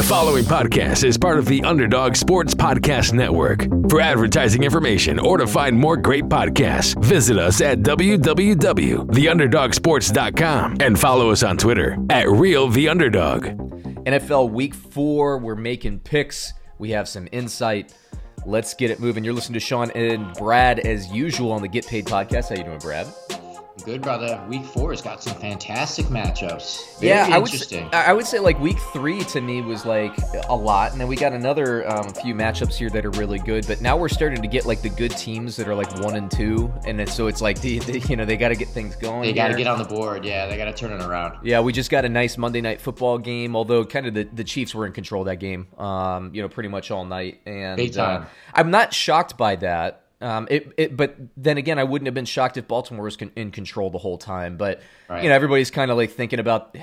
The 0.00 0.06
following 0.06 0.44
podcast 0.44 1.04
is 1.04 1.18
part 1.18 1.38
of 1.38 1.44
the 1.44 1.62
Underdog 1.62 2.16
Sports 2.16 2.54
Podcast 2.54 3.12
Network. 3.12 3.68
For 3.90 4.00
advertising 4.00 4.62
information 4.62 5.18
or 5.18 5.36
to 5.36 5.46
find 5.46 5.78
more 5.78 5.98
great 5.98 6.24
podcasts, 6.24 6.98
visit 7.04 7.36
us 7.36 7.60
at 7.60 7.80
www.theunderdogsports.com 7.80 10.76
and 10.80 10.98
follow 10.98 11.30
us 11.30 11.42
on 11.42 11.58
Twitter 11.58 11.98
at 12.08 12.30
Real 12.30 12.68
The 12.68 12.88
Underdog. 12.88 13.44
NFL 14.06 14.52
Week 14.52 14.74
Four, 14.74 15.36
we're 15.36 15.54
making 15.54 16.00
picks. 16.00 16.54
We 16.78 16.92
have 16.92 17.06
some 17.06 17.28
insight. 17.30 17.94
Let's 18.46 18.72
get 18.72 18.90
it 18.90 19.00
moving. 19.00 19.22
You're 19.22 19.34
listening 19.34 19.60
to 19.60 19.62
Sean 19.66 19.90
and 19.90 20.32
Brad 20.32 20.78
as 20.78 21.12
usual 21.12 21.52
on 21.52 21.60
the 21.60 21.68
Get 21.68 21.86
Paid 21.86 22.06
podcast. 22.06 22.48
How 22.48 22.54
you 22.54 22.64
doing, 22.64 22.78
Brad? 22.78 23.06
Good, 23.84 24.02
brother. 24.02 24.42
Week 24.48 24.64
four 24.64 24.90
has 24.90 25.00
got 25.00 25.22
some 25.22 25.34
fantastic 25.36 26.06
matchups. 26.06 26.98
Very 27.00 27.08
yeah, 27.08 27.28
I 27.30 27.38
would, 27.38 27.50
interesting. 27.50 27.90
say, 27.90 27.96
I 27.96 28.12
would 28.12 28.26
say 28.26 28.38
like 28.38 28.58
week 28.60 28.78
three 28.92 29.22
to 29.24 29.40
me 29.40 29.62
was 29.62 29.84
like 29.86 30.16
a 30.48 30.54
lot, 30.54 30.92
and 30.92 31.00
then 31.00 31.08
we 31.08 31.16
got 31.16 31.32
another 31.32 31.88
um, 31.90 32.12
few 32.14 32.34
matchups 32.34 32.74
here 32.74 32.90
that 32.90 33.04
are 33.04 33.10
really 33.10 33.38
good. 33.38 33.66
But 33.66 33.80
now 33.80 33.96
we're 33.96 34.08
starting 34.08 34.42
to 34.42 34.48
get 34.48 34.66
like 34.66 34.82
the 34.82 34.90
good 34.90 35.12
teams 35.12 35.56
that 35.56 35.68
are 35.68 35.74
like 35.74 35.92
one 36.00 36.16
and 36.16 36.30
two, 36.30 36.72
and 36.86 36.98
then, 36.98 37.06
so 37.06 37.26
it's 37.26 37.40
like 37.40 37.60
the, 37.62 37.78
the 37.80 37.98
you 38.00 38.16
know 38.16 38.24
they 38.24 38.36
got 38.36 38.48
to 38.48 38.56
get 38.56 38.68
things 38.68 38.96
going. 38.96 39.22
they 39.22 39.32
got 39.32 39.48
to 39.48 39.56
get 39.56 39.66
on 39.66 39.78
the 39.78 39.84
board. 39.84 40.24
Yeah, 40.24 40.46
they 40.46 40.56
got 40.56 40.66
to 40.66 40.72
turn 40.74 40.92
it 40.92 41.04
around. 41.04 41.38
Yeah, 41.44 41.60
we 41.60 41.72
just 41.72 41.90
got 41.90 42.04
a 42.04 42.08
nice 42.08 42.36
Monday 42.36 42.60
night 42.60 42.80
football 42.80 43.18
game. 43.18 43.56
Although 43.56 43.84
kind 43.84 44.06
of 44.06 44.14
the, 44.14 44.24
the 44.24 44.44
Chiefs 44.44 44.74
were 44.74 44.86
in 44.86 44.92
control 44.92 45.22
of 45.22 45.26
that 45.26 45.36
game, 45.36 45.68
um, 45.78 46.34
you 46.34 46.42
know, 46.42 46.48
pretty 46.48 46.68
much 46.68 46.90
all 46.90 47.04
night. 47.04 47.40
And. 47.46 47.80
Uh, 47.96 48.24
I'm 48.54 48.70
not 48.70 48.92
shocked 48.92 49.36
by 49.36 49.56
that. 49.56 50.04
Um, 50.20 50.46
it, 50.50 50.72
it, 50.76 50.96
but 50.96 51.16
then 51.36 51.56
again, 51.56 51.78
I 51.78 51.84
wouldn't 51.84 52.06
have 52.06 52.14
been 52.14 52.26
shocked 52.26 52.56
if 52.56 52.68
Baltimore 52.68 53.04
was 53.04 53.16
con- 53.16 53.32
in 53.36 53.50
control 53.50 53.90
the 53.90 53.98
whole 53.98 54.18
time. 54.18 54.56
But 54.56 54.80
Right. 55.08 55.22
you 55.22 55.28
know, 55.30 55.34
everybody's 55.34 55.70
kind 55.70 55.90
of 55.90 55.96
like 55.96 56.10
thinking 56.10 56.38
about. 56.38 56.76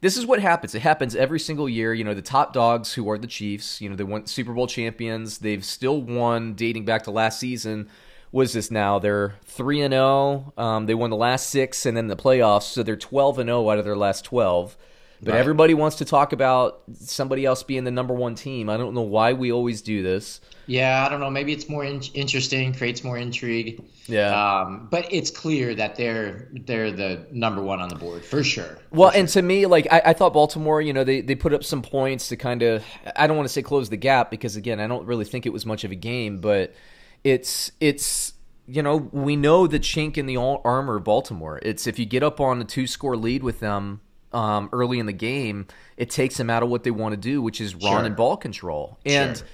This 0.00 0.16
is 0.16 0.26
what 0.26 0.40
happens. 0.40 0.74
It 0.74 0.82
happens 0.82 1.14
every 1.14 1.38
single 1.38 1.68
year. 1.68 1.94
You 1.94 2.02
know, 2.02 2.14
the 2.14 2.22
top 2.22 2.52
dogs 2.52 2.92
who 2.94 3.08
are 3.10 3.18
the 3.18 3.26
Chiefs. 3.28 3.80
You 3.80 3.88
know, 3.88 3.94
they 3.94 4.02
won 4.04 4.26
Super 4.26 4.52
Bowl 4.52 4.66
champions. 4.66 5.38
They've 5.38 5.64
still 5.64 6.02
won 6.02 6.54
dating 6.54 6.84
back 6.86 7.04
to 7.04 7.10
last 7.12 7.38
season. 7.38 7.88
Was 8.32 8.54
this 8.54 8.70
now? 8.70 8.98
They're 8.98 9.34
three 9.44 9.80
and 9.82 9.92
zero. 9.92 10.52
Um, 10.56 10.86
they 10.86 10.94
won 10.94 11.10
the 11.10 11.16
last 11.16 11.50
six, 11.50 11.84
and 11.86 11.96
then 11.96 12.06
the 12.08 12.16
playoffs. 12.16 12.62
So 12.64 12.82
they're 12.82 12.96
twelve 12.96 13.38
and 13.38 13.48
zero 13.48 13.68
out 13.70 13.78
of 13.78 13.84
their 13.84 13.96
last 13.96 14.24
twelve. 14.24 14.76
But 15.24 15.34
Right. 15.34 15.38
everybody 15.38 15.72
wants 15.72 15.96
to 15.96 16.04
talk 16.04 16.32
about 16.32 16.80
somebody 16.94 17.44
else 17.44 17.62
being 17.62 17.84
the 17.84 17.92
number 17.92 18.12
one 18.12 18.34
team. 18.34 18.68
I 18.68 18.76
don't 18.76 18.92
know 18.92 19.02
why 19.02 19.34
we 19.34 19.52
always 19.52 19.80
do 19.80 20.02
this. 20.02 20.40
Yeah, 20.66 21.04
I 21.06 21.08
don't 21.08 21.20
know. 21.20 21.30
Maybe 21.30 21.52
it's 21.52 21.68
more 21.68 21.84
in- 21.84 22.00
interesting, 22.14 22.72
creates 22.74 23.04
more 23.04 23.16
intrigue. 23.16 23.84
Yeah. 24.06 24.30
Um, 24.62 24.88
but 24.90 25.06
it's 25.12 25.30
clear 25.30 25.76
that 25.76 25.94
they're 25.94 26.48
they're 26.66 26.90
the 26.90 27.24
number 27.30 27.62
one 27.62 27.80
on 27.80 27.88
the 27.88 27.94
board 27.94 28.24
for 28.24 28.42
sure. 28.42 28.78
Well, 28.90 29.12
and 29.14 29.28
to 29.28 29.42
me, 29.42 29.66
like 29.66 29.86
I, 29.92 30.02
I 30.06 30.12
thought 30.12 30.32
Baltimore, 30.32 30.80
you 30.82 30.92
know, 30.92 31.04
they, 31.04 31.20
they 31.20 31.36
put 31.36 31.52
up 31.52 31.62
some 31.62 31.82
points 31.82 32.26
to 32.28 32.36
kind 32.36 32.62
of 32.62 32.84
I 33.14 33.28
don't 33.28 33.36
want 33.36 33.48
to 33.48 33.52
say 33.52 33.62
close 33.62 33.90
the 33.90 33.96
gap 33.96 34.28
because 34.28 34.56
again, 34.56 34.80
I 34.80 34.88
don't 34.88 35.06
really 35.06 35.24
think 35.24 35.46
it 35.46 35.52
was 35.52 35.64
much 35.64 35.84
of 35.84 35.92
a 35.92 35.96
game, 35.96 36.38
but 36.40 36.74
it's 37.22 37.70
it's 37.80 38.32
you 38.66 38.82
know 38.82 38.96
we 39.12 39.36
know 39.36 39.68
the 39.68 39.78
chink 39.78 40.18
in 40.18 40.26
the 40.26 40.36
armor 40.36 40.96
of 40.96 41.04
Baltimore. 41.04 41.60
It's 41.62 41.86
if 41.86 41.96
you 42.00 42.06
get 42.06 42.24
up 42.24 42.40
on 42.40 42.60
a 42.60 42.64
two 42.64 42.88
score 42.88 43.16
lead 43.16 43.44
with 43.44 43.60
them 43.60 44.00
um, 44.34 44.68
early 44.72 44.98
in 44.98 45.06
the 45.06 45.12
game, 45.12 45.66
it 45.96 46.10
takes 46.10 46.36
them 46.36 46.50
out 46.50 46.62
of 46.62 46.68
what 46.68 46.84
they 46.84 46.90
want 46.90 47.12
to 47.12 47.16
do, 47.16 47.40
which 47.42 47.60
is 47.60 47.74
run 47.74 47.82
Sure. 47.82 48.04
and 48.04 48.16
ball 48.16 48.36
control. 48.36 48.98
And 49.04 49.36
Sure. 49.38 49.46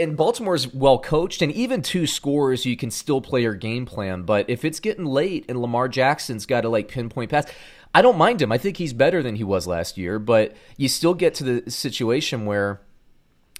and 0.00 0.16
Baltimore's 0.16 0.72
well 0.74 0.98
coached, 0.98 1.40
and 1.42 1.52
even 1.52 1.82
two 1.82 2.06
scores, 2.06 2.66
you 2.66 2.76
can 2.76 2.90
still 2.90 3.20
play 3.20 3.42
your 3.42 3.54
game 3.54 3.86
plan. 3.86 4.22
But 4.22 4.48
if 4.50 4.64
it's 4.64 4.80
getting 4.80 5.04
late 5.04 5.44
and 5.48 5.60
Lamar 5.62 5.88
Jackson's 5.88 6.46
got 6.46 6.62
to 6.62 6.68
like 6.68 6.88
pinpoint 6.88 7.30
pass, 7.30 7.46
I 7.94 8.02
don't 8.02 8.18
mind 8.18 8.42
him. 8.42 8.50
I 8.52 8.58
think 8.58 8.76
he's 8.76 8.92
better 8.92 9.22
than 9.22 9.36
he 9.36 9.44
was 9.44 9.66
last 9.66 9.96
year. 9.96 10.18
But 10.18 10.54
you 10.76 10.88
still 10.88 11.14
get 11.14 11.34
to 11.34 11.44
the 11.44 11.70
situation 11.70 12.44
where 12.44 12.80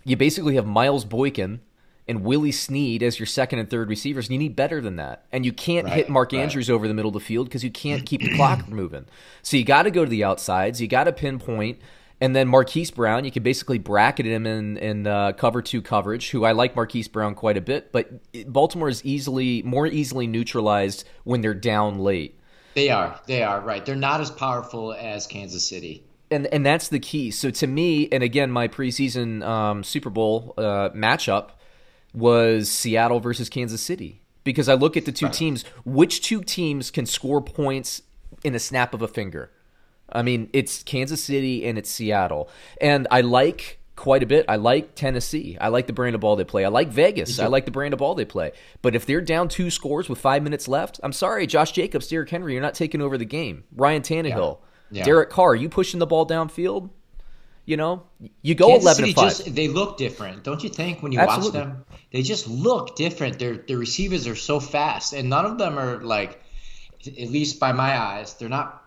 you 0.04 0.16
basically 0.16 0.54
have 0.56 0.66
Miles 0.66 1.04
Boykin 1.04 1.60
and 2.08 2.22
Willie 2.24 2.52
Snead 2.52 3.02
as 3.02 3.18
your 3.18 3.26
second 3.26 3.58
and 3.58 3.68
third 3.70 3.88
receivers, 3.88 4.26
and 4.26 4.32
you 4.32 4.38
need 4.38 4.56
better 4.56 4.80
than 4.80 4.96
that. 4.96 5.24
And 5.30 5.44
you 5.44 5.52
can't 5.52 5.84
Right, 5.86 5.94
hit 5.96 6.08
Mark 6.08 6.32
right. 6.32 6.40
Andrews 6.40 6.70
over 6.70 6.88
the 6.88 6.94
middle 6.94 7.10
of 7.10 7.14
the 7.14 7.20
field 7.20 7.46
because 7.48 7.62
you 7.62 7.70
can't 7.70 8.06
keep 8.06 8.22
the 8.22 8.34
clock 8.34 8.68
moving. 8.70 9.06
So 9.42 9.56
you 9.56 9.64
got 9.64 9.82
to 9.84 9.90
go 9.90 10.04
to 10.04 10.10
the 10.10 10.24
outsides. 10.24 10.80
You 10.80 10.88
got 10.88 11.04
to 11.04 11.12
pinpoint. 11.12 11.78
And 12.20 12.34
then 12.34 12.48
Marquise 12.48 12.90
Brown, 12.90 13.24
you 13.24 13.30
can 13.30 13.44
basically 13.44 13.78
bracket 13.78 14.26
him 14.26 14.44
in 14.44 14.76
in 14.78 15.06
uh, 15.06 15.32
cover 15.32 15.62
two 15.62 15.80
coverage. 15.80 16.30
Who 16.30 16.44
I 16.44 16.50
like 16.52 16.74
Marquise 16.74 17.06
Brown 17.06 17.36
quite 17.36 17.56
a 17.56 17.60
bit, 17.60 17.92
but 17.92 18.10
Baltimore 18.52 18.88
is 18.88 19.04
easily 19.04 19.62
more 19.62 19.86
easily 19.86 20.26
neutralized 20.26 21.04
when 21.22 21.42
they're 21.42 21.54
down 21.54 22.00
late. 22.00 22.40
They 22.74 22.90
are. 22.90 23.20
They 23.26 23.42
are 23.44 23.60
right. 23.60 23.84
They're 23.86 23.94
not 23.94 24.20
as 24.20 24.30
powerful 24.32 24.92
as 24.94 25.26
Kansas 25.28 25.68
City. 25.68 26.02
and 26.30 26.46
and 26.48 26.66
that's 26.66 26.88
the 26.88 26.98
key. 26.98 27.30
So 27.30 27.50
to 27.50 27.66
me, 27.68 28.08
and 28.10 28.24
again, 28.24 28.50
my 28.50 28.66
preseason 28.66 29.44
um, 29.46 29.84
Super 29.84 30.10
Bowl 30.10 30.54
uh, 30.58 30.88
matchup 30.90 31.50
was 32.18 32.70
Seattle 32.70 33.20
versus 33.20 33.48
Kansas 33.48 33.80
City 33.80 34.22
because 34.44 34.68
I 34.68 34.74
look 34.74 34.96
at 34.96 35.04
the 35.04 35.12
two 35.12 35.28
teams. 35.28 35.64
Which 35.84 36.20
two 36.22 36.42
teams 36.42 36.90
can 36.90 37.06
score 37.06 37.40
points 37.40 38.02
in 38.44 38.54
a 38.54 38.58
snap 38.58 38.94
of 38.94 39.02
a 39.02 39.08
finger? 39.08 39.50
I 40.10 40.22
mean, 40.22 40.48
it's 40.52 40.82
Kansas 40.82 41.22
City 41.22 41.66
and 41.66 41.76
it's 41.78 41.90
Seattle, 41.90 42.48
and 42.80 43.06
I 43.10 43.20
like 43.20 43.78
quite 43.94 44.22
a 44.22 44.26
bit. 44.26 44.46
I 44.48 44.56
like 44.56 44.94
Tennessee. 44.94 45.58
I 45.60 45.68
like 45.68 45.86
the 45.88 45.92
brand 45.92 46.14
of 46.14 46.20
ball 46.20 46.36
they 46.36 46.44
play. 46.44 46.64
I 46.64 46.68
like 46.68 46.88
Vegas. 46.88 47.38
I 47.40 47.46
like 47.48 47.64
the 47.64 47.72
brand 47.72 47.92
of 47.92 47.98
ball 47.98 48.14
they 48.14 48.24
play. 48.24 48.52
But 48.80 48.94
if 48.94 49.04
they're 49.06 49.20
down 49.20 49.48
two 49.48 49.70
scores 49.70 50.08
with 50.08 50.18
five 50.20 50.42
minutes 50.42 50.68
left, 50.68 51.00
I'm 51.02 51.12
sorry, 51.12 51.46
Josh 51.48 51.72
Jacobs, 51.72 52.06
Derrick 52.08 52.30
Henry, 52.30 52.52
you're 52.52 52.62
not 52.62 52.74
taking 52.74 53.02
over 53.02 53.18
the 53.18 53.24
game. 53.24 53.64
Ryan 53.74 54.02
Tannehill, 54.02 54.58
Yeah. 54.90 55.04
Derek 55.04 55.30
Carr, 55.30 55.54
you 55.56 55.68
pushing 55.68 55.98
the 55.98 56.06
ball 56.06 56.26
downfield? 56.26 56.90
You 57.68 57.76
know, 57.76 58.04
you 58.40 58.54
go 58.54 58.68
Kansas 58.68 58.84
eleven 58.84 59.04
City 59.04 59.12
five. 59.12 59.28
just 59.28 59.54
they 59.54 59.68
look 59.68 59.98
different, 59.98 60.42
don't 60.42 60.64
you 60.64 60.70
think? 60.70 61.02
When 61.02 61.12
you 61.12 61.18
Absolutely. 61.18 61.60
watch 61.60 61.68
them, 61.68 61.84
they 62.10 62.22
just 62.22 62.48
look 62.48 62.96
different. 62.96 63.38
Their 63.38 63.58
their 63.58 63.76
receivers 63.76 64.26
are 64.26 64.36
so 64.36 64.58
fast, 64.58 65.12
and 65.12 65.28
none 65.28 65.44
of 65.44 65.58
them 65.58 65.78
are 65.78 66.00
like, 66.00 66.40
at 67.06 67.28
least 67.28 67.60
by 67.60 67.72
my 67.72 67.94
eyes, 68.00 68.32
they're 68.32 68.48
not 68.48 68.82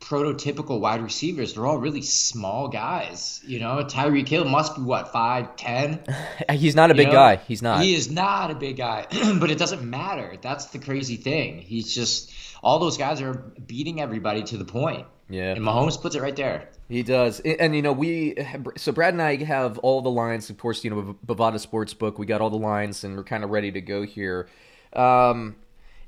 prototypical 0.00 0.80
wide 0.80 1.00
receivers. 1.02 1.54
They're 1.54 1.64
all 1.66 1.78
really 1.78 2.02
small 2.02 2.68
guys. 2.68 3.40
You 3.46 3.58
know, 3.58 3.82
Tyreek 3.84 4.28
Hill 4.28 4.44
must 4.44 4.76
be 4.76 4.82
what 4.82 5.14
five 5.14 5.56
ten. 5.56 6.04
He's 6.50 6.76
not 6.76 6.90
a 6.90 6.94
big 6.94 7.06
know? 7.06 7.14
guy. 7.14 7.36
He's 7.36 7.62
not. 7.62 7.82
He 7.82 7.94
is 7.94 8.10
not 8.10 8.50
a 8.50 8.54
big 8.54 8.76
guy, 8.76 9.06
but 9.40 9.50
it 9.50 9.56
doesn't 9.56 9.82
matter. 9.82 10.36
That's 10.42 10.66
the 10.66 10.78
crazy 10.78 11.16
thing. 11.16 11.62
He's 11.62 11.94
just 11.94 12.30
all 12.62 12.80
those 12.80 12.98
guys 12.98 13.22
are 13.22 13.32
beating 13.66 13.98
everybody 13.98 14.42
to 14.42 14.58
the 14.58 14.66
point. 14.66 15.06
Yeah. 15.30 15.52
and 15.52 15.64
Mahomes 15.64 15.98
puts 15.98 16.16
it 16.16 16.20
right 16.20 16.36
there. 16.36 16.68
He 16.90 17.04
does, 17.04 17.38
and, 17.40 17.74
you 17.76 17.82
know 17.82 17.92
we. 17.92 18.34
So 18.76 18.90
Brad 18.90 19.14
and 19.14 19.22
I 19.22 19.36
have 19.44 19.78
all 19.78 20.02
the 20.02 20.10
lines, 20.10 20.50
of 20.50 20.58
course. 20.58 20.82
You 20.82 20.90
know, 20.90 21.16
Bovada 21.24 21.64
Sportsbook. 21.64 22.18
We 22.18 22.26
got 22.26 22.40
all 22.40 22.50
the 22.50 22.58
lines, 22.58 23.04
and 23.04 23.16
we're 23.16 23.22
kind 23.22 23.44
of 23.44 23.50
ready 23.50 23.70
to 23.70 23.80
go 23.80 24.02
here. 24.02 24.48
Um, 24.92 25.54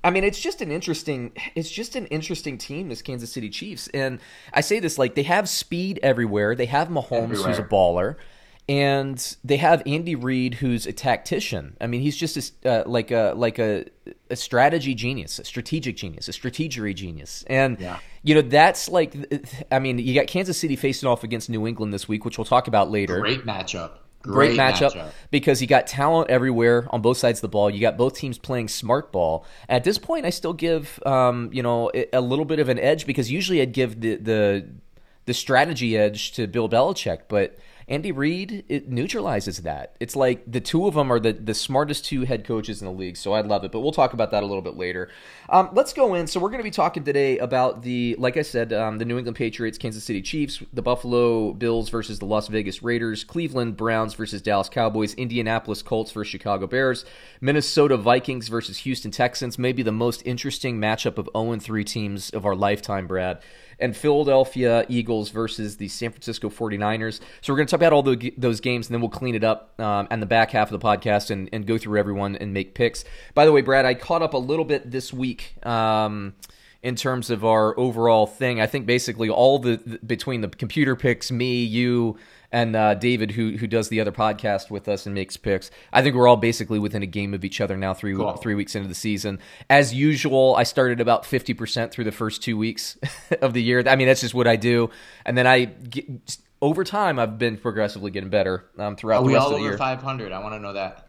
I 0.02 0.10
mean, 0.10 0.24
it's 0.24 0.40
just 0.40 0.60
an 0.60 0.72
interesting. 0.72 1.32
It's 1.54 1.70
just 1.70 1.94
an 1.94 2.06
interesting 2.06 2.58
team, 2.58 2.88
this 2.88 3.00
Kansas 3.00 3.32
City 3.32 3.48
Chiefs, 3.48 3.88
and 3.94 4.18
I 4.52 4.60
say 4.60 4.80
this 4.80 4.98
like 4.98 5.14
they 5.14 5.22
have 5.22 5.48
speed 5.48 6.00
everywhere. 6.02 6.56
They 6.56 6.66
have 6.66 6.88
Mahomes, 6.88 7.44
who's 7.44 7.58
a 7.60 7.62
baller, 7.62 8.16
and 8.68 9.36
they 9.44 9.58
have 9.58 9.84
Andy 9.86 10.16
Reid, 10.16 10.54
who's 10.54 10.86
a 10.86 10.92
tactician. 10.92 11.76
I 11.80 11.86
mean, 11.86 12.00
he's 12.00 12.16
just 12.16 12.64
a, 12.64 12.68
uh, 12.68 12.88
like 12.88 13.12
a 13.12 13.34
like 13.36 13.60
a, 13.60 13.84
a 14.30 14.34
strategy 14.34 14.96
genius, 14.96 15.38
a 15.38 15.44
strategic 15.44 15.96
genius, 15.96 16.26
a 16.28 16.32
strategery 16.32 16.92
genius, 16.92 17.44
and 17.46 17.78
Yeah. 17.78 18.00
You 18.22 18.34
know 18.34 18.42
that's 18.42 18.88
like. 18.88 19.14
I 19.70 19.78
mean, 19.78 19.98
you 19.98 20.14
got 20.14 20.26
Kansas 20.26 20.56
City 20.58 20.76
facing 20.76 21.08
off 21.08 21.24
against 21.24 21.50
New 21.50 21.66
England 21.66 21.92
this 21.92 22.06
week, 22.08 22.24
which 22.24 22.38
we'll 22.38 22.44
talk 22.44 22.68
about 22.68 22.90
later 22.90 23.18
Great 23.20 23.44
matchup. 23.44 23.92
great, 24.22 24.56
matchup, 24.58 25.10
because 25.32 25.60
you 25.60 25.66
got 25.66 25.86
talent 25.88 26.30
everywhere 26.30 26.86
on 26.90 27.02
both 27.02 27.16
sides 27.18 27.38
of 27.38 27.42
the 27.42 27.48
ball. 27.48 27.68
You 27.68 27.80
got 27.80 27.96
both 27.96 28.14
teams 28.16 28.38
playing 28.38 28.68
smart 28.68 29.10
ball. 29.10 29.44
At 29.68 29.82
this 29.84 29.98
point, 29.98 30.24
I 30.26 30.30
still 30.30 30.52
give 30.52 31.00
um, 31.04 31.50
you 31.52 31.62
know 31.62 31.90
a- 31.94 32.08
a 32.12 32.20
little 32.20 32.44
bit 32.44 32.58
of 32.60 32.68
an 32.68 32.78
edge 32.78 33.06
because 33.06 33.30
usually 33.30 33.60
I'd 33.60 33.72
give 33.72 34.00
the 34.00 34.16
the 34.16 34.68
the 35.24 35.34
strategy 35.34 35.96
edge 35.96 36.32
to 36.32 36.46
Bill 36.46 36.68
Belichick, 36.68 37.22
but 37.28 37.56
Andy 37.92 38.10
Reid 38.10 38.64
it 38.70 38.88
neutralizes 38.88 39.58
that. 39.58 39.96
It's 40.00 40.16
like 40.16 40.50
the 40.50 40.62
two 40.62 40.86
of 40.86 40.94
them 40.94 41.12
are 41.12 41.20
the 41.20 41.34
the 41.34 41.52
smartest 41.52 42.06
two 42.06 42.22
head 42.22 42.42
coaches 42.42 42.80
in 42.80 42.86
the 42.86 42.92
league, 42.92 43.18
so 43.18 43.34
I 43.34 43.42
love 43.42 43.64
it. 43.64 43.70
But 43.70 43.80
we'll 43.80 43.92
talk 43.92 44.14
about 44.14 44.30
that 44.30 44.42
a 44.42 44.46
little 44.46 44.62
bit 44.62 44.78
later. 44.78 45.10
Um, 45.50 45.68
let's 45.74 45.92
go 45.92 46.14
in. 46.14 46.26
So 46.26 46.40
we're 46.40 46.48
going 46.48 46.60
to 46.60 46.64
be 46.64 46.70
talking 46.70 47.04
today 47.04 47.36
about 47.36 47.82
the, 47.82 48.16
like 48.18 48.38
I 48.38 48.42
said, 48.42 48.72
um, 48.72 48.96
the 48.96 49.04
New 49.04 49.18
England 49.18 49.36
Patriots, 49.36 49.76
Kansas 49.76 50.04
City 50.04 50.22
Chiefs, 50.22 50.62
the 50.72 50.80
Buffalo 50.80 51.52
Bills 51.52 51.90
versus 51.90 52.18
the 52.18 52.24
Las 52.24 52.48
Vegas 52.48 52.82
Raiders, 52.82 53.24
Cleveland 53.24 53.76
Browns 53.76 54.14
versus 54.14 54.40
Dallas 54.40 54.70
Cowboys, 54.70 55.12
Indianapolis 55.14 55.82
Colts 55.82 56.12
versus 56.12 56.30
Chicago 56.30 56.66
Bears, 56.66 57.04
Minnesota 57.42 57.98
Vikings 57.98 58.48
versus 58.48 58.78
Houston 58.78 59.10
Texans. 59.10 59.58
Maybe 59.58 59.82
the 59.82 59.92
most 59.92 60.22
interesting 60.24 60.80
matchup 60.80 61.18
of 61.18 61.28
0 61.36 61.58
3 61.58 61.84
teams 61.84 62.30
of 62.30 62.46
our 62.46 62.56
lifetime, 62.56 63.06
Brad 63.06 63.42
and 63.78 63.96
Philadelphia 63.96 64.84
Eagles 64.88 65.30
versus 65.30 65.76
the 65.76 65.88
San 65.88 66.10
Francisco 66.10 66.48
49ers. 66.48 67.20
So 67.40 67.52
we're 67.52 67.58
going 67.58 67.66
to 67.66 67.70
talk 67.70 67.80
about 67.80 67.92
all 67.92 68.02
the, 68.02 68.32
those 68.36 68.60
games, 68.60 68.88
and 68.88 68.94
then 68.94 69.00
we'll 69.00 69.10
clean 69.10 69.34
it 69.34 69.44
up 69.44 69.78
um, 69.80 70.08
on 70.10 70.20
the 70.20 70.26
back 70.26 70.50
half 70.50 70.70
of 70.70 70.80
the 70.80 70.84
podcast 70.84 71.30
and, 71.30 71.48
and 71.52 71.66
go 71.66 71.78
through 71.78 71.98
everyone 71.98 72.36
and 72.36 72.52
make 72.52 72.74
picks. 72.74 73.04
By 73.34 73.44
the 73.44 73.52
way, 73.52 73.62
Brad, 73.62 73.84
I 73.84 73.94
caught 73.94 74.22
up 74.22 74.34
a 74.34 74.38
little 74.38 74.64
bit 74.64 74.90
this 74.90 75.12
week. 75.12 75.54
Um, 75.66 76.34
in 76.82 76.96
terms 76.96 77.30
of 77.30 77.44
our 77.44 77.78
overall 77.78 78.26
thing, 78.26 78.60
I 78.60 78.66
think 78.66 78.86
basically 78.86 79.28
all 79.28 79.60
the, 79.60 79.76
the 79.76 79.98
between 79.98 80.40
the 80.40 80.48
computer 80.48 80.96
picks, 80.96 81.30
me, 81.30 81.62
you, 81.62 82.18
and 82.52 82.76
uh, 82.76 82.94
David, 82.94 83.32
who 83.32 83.56
who 83.56 83.66
does 83.66 83.88
the 83.88 84.00
other 84.00 84.12
podcast 84.12 84.70
with 84.70 84.86
us 84.88 85.06
and 85.06 85.14
makes 85.14 85.36
picks. 85.36 85.70
I 85.92 86.02
think 86.02 86.14
we're 86.14 86.28
all 86.28 86.36
basically 86.36 86.78
within 86.78 87.02
a 87.02 87.06
game 87.06 87.34
of 87.34 87.44
each 87.44 87.60
other 87.60 87.76
now. 87.76 87.94
Three 87.94 88.14
Cool. 88.14 88.36
three 88.36 88.54
weeks 88.54 88.74
into 88.74 88.88
the 88.88 88.94
season, 88.94 89.40
as 89.70 89.94
usual, 89.94 90.54
I 90.56 90.62
started 90.64 91.00
about 91.00 91.24
fifty 91.26 91.54
percent 91.54 91.90
through 91.92 92.04
the 92.04 92.12
first 92.12 92.42
two 92.42 92.56
weeks 92.58 92.98
of 93.40 93.54
the 93.54 93.62
year. 93.62 93.82
I 93.86 93.96
mean, 93.96 94.06
that's 94.06 94.20
just 94.20 94.34
what 94.34 94.46
I 94.46 94.56
do, 94.56 94.90
and 95.24 95.36
then 95.36 95.46
I 95.46 95.64
get, 95.64 96.06
over 96.60 96.84
time 96.84 97.18
I've 97.18 97.38
been 97.38 97.56
progressively 97.56 98.10
getting 98.10 98.30
better 98.30 98.66
um, 98.78 98.94
throughout 98.96 99.18
Are 99.18 99.22
the 99.22 99.26
we 99.28 99.34
rest 99.34 99.42
all 99.46 99.52
of 99.52 99.58
the 99.58 99.62
over 99.62 99.70
year. 99.70 99.78
500? 99.78 100.30
I 100.32 100.38
want 100.40 100.54
to 100.54 100.60
know 100.60 100.74
that. 100.74 101.08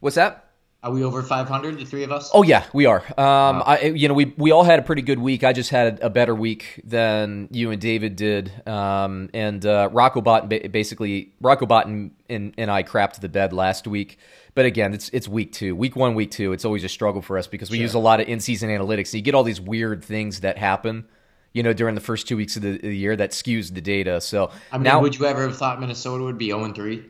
What's 0.00 0.16
that? 0.16 0.50
Are 0.84 0.90
we 0.90 1.02
over 1.02 1.22
500, 1.22 1.78
the 1.78 1.86
three 1.86 2.02
of 2.02 2.12
us? 2.12 2.30
Oh 2.34 2.42
yeah, 2.42 2.66
we 2.74 2.84
are. 2.84 3.02
Um, 3.18 3.62
I 3.64 3.84
you 3.96 4.06
know 4.06 4.12
we 4.12 4.34
we 4.36 4.50
all 4.50 4.64
had 4.64 4.78
a 4.78 4.82
pretty 4.82 5.00
good 5.00 5.18
week. 5.18 5.42
I 5.42 5.54
just 5.54 5.70
had 5.70 5.98
a 6.02 6.10
better 6.10 6.34
week 6.34 6.78
than 6.84 7.48
you 7.50 7.70
and 7.70 7.80
David 7.80 8.16
did. 8.16 8.52
Um, 8.68 9.30
and 9.32 9.64
uh, 9.64 9.88
Rocco 9.90 10.20
basically 10.20 11.32
Rocco 11.40 11.64
Bot 11.64 11.86
and, 11.86 12.12
and 12.28 12.70
I 12.70 12.82
crapped 12.82 13.20
the 13.20 13.30
bed 13.30 13.54
last 13.54 13.86
week. 13.86 14.18
But 14.54 14.66
again, 14.66 14.92
it's 14.92 15.08
it's 15.08 15.26
week 15.26 15.52
two, 15.52 15.74
week 15.74 15.96
one, 15.96 16.14
week 16.14 16.30
two. 16.30 16.52
It's 16.52 16.66
always 16.66 16.84
a 16.84 16.90
struggle 16.90 17.22
for 17.22 17.38
us 17.38 17.46
because 17.46 17.70
we 17.70 17.78
use 17.78 17.94
a 17.94 17.98
lot 17.98 18.20
of 18.20 18.28
in 18.28 18.40
season 18.40 18.68
analytics. 18.68 19.06
And 19.06 19.14
you 19.14 19.22
get 19.22 19.34
all 19.34 19.42
these 19.42 19.62
weird 19.62 20.04
things 20.04 20.40
that 20.40 20.58
happen. 20.58 21.06
You 21.54 21.62
know, 21.62 21.72
during 21.72 21.94
the 21.94 22.02
first 22.02 22.28
two 22.28 22.36
weeks 22.36 22.56
of 22.56 22.62
the, 22.62 22.76
the 22.76 22.94
year, 22.94 23.16
that 23.16 23.30
skews 23.30 23.72
the 23.72 23.80
data. 23.80 24.20
So 24.20 24.50
I 24.70 24.76
mean, 24.76 24.84
now, 24.84 25.00
would 25.00 25.16
you 25.16 25.24
ever 25.24 25.44
have 25.44 25.56
thought 25.56 25.80
Minnesota 25.80 26.24
would 26.24 26.36
be 26.36 26.48
0 26.48 26.74
3? 26.74 27.04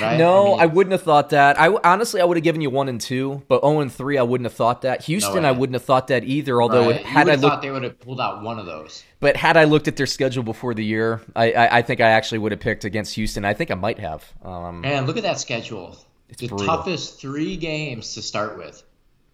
Right? 0.00 0.18
No, 0.18 0.58
I, 0.58 0.66
mean, 0.66 0.74
wouldn't 0.74 0.92
have 0.92 1.02
thought 1.02 1.30
that. 1.30 1.60
I 1.60 1.68
honestly, 1.84 2.20
I 2.20 2.24
would 2.24 2.36
have 2.36 2.44
given 2.44 2.60
you 2.60 2.70
one 2.70 2.88
and 2.88 3.00
two, 3.00 3.42
but 3.48 3.60
zero 3.62 3.80
and 3.80 3.92
three, 3.92 4.18
I 4.18 4.22
wouldn't 4.22 4.46
have 4.46 4.54
thought 4.54 4.82
that. 4.82 5.04
Houston, 5.04 5.42
way. 5.42 5.48
I 5.48 5.52
wouldn't 5.52 5.74
have 5.74 5.84
thought 5.84 6.08
that 6.08 6.24
either. 6.24 6.60
Although, 6.60 6.90
right. 6.90 7.00
it, 7.00 7.06
had 7.06 7.28
I 7.28 7.36
looked, 7.36 7.42
thought 7.42 7.62
they 7.62 7.70
would 7.70 7.84
have 7.84 8.00
pulled 8.00 8.20
out 8.20 8.42
one 8.42 8.58
of 8.58 8.66
those. 8.66 9.04
but 9.20 9.36
had 9.36 9.56
I 9.56 9.64
looked 9.64 9.86
at 9.86 9.96
their 9.96 10.06
schedule 10.06 10.42
before 10.42 10.74
the 10.74 10.84
year, 10.84 11.20
I, 11.34 11.52
I, 11.52 11.76
I 11.78 11.82
think 11.82 12.00
I 12.00 12.10
actually 12.10 12.38
would 12.38 12.52
have 12.52 12.60
picked 12.60 12.84
against 12.84 13.14
Houston. 13.14 13.44
I 13.44 13.54
think 13.54 13.70
I 13.70 13.74
might 13.74 13.98
have. 13.98 14.24
Um, 14.44 14.80
Man, 14.80 15.06
look 15.06 15.16
at 15.16 15.22
that 15.22 15.38
schedule. 15.38 15.96
It's 16.28 16.40
the 16.40 16.48
brutal. 16.48 16.66
toughest 16.66 17.20
three 17.20 17.56
games 17.56 18.14
to 18.14 18.22
start 18.22 18.58
with. 18.58 18.82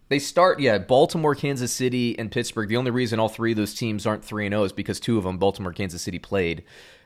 they 0.09 0.19
start, 0.19 0.59
yeah, 0.59 0.77
Baltimore, 0.77 1.33
Kansas 1.33 1.71
City, 1.71 2.17
and 2.19 2.31
Pittsburgh. 2.31 2.69
The 2.69 2.77
only 2.77 2.91
reason 2.91 3.19
all 3.19 3.29
three 3.29 3.51
of 3.51 3.57
those 3.57 3.73
teams 3.73 4.05
aren't 4.05 4.23
three 4.23 4.45
and 4.45 4.53
zero 4.53 4.63
is 4.63 4.71
because 4.71 4.99
two 4.99 5.17
of 5.17 5.23
them, 5.23 5.39
Baltimore, 5.39 5.73
Kansas 5.73 6.03
City, 6.03 6.19
played 6.19 6.63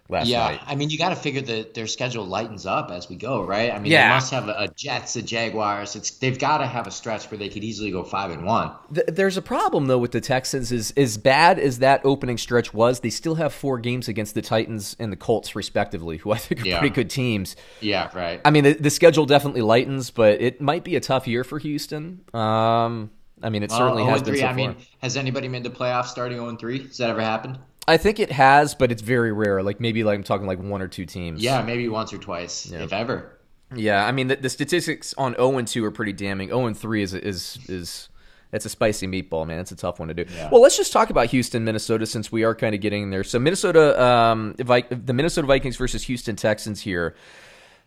last 0.10 0.28
yeah, 0.28 0.40
night. 0.40 0.62
I 0.66 0.76
mean, 0.76 0.90
you 0.90 0.98
got 0.98 1.10
to 1.10 1.16
figure 1.16 1.42
that 1.42 1.74
their 1.74 1.88
schedule 1.88 2.26
lightens 2.26 2.66
up 2.66 2.92
as 2.92 3.10
we 3.10 3.16
go, 3.16 3.44
right? 3.44 3.72
I 3.74 3.80
mean, 3.80 3.92
Yeah. 3.92 4.08
they 4.08 4.14
must 4.16 4.32
have 4.32 4.48
a, 4.48 4.56
a 4.58 4.68
Jets, 4.70 5.16
a 5.16 5.22
Jaguars. 5.22 5.96
It's 5.96 6.12
they've 6.12 6.38
got 6.40 6.60
to 6.60 6.66
have 6.68 6.88
a 6.88 6.92
stretch 6.92 7.30
where 7.30 7.38
they 7.38 7.50
could 7.50 7.64
easily 7.64 7.92
go 7.92 8.04
five 8.04 8.32
and 8.32 8.46
one. 8.46 8.72
Th- 8.94 9.08
There's 9.08 9.38
a 9.38 9.42
problem 9.42 9.88
though 9.88 9.98
with 9.98 10.12
the 10.12 10.22
Texans. 10.22 10.72
Is 10.72 10.92
as 10.98 11.18
bad 11.18 11.60
as 11.60 11.80
that 11.80 12.02
opening 12.04 12.38
stretch 12.38 12.74
was, 12.74 13.02
they 13.02 13.10
still 13.10 13.36
have 13.36 13.54
four 13.54 13.80
games 13.80 14.08
against 14.08 14.34
the 14.36 14.42
Titans 14.42 14.96
and 15.00 15.12
the 15.12 15.18
Colts, 15.18 15.56
respectively, 15.56 16.18
who 16.18 16.32
I 16.32 16.38
think 16.38 16.62
are 16.62 16.66
Yeah. 16.68 16.80
pretty 16.80 16.94
good 16.96 17.10
teams. 17.10 17.56
Yeah, 17.82 18.10
right. 18.16 18.40
I 18.46 18.52
mean, 18.52 18.64
the, 18.64 18.74
the 18.74 18.90
schedule 18.90 19.26
definitely 19.26 19.62
lightens, 19.62 20.10
but 20.12 20.42
it 20.42 20.62
might 20.62 20.84
be 20.84 20.96
a 20.96 21.00
tough 21.02 21.28
year 21.28 21.44
for 21.44 21.60
Houston. 21.60 22.22
Um, 22.34 23.12
I 23.44 23.50
mean, 23.50 23.62
it 23.62 23.72
certainly 23.72 24.02
Well, 24.04 24.14
has 24.14 24.24
been 24.24 24.36
so 24.38 24.48
I 24.48 24.54
mean, 24.54 24.76
has 25.00 25.16
anybody 25.16 25.48
made 25.48 25.64
the 25.64 25.70
playoffs 25.70 26.08
starting 26.08 26.38
0 26.40 26.56
3? 26.56 26.88
Has 26.88 26.98
that 26.98 27.10
ever 27.12 27.22
happened? 27.22 27.60
I 27.88 27.98
think 27.98 28.20
it 28.20 28.32
has, 28.32 28.76
but 28.76 28.92
it's 28.92 29.02
very 29.02 29.32
rare. 29.32 29.64
Like 29.64 29.80
maybe 29.80 30.04
like 30.04 30.16
I'm 30.18 30.24
talking 30.24 30.46
like 30.48 30.60
one 30.60 30.82
or 30.82 30.88
two 30.88 31.06
teams. 31.06 31.42
Yeah, 31.42 31.62
maybe 31.62 31.88
once 31.88 32.12
or 32.14 32.18
twice, 32.18 32.70
if 32.72 32.92
ever. 32.92 33.38
yeah. 33.74 34.06
I 34.06 34.12
mean, 34.12 34.28
the, 34.28 34.36
the 34.36 34.50
statistics 34.50 35.14
on 35.18 35.34
0 35.36 35.58
and 35.58 35.68
2 35.68 35.84
are 35.86 35.92
pretty 35.92 36.14
damning. 36.14 36.50
0 36.50 36.66
and 36.68 36.78
3 36.78 37.02
is 37.04 37.14
is 37.14 37.58
is 37.70 38.10
it's 38.54 38.66
a 38.66 38.70
spicy 38.70 39.08
meatball, 39.08 39.46
man. 39.48 39.60
It's 39.60 39.72
a 39.72 39.76
tough 39.76 40.00
one 40.00 40.08
to 40.08 40.14
do. 40.14 40.26
Well, 40.52 40.62
let's 40.62 40.78
just 40.78 40.92
talk 40.94 41.10
about 41.10 41.28
Houston, 41.28 41.64
Minnesota, 41.66 42.06
since 42.06 42.32
we 42.32 42.44
are 42.44 42.56
kind 42.56 42.74
of 42.76 42.80
getting 42.82 43.10
there. 43.10 43.24
So 43.26 43.40
Minnesota, 43.40 44.02
um, 44.02 44.56
Vi- 44.58 44.86
the 44.90 45.14
Minnesota 45.14 45.48
Vikings 45.48 45.76
versus 45.78 46.04
Houston 46.04 46.36
Texans 46.38 46.82
here. 46.82 47.14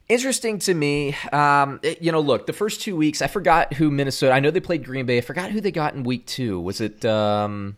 Interesting 0.08 0.58
to 0.60 0.74
me. 0.74 1.14
Um, 1.32 1.78
it- 1.82 2.02
you 2.02 2.10
know, 2.10 2.20
look, 2.20 2.46
the 2.46 2.52
first 2.52 2.80
two 2.80 2.96
weeks, 2.96 3.22
I 3.22 3.26
forgot 3.28 3.74
who 3.74 3.90
Minnesota. 3.90 4.32
I 4.32 4.40
know 4.40 4.50
they 4.50 4.60
played 4.60 4.84
Green 4.84 5.06
Bay. 5.06 5.18
I 5.18 5.20
forgot 5.20 5.50
who 5.50 5.60
they 5.60 5.70
got 5.70 5.94
in 5.94 6.02
week 6.02 6.26
two. 6.26 6.60
Was 6.60 6.80
it? 6.80 7.04
Um, 7.04 7.76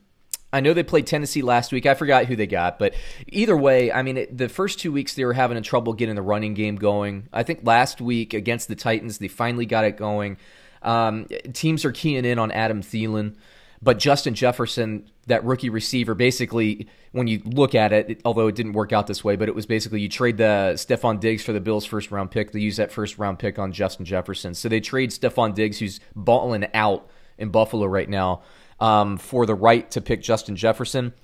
I 0.52 0.60
know 0.60 0.74
they 0.74 0.82
played 0.82 1.06
Tennessee 1.06 1.40
last 1.42 1.72
week. 1.72 1.86
I 1.86 1.94
forgot 1.94 2.26
who 2.26 2.36
they 2.36 2.46
got, 2.46 2.78
but 2.78 2.94
either 3.28 3.56
way, 3.56 3.90
I 3.90 4.02
mean, 4.02 4.26
the 4.30 4.48
first 4.48 4.78
two 4.78 4.92
weeks 4.92 5.14
they 5.14 5.24
were 5.24 5.32
having 5.32 5.56
a 5.56 5.62
trouble 5.62 5.94
getting 5.94 6.14
the 6.14 6.22
running 6.22 6.54
game 6.54 6.76
going. 6.76 7.28
I 7.32 7.42
think 7.42 7.60
last 7.62 8.00
week 8.00 8.34
against 8.34 8.68
the 8.68 8.74
Titans, 8.76 9.18
they 9.18 9.28
finally 9.28 9.64
got 9.66 9.84
it 9.84 9.96
going. 9.96 10.36
Um, 10.82 11.26
teams 11.52 11.84
are 11.84 11.92
keying 11.92 12.24
in 12.24 12.38
on 12.38 12.50
Adam 12.50 12.82
Thielen, 12.82 13.36
but 13.80 13.98
Justin 13.98 14.34
Jefferson, 14.34 15.08
that 15.26 15.44
rookie 15.44 15.70
receiver, 15.70 16.14
basically, 16.14 16.86
when 17.12 17.28
you 17.28 17.40
look 17.44 17.74
at 17.74 17.92
it, 17.92 18.10
it- 18.10 18.20
although 18.24 18.48
it 18.48 18.54
didn't 18.54 18.72
work 18.74 18.92
out 18.92 19.06
this 19.06 19.24
way, 19.24 19.36
but 19.36 19.48
it 19.48 19.54
was 19.54 19.64
basically 19.64 20.00
you 20.00 20.08
trade 20.08 20.36
the 20.36 20.72
Stefon 20.76 21.18
Diggs 21.18 21.42
for 21.44 21.52
the 21.52 21.60
Bills' 21.60 21.84
first 21.86 22.10
round 22.10 22.30
pick. 22.30 22.52
They 22.52 22.60
use 22.60 22.76
that 22.76 22.92
first 22.92 23.16
round 23.18 23.38
pick 23.38 23.58
on 23.58 23.72
Justin 23.72 24.04
Jefferson. 24.04 24.54
So 24.54 24.68
they 24.68 24.80
trade 24.80 25.10
Stefon 25.10 25.54
Diggs, 25.54 25.78
who's 25.78 25.98
balling 26.14 26.66
out 26.74 27.08
in 27.38 27.48
Buffalo 27.50 27.86
right 27.86 28.08
now, 28.08 28.42
um, 28.82 29.16
for 29.16 29.46
the 29.46 29.54
right 29.54 29.88
to 29.92 30.00
pick 30.00 30.20
Justin 30.22 30.56
Jefferson. 30.56 31.14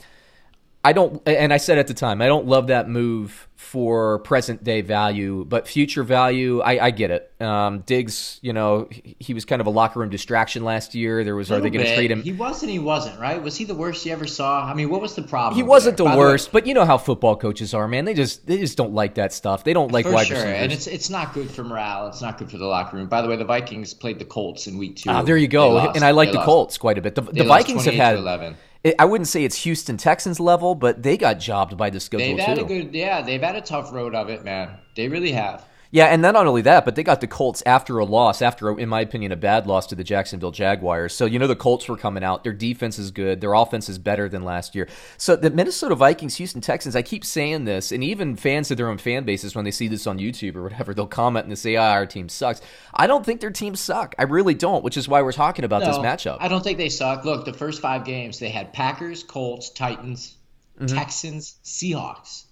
I 0.85 0.93
don't, 0.93 1.21
and 1.27 1.53
I 1.53 1.57
said 1.57 1.79
at 1.79 1.89
the 1.89 1.95
time, 1.95 2.23
I 2.23 2.27
don't 2.27 2.47
love 2.47 2.69
that 2.69 2.89
move 2.89 3.49
for 3.57 4.21
present 4.21 4.63
day 4.63 4.81
value, 4.81 5.45
but 5.45 5.67
future 5.67 6.05
value, 6.05 6.61
I, 6.61 6.87
I 6.87 6.91
get 6.93 7.11
it. 7.11 7.33
Um, 7.41 7.81
Diggs, 7.81 8.39
you 8.41 8.53
know, 8.53 8.87
he, 8.89 9.17
he 9.19 9.35
was 9.35 9.45
kind 9.45 9.61
of 9.61 9.67
a 9.67 9.71
locker 9.71 9.99
room 9.99 10.09
distraction 10.09 10.63
last 10.63 10.95
year. 10.95 11.25
There 11.25 11.35
was, 11.35 11.51
are 11.51 11.61
they 11.61 11.69
going 11.69 11.85
to 11.85 11.95
trade 11.95 12.13
him? 12.13 12.23
He 12.23 12.33
was 12.33 12.63
and 12.63 12.71
he 12.71 12.79
wasn't, 12.79 13.19
right? 13.19 13.43
Was 13.43 13.57
he 13.57 13.65
the 13.65 13.75
worst 13.75 14.07
you 14.07 14.13
ever 14.13 14.29
saw? 14.29 14.65
I 14.65 14.73
mean, 14.75 14.89
what 14.89 15.01
was 15.01 15.17
the 15.17 15.23
problem? 15.23 15.57
He 15.57 15.65
wasn't 15.65 15.97
there? 15.97 16.05
the 16.07 16.11
By 16.11 16.17
way, 16.17 16.25
worst, 16.25 16.53
but 16.53 16.67
you 16.69 16.75
know 16.75 16.85
how 16.85 16.97
football 16.97 17.35
coaches 17.37 17.75
are, 17.75 17.89
man. 17.89 18.05
They 18.05 18.15
just 18.15 18.47
they 18.47 18.59
just 18.59 18.77
don't 18.77 18.95
like 18.95 19.17
that 19.17 19.33
stuff. 19.33 19.65
They 19.65 19.73
don't 19.73 19.91
like 19.91 20.07
for 20.07 20.13
wide 20.13 20.29
sure, 20.29 20.37
receivers. 20.37 20.63
and 20.63 20.73
it's 20.73 20.87
it's 20.87 21.11
not 21.11 21.35
good 21.35 21.51
for 21.51 21.65
morale. 21.65 22.07
It's 22.07 22.23
not 22.23 22.39
good 22.39 22.51
for 22.51 22.59
the 22.59 22.67
locker 22.67 22.97
room. 22.97 23.09
By 23.09 23.23
the 23.23 23.29
way, 23.29 23.37
the 23.37 23.45
Vikings 23.45 23.93
played 23.93 24.21
the 24.21 24.25
Colts 24.25 24.69
in 24.69 24.79
week 24.79 24.97
two. 24.97 25.11
Ah, 25.11 25.23
there 25.23 25.37
you 25.37 25.49
go. 25.49 25.79
And 25.79 26.05
I 26.05 26.13
like 26.13 26.29
They 26.29 26.33
the 26.33 26.39
lost. 26.39 26.47
Colts 26.47 26.79
quite 26.79 26.97
a 26.97 27.03
bit. 27.03 27.17
The, 27.17 27.23
the 27.23 27.45
Vikings 27.45 27.85
have 27.85 27.95
had. 27.95 28.17
11. 28.17 28.57
It- 28.85 28.95
I 28.99 29.05
wouldn't 29.05 29.29
say 29.29 29.45
it's 29.45 29.63
Houston 29.65 29.97
Texans 29.97 30.39
level, 30.41 30.75
but 30.75 31.03
they 31.03 31.17
got 31.17 31.35
jobbed 31.41 31.77
by 31.77 31.91
the 31.91 32.01
schedule 32.01 32.27
They've 32.27 32.39
had 32.39 32.59
too. 32.59 32.65
a 32.65 32.69
good, 32.69 32.95
yeah. 32.95 33.23
They've 33.23 33.43
had 33.43 33.57
a 33.57 33.61
tough 33.61 33.93
road 33.93 34.15
of 34.15 34.29
it, 34.29 34.45
man. 34.45 34.71
They 34.97 35.09
really 35.09 35.33
have. 35.33 35.65
Yeah, 35.91 36.07
and 36.07 36.23
then 36.23 36.35
not 36.35 36.47
only 36.47 36.61
that, 36.63 36.85
but 36.85 36.97
they 36.97 37.03
got 37.03 37.23
the 37.23 37.27
Colts 37.27 37.63
after 37.65 37.99
a 37.99 38.05
loss, 38.05 38.43
after, 38.43 38.69
a, 38.69 38.77
in 38.77 38.91
my 38.91 39.01
opinion, 39.01 39.33
a 39.33 39.37
bad 39.37 39.67
loss 39.67 39.87
to 39.87 39.95
the 39.95 40.05
Jacksonville 40.05 40.51
Jaguars. 40.51 41.15
So, 41.15 41.25
you 41.25 41.39
know, 41.39 41.47
the 41.47 41.57
Colts 41.57 41.89
were 41.89 41.97
coming 41.97 42.23
out. 42.23 42.45
Their 42.45 42.53
defense 42.53 42.99
is 42.99 43.11
good. 43.11 43.41
Their 43.41 43.55
offense 43.55 43.89
is 43.89 43.99
better 43.99 44.29
than 44.29 44.45
last 44.45 44.75
year. 44.75 44.87
So, 45.17 45.35
the 45.35 45.51
Minnesota 45.51 45.95
Vikings, 45.95 46.37
Houston 46.37 46.61
Texans, 46.61 46.95
I 46.95 47.01
keep 47.01 47.25
saying 47.25 47.65
this, 47.65 47.91
and 47.91 48.05
even 48.05 48.37
fans 48.37 48.71
of 48.71 48.77
their 48.77 48.89
own 48.89 48.99
fan 48.99 49.25
bases, 49.25 49.55
when 49.55 49.65
they 49.65 49.71
see 49.71 49.89
this 49.89 50.07
on 50.07 50.19
YouTube 50.19 50.57
or 50.57 50.63
whatever, 50.63 50.93
they'll 50.93 51.07
comment 51.07 51.45
and 51.45 51.53
they 51.53 51.57
say, 51.57 51.77
ah, 51.77 51.93
our 51.93 52.07
team 52.07 52.29
sucks. 52.29 52.61
I 52.93 53.07
don't 53.07 53.25
think 53.25 53.41
their 53.41 53.51
teams 53.51 53.81
suck. 53.81 54.15
I 54.19 54.25
really 54.25 54.55
don't, 54.55 54.85
which 54.85 54.99
is 54.99 55.09
why 55.09 55.23
we're 55.23 55.33
talking 55.33 55.65
about 55.65 55.81
this 55.81 55.97
matchup. 55.97 56.37
I 56.41 56.49
don't 56.49 56.63
think 56.63 56.77
they 56.77 56.91
suck. 56.91 57.25
Look, 57.25 57.47
the 57.47 57.55
first 57.55 57.81
five 57.81 58.05
games 58.05 58.39
they 58.39 58.51
had 58.51 58.73
Packers, 58.75 59.23
Colts, 59.23 59.71
Titans, 59.71 60.35
Mm-hmm. 60.79 60.97
Texans, 60.97 61.57
Seahawks. 61.65 62.45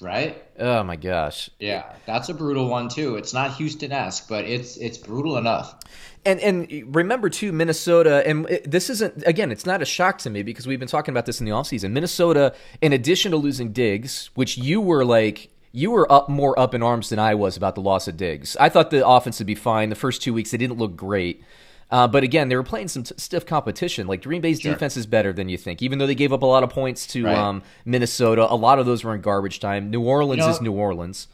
right? 0.00 0.42
oh, 0.58 0.82
my 0.82 0.96
gosh. 0.96 1.50
Yeah, 1.58 1.84
that's 2.06 2.28
a 2.28 2.34
brutal 2.34 2.68
one 2.68 2.88
too. 2.88 3.16
It's 3.16 3.32
not 3.32 3.54
Houston 3.56 3.92
esque, 3.92 4.28
but 4.28 4.44
it's 4.44 4.76
it's 4.76 4.98
brutal 4.98 5.38
enough. 5.38 5.76
And 6.24 6.40
and 6.40 6.94
remember 6.94 7.30
too, 7.30 7.52
Minnesota, 7.52 8.26
and 8.26 8.46
this 8.64 8.90
isn't 8.90 9.22
again, 9.26 9.50
it's 9.50 9.66
not 9.66 9.82
a 9.82 9.84
shock 9.84 10.18
to 10.18 10.30
me 10.30 10.42
because 10.42 10.66
we've 10.66 10.78
been 10.78 10.88
talking 10.88 11.12
about 11.12 11.26
this 11.26 11.40
in 11.40 11.46
the 11.46 11.52
offseason. 11.52 11.92
Minnesota, 11.92 12.54
in 12.80 12.92
addition 12.92 13.30
to 13.30 13.36
losing 13.36 13.72
Diggs, 13.72 14.30
which 14.34 14.58
you 14.58 14.80
were 14.80 15.04
like 15.04 15.50
you 15.72 15.90
were 15.90 16.10
up 16.10 16.28
more 16.28 16.58
up 16.58 16.74
in 16.74 16.82
arms 16.82 17.08
than 17.08 17.18
I 17.18 17.34
was 17.34 17.56
about 17.56 17.74
the 17.74 17.80
loss 17.80 18.08
of 18.08 18.16
Diggs. 18.16 18.56
I 18.58 18.68
thought 18.68 18.90
the 18.90 19.06
offense 19.06 19.38
would 19.38 19.46
be 19.46 19.54
fine. 19.54 19.90
The 19.90 19.94
first 19.94 20.22
two 20.22 20.34
weeks 20.34 20.50
they 20.50 20.58
didn't 20.58 20.78
look 20.78 20.96
great. 20.96 21.42
Uh, 21.90 22.06
but 22.06 22.22
again, 22.22 22.48
they 22.48 22.56
were 22.56 22.62
playing 22.62 22.88
some 22.88 23.02
t- 23.02 23.14
stiff 23.16 23.46
competition. 23.46 24.06
Like 24.06 24.22
Green 24.22 24.40
Bay's 24.42 24.60
defense 24.60 24.96
is 24.96 25.06
better 25.06 25.32
than 25.32 25.48
you 25.48 25.56
think, 25.56 25.80
even 25.82 25.98
though 25.98 26.06
they 26.06 26.14
gave 26.14 26.32
up 26.32 26.42
a 26.42 26.46
lot 26.46 26.62
of 26.62 26.68
points 26.70 27.06
to 27.08 27.24
Right. 27.24 27.36
um, 27.36 27.62
Minnesota. 27.86 28.46
A 28.50 28.54
lot 28.54 28.78
of 28.78 28.84
those 28.86 29.04
were 29.04 29.14
in 29.14 29.22
garbage 29.22 29.58
time. 29.60 29.90
New 29.90 30.02
Orleans 30.02 30.40
You 30.40 30.46
know- 30.46 30.52
is 30.52 30.60
New 30.60 30.72
Orleans. 30.72 31.28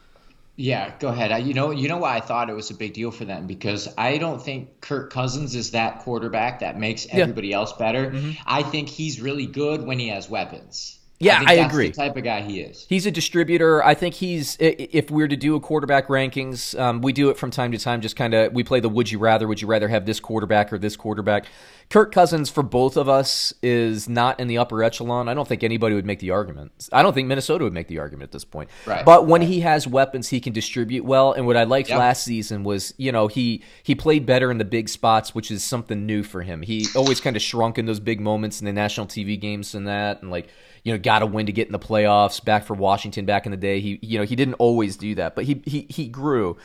Yeah, 0.57 0.93
go 1.01 1.09
ahead. 1.09 1.33
I, 1.33 1.39
you 1.39 1.53
know, 1.53 1.73
you 1.73 1.89
know 1.89 1.97
why 1.97 2.15
I 2.17 2.21
thought 2.21 2.49
it 2.49 2.55
was 2.55 2.71
a 2.71 2.75
big 2.75 2.93
deal 2.95 3.11
for 3.11 3.25
them 3.25 3.49
because 3.49 3.93
I 3.99 4.19
don't 4.19 4.41
think 4.41 4.81
Kirk 4.81 5.13
Cousins 5.13 5.57
is 5.57 5.73
that 5.73 5.99
quarterback 5.99 6.61
that 6.61 6.79
makes 6.79 7.09
everybody 7.11 7.53
else 7.53 7.73
better. 7.73 8.15
I 8.47 8.63
think 8.63 8.89
he's 8.89 9.21
really 9.21 9.47
good 9.47 9.85
when 9.85 9.99
he 9.99 10.11
has 10.11 10.31
weapons. 10.31 11.01
Yeah, 11.21 11.43
I 11.47 11.57
that's 11.57 11.73
agree. 11.73 11.89
The 11.89 11.95
type 11.95 12.17
of 12.17 12.25
guy 12.25 12.43
he 12.43 12.61
is. 12.61 12.87
He's 12.89 13.07
a 13.07 13.11
distributor. 13.11 13.85
I 13.85 13.95
think 13.95 14.15
he's. 14.15 14.57
If 14.59 15.11
we're 15.11 15.29
to 15.29 15.37
do 15.37 15.55
a 15.55 15.61
quarterback 15.61 16.09
rankings, 16.09 16.79
um, 16.79 17.03
we 17.03 17.13
do 17.13 17.31
it 17.31 17.37
from 17.39 17.51
time 17.51 17.73
to 17.73 17.79
time. 17.79 18.01
Just 18.01 18.17
kind 18.17 18.35
of, 18.35 18.53
we 18.53 18.65
play 18.65 18.81
the 18.81 18.89
would 18.89 19.11
you 19.11 19.19
rather. 19.19 19.47
Would 19.47 19.63
you 19.63 19.69
rather 19.69 19.89
have 19.89 20.07
this 20.07 20.19
quarterback 20.19 20.73
or 20.73 20.79
this 20.79 20.97
quarterback? 20.97 21.47
Kirk 21.91 22.13
Cousins 22.13 22.51
for 22.51 22.63
both 22.63 22.97
of 22.97 23.09
us 23.09 23.53
is 23.63 24.09
not 24.09 24.41
in 24.41 24.49
the 24.49 24.59
upper 24.59 24.83
echelon. 24.83 25.29
I 25.29 25.35
don't 25.35 25.47
think 25.47 25.63
anybody 25.63 25.95
would 25.95 26.07
make 26.07 26.19
the 26.19 26.31
argument. 26.31 26.89
I 26.93 27.03
don't 27.03 27.13
think 27.13 27.29
Minnesota 27.29 27.65
would 27.65 27.75
make 27.75 27.89
the 27.89 27.99
argument 27.99 28.29
at 28.29 28.33
this 28.33 28.45
point. 28.45 28.71
Right, 28.87 29.05
But 29.05 29.27
when 29.27 29.43
he 29.43 29.61
has 29.61 29.87
weapons, 29.87 30.29
he 30.29 30.41
can 30.41 30.53
distribute 30.53 31.05
well. 31.05 31.33
And 31.33 31.47
what 31.47 31.57
I 31.57 31.65
liked 31.65 31.91
Yep. 31.91 31.99
last 31.99 32.25
season 32.25 32.65
was, 32.65 32.95
you 32.97 33.13
know, 33.13 33.29
he 33.29 33.63
he 33.83 33.95
played 33.95 34.27
better 34.27 34.51
in 34.51 34.59
the 34.59 34.65
big 34.65 34.89
spots, 34.89 35.35
which 35.35 35.51
is 35.51 35.63
something 35.63 36.07
new 36.07 36.23
for 36.23 36.43
him. 36.43 36.63
He 36.63 36.87
always 36.97 37.21
kind 37.21 37.37
of 37.37 37.43
shrunk 37.43 37.79
in 37.79 37.87
those 37.87 38.01
big 38.01 38.21
moments 38.21 38.61
in 38.61 38.65
the 38.65 38.73
national 38.73 39.07
TV 39.07 39.39
games 39.39 39.75
and 39.75 39.87
that, 39.87 40.23
and 40.23 40.31
like 40.31 40.49
you 40.85 40.93
know, 40.93 40.99
got 41.05 41.21
to 41.21 41.27
win 41.27 41.47
to 41.47 41.53
get 41.53 41.69
in 41.69 41.73
the 41.73 41.79
playoffs. 41.79 42.45
Back 42.45 42.65
for 42.67 42.75
Washington 42.75 43.27
back 43.27 43.47
in 43.47 43.53
the 43.53 43.59
day, 43.59 43.81
he 43.81 44.01
you 44.03 44.19
know 44.19 44.25
he 44.25 44.37
didn't 44.37 44.55
always 44.55 44.97
do 44.97 45.15
that, 45.17 45.37
but 45.37 45.45
he 45.45 45.63
he 45.67 45.87
he 45.89 46.09
grew. 46.09 46.57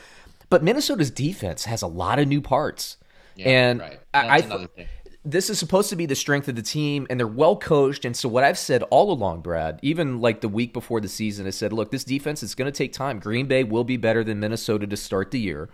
But 0.48 0.64
Minnesota's 0.64 1.12
defense 1.12 1.66
has 1.66 1.82
a 1.82 1.86
lot 1.86 2.18
of 2.18 2.26
new 2.26 2.40
parts, 2.40 2.96
Yeah, 3.36 3.48
and 3.50 3.80
right. 3.80 4.00
I, 4.12 4.38
I 4.38 4.40
thing. 4.42 4.88
this 5.24 5.50
is 5.50 5.58
supposed 5.58 5.90
to 5.90 5.96
be 5.96 6.06
the 6.06 6.14
strength 6.16 6.48
of 6.48 6.56
the 6.56 6.62
team 6.62 7.06
and 7.10 7.20
they're 7.20 7.26
well 7.26 7.56
coached 7.56 8.04
and 8.06 8.16
so 8.16 8.28
what 8.28 8.42
i've 8.42 8.58
said 8.58 8.82
all 8.84 9.12
along 9.12 9.42
brad 9.42 9.78
even 9.82 10.20
like 10.20 10.40
the 10.40 10.48
week 10.48 10.72
before 10.72 11.00
the 11.00 11.08
season 11.08 11.46
i 11.46 11.50
said 11.50 11.72
look 11.72 11.90
this 11.90 12.04
defense 12.04 12.42
is 12.42 12.54
going 12.54 12.70
to 12.70 12.76
take 12.76 12.92
time 12.92 13.18
green 13.18 13.46
bay 13.46 13.62
will 13.62 13.84
be 13.84 13.98
better 13.98 14.24
than 14.24 14.40
minnesota 14.40 14.86
to 14.86 14.96
start 14.96 15.30
the 15.30 15.38
year 15.38 15.68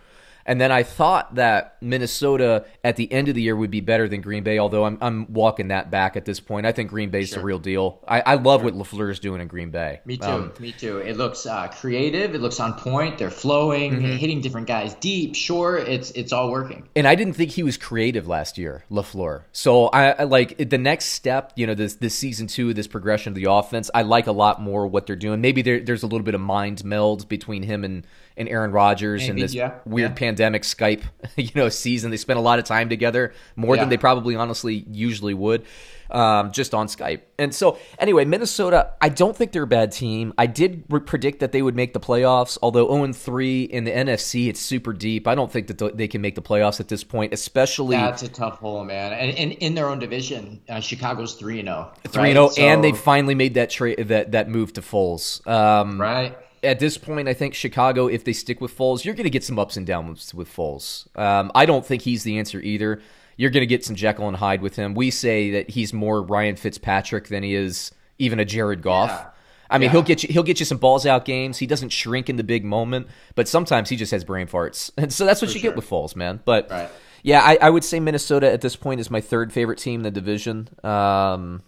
and 0.46 0.60
then 0.60 0.72
i 0.72 0.82
thought 0.82 1.34
that 1.34 1.76
minnesota 1.80 2.64
at 2.84 2.96
the 2.96 3.10
end 3.12 3.28
of 3.28 3.34
the 3.34 3.42
year 3.42 3.54
would 3.56 3.70
be 3.70 3.80
better 3.80 4.08
than 4.08 4.20
green 4.20 4.42
bay 4.42 4.58
although 4.58 4.84
i'm, 4.84 4.96
I'm 5.00 5.32
walking 5.32 5.68
that 5.68 5.90
back 5.90 6.16
at 6.16 6.24
this 6.24 6.40
point 6.40 6.66
i 6.66 6.72
think 6.72 6.90
green 6.90 7.10
bay's 7.10 7.30
the 7.32 7.40
real 7.40 7.58
deal 7.58 8.00
i, 8.08 8.20
I 8.20 8.34
love 8.36 8.62
what 8.64 8.74
lafleur 8.74 9.10
is 9.10 9.18
doing 9.18 9.40
in 9.40 9.48
green 9.48 9.70
bay 9.70 10.00
Me 10.06 10.16
too. 10.16 10.26
Um, 10.26 10.52
me 10.60 10.72
too. 10.72 10.98
It 10.98 11.16
looks 11.16 11.46
uh, 11.46 11.68
creative. 11.68 12.34
It 12.34 12.40
looks 12.40 12.60
on 12.60 12.74
point. 12.74 13.18
They're 13.18 13.30
flowing, 13.30 13.94
Mm-hmm. 13.96 14.16
hitting 14.16 14.40
different 14.40 14.66
guys 14.66 14.94
deep, 14.94 15.34
short. 15.34 15.88
It's 15.88 16.10
it's 16.12 16.32
all 16.32 16.50
working. 16.50 16.88
and 16.94 17.06
I 17.06 17.14
didn't 17.14 17.34
think 17.34 17.50
he 17.50 17.62
was 17.62 17.76
creative 17.76 18.26
last 18.28 18.58
year, 18.58 18.84
Lafleur. 18.90 19.42
So 19.52 19.86
I, 19.86 20.10
I 20.10 20.24
like 20.24 20.70
the 20.70 20.78
next 20.78 21.06
step. 21.06 21.52
You 21.56 21.66
know, 21.66 21.74
this 21.74 21.94
this 21.96 22.14
season 22.14 22.46
two, 22.46 22.72
this 22.74 22.86
progression 22.86 23.30
of 23.32 23.34
the 23.34 23.50
offense. 23.50 23.90
I 23.94 24.02
like 24.02 24.26
a 24.26 24.32
lot 24.32 24.60
more 24.60 24.86
what 24.86 25.06
they're 25.06 25.16
doing. 25.16 25.40
Maybe 25.40 25.62
there, 25.62 25.80
there's 25.80 26.02
a 26.02 26.06
little 26.06 26.24
bit 26.24 26.34
of 26.34 26.40
mind 26.40 26.84
meld 26.84 27.28
between 27.28 27.62
him 27.62 27.84
and 27.84 28.06
and 28.36 28.48
Aaron 28.48 28.70
Rodgers 28.70 29.28
and 29.28 29.38
this 29.38 29.54
yeah, 29.54 29.74
weird 29.86 30.10
yeah. 30.10 30.14
pandemic 30.14 30.35
Skype, 30.36 31.02
you 31.36 31.50
know, 31.54 31.68
season. 31.68 32.10
They 32.10 32.16
spent 32.16 32.38
a 32.38 32.42
lot 32.42 32.58
of 32.58 32.64
time 32.64 32.88
together, 32.88 33.32
more 33.54 33.76
than 33.76 33.88
they 33.88 33.96
probably 33.96 34.36
honestly 34.36 34.84
usually 34.90 35.34
would, 35.34 35.64
um, 36.10 36.52
just 36.52 36.74
on 36.74 36.86
Skype. 36.86 37.22
And 37.38 37.54
so, 37.54 37.78
anyway, 37.98 38.24
Minnesota. 38.24 38.92
I 39.00 39.08
don't 39.08 39.36
think 39.36 39.52
they're 39.52 39.64
a 39.64 39.66
bad 39.66 39.92
team. 39.92 40.32
I 40.38 40.46
did 40.46 40.84
re- 40.88 41.00
predict 41.00 41.40
that 41.40 41.52
they 41.52 41.62
would 41.62 41.76
make 41.76 41.92
the 41.92 42.00
playoffs. 42.00 42.58
Although 42.62 42.88
0 42.88 43.12
3 43.12 43.64
in 43.64 43.84
the 43.84 43.90
NFC, 43.90 44.48
it's 44.48 44.60
super 44.60 44.92
deep. 44.92 45.26
I 45.26 45.34
don't 45.34 45.50
think 45.50 45.66
that 45.68 45.96
they 45.96 46.08
can 46.08 46.20
make 46.20 46.34
the 46.34 46.42
playoffs 46.42 46.80
at 46.80 46.88
this 46.88 47.04
point, 47.04 47.32
especially 47.32 47.96
That's 47.96 48.22
a 48.22 48.28
tough 48.28 48.58
hole, 48.58 48.84
man. 48.84 49.12
And, 49.12 49.36
and 49.36 49.52
in 49.52 49.74
their 49.74 49.88
own 49.88 49.98
division, 49.98 50.60
uh, 50.68 50.80
Chicago's 50.80 51.34
three 51.34 51.60
and 51.60 51.68
zero. 51.68 51.92
three 52.08 52.30
and 52.30 52.52
zero, 52.52 52.68
and 52.68 52.82
they 52.82 52.92
finally 52.92 53.34
made 53.34 53.54
that 53.54 53.70
trade 53.70 54.08
that 54.08 54.32
that 54.32 54.48
move 54.48 54.72
to 54.74 54.80
Foles. 54.80 55.46
Um, 55.46 56.00
right. 56.00 56.36
At 56.62 56.78
this 56.78 56.98
point, 56.98 57.28
I 57.28 57.34
think 57.34 57.54
Chicago, 57.54 58.06
if 58.06 58.24
they 58.24 58.32
stick 58.32 58.60
with 58.60 58.76
Foles, 58.76 59.04
you're 59.04 59.14
going 59.14 59.24
to 59.24 59.30
get 59.30 59.44
some 59.44 59.58
ups 59.58 59.76
and 59.76 59.86
downs 59.86 60.34
with 60.34 60.48
Foles. 60.54 61.06
Um, 61.18 61.52
I 61.54 61.66
don't 61.66 61.84
think 61.84 62.02
he's 62.02 62.22
the 62.24 62.38
answer 62.38 62.60
either. 62.60 63.00
You're 63.36 63.50
going 63.50 63.62
to 63.62 63.66
get 63.66 63.84
some 63.84 63.94
Jekyll 63.96 64.28
and 64.28 64.36
Hyde 64.36 64.62
with 64.62 64.76
him. 64.76 64.94
We 64.94 65.10
say 65.10 65.50
that 65.52 65.70
he's 65.70 65.92
more 65.92 66.22
Ryan 66.22 66.56
Fitzpatrick 66.56 67.28
than 67.28 67.42
he 67.42 67.54
is 67.54 67.92
even 68.18 68.40
a 68.40 68.44
Jared 68.44 68.80
Goff. 68.82 69.10
Yeah. 69.10 69.26
I 69.68 69.78
mean, 69.78 69.86
Yeah. 69.88 69.92
he'll 69.92 70.02
get 70.02 70.22
you. 70.22 70.28
He'll 70.32 70.42
get 70.44 70.58
you 70.60 70.64
some 70.66 70.78
balls 70.78 71.04
out 71.06 71.24
games. 71.24 71.58
He 71.58 71.66
doesn't 71.66 71.90
shrink 71.90 72.30
in 72.30 72.36
the 72.36 72.44
big 72.44 72.64
moment, 72.64 73.08
but 73.34 73.46
sometimes 73.48 73.88
he 73.88 73.96
just 73.96 74.12
has 74.12 74.22
brain 74.24 74.46
farts, 74.46 74.90
and 74.96 75.12
so 75.12 75.26
that's 75.26 75.42
what 75.42 75.52
you 75.54 75.60
sure. 75.60 75.70
get 75.72 75.76
with 75.76 75.88
Foles, 75.90 76.14
man. 76.16 76.40
But 76.44 76.70
Right. 76.70 76.88
yeah, 77.24 77.40
I, 77.42 77.58
I 77.60 77.70
would 77.70 77.82
say 77.84 77.98
Minnesota 78.00 78.50
at 78.50 78.60
this 78.60 78.76
point 78.76 79.00
is 79.00 79.10
my 79.10 79.20
third 79.20 79.52
favorite 79.52 79.78
team 79.78 80.00
in 80.00 80.04
the 80.04 80.10
division. 80.12 80.68
Um, 80.84 81.62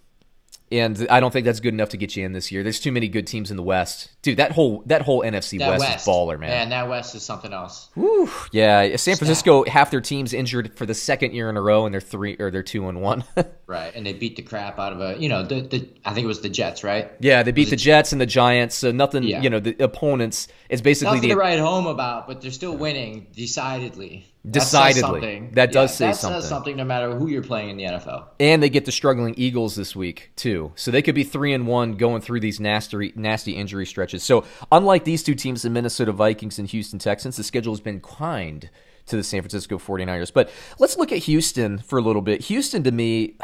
and 0.71 1.07
I 1.11 1.21
don't 1.21 1.33
think 1.33 1.45
that's 1.45 1.61
good 1.61 1.75
enough 1.75 1.91
to 1.91 1.97
get 1.97 2.17
you 2.17 2.25
in 2.25 2.33
this 2.33 2.53
year. 2.53 2.63
There's 2.63 2.81
too 2.81 2.93
many 2.93 3.09
good 3.09 3.27
teams 3.27 3.51
in 3.51 3.57
the 3.57 3.63
West, 3.63 4.11
dude. 4.23 4.39
That 4.39 4.53
whole 4.53 4.83
that 4.87 5.03
whole 5.03 5.23
NFC 5.23 5.59
That 5.59 5.71
West, 5.71 5.81
West, 5.81 6.07
is 6.07 6.09
baller, 6.09 6.39
man. 6.39 6.51
Man, 6.51 6.69
that 6.71 6.89
West 6.89 7.15
is 7.15 7.23
something 7.23 7.53
else. 7.53 7.89
Whew. 7.95 8.31
Yeah, 8.53 8.97
San 8.97 9.17
Francisco, 9.17 9.65
half 9.65 9.91
their 9.91 10.01
teams 10.01 10.33
injured 10.33 10.75
for 10.77 10.87
the 10.87 10.95
second 10.95 11.35
year 11.35 11.49
in 11.51 11.57
a 11.57 11.63
row, 11.63 11.87
and 11.87 11.93
they're 11.93 12.01
three 12.01 12.37
or 12.39 12.51
they're 12.51 12.63
two 12.63 12.89
and 12.89 13.01
one. 13.01 13.25
Right. 13.69 13.95
And 13.95 14.05
they 14.05 14.15
beat 14.15 14.37
the 14.37 14.43
crap 14.43 14.79
out 14.79 14.95
of 14.95 15.01
a, 15.03 15.17
you 15.21 15.29
know, 15.29 15.45
the, 15.45 15.61
the 15.61 15.89
I 16.03 16.15
think 16.15 16.25
it 16.25 16.27
was 16.27 16.41
the 16.41 16.49
Jets, 16.49 16.83
right? 16.83 17.13
yeah, 17.21 17.43
they 17.43 17.53
beat 17.53 17.69
the 17.69 17.77
Jets 17.77 18.13
and 18.13 18.21
the 18.21 18.25
Giants, 18.27 18.75
so 18.75 18.91
nothing. 18.93 19.23
Yeah. 19.25 19.43
You 19.43 19.51
know, 19.51 19.61
the 19.61 19.77
opponents 19.85 20.49
is 20.71 20.81
basically 20.81 21.17
Nothing 21.17 21.29
the 21.29 21.35
to 21.35 21.39
write 21.41 21.59
home 21.59 21.87
about, 21.87 22.27
but 22.27 22.41
they're 22.41 22.51
still 22.51 22.75
winning 22.75 23.27
decidedly. 23.37 24.25
Decidedly, 24.49 24.53
That 24.53 24.61
says 24.63 24.71
Decidedly. 24.95 25.01
something. 25.21 25.51
That 25.53 25.73
does 25.73 25.91
Yeah, 25.91 25.97
say 25.97 26.07
that 26.07 26.17
something. 26.17 26.41
says 26.41 26.49
something 26.49 26.77
no 26.77 26.85
matter 26.85 27.15
who 27.15 27.29
you're 27.29 27.43
playing 27.43 27.69
in 27.71 27.77
the 27.77 27.85
NFL. 27.85 28.25
and 28.41 28.63
they 28.63 28.71
get 28.71 28.87
the 28.87 28.93
struggling 28.93 29.35
Eagles 29.37 29.77
this 29.77 29.95
week 29.95 30.31
too. 30.37 30.73
So 30.75 30.91
they 30.91 31.03
could 31.03 31.15
be 31.15 31.25
three 31.25 31.53
and 31.53 31.67
one 31.67 31.93
going 31.97 32.23
through 32.23 32.41
these 32.41 32.59
nasty 32.61 33.13
nasty 33.17 33.53
injury 33.53 33.85
stretches. 33.85 34.23
So 34.23 34.45
unlike 34.73 35.05
these 35.05 35.23
two 35.23 35.35
teams, 35.35 35.61
the 35.63 35.69
Minnesota 35.71 36.13
Vikings 36.13 36.59
and 36.59 36.67
Houston 36.69 36.99
Texans, 36.99 37.37
the 37.37 37.45
schedule 37.45 37.75
has 37.75 37.81
been 37.81 38.01
kind 38.01 38.71
to 39.09 39.17
the 39.17 39.25
San 39.25 39.43
Francisco 39.43 39.79
49ers. 39.79 40.33
But 40.33 40.51
let's 40.79 40.97
look 40.97 41.13
at 41.13 41.19
Houston 41.19 41.79
for 41.79 41.99
a 41.99 42.03
little 42.03 42.23
bit. 42.23 42.43
Houston 42.43 42.83
to 42.85 42.93
me, 42.93 43.37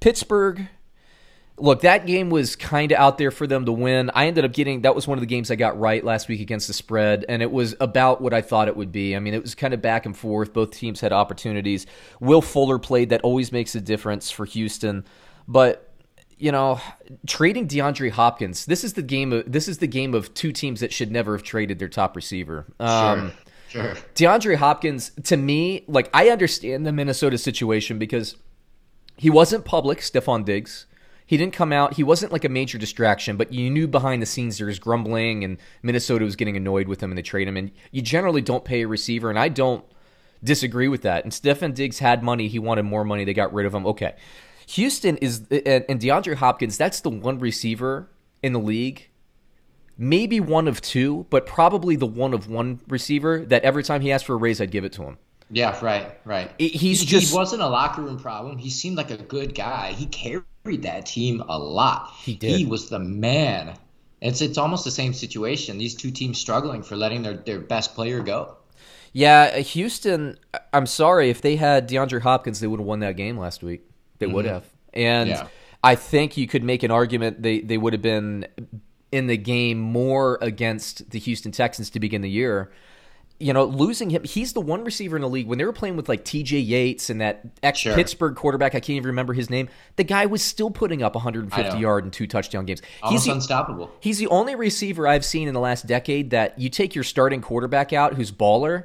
Pittsburgh. 0.00 0.68
Look, 1.56 1.82
that 1.82 2.06
game 2.06 2.30
was 2.30 2.56
kind 2.56 2.90
of 2.90 2.98
out 2.98 3.18
there 3.18 3.30
for 3.30 3.46
them 3.46 3.66
to 3.66 3.72
win. 3.72 4.10
I 4.14 4.28
ended 4.28 4.46
up 4.46 4.52
getting 4.54 4.80
that 4.82 4.94
was 4.94 5.06
one 5.06 5.18
of 5.18 5.20
the 5.20 5.26
games 5.26 5.50
I 5.50 5.56
got 5.56 5.78
right 5.78 6.02
last 6.02 6.26
week 6.26 6.40
against 6.40 6.68
the 6.68 6.72
spread, 6.72 7.26
and 7.28 7.42
it 7.42 7.50
was 7.52 7.76
about 7.80 8.22
what 8.22 8.32
I 8.32 8.40
thought 8.40 8.68
it 8.68 8.76
would 8.76 8.92
be. 8.92 9.14
I 9.14 9.18
mean, 9.18 9.34
it 9.34 9.42
was 9.42 9.54
kind 9.54 9.74
of 9.74 9.82
back 9.82 10.06
and 10.06 10.16
forth. 10.16 10.54
Both 10.54 10.70
teams 10.70 11.00
had 11.00 11.12
opportunities. 11.12 11.86
Will 12.18 12.40
Fuller 12.40 12.78
played. 12.78 13.10
That 13.10 13.20
always 13.22 13.52
makes 13.52 13.74
a 13.74 13.80
difference 13.80 14.30
for 14.30 14.46
Houston. 14.46 15.04
But 15.46 15.90
you 16.38 16.50
know, 16.50 16.80
trading 17.26 17.68
DeAndre 17.68 18.10
Hopkins. 18.10 18.64
This 18.64 18.82
is 18.82 18.94
the 18.94 19.02
game. 19.02 19.32
Of, 19.34 19.52
this 19.52 19.68
is 19.68 19.78
the 19.78 19.86
game 19.86 20.14
of 20.14 20.32
two 20.32 20.52
teams 20.52 20.80
that 20.80 20.92
should 20.92 21.12
never 21.12 21.36
have 21.36 21.42
traded 21.42 21.78
their 21.78 21.88
top 21.88 22.16
receiver. 22.16 22.66
Um, 22.80 23.20
Sure. 23.20 23.32
DeAndre 23.72 24.56
Hopkins, 24.56 25.12
to 25.24 25.36
me, 25.36 25.84
like 25.86 26.10
I 26.12 26.30
understand 26.30 26.86
the 26.86 26.92
Minnesota 26.92 27.38
situation 27.38 27.98
because 27.98 28.36
he 29.16 29.30
wasn't 29.30 29.64
public, 29.64 29.98
Stefon 29.98 30.44
Diggs. 30.44 30.86
He 31.26 31.36
didn't 31.36 31.52
come 31.52 31.72
out. 31.72 31.94
He 31.94 32.02
wasn't 32.02 32.32
like 32.32 32.44
a 32.44 32.48
major 32.48 32.76
distraction, 32.76 33.36
but 33.36 33.52
you 33.52 33.70
knew 33.70 33.86
behind 33.86 34.20
the 34.20 34.26
scenes 34.26 34.58
there 34.58 34.66
was 34.66 34.80
grumbling 34.80 35.44
and 35.44 35.58
Minnesota 35.82 36.24
was 36.24 36.34
getting 36.34 36.56
annoyed 36.56 36.88
with 36.88 37.00
him 37.00 37.12
and 37.12 37.18
they 37.18 37.22
trade 37.22 37.46
him. 37.46 37.56
And 37.56 37.70
you 37.92 38.02
generally 38.02 38.40
don't 38.40 38.64
pay 38.64 38.82
a 38.82 38.88
receiver, 38.88 39.30
and 39.30 39.38
I 39.38 39.48
don't 39.48 39.84
disagree 40.42 40.88
with 40.88 41.02
that. 41.02 41.22
And 41.22 41.32
Stefon 41.32 41.74
Diggs 41.74 42.00
had 42.00 42.24
money. 42.24 42.48
He 42.48 42.58
wanted 42.58 42.82
more 42.84 43.04
money. 43.04 43.24
They 43.24 43.34
got 43.34 43.52
rid 43.54 43.66
of 43.66 43.74
him. 43.74 43.86
Okay. 43.86 44.16
Houston 44.68 45.18
is, 45.18 45.46
and 45.50 46.00
DeAndre 46.00 46.34
Hopkins, 46.34 46.76
that's 46.76 47.00
the 47.00 47.10
one 47.10 47.38
receiver 47.38 48.08
in 48.42 48.52
the 48.52 48.58
league 48.58 49.09
maybe 50.00 50.40
one 50.40 50.66
of 50.66 50.80
two, 50.80 51.26
but 51.28 51.46
probably 51.46 51.94
the 51.94 52.06
one 52.06 52.32
of 52.32 52.48
one 52.48 52.80
receiver 52.88 53.44
that 53.46 53.62
every 53.62 53.84
time 53.84 54.00
he 54.00 54.10
asked 54.10 54.24
for 54.24 54.32
a 54.32 54.38
raise, 54.38 54.60
I'd 54.60 54.70
give 54.70 54.84
it 54.84 54.92
to 54.94 55.02
him. 55.02 55.18
Yeah, 55.50 55.78
right, 55.84 56.18
right. 56.24 56.50
He- 56.58 56.68
he's 56.68 57.00
he, 57.00 57.06
just- 57.06 57.30
he 57.30 57.36
wasn't 57.36 57.62
a 57.62 57.68
locker 57.68 58.00
room 58.02 58.18
problem. 58.18 58.56
He 58.56 58.70
seemed 58.70 58.96
like 58.96 59.10
a 59.10 59.18
good 59.18 59.54
guy. 59.54 59.92
He 59.92 60.06
carried 60.06 60.82
that 60.82 61.06
team 61.06 61.42
a 61.46 61.58
lot. 61.58 62.12
He 62.22 62.34
did. 62.34 62.56
He 62.56 62.64
was 62.64 62.88
the 62.88 62.98
man. 62.98 63.76
It's 64.22 64.40
it's 64.40 64.58
almost 64.58 64.84
the 64.84 64.90
same 64.90 65.12
situation. 65.12 65.78
These 65.78 65.94
two 65.94 66.10
teams 66.10 66.38
struggling 66.38 66.82
for 66.82 66.96
letting 66.96 67.22
their, 67.22 67.36
their 67.36 67.58
best 67.58 67.94
player 67.94 68.20
go. 68.20 68.56
Yeah, 69.12 69.58
Houston. 69.58 70.38
I'm 70.72 70.86
sorry 70.86 71.30
if 71.30 71.40
they 71.40 71.56
had 71.56 71.88
DeAndre 71.88 72.20
Hopkins, 72.20 72.60
they 72.60 72.66
would 72.66 72.80
have 72.80 72.86
won 72.86 73.00
that 73.00 73.16
game 73.16 73.38
last 73.38 73.62
week. 73.62 73.82
They 74.18 74.26
mm-hmm. 74.26 74.34
would 74.34 74.44
have, 74.44 74.64
and 74.92 75.30
Yeah. 75.30 75.48
I 75.82 75.94
think 75.94 76.36
you 76.36 76.46
could 76.46 76.62
make 76.62 76.82
an 76.82 76.90
argument 76.90 77.42
they 77.42 77.60
they 77.60 77.78
would 77.78 77.94
have 77.94 78.02
been 78.02 78.46
in 79.12 79.26
the 79.26 79.36
game 79.36 79.78
more 79.78 80.38
against 80.40 81.10
the 81.10 81.18
Houston 81.18 81.52
Texans 81.52 81.90
to 81.90 82.00
begin 82.00 82.22
the 82.22 82.30
year. 82.30 82.70
You 83.42 83.54
know, 83.54 83.64
losing 83.64 84.10
him, 84.10 84.22
he's 84.24 84.52
the 84.52 84.60
one 84.60 84.84
receiver 84.84 85.16
in 85.16 85.22
the 85.22 85.28
league. 85.28 85.46
When 85.46 85.56
they 85.56 85.64
were 85.64 85.72
playing 85.72 85.96
with 85.96 86.10
like 86.10 86.26
TJ 86.26 86.66
Yates 86.66 87.08
and 87.08 87.22
that 87.22 87.40
ex 87.62 87.78
Sure. 87.78 87.94
Pittsburgh 87.94 88.36
quarterback, 88.36 88.72
I 88.74 88.80
can't 88.80 88.90
even 88.96 89.06
remember 89.06 89.32
his 89.32 89.48
name. 89.48 89.70
The 89.96 90.04
guy 90.04 90.26
was 90.26 90.42
still 90.42 90.70
putting 90.70 91.02
up 91.02 91.14
150 91.14 91.78
yard 91.78 92.04
and 92.04 92.12
two 92.12 92.26
touchdown 92.26 92.66
games. 92.66 92.82
Almost 93.02 93.24
the- 93.24 93.32
unstoppable. 93.32 93.90
He's 94.00 94.18
the 94.18 94.26
only 94.26 94.54
receiver 94.56 95.08
I've 95.08 95.24
seen 95.24 95.48
in 95.48 95.54
the 95.54 95.60
last 95.60 95.86
decade 95.86 96.30
that 96.30 96.58
you 96.58 96.68
take 96.68 96.94
your 96.94 97.02
starting 97.04 97.40
quarterback 97.40 97.94
out, 97.94 98.12
who's 98.14 98.30
baller, 98.30 98.84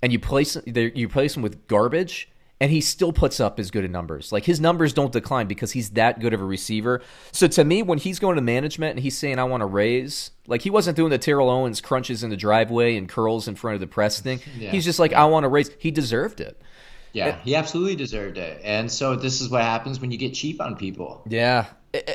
and 0.00 0.12
you 0.12 0.20
place 0.20 0.56
you 0.66 1.08
place 1.08 1.36
him 1.36 1.42
with 1.42 1.66
garbage, 1.66 2.28
and 2.60 2.70
he 2.70 2.80
still 2.80 3.12
puts 3.12 3.38
up 3.38 3.60
as 3.60 3.70
good 3.70 3.84
of 3.84 3.90
numbers. 3.90 4.32
Like 4.32 4.44
his 4.44 4.60
numbers 4.60 4.92
don't 4.92 5.12
decline 5.12 5.46
because 5.46 5.72
he's 5.72 5.90
that 5.90 6.20
good 6.20 6.32
of 6.32 6.40
a 6.40 6.44
receiver. 6.44 7.02
So 7.32 7.46
to 7.48 7.64
me, 7.64 7.82
when 7.82 7.98
he's 7.98 8.18
going 8.18 8.36
to 8.36 8.42
management 8.42 8.92
and 8.92 9.00
he's 9.00 9.16
saying 9.16 9.38
I 9.38 9.44
want 9.44 9.60
to 9.60 9.66
raise, 9.66 10.30
like 10.46 10.62
he 10.62 10.70
wasn't 10.70 10.96
doing 10.96 11.10
the 11.10 11.18
Terrell 11.18 11.50
Owens 11.50 11.80
crunches 11.80 12.22
in 12.22 12.30
the 12.30 12.36
driveway 12.36 12.96
and 12.96 13.08
curls 13.08 13.46
in 13.46 13.56
front 13.56 13.74
of 13.74 13.80
the 13.80 13.86
press 13.86 14.20
thing. 14.20 14.40
Yeah. 14.56 14.70
He's 14.70 14.86
just 14.86 14.98
like 14.98 15.12
I 15.12 15.26
want 15.26 15.44
to 15.44 15.48
raise. 15.48 15.70
He 15.78 15.90
deserved 15.90 16.40
it. 16.40 16.60
Yeah, 17.12 17.38
he 17.42 17.54
absolutely 17.54 17.96
deserved 17.96 18.38
it. 18.38 18.60
And 18.64 18.90
so 18.90 19.16
this 19.16 19.40
is 19.40 19.48
what 19.48 19.62
happens 19.62 20.00
when 20.00 20.10
you 20.10 20.18
get 20.18 20.34
cheap 20.34 20.60
on 20.60 20.76
people. 20.76 21.22
Yeah. 21.28 21.66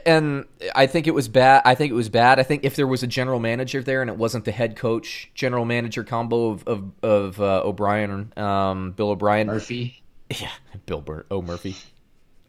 And 0.06 0.46
I 0.76 0.88
think 0.88 1.08
it 1.08 1.14
was 1.14 1.28
bad. 1.28 1.64
I 1.66 1.76
think 1.76 1.92
it 1.92 1.96
was 1.96 2.10
bad. 2.10 2.40
I 2.40 2.44
think 2.44 2.64
if 2.64 2.76
there 2.76 2.88
was 2.88 3.04
a 3.04 3.08
general 3.08 3.40
manager 3.40 3.82
there 3.82 4.02
and 4.02 4.10
it 4.10 4.18
wasn't 4.18 4.46
the 4.46 4.52
head 4.52 4.76
coach 4.76 5.32
general 5.34 5.66
manager 5.66 6.04
combo 6.04 6.50
of 6.50 6.68
of, 6.68 6.92
of 7.04 7.42
uh, 7.42 7.62
O'Brien, 7.64 8.32
um, 8.38 8.92
Bill 8.92 9.10
O'Brien, 9.10 9.48
Murphy, 9.48 10.01
yeah, 10.40 10.52
Bill 10.86 11.02
Bur- 11.02 11.26
O 11.32 11.42
Murphy, 11.42 11.76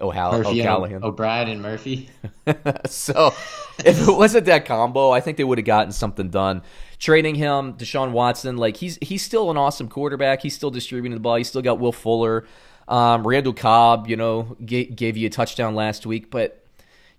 O'Hall, 0.01 0.33
Murphy, 0.33 0.61
and 0.61 0.69
O'Callahan. 0.69 1.05
O- 1.05 1.09
O'Brien, 1.09 1.49
and 1.49 1.63
Murphy. 1.63 2.11
so 2.87 3.33
if 3.85 4.09
it 4.09 4.13
wasn't 4.13 4.47
that 4.47 4.65
combo, 4.65 5.11
I 5.11 5.21
think 5.21 5.37
they 5.37 5.45
would 5.45 5.59
have 5.59 5.65
gotten 5.65 5.93
something 5.93 6.31
done. 6.31 6.63
Trading 6.99 7.35
him, 7.35 7.75
Deshaun 7.75 8.13
Watson, 8.13 8.57
like 8.57 8.77
he's 8.77 8.99
he's 9.03 9.23
still 9.23 9.51
an 9.51 9.57
awesome 9.57 9.89
quarterback. 9.89 10.43
He's 10.43 10.55
still 10.55 10.71
distributing 10.71 11.15
the 11.15 11.21
ball. 11.21 11.37
He's 11.37 11.49
still 11.49 11.63
got 11.63 11.79
Will 11.81 11.93
Fuller, 11.93 12.47
um, 12.89 13.27
Randall 13.27 13.53
Cobb. 13.55 14.09
You 14.09 14.17
know, 14.17 14.57
gave, 14.65 14.95
gave 14.95 15.17
you 15.17 15.27
a 15.27 15.31
touchdown 15.31 15.75
last 15.75 16.07
week, 16.07 16.31
but 16.31 16.65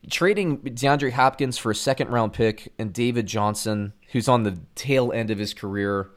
trading 0.10 0.60
DeAndre 0.60 1.12
Hopkins 1.12 1.58
for 1.58 1.72
a 1.72 1.76
second 1.76 2.10
round 2.10 2.34
pick 2.34 2.74
and 2.78 2.94
David 2.94 3.26
Johnson, 3.26 3.94
who's 4.12 4.28
on 4.28 4.44
the 4.44 4.60
tail 4.76 5.12
end 5.12 5.32
of 5.32 5.38
his 5.38 5.54
career. 5.54 6.10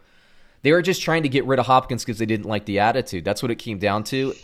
They 0.66 0.72
were 0.72 0.82
just 0.82 1.00
trying 1.00 1.22
to 1.22 1.28
get 1.28 1.44
rid 1.44 1.60
of 1.60 1.66
Hopkins 1.66 2.02
because 2.04 2.18
they 2.18 2.26
didn't 2.26 2.46
like 2.46 2.66
the 2.66 2.80
attitude. 2.80 3.24
That's 3.24 3.40
what 3.40 3.52
it 3.52 3.54
came 3.54 3.78
down 3.78 4.02
to. 4.04 4.34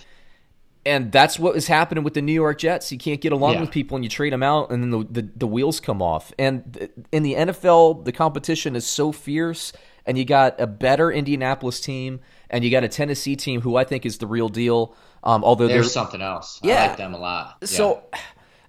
And 0.86 1.10
that's 1.10 1.36
what 1.36 1.52
was 1.52 1.66
happening 1.66 2.04
with 2.04 2.14
the 2.14 2.22
New 2.22 2.32
York 2.32 2.58
Jets. 2.58 2.92
You 2.92 2.98
can't 2.98 3.20
get 3.20 3.32
along 3.32 3.54
Yeah. 3.54 3.60
with 3.62 3.72
people 3.72 3.96
and 3.96 4.04
you 4.04 4.08
trade 4.08 4.32
them 4.32 4.40
out, 4.44 4.70
and 4.70 4.84
then 4.84 4.90
the, 4.90 5.22
the, 5.22 5.28
the 5.34 5.46
wheels 5.48 5.80
come 5.80 6.00
off. 6.00 6.32
And 6.38 6.74
th- 6.74 6.92
in 7.10 7.24
the 7.24 7.34
NFL, 7.34 8.04
the 8.04 8.12
competition 8.12 8.76
is 8.76 8.86
so 8.86 9.10
fierce, 9.10 9.72
and 10.06 10.16
you 10.16 10.24
got 10.24 10.60
a 10.60 10.66
better 10.68 11.10
Indianapolis 11.10 11.80
team, 11.80 12.20
and 12.48 12.62
you 12.62 12.70
got 12.70 12.84
a 12.84 12.88
Tennessee 12.88 13.34
team 13.34 13.62
who 13.62 13.74
I 13.74 13.82
think 13.82 14.06
is 14.06 14.18
the 14.18 14.28
real 14.28 14.48
deal. 14.48 14.94
Um, 15.24 15.42
although 15.42 15.66
they're 15.66 15.78
There's 15.78 15.92
something 15.92 16.22
else. 16.22 16.60
Yeah. 16.62 16.84
I 16.84 16.86
like 16.86 16.98
them 16.98 17.14
a 17.14 17.18
lot. 17.18 17.56
Yeah. 17.62 17.66
so, 17.66 18.02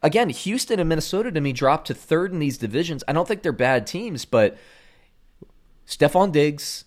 again, 0.01 0.29
Houston 0.29 0.79
and 0.79 0.89
Minnesota 0.89 1.31
to 1.31 1.39
me 1.39 1.53
dropped 1.53 1.86
to 1.86 1.93
third 1.93 2.31
in 2.31 2.39
these 2.39 2.57
divisions. 2.57 3.03
I 3.07 3.13
don't 3.13 3.27
think 3.27 3.43
they're 3.43 3.51
bad 3.51 3.86
teams, 3.86 4.25
but 4.25 4.57
Stefon 5.88 6.31
Diggs, 6.31 6.86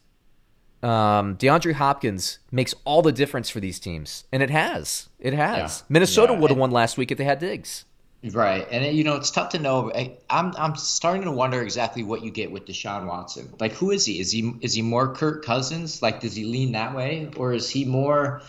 um, 0.86 1.36
DeAndre 1.36 1.72
Hopkins 1.74 2.38
makes 2.52 2.74
all 2.84 3.02
the 3.02 3.12
difference 3.12 3.48
for 3.50 3.60
these 3.60 3.78
teams, 3.78 4.24
and 4.32 4.42
it 4.42 4.50
has. 4.50 5.08
It 5.18 5.32
has. 5.34 5.80
Yeah. 5.80 5.84
Minnesota 5.88 6.32
Yeah. 6.32 6.38
would 6.40 6.50
have 6.50 6.58
won 6.58 6.70
last 6.70 6.96
week 6.96 7.10
if 7.10 7.18
they 7.18 7.24
had 7.24 7.38
Diggs. 7.38 7.84
Right, 8.32 8.66
and 8.72 8.96
you 8.96 9.04
know 9.04 9.14
it's 9.16 9.30
tough 9.30 9.50
to 9.50 9.58
know. 9.58 9.92
I, 9.94 10.16
I'm 10.28 10.52
I'm 10.56 10.74
starting 10.74 11.22
to 11.24 11.30
wonder 11.30 11.62
exactly 11.62 12.02
what 12.02 12.22
you 12.24 12.30
get 12.30 12.50
with 12.50 12.64
Deshaun 12.66 13.06
Watson. 13.06 13.52
Like, 13.60 13.72
who 13.72 13.90
is 13.92 14.04
he? 14.04 14.18
Is 14.18 14.32
he 14.32 14.52
is 14.62 14.74
he 14.74 14.82
more 14.82 15.14
Kirk 15.14 15.44
Cousins? 15.44 16.02
Like, 16.02 16.20
does 16.20 16.34
he 16.34 16.44
lean 16.44 16.72
that 16.72 16.94
way, 16.96 17.30
or 17.36 17.52
is 17.52 17.70
he 17.70 17.84
more 17.84 18.42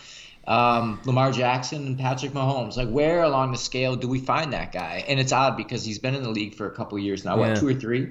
um, 0.47 0.99
Lamar 1.05 1.31
Jackson 1.31 1.85
and 1.85 1.99
Patrick 1.99 2.31
Mahomes? 2.31 2.75
Like, 2.77 2.89
where 2.89 3.21
along 3.23 3.51
the 3.51 3.57
scale 3.57 3.95
do 3.95 4.07
we 4.07 4.19
find 4.19 4.53
that 4.53 4.71
guy? 4.71 5.03
And 5.07 5.19
it's 5.19 5.31
odd 5.33 5.57
because 5.57 5.83
he's 5.85 5.99
been 5.99 6.15
in 6.15 6.23
the 6.23 6.31
league 6.31 6.55
for 6.55 6.65
a 6.65 6.71
couple 6.71 6.97
years 6.97 7.23
now, 7.25 7.35
Yeah. 7.37 7.49
what 7.49 7.57
two 7.59 7.67
or 7.67 7.73
three, 7.75 8.09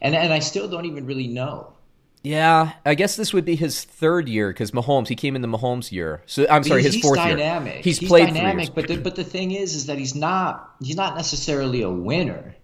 and 0.00 0.14
and 0.14 0.32
I 0.32 0.38
still 0.40 0.68
don't 0.68 0.84
even 0.84 1.04
really 1.06 1.26
know. 1.26 1.72
Yeah, 2.22 2.72
I 2.84 2.94
guess 2.94 3.16
this 3.16 3.32
would 3.32 3.44
be 3.44 3.56
his 3.56 3.84
third 3.84 4.28
year 4.28 4.48
because 4.50 4.72
Mahomes. 4.72 5.08
He 5.08 5.14
came 5.14 5.36
in 5.36 5.42
the 5.42 5.48
Mahomes 5.48 5.92
year. 5.92 6.22
So 6.26 6.46
I'm 6.50 6.64
sorry, 6.64 6.82
his 6.82 6.94
he's 6.94 7.02
fourth 7.02 7.18
dynamic. 7.18 7.74
year. 7.74 7.82
He's, 7.82 7.98
played 7.98 8.28
three 8.28 8.38
dynamic, 8.38 8.74
but 8.74 8.88
the, 8.88 8.96
but 8.96 9.14
the 9.14 9.24
thing 9.24 9.52
is, 9.52 9.74
is 9.74 9.86
that 9.86 9.98
he's 9.98 10.14
not 10.14 10.74
he's 10.82 10.96
not 10.96 11.14
necessarily 11.16 11.82
a 11.82 11.90
winner 11.90 12.54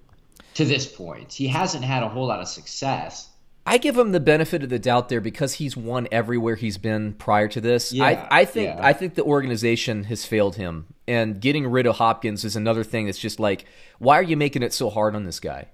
to 0.54 0.64
this 0.64 0.86
point. 0.86 1.32
He 1.32 1.48
hasn't 1.48 1.84
had 1.84 2.02
a 2.02 2.08
whole 2.08 2.26
lot 2.26 2.40
of 2.40 2.48
success. 2.48 3.28
I 3.66 3.78
give 3.78 3.96
him 3.96 4.12
the 4.12 4.20
benefit 4.20 4.62
of 4.62 4.68
the 4.68 4.78
doubt 4.78 5.08
there 5.08 5.22
because 5.22 5.54
he's 5.54 5.76
won 5.76 6.06
everywhere 6.12 6.54
he's 6.54 6.76
been 6.76 7.14
prior 7.14 7.48
to 7.48 7.60
this. 7.60 7.92
Yeah, 7.92 8.04
I, 8.04 8.40
I 8.40 8.44
think 8.44 8.76
yeah. 8.76 8.86
I 8.86 8.92
think 8.92 9.14
the 9.14 9.24
organization 9.24 10.04
has 10.04 10.26
failed 10.26 10.56
him, 10.56 10.86
and 11.08 11.40
getting 11.40 11.66
rid 11.66 11.86
of 11.86 11.96
Hopkins 11.96 12.44
is 12.44 12.56
another 12.56 12.84
thing 12.84 13.06
that's 13.06 13.18
just 13.18 13.40
like, 13.40 13.64
why 13.98 14.18
are 14.18 14.22
you 14.22 14.36
making 14.36 14.62
it 14.62 14.74
so 14.74 14.90
hard 14.90 15.16
on 15.16 15.24
this 15.24 15.40
guy? 15.40 15.68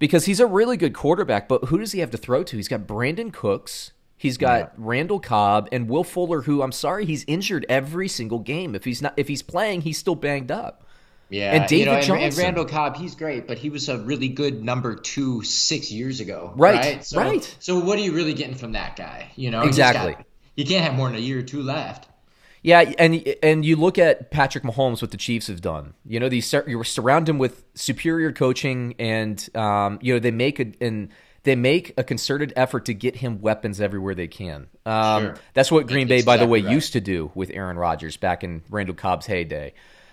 Because 0.00 0.24
he's 0.24 0.40
a 0.40 0.46
really 0.46 0.76
good 0.76 0.94
quarterback, 0.94 1.46
but 1.46 1.66
who 1.66 1.78
does 1.78 1.92
he 1.92 2.00
have 2.00 2.10
to 2.10 2.16
throw 2.18 2.42
to? 2.42 2.56
He's 2.56 2.66
got 2.68 2.80
Brandin 2.80 3.32
Cooks, 3.32 3.92
he's 4.16 4.36
got 4.36 4.72
Randall 4.76 5.20
Cobb, 5.20 5.68
and 5.70 5.88
Will 5.88 6.02
Fuller, 6.04 6.42
who 6.42 6.62
I'm 6.62 6.72
sorry, 6.72 7.04
he's 7.04 7.24
injured 7.28 7.64
every 7.68 8.08
single 8.08 8.40
game. 8.40 8.74
If 8.74 8.84
he's 8.84 9.00
not, 9.00 9.14
if 9.16 9.28
he's 9.28 9.42
playing, 9.42 9.82
he's 9.82 9.98
still 9.98 10.16
banged 10.16 10.50
up. 10.50 10.84
Yeah, 11.28 11.52
And 11.54 11.70
you 11.70 11.84
know, 11.84 11.94
David 11.94 12.10
and, 12.10 12.22
and 12.24 12.36
Randall 12.36 12.64
Cobb, 12.64 12.96
he's 12.96 13.14
great, 13.14 13.46
but 13.46 13.56
he 13.56 13.70
was 13.70 13.88
a 13.88 13.98
really 13.98 14.26
good 14.28 14.64
number 14.64 14.96
two 14.96 15.44
six 15.44 15.92
years 15.92 16.18
ago. 16.18 16.52
Right, 16.56 17.04
So, 17.04 17.20
right. 17.20 17.56
So 17.60 17.78
what 17.78 17.98
are 18.00 18.02
you 18.02 18.12
really 18.12 18.34
getting 18.34 18.56
from 18.56 18.72
that 18.72 18.96
guy? 18.96 19.30
You 19.36 19.52
know, 19.52 19.62
Exactly. 19.62 20.14
got- 20.14 20.26
you 20.56 20.64
can't 20.64 20.84
have 20.84 20.94
more 20.94 21.06
than 21.08 21.16
a 21.16 21.20
year 21.20 21.38
or 21.38 21.42
two 21.42 21.62
left. 21.62 22.08
Yeah, 22.62 22.92
and 22.98 23.26
and 23.42 23.64
you 23.64 23.76
look 23.76 23.98
at 23.98 24.30
Patrick 24.30 24.64
Mahomes, 24.64 25.00
what 25.00 25.10
the 25.10 25.16
Chiefs 25.16 25.46
have 25.46 25.62
done. 25.62 25.94
You 26.04 26.20
know, 26.20 26.28
these 26.28 26.52
you 26.66 26.82
surround 26.84 27.28
him 27.28 27.38
with 27.38 27.64
superior 27.74 28.32
coaching, 28.32 28.94
and 28.98 29.48
um, 29.56 29.98
you 30.02 30.12
know 30.12 30.20
they 30.20 30.30
make 30.30 30.60
a 30.60 30.72
and 30.80 31.08
they 31.44 31.56
make 31.56 31.94
a 31.96 32.04
concerted 32.04 32.52
effort 32.56 32.84
to 32.86 32.94
get 32.94 33.16
him 33.16 33.40
weapons 33.40 33.80
everywhere 33.80 34.14
they 34.14 34.26
can. 34.26 34.68
Um, 34.84 35.22
Sure. 35.22 35.34
That's 35.54 35.72
what 35.72 35.86
Green 35.86 36.06
Bay, 36.06 36.16
That's 36.16 36.26
by 36.26 36.36
the 36.36 36.46
way, 36.46 36.60
right. 36.60 36.72
used 36.72 36.92
to 36.92 37.00
do 37.00 37.30
with 37.34 37.50
Aaron 37.50 37.78
Rodgers 37.78 38.18
back 38.18 38.44
in 38.44 38.62
Randall 38.68 38.94
Cobb's 38.94 39.26
heyday. 39.26 39.72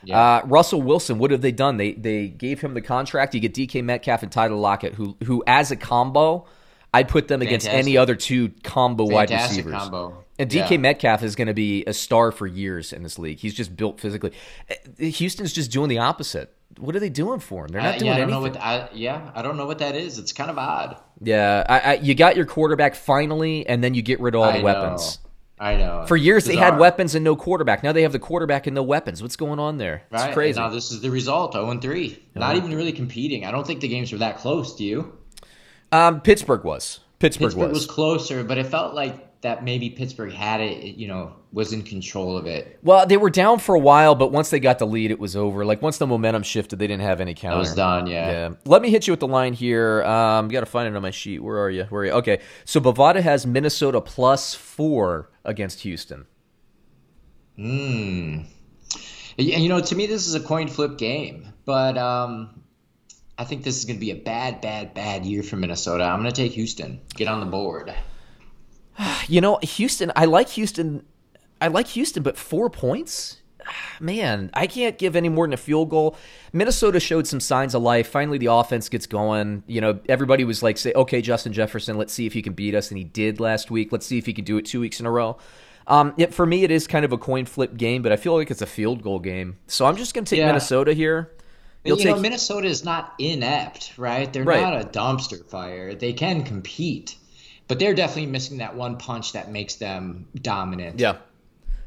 Uh, 0.10 0.42
Russell 0.46 0.82
Wilson, 0.82 1.20
what 1.20 1.32
have 1.32 1.42
they 1.42 1.52
done? 1.52 1.76
They 1.76 1.92
they 1.92 2.30
gave 2.30 2.62
him 2.62 2.74
the 2.76 2.82
contract. 2.82 3.34
You 3.34 3.42
get 3.42 3.54
DK 3.54 3.84
Metcalf 3.84 4.24
and 4.24 4.32
Tyler 4.32 4.56
Lockett, 4.56 4.94
who 4.94 5.18
who 5.26 5.44
as 5.46 5.72
a 5.72 5.76
combo, 5.76 6.46
I'd 6.94 7.10
put 7.10 7.28
them 7.28 7.42
against 7.42 7.68
any 7.68 7.98
other 7.98 8.16
two 8.16 8.54
combo 8.64 9.04
wide 9.04 9.32
receivers. 9.32 9.74
combo. 9.74 10.24
And 10.40 10.50
DK 10.50 10.72
Yeah. 10.72 10.78
Metcalf 10.78 11.24
is 11.24 11.36
going 11.36 11.48
to 11.48 11.54
be 11.54 11.84
a 11.86 11.94
star 11.94 12.32
for 12.32 12.46
years 12.46 12.94
in 12.94 13.04
this 13.04 13.18
league. 13.18 13.40
He's 13.40 13.54
just 13.54 13.76
built 13.76 14.00
physically. 14.00 14.32
Eh, 15.00 15.06
Houston's 15.10 15.52
just 15.54 15.72
doing 15.72 15.90
the 15.90 15.98
opposite. 15.98 16.54
What 16.80 16.96
are 16.96 17.00
they 17.00 17.10
doing 17.10 17.40
for 17.40 17.64
him? 17.66 17.70
They're 17.72 17.82
not 17.82 17.96
I, 17.96 17.98
doing 17.98 18.06
yeah, 18.08 18.14
I 18.14 18.20
don't 18.20 18.30
anything. 18.32 18.44
know 18.54 18.60
what 18.60 18.62
I, 18.62 18.90
yeah, 18.94 19.32
I 19.34 19.42
don't 19.42 19.58
know 19.58 19.66
what 19.66 19.80
that 19.80 19.96
is. 19.96 20.20
It's 20.20 20.34
kind 20.34 20.52
of 20.52 20.58
odd. 20.60 20.98
yeah, 21.22 21.64
I, 21.68 21.80
I, 21.80 21.94
you 21.96 22.14
got 22.14 22.36
your 22.36 22.46
quarterback 22.46 22.94
finally, 22.94 23.66
and 23.68 23.84
then 23.84 23.94
you 23.96 24.02
get 24.04 24.20
rid 24.20 24.36
of 24.36 24.42
all 24.42 24.52
the 24.54 24.62
weapons. 24.62 25.18
Know. 25.24 25.24
I 25.60 25.76
know. 25.78 26.06
For 26.08 26.16
years, 26.16 26.46
they 26.46 26.56
had 26.56 26.78
weapons 26.78 27.16
and 27.16 27.24
no 27.24 27.36
quarterback. 27.36 27.82
Now 27.82 27.92
they 27.94 28.04
have 28.04 28.12
the 28.12 28.20
quarterback 28.20 28.68
and 28.68 28.76
no 28.76 28.84
weapons. 28.84 29.24
What's 29.24 29.36
going 29.38 29.58
on 29.58 29.78
there? 29.80 30.04
It's 30.12 30.22
Right. 30.22 30.34
crazy. 30.36 30.60
Now 30.60 30.70
this 30.70 30.92
is 30.92 31.02
the 31.02 31.10
result, 31.10 31.54
0 31.54 31.72
and 31.72 31.82
3. 31.82 32.20
Not 32.36 32.58
even 32.58 32.76
really 32.76 32.92
competing. 32.92 33.44
I 33.44 33.50
don't 33.50 33.66
think 33.66 33.80
the 33.80 33.88
games 33.88 34.12
were 34.12 34.20
that 34.20 34.38
close, 34.38 34.76
do 34.76 34.84
you? 34.84 35.18
Um, 35.92 36.22
Pittsburgh 36.22 36.64
was. 36.64 37.00
Pittsburgh, 37.18 37.48
Pittsburgh 37.48 37.70
was. 37.70 37.80
was 37.80 37.86
closer, 37.88 38.44
but 38.44 38.60
it 38.60 38.68
felt 38.68 38.94
like 38.94 39.27
that 39.42 39.64
maybe 39.64 39.90
Pittsburgh 39.90 40.34
had 40.34 40.62
it, 40.62 40.96
you 40.96 41.08
know, 41.08 41.34
was 41.52 41.72
in 41.72 41.84
control 41.84 42.38
of 42.38 42.46
it. 42.46 42.80
Well, 42.84 43.06
they 43.06 43.18
were 43.18 43.30
down 43.30 43.60
for 43.60 43.76
a 43.76 43.80
while, 43.80 44.16
but 44.16 44.32
once 44.32 44.50
they 44.50 44.60
got 44.60 44.80
the 44.80 44.88
lead, 44.88 45.12
it 45.12 45.20
was 45.20 45.36
over. 45.36 45.64
Like 45.64 45.82
once 45.82 45.98
the 45.98 46.08
momentum 46.08 46.44
shifted, 46.44 46.80
they 46.80 46.88
didn't 46.88 47.04
have 47.04 47.22
any 47.22 47.34
counter. 47.34 47.56
That 47.56 47.60
was 47.60 47.76
done, 47.76 48.08
yeah. 48.08 48.32
Yeah. 48.32 48.50
Let 48.66 48.82
me 48.82 48.90
hit 48.90 49.08
you 49.08 49.14
with 49.14 49.20
the 49.20 49.28
line 49.28 49.54
here. 49.54 50.04
Um, 50.04 50.48
you 50.48 50.52
got 50.52 50.62
to 50.62 50.66
find 50.66 50.88
it 50.88 50.96
on 50.96 51.02
my 51.02 51.12
sheet. 51.12 51.40
Where 51.40 51.60
are 51.60 51.70
you? 51.70 51.84
Where 51.86 52.02
are 52.02 52.06
you? 52.06 52.12
Okay. 52.14 52.40
So 52.66 52.80
Bovada 52.80 53.22
has 53.22 53.46
Minnesota 53.46 54.02
plus 54.02 54.56
four 54.56 55.30
against 55.46 55.82
Houston. 55.82 56.26
Hmm. 57.56 58.42
And 59.40 59.48
you 59.48 59.70
know, 59.70 59.80
to 59.80 59.96
me, 59.96 60.08
this 60.08 60.28
is 60.28 60.34
a 60.34 60.40
coin 60.40 60.68
flip 60.68 60.98
game, 60.98 61.54
but 61.66 61.96
um, 61.98 62.62
I 63.38 63.44
think 63.44 63.64
this 63.64 63.78
is 63.78 63.86
going 63.86 63.98
to 63.98 64.00
be 64.00 64.12
a 64.12 64.16
bad, 64.16 64.62
bad, 64.62 64.96
bad 64.96 65.26
year 65.26 65.44
for 65.44 65.58
Minnesota. 65.58 66.04
I'm 66.04 66.22
going 66.22 66.34
to 66.34 66.36
take 66.36 66.54
Houston. 66.54 67.02
Get 67.16 67.28
on 67.28 67.40
the 67.40 67.46
board. 67.46 67.94
You 69.28 69.42
know, 69.42 69.60
Houston. 69.62 70.12
I 70.16 70.26
like 70.26 70.50
Houston. 70.50 71.06
I 71.60 71.68
like 71.68 71.88
Houston, 71.90 72.24
but 72.24 72.38
four 72.38 72.70
points. 72.70 73.38
Man, 74.00 74.50
I 74.54 74.68
can't 74.68 74.98
give 74.98 75.16
any 75.16 75.28
more 75.30 75.46
than 75.46 75.54
a 75.54 75.58
field 75.58 75.90
goal. 75.90 76.16
Minnesota 76.54 77.00
showed 77.00 77.28
some 77.28 77.40
signs 77.42 77.76
of 77.76 77.82
life. 77.82 78.08
Finally, 78.08 78.38
the 78.38 78.46
offense 78.48 78.88
gets 78.90 79.06
going. 79.06 79.64
You 79.68 79.82
know, 79.82 80.00
everybody 80.08 80.44
was 80.46 80.64
like, 80.64 80.78
"Say, 80.78 80.94
okay, 80.94 81.22
Justin 81.22 81.52
Jefferson, 81.54 81.98
let's 81.98 82.14
see 82.14 82.26
if 82.26 82.34
he 82.34 82.42
can 82.42 82.54
beat 82.54 82.74
us," 82.76 82.90
and 82.90 82.98
he 82.98 83.04
did 83.04 83.40
last 83.40 83.70
week. 83.70 83.92
Let's 83.92 84.06
see 84.06 84.18
if 84.18 84.26
he 84.26 84.34
can 84.34 84.46
do 84.46 84.58
it 84.58 84.66
two 84.66 84.80
weeks 84.80 85.00
in 85.00 85.06
a 85.06 85.12
row. 85.12 85.38
Um, 85.88 86.14
it, 86.18 86.34
for 86.34 86.46
me, 86.46 86.64
it 86.64 86.72
is 86.72 86.86
kind 86.88 87.06
of 87.06 87.12
a 87.14 87.18
coin 87.18 87.46
flip 87.46 87.78
game, 87.78 88.02
but 88.02 88.12
I 88.12 88.18
feel 88.18 88.36
like 88.36 88.52
it's 88.52 88.62
a 88.62 88.66
field 88.66 89.04
goal 89.04 89.20
game. 89.20 89.58
So 89.68 89.86
I'm 89.86 89.96
just 89.96 90.14
going 90.14 90.26
to 90.26 90.30
take 90.30 90.40
Yeah. 90.40 90.48
Minnesota 90.48 90.94
here. 90.94 91.32
you 91.86 91.96
You'll 91.96 92.04
know, 92.06 92.14
take- 92.16 92.22
Minnesota 92.24 92.68
is 92.68 92.84
not 92.84 93.14
inept, 93.20 93.94
right? 93.98 94.32
They're 94.34 94.44
Right. 94.44 94.60
not 94.62 94.82
a 94.82 94.86
dumpster 94.86 95.46
fire. 95.50 95.96
They 95.96 96.12
can 96.12 96.44
compete, 96.44 97.16
but 97.68 97.80
they're 97.80 97.94
definitely 97.94 98.28
missing 98.28 98.58
that 98.58 98.76
one 98.76 98.98
punch 98.98 99.34
that 99.34 99.52
makes 99.52 99.76
them 99.76 100.28
dominant. 100.36 101.00
Yeah. 101.00 101.18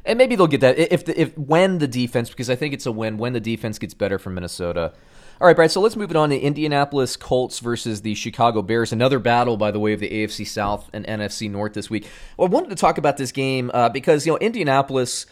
And 0.05 0.17
maybe 0.17 0.35
they'll 0.37 0.47
get 0.47 0.63
that 0.63 0.79
if 0.79 1.05
the, 1.05 1.21
if 1.21 1.37
when 1.37 1.79
the 1.79 1.89
defense 1.89 2.31
because 2.31 2.49
I 2.49 2.57
think 2.57 2.73
it's 2.73 2.87
a 2.87 2.93
win 2.93 3.19
when 3.19 3.33
the 3.33 3.41
defense 3.41 3.79
gets 3.79 3.95
better 3.95 4.19
from 4.19 4.35
Minnesota. 4.35 4.93
All 5.41 5.47
right, 5.47 5.57
Brad. 5.57 5.71
So 5.71 5.81
let's 5.81 5.97
move 5.97 6.11
it 6.11 6.17
on 6.17 6.29
to 6.31 6.39
Indianapolis 6.39 7.17
Colts 7.17 7.61
versus 7.61 8.03
the 8.03 8.15
Chicago 8.15 8.61
Bears. 8.61 8.93
Another 8.93 9.19
battle, 9.19 9.57
by 9.57 9.71
the 9.71 9.81
way, 9.81 9.95
of 9.95 10.01
the 10.01 10.11
AFC 10.11 10.47
South 10.47 10.91
and 10.93 11.07
NFC 11.07 11.51
North 11.51 11.73
this 11.73 11.89
week. 11.89 12.07
Well, 12.37 12.47
I 12.47 12.51
wanted 12.51 12.69
to 12.71 12.77
talk 12.77 12.99
about 12.99 13.17
this 13.17 13.33
game 13.33 13.71
uh, 13.73 13.89
because 13.89 14.27
you 14.27 14.33
know 14.33 14.39
Indianapolis. 14.39 15.27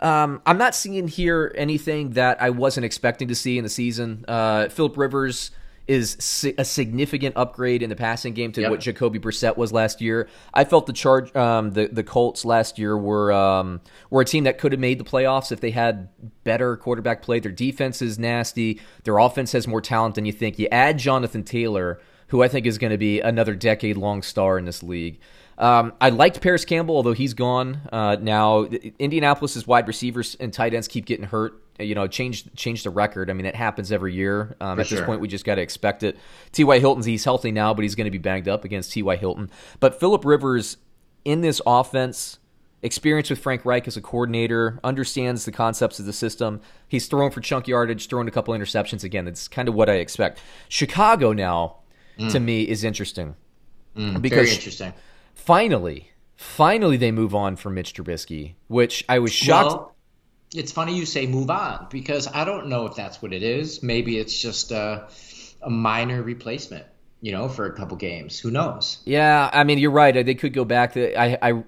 Um, 0.00 0.42
I'm 0.46 0.58
not 0.58 0.74
seeing 0.74 1.06
here 1.06 1.54
anything 1.56 2.10
that 2.10 2.42
I 2.42 2.50
wasn't 2.50 2.84
expecting 2.84 3.28
to 3.28 3.36
see 3.36 3.56
in 3.56 3.62
the 3.62 3.70
season. 3.70 4.24
Uh, 4.26 4.68
Philip 4.68 4.96
Rivers 4.96 5.52
is 5.88 6.16
si- 6.20 6.54
a 6.58 6.64
significant 6.64 7.36
upgrade 7.36 7.82
in 7.82 7.90
the 7.90 7.96
passing 7.96 8.32
game 8.34 8.52
to 8.52 8.60
Yep. 8.60 8.70
what 8.70 8.80
Jacoby 8.80 9.18
Brissett 9.18 9.56
was 9.56 9.72
last 9.72 10.00
year. 10.00 10.28
I 10.54 10.64
felt 10.64 10.86
the 10.86 10.92
charge, 10.92 11.34
um, 11.34 11.72
the 11.72 11.88
the 11.88 12.04
Colts 12.04 12.44
last 12.44 12.78
year 12.78 12.96
were 12.96 13.32
um, 13.32 13.80
were 14.10 14.20
a 14.20 14.24
team 14.24 14.44
that 14.44 14.58
could 14.58 14.72
have 14.72 14.80
made 14.80 14.98
the 15.00 15.04
playoffs 15.04 15.50
if 15.50 15.60
they 15.60 15.70
had 15.72 16.08
better 16.44 16.76
quarterback 16.76 17.22
play. 17.22 17.40
Their 17.40 17.52
defense 17.52 18.00
is 18.00 18.18
nasty. 18.18 18.80
Their 19.04 19.18
offense 19.18 19.52
has 19.52 19.66
more 19.66 19.80
talent 19.80 20.14
than 20.14 20.24
you 20.24 20.32
think. 20.32 20.58
You 20.58 20.68
add 20.70 20.98
Jonathan 20.98 21.42
Taylor, 21.42 22.00
who 22.28 22.42
I 22.42 22.48
think 22.48 22.64
is 22.66 22.78
going 22.78 22.92
to 22.92 22.98
be 22.98 23.20
another 23.20 23.54
decade 23.54 23.96
long 23.96 24.22
star 24.22 24.58
in 24.58 24.64
this 24.64 24.82
league. 24.82 25.18
Um, 25.58 25.92
I 26.00 26.08
liked 26.08 26.40
Parris 26.40 26.64
Campbell, 26.64 26.96
although 26.96 27.12
he's 27.12 27.34
gone 27.34 27.82
uh, 27.92 28.16
now. 28.20 28.64
Indianapolis's 28.98 29.66
wide 29.66 29.86
receivers 29.86 30.36
and 30.40 30.52
tight 30.52 30.74
ends 30.74 30.88
keep 30.88 31.04
getting 31.04 31.26
hurt. 31.26 31.61
You 31.78 31.94
know, 31.94 32.06
change 32.06 32.54
change 32.54 32.84
the 32.84 32.90
record. 32.90 33.30
I 33.30 33.32
mean, 33.32 33.46
it 33.46 33.56
happens 33.56 33.92
every 33.92 34.14
year. 34.14 34.56
Um, 34.60 34.78
at 34.78 34.88
this 34.88 34.98
sure. 34.98 35.06
point, 35.06 35.20
we 35.20 35.28
just 35.28 35.44
got 35.44 35.56
to 35.56 35.62
expect 35.62 36.02
it. 36.02 36.18
T.Y. 36.52 36.78
Hilton's 36.78 37.06
he's 37.06 37.24
healthy 37.24 37.50
now, 37.50 37.74
but 37.74 37.82
he's 37.82 37.94
going 37.94 38.04
to 38.04 38.10
be 38.10 38.18
banged 38.18 38.48
up 38.48 38.64
against 38.64 38.92
T.Y. 38.92 39.16
Hilton. 39.16 39.50
But 39.80 39.98
Philip 39.98 40.24
Rivers 40.24 40.76
in 41.24 41.40
this 41.40 41.60
offense 41.66 42.38
experience 42.82 43.30
with 43.30 43.38
Frank 43.38 43.64
Reich 43.64 43.86
as 43.86 43.96
a 43.96 44.00
coordinator, 44.00 44.80
understands 44.84 45.44
the 45.44 45.52
concepts 45.52 45.98
of 45.98 46.06
the 46.06 46.12
system. 46.12 46.60
He's 46.88 47.06
thrown 47.06 47.30
for 47.30 47.40
chunk 47.40 47.68
yardage, 47.68 48.08
thrown 48.08 48.28
a 48.28 48.30
couple 48.30 48.54
interceptions. 48.54 49.04
Again, 49.04 49.24
that's 49.24 49.48
kind 49.48 49.68
of 49.68 49.74
what 49.74 49.88
I 49.88 49.94
expect. 49.94 50.40
Chicago 50.68 51.32
now, 51.32 51.76
mm. 52.18 52.30
to 52.32 52.40
me, 52.40 52.62
is 52.62 52.84
interesting. 52.84 53.36
Mm, 53.96 54.20
because 54.20 54.46
very 54.46 54.50
interesting. 54.50 54.92
Finally, 55.34 56.10
finally, 56.34 56.96
they 56.96 57.12
move 57.12 57.34
on 57.34 57.56
from 57.56 57.74
Mitch 57.74 57.94
Trubisky, 57.94 58.54
which 58.66 59.04
I 59.08 59.18
was 59.20 59.32
shocked. 59.32 59.74
Well, 59.74 59.91
it's 60.54 60.72
funny 60.72 60.96
you 60.96 61.06
say 61.06 61.26
move 61.26 61.50
on 61.50 61.86
because 61.90 62.26
I 62.26 62.44
don't 62.44 62.68
know 62.68 62.86
if 62.86 62.94
that's 62.94 63.22
what 63.22 63.32
it 63.32 63.42
is. 63.42 63.82
Maybe 63.82 64.18
it's 64.18 64.38
just 64.38 64.70
a, 64.70 65.08
a 65.62 65.70
minor 65.70 66.22
replacement 66.22 66.86
you 67.22 67.30
know, 67.30 67.48
for 67.48 67.66
a 67.66 67.72
couple 67.72 67.96
games. 67.96 68.40
Who 68.40 68.50
knows? 68.50 68.98
Yeah, 69.04 69.48
I 69.52 69.62
mean, 69.62 69.78
you're 69.78 69.92
right. 69.92 70.12
They 70.12 70.34
could 70.34 70.52
go 70.52 70.64
back. 70.64 70.94
To, 70.94 71.14
I, 71.16 71.38
I, 71.40 71.64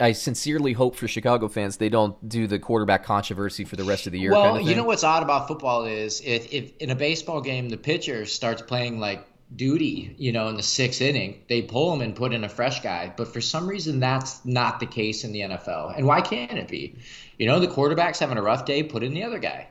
I 0.00 0.12
sincerely 0.12 0.72
hope 0.72 0.94
for 0.94 1.08
Chicago 1.08 1.48
fans 1.48 1.76
they 1.76 1.88
don't 1.88 2.16
do 2.28 2.46
the 2.46 2.60
quarterback 2.60 3.04
controversy 3.04 3.64
for 3.64 3.74
the 3.74 3.82
rest 3.82 4.06
of 4.06 4.12
the 4.12 4.20
year. 4.20 4.30
Well, 4.30 4.44
kind 4.44 4.62
of 4.62 4.68
you 4.68 4.76
know 4.76 4.84
what's 4.84 5.02
odd 5.02 5.24
about 5.24 5.48
football 5.48 5.86
is 5.86 6.20
if, 6.20 6.52
if 6.52 6.76
in 6.76 6.90
a 6.90 6.94
baseball 6.94 7.40
game 7.40 7.68
the 7.68 7.76
pitcher 7.76 8.26
starts 8.26 8.62
playing 8.62 9.00
like 9.00 9.26
duty, 9.56 10.14
you 10.18 10.32
know, 10.32 10.48
in 10.48 10.56
the 10.56 10.62
sixth 10.62 11.00
inning, 11.00 11.42
they 11.48 11.62
pull 11.62 11.92
him 11.92 12.00
and 12.00 12.14
put 12.14 12.32
in 12.32 12.44
a 12.44 12.48
fresh 12.48 12.80
guy. 12.80 13.12
But 13.16 13.28
for 13.28 13.40
some 13.40 13.66
reason, 13.66 14.00
that's 14.00 14.44
not 14.44 14.80
the 14.80 14.86
case 14.86 15.24
in 15.24 15.32
the 15.32 15.40
NFL. 15.40 15.96
And 15.96 16.06
why 16.06 16.20
can't 16.20 16.52
it 16.52 16.68
be? 16.68 16.96
You 17.38 17.46
know, 17.46 17.60
the 17.60 17.68
quarterback's 17.68 18.18
having 18.18 18.38
a 18.38 18.42
rough 18.42 18.64
day, 18.64 18.82
put 18.82 19.02
in 19.02 19.14
the 19.14 19.24
other 19.24 19.38
guy. 19.38 19.68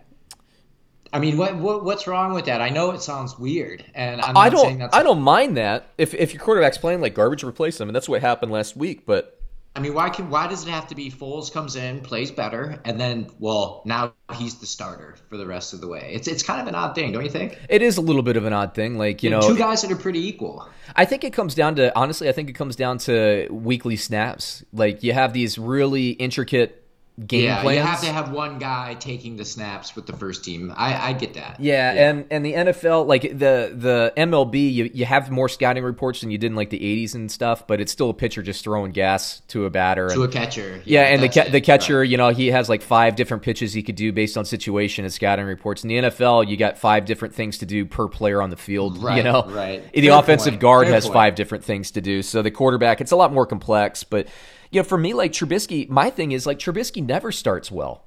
I 1.13 1.19
mean, 1.19 1.37
what, 1.37 1.55
what, 1.57 1.83
what's 1.83 2.07
wrong 2.07 2.33
with 2.33 2.45
that? 2.45 2.61
I 2.61 2.69
know 2.69 2.91
it 2.91 3.01
sounds 3.01 3.37
weird, 3.37 3.83
and 3.93 4.21
I'm 4.21 4.37
I 4.37 4.49
don't 4.49 4.81
I 4.93 5.03
don't 5.03 5.21
mind 5.21 5.57
that 5.57 5.89
if 5.97 6.13
if 6.13 6.33
your 6.33 6.41
quarterback's 6.41 6.77
playing 6.77 7.01
like 7.01 7.13
garbage, 7.13 7.43
replace 7.43 7.77
them, 7.77 7.89
and 7.89 7.95
that's 7.95 8.07
what 8.07 8.21
happened 8.21 8.49
last 8.49 8.77
week. 8.77 9.05
But 9.05 9.40
I 9.73 9.79
mean, 9.79 9.93
why 9.93 10.09
can 10.09 10.29
why 10.29 10.47
does 10.47 10.67
it 10.67 10.69
have 10.69 10.87
to 10.87 10.95
be 10.95 11.09
Foles 11.09 11.51
comes 11.51 11.77
in, 11.77 12.01
plays 12.01 12.29
better, 12.29 12.81
and 12.83 12.99
then 12.99 13.29
well 13.39 13.81
now 13.85 14.13
he's 14.35 14.55
the 14.55 14.65
starter 14.65 15.15
for 15.29 15.37
the 15.37 15.45
rest 15.45 15.73
of 15.73 15.79
the 15.79 15.87
way? 15.87 16.11
It's 16.13 16.27
it's 16.27 16.43
kind 16.43 16.59
of 16.59 16.67
an 16.67 16.75
odd 16.75 16.93
thing, 16.93 17.13
don't 17.13 17.23
you 17.23 17.29
think? 17.29 17.57
It 17.69 17.81
is 17.81 17.95
a 17.95 18.01
little 18.01 18.21
bit 18.21 18.35
of 18.35 18.45
an 18.45 18.51
odd 18.51 18.75
thing, 18.75 18.97
like 18.97 19.23
you 19.23 19.31
and 19.31 19.41
know, 19.41 19.47
two 19.47 19.57
guys 19.57 19.81
that 19.83 19.91
are 19.91 19.95
pretty 19.95 20.27
equal. 20.27 20.67
I 20.93 21.05
think 21.05 21.23
it 21.23 21.31
comes 21.31 21.55
down 21.55 21.75
to 21.75 21.97
honestly, 21.97 22.27
I 22.27 22.33
think 22.33 22.49
it 22.49 22.53
comes 22.53 22.75
down 22.75 22.97
to 22.99 23.47
weekly 23.49 23.95
snaps. 23.95 24.65
Like 24.73 25.03
you 25.03 25.13
have 25.13 25.31
these 25.31 25.57
really 25.57 26.09
intricate 26.09 26.80
game 27.27 27.43
yeah, 27.43 27.61
plans. 27.61 27.77
You 27.77 27.83
have 27.83 28.01
to 28.01 28.11
have 28.11 28.31
one 28.31 28.57
guy 28.57 28.95
taking 28.95 29.35
the 29.35 29.45
snaps 29.45 29.95
with 29.95 30.05
the 30.05 30.13
first 30.13 30.43
team. 30.43 30.73
I, 30.75 31.09
I 31.09 31.13
get 31.13 31.33
that. 31.35 31.59
Yeah, 31.59 31.93
yeah, 31.93 32.09
and 32.09 32.25
and 32.31 32.45
the 32.45 32.53
NFL, 32.53 33.05
like 33.05 33.23
the 33.23 33.73
the 33.75 34.13
MLB, 34.17 34.73
you, 34.73 34.89
you 34.93 35.05
have 35.05 35.29
more 35.29 35.49
scouting 35.49 35.83
reports 35.83 36.21
than 36.21 36.31
you 36.31 36.37
did 36.37 36.47
in 36.47 36.55
like 36.55 36.69
the 36.69 36.79
'80s 36.79 37.15
and 37.15 37.31
stuff, 37.31 37.67
but 37.67 37.81
it's 37.81 37.91
still 37.91 38.09
a 38.09 38.13
pitcher 38.13 38.41
just 38.41 38.63
throwing 38.63 38.91
gas 38.91 39.41
to 39.49 39.65
a 39.65 39.69
batter 39.69 40.09
to 40.09 40.23
and, 40.23 40.23
a 40.23 40.27
catcher. 40.33 40.81
Yeah, 40.85 41.01
yeah 41.01 41.07
and 41.07 41.23
the 41.23 41.29
ca- 41.29 41.49
the 41.49 41.61
catcher, 41.61 41.99
right. 41.99 42.09
you 42.09 42.17
know, 42.17 42.29
he 42.29 42.47
has 42.47 42.69
like 42.69 42.81
five 42.81 43.15
different 43.15 43.43
pitches 43.43 43.73
he 43.73 43.83
could 43.83 43.95
do 43.95 44.11
based 44.11 44.37
on 44.37 44.45
situation 44.45 45.05
and 45.05 45.13
scouting 45.13 45.45
reports. 45.45 45.83
In 45.83 45.89
the 45.89 45.95
NFL, 45.95 46.47
you 46.47 46.57
got 46.57 46.77
five 46.77 47.05
different 47.05 47.35
things 47.35 47.59
to 47.59 47.65
do 47.65 47.85
per 47.85 48.07
player 48.07 48.41
on 48.41 48.49
the 48.49 48.57
field. 48.57 48.97
Right, 48.97 49.17
you 49.17 49.23
know, 49.23 49.43
right. 49.47 49.91
The 49.93 50.07
Fair 50.07 50.19
offensive 50.19 50.53
point. 50.53 50.61
guard 50.61 50.87
Fair 50.87 50.95
has 50.95 51.05
point. 51.05 51.13
five 51.13 51.35
different 51.35 51.63
things 51.63 51.91
to 51.91 52.01
do. 52.01 52.21
So 52.21 52.41
the 52.41 52.51
quarterback, 52.51 53.01
it's 53.01 53.11
a 53.11 53.15
lot 53.15 53.33
more 53.33 53.45
complex, 53.45 54.03
but 54.03 54.27
you 54.71 54.79
know, 54.79 54.83
for 54.83 54.97
me, 54.97 55.13
like 55.13 55.31
Trubisky, 55.33 55.89
my 55.89 56.09
thing 56.09 56.31
is 56.31 56.45
like 56.45 56.59
Trubisky 56.59 57.05
never 57.05 57.31
starts 57.31 57.71
well. 57.71 58.05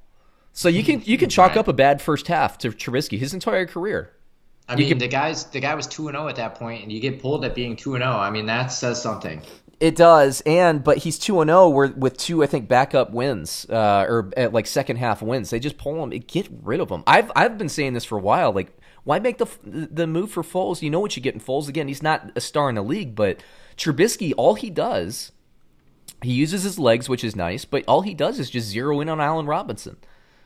So 0.52 0.68
you 0.68 0.82
can 0.84 1.02
you 1.04 1.18
can 1.18 1.28
chalk 1.28 1.50
Right. 1.50 1.58
up 1.58 1.68
a 1.68 1.72
bad 1.72 2.00
first 2.00 2.28
half 2.28 2.58
to 2.58 2.70
Trubisky 2.70 3.18
his 3.18 3.34
entire 3.34 3.66
career. 3.66 4.10
I 4.68 4.76
mean, 4.76 4.88
can- 4.88 4.98
the 4.98 5.08
guys 5.08 5.44
the 5.46 5.60
guy 5.60 5.74
was 5.74 5.86
two 5.86 6.08
and 6.08 6.16
zero 6.16 6.28
at 6.28 6.36
that 6.36 6.54
point, 6.54 6.82
and 6.82 6.92
you 6.92 7.00
get 7.00 7.20
pulled 7.20 7.44
at 7.44 7.54
being 7.54 7.76
two 7.76 7.94
and 7.96 8.02
zero. 8.02 8.12
I 8.14 8.30
mean, 8.30 8.46
that 8.46 8.68
says 8.68 9.00
something. 9.02 9.42
It 9.80 9.96
does, 9.96 10.40
and 10.46 10.82
but 10.84 10.98
he's 10.98 11.18
two 11.18 11.40
and 11.40 11.48
zero 11.48 11.68
with 11.68 12.16
two, 12.16 12.42
I 12.42 12.46
think, 12.46 12.68
backup 12.68 13.10
wins 13.10 13.66
uh, 13.68 14.06
or 14.08 14.30
at 14.36 14.52
like 14.52 14.66
second 14.66 14.96
half 14.96 15.20
wins. 15.20 15.50
They 15.50 15.58
just 15.58 15.76
pull 15.76 16.02
him, 16.02 16.10
get 16.10 16.48
rid 16.62 16.80
of 16.80 16.88
him. 16.88 17.02
I've 17.06 17.30
I've 17.34 17.58
been 17.58 17.68
saying 17.68 17.92
this 17.94 18.04
for 18.04 18.16
a 18.16 18.20
while. 18.22 18.52
Like, 18.52 18.68
why 19.02 19.18
make 19.18 19.38
the 19.38 19.48
the 19.64 20.06
move 20.06 20.30
for 20.30 20.42
Foles? 20.44 20.80
You 20.80 20.88
know 20.90 21.00
what 21.00 21.16
you 21.16 21.22
get 21.22 21.34
in 21.34 21.40
Foles. 21.40 21.68
Again, 21.68 21.88
he's 21.88 22.02
not 22.02 22.30
a 22.36 22.40
star 22.40 22.68
in 22.68 22.76
the 22.76 22.82
league, 22.82 23.16
but 23.16 23.40
Trubisky, 23.76 24.32
all 24.36 24.54
he 24.54 24.70
does, 24.70 25.32
he 26.24 26.32
uses 26.32 26.62
his 26.62 26.78
legs, 26.78 27.08
which 27.08 27.24
is 27.24 27.36
nice, 27.36 27.64
but 27.64 27.84
all 27.86 28.02
he 28.02 28.14
does 28.14 28.38
is 28.38 28.50
just 28.50 28.68
zero 28.68 29.00
in 29.00 29.08
on 29.08 29.20
Allen 29.20 29.46
Robinson. 29.46 29.96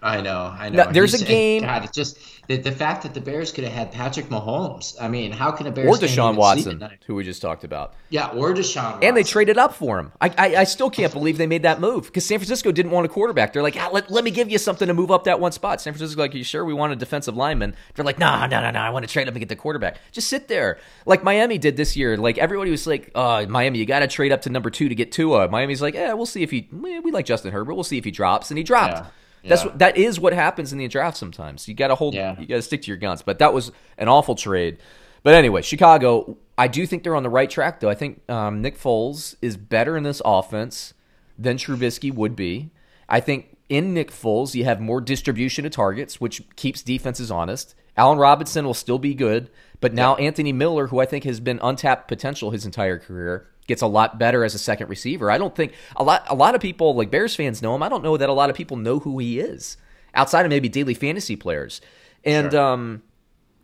I 0.00 0.20
know, 0.20 0.54
I 0.56 0.68
know. 0.68 0.84
Now, 0.84 0.92
there's 0.92 1.12
He's- 1.12 1.22
a 1.22 1.26
game- 1.26 1.62
God, 1.62 1.82
it's 1.84 1.92
just 1.96 2.18
the, 2.46 2.56
the 2.56 2.70
fact 2.70 3.02
that 3.02 3.14
the 3.14 3.20
Bears 3.20 3.50
could 3.50 3.64
have 3.64 3.72
had 3.72 3.90
Patrick 3.90 4.26
Mahomes. 4.26 4.94
I 5.00 5.08
mean, 5.08 5.32
how 5.32 5.50
can 5.50 5.66
a 5.66 5.72
Bears 5.72 5.88
Or 5.88 6.00
Deshaun 6.00 6.36
Watson, 6.36 6.88
who 7.06 7.16
we 7.16 7.24
just 7.24 7.42
talked 7.42 7.64
about. 7.64 7.94
Yeah, 8.08 8.28
or 8.28 8.54
Deshaun. 8.54 9.02
And 9.02 9.16
they 9.16 9.24
traded 9.24 9.58
up 9.58 9.74
for 9.74 9.98
him. 9.98 10.12
I, 10.20 10.28
I, 10.38 10.56
I 10.58 10.64
still 10.64 10.88
can't 10.88 11.12
believe 11.12 11.36
they 11.36 11.48
made 11.48 11.62
that 11.64 11.80
move 11.80 12.04
because 12.06 12.24
San 12.24 12.38
Francisco 12.38 12.70
didn't 12.70 12.92
want 12.92 13.06
a 13.06 13.08
quarterback. 13.08 13.52
They're 13.52 13.62
like, 13.62 13.76
ah, 13.76 13.90
let, 13.92 14.08
let 14.10 14.22
me 14.22 14.30
give 14.30 14.48
you 14.50 14.58
something 14.58 14.86
to 14.86 14.94
move 14.94 15.10
up 15.10 15.24
that 15.24 15.40
one 15.40 15.50
spot. 15.52 15.80
San 15.80 15.92
Francisco's 15.92 16.16
like, 16.16 16.32
you 16.32 16.44
sure 16.44 16.64
we 16.64 16.74
want 16.74 16.92
a 16.92 16.96
defensive 16.96 17.36
lineman? 17.36 17.74
They're 17.94 18.04
like, 18.04 18.18
no, 18.20 18.46
no, 18.46 18.60
no, 18.60 18.70
no. 18.70 18.78
I 18.80 18.90
want 18.90 19.04
to 19.04 19.12
trade 19.12 19.26
up 19.28 19.34
and 19.34 19.40
get 19.40 19.48
the 19.48 19.56
quarterback. 19.56 19.98
Just 20.12 20.28
sit 20.28 20.46
there. 20.48 20.78
Like 21.06 21.24
Miami 21.24 21.58
did 21.58 21.76
this 21.76 21.96
year. 21.96 22.16
Like 22.16 22.38
everybody 22.38 22.70
was 22.70 22.86
like, 22.86 23.10
uh, 23.16 23.46
Miami, 23.48 23.80
you 23.80 23.84
got 23.84 23.98
to 24.00 24.06
trade 24.06 24.30
up 24.30 24.42
to 24.42 24.50
number 24.50 24.70
two 24.70 24.88
to 24.88 24.94
get 24.94 25.10
Tua. 25.10 25.48
Miami's 25.48 25.82
like, 25.82 25.94
yeah, 25.94 26.12
we'll 26.12 26.24
see 26.24 26.44
if 26.44 26.50
he, 26.52 26.68
we 26.70 27.00
we 27.00 27.10
like 27.10 27.26
Justin 27.26 27.50
Herbert. 27.52 27.74
We'll 27.74 27.84
see 27.84 27.98
if 27.98 28.04
he 28.04 28.10
drops. 28.12 28.50
And 28.50 28.56
he 28.58 28.64
dropped. 28.64 28.94
Yeah. 28.94 29.06
That's 29.44 29.64
Yeah. 29.64 29.72
that 29.76 29.96
is 29.96 30.18
what 30.20 30.32
happens 30.32 30.72
in 30.72 30.78
the 30.78 30.88
draft 30.88 31.16
sometimes. 31.16 31.68
You 31.68 31.74
got 31.74 31.88
to 31.88 31.94
hold 31.94 32.14
Yeah. 32.14 32.38
you 32.38 32.46
got 32.46 32.56
to 32.56 32.62
stick 32.62 32.82
to 32.82 32.88
your 32.88 32.96
guns. 32.96 33.22
But 33.22 33.38
that 33.38 33.52
was 33.54 33.70
an 33.98 34.08
awful 34.08 34.34
trade. 34.34 34.78
But 35.22 35.34
anyway, 35.34 35.62
Chicago, 35.62 36.36
I 36.56 36.68
do 36.68 36.86
think 36.86 37.02
they're 37.02 37.16
on 37.16 37.22
the 37.22 37.30
right 37.30 37.50
track 37.50 37.80
though. 37.80 37.90
I 37.90 37.94
think 37.94 38.20
um, 38.30 38.62
Nick 38.62 38.78
Foles 38.78 39.34
is 39.42 39.56
better 39.56 39.96
in 39.96 40.02
this 40.04 40.22
offense 40.24 40.94
than 41.38 41.56
Trubisky 41.56 42.12
would 42.12 42.34
be. 42.36 42.70
I 43.08 43.20
think 43.20 43.56
in 43.68 43.94
Nick 43.94 44.10
Foles, 44.10 44.54
you 44.54 44.64
have 44.64 44.80
more 44.80 45.00
distribution 45.00 45.66
of 45.66 45.72
targets, 45.72 46.20
which 46.20 46.42
keeps 46.56 46.82
defenses 46.82 47.30
honest. 47.30 47.74
Allen 47.96 48.18
Robinson 48.18 48.64
will 48.64 48.74
still 48.74 48.98
be 48.98 49.12
good, 49.14 49.50
but 49.80 49.92
now 49.92 50.14
Anthony 50.16 50.52
Miller, 50.52 50.86
who 50.86 51.00
I 51.00 51.04
think 51.06 51.24
has 51.24 51.40
been 51.40 51.58
untapped 51.62 52.06
potential 52.08 52.50
his 52.52 52.64
entire 52.64 52.98
career, 52.98 53.48
gets 53.68 53.82
a 53.82 53.86
lot 53.86 54.18
better 54.18 54.42
as 54.44 54.54
a 54.54 54.58
second 54.58 54.88
receiver. 54.88 55.30
I 55.30 55.38
don't 55.38 55.54
think 55.54 55.72
a 55.94 56.02
lot 56.02 56.24
a 56.28 56.34
lot 56.34 56.56
of 56.56 56.60
people 56.60 56.94
like 56.96 57.10
Bears 57.12 57.36
fans 57.36 57.62
know 57.62 57.74
him. 57.76 57.82
I 57.84 57.88
don't 57.88 58.02
know 58.02 58.16
that 58.16 58.28
a 58.28 58.32
lot 58.32 58.50
of 58.50 58.56
people 58.56 58.76
know 58.76 58.98
who 58.98 59.18
he 59.20 59.38
is 59.38 59.76
outside 60.14 60.44
of 60.44 60.50
maybe 60.50 60.68
daily 60.68 60.94
fantasy 60.94 61.36
players. 61.36 61.80
And 62.24 62.50
Sure. 62.50 62.60
um 62.60 63.02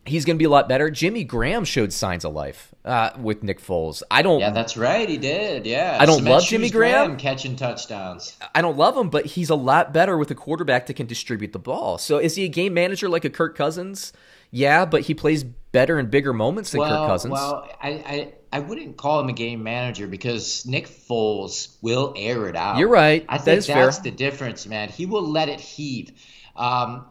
he's 0.07 0.27
going 0.27 0.37
to 0.37 0.39
be 0.39 0.45
a 0.45 0.51
lot 0.51 0.69
better. 0.69 0.91
Jimmy 0.91 1.25
Graham 1.25 1.65
showed 1.65 1.91
signs 1.91 2.27
of 2.27 2.35
life 2.35 2.75
uh, 2.85 3.09
with 3.19 3.43
Nick 3.43 3.59
Foles. 3.59 4.03
I 4.11 4.21
don't 4.21 4.39
Yeah, 4.41 4.51
that's 4.51 4.77
right. 4.77 5.09
He 5.09 5.17
did. 5.17 5.65
Yeah. 5.65 5.97
I 5.99 6.05
don't 6.05 6.17
Cement 6.17 6.31
love 6.35 6.43
Shoes 6.43 6.51
Jimmy 6.51 6.69
Graham. 6.71 7.17
catching 7.17 7.57
touchdowns. 7.57 8.37
I 8.55 8.61
don't 8.61 8.77
love 8.77 8.97
him, 8.97 9.09
but 9.09 9.25
he's 9.25 9.49
a 9.49 9.55
lot 9.55 9.95
better 9.95 10.19
with 10.19 10.31
a 10.31 10.35
quarterback 10.35 10.87
that 10.87 10.95
can 10.95 11.07
distribute 11.07 11.53
the 11.55 11.59
ball. 11.59 11.97
So 11.97 12.19
is 12.19 12.37
he 12.37 12.45
a 12.45 12.49
game 12.49 12.75
manager 12.75 13.09
like 13.09 13.25
a 13.25 13.31
Kirk 13.31 13.57
Cousins? 13.57 14.13
Yeah, 14.51 14.85
but 14.85 15.01
he 15.03 15.15
plays 15.15 15.43
better 15.43 15.99
in 15.99 16.11
bigger 16.11 16.35
moments 16.35 16.71
than 16.73 16.83
well, 16.83 16.91
Kirk 16.91 17.09
Cousins. 17.09 17.33
well, 17.33 17.69
I, 17.83 17.89
I 17.89 18.33
I 18.55 18.61
wouldn't 18.61 18.97
call 18.97 19.19
him 19.21 19.29
a 19.29 19.33
game 19.33 19.65
manager 19.65 20.07
because 20.07 20.65
Nick 20.65 20.87
Foles 20.89 21.77
will 21.83 22.15
air 22.17 22.49
it 22.49 22.55
out. 22.55 22.79
You're 22.79 22.89
right. 22.89 23.25
I 23.29 23.39
think 23.39 23.59
is 23.59 23.67
that's 23.67 23.97
fair. 23.97 24.05
the 24.05 24.17
difference, 24.17 24.65
man. 24.67 24.89
He 24.91 25.07
will 25.07 25.29
let 25.29 25.49
it 25.49 25.59
heave. 25.61 26.13
Um, 26.55 27.05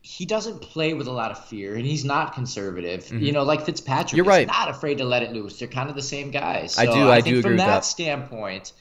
he 0.00 0.26
doesn't 0.26 0.60
play 0.60 0.94
with 0.94 1.06
a 1.06 1.12
lot 1.12 1.30
of 1.30 1.44
fear, 1.46 1.76
and 1.76 1.86
he's 1.86 2.04
not 2.04 2.34
conservative. 2.34 3.12
You 3.12 3.30
know, 3.30 3.44
like 3.44 3.64
Fitzpatrick, 3.64 4.08
Mm-hmm. 4.08 4.16
You're 4.16 4.24
right. 4.24 4.46
not 4.48 4.68
afraid 4.70 4.98
to 4.98 5.04
let 5.04 5.22
it 5.22 5.32
loose. 5.32 5.60
They're 5.60 5.68
kind 5.68 5.88
of 5.88 5.94
the 5.94 6.02
same 6.02 6.32
guys. 6.32 6.76
I 6.76 6.86
do- 6.86 7.08
I 7.10 7.20
think 7.22 7.36
do 7.36 7.42
from 7.42 7.52
agree 7.52 7.52
with 7.52 7.58
that, 7.58 7.66
that. 7.66 7.84
standpoint. 7.84 8.72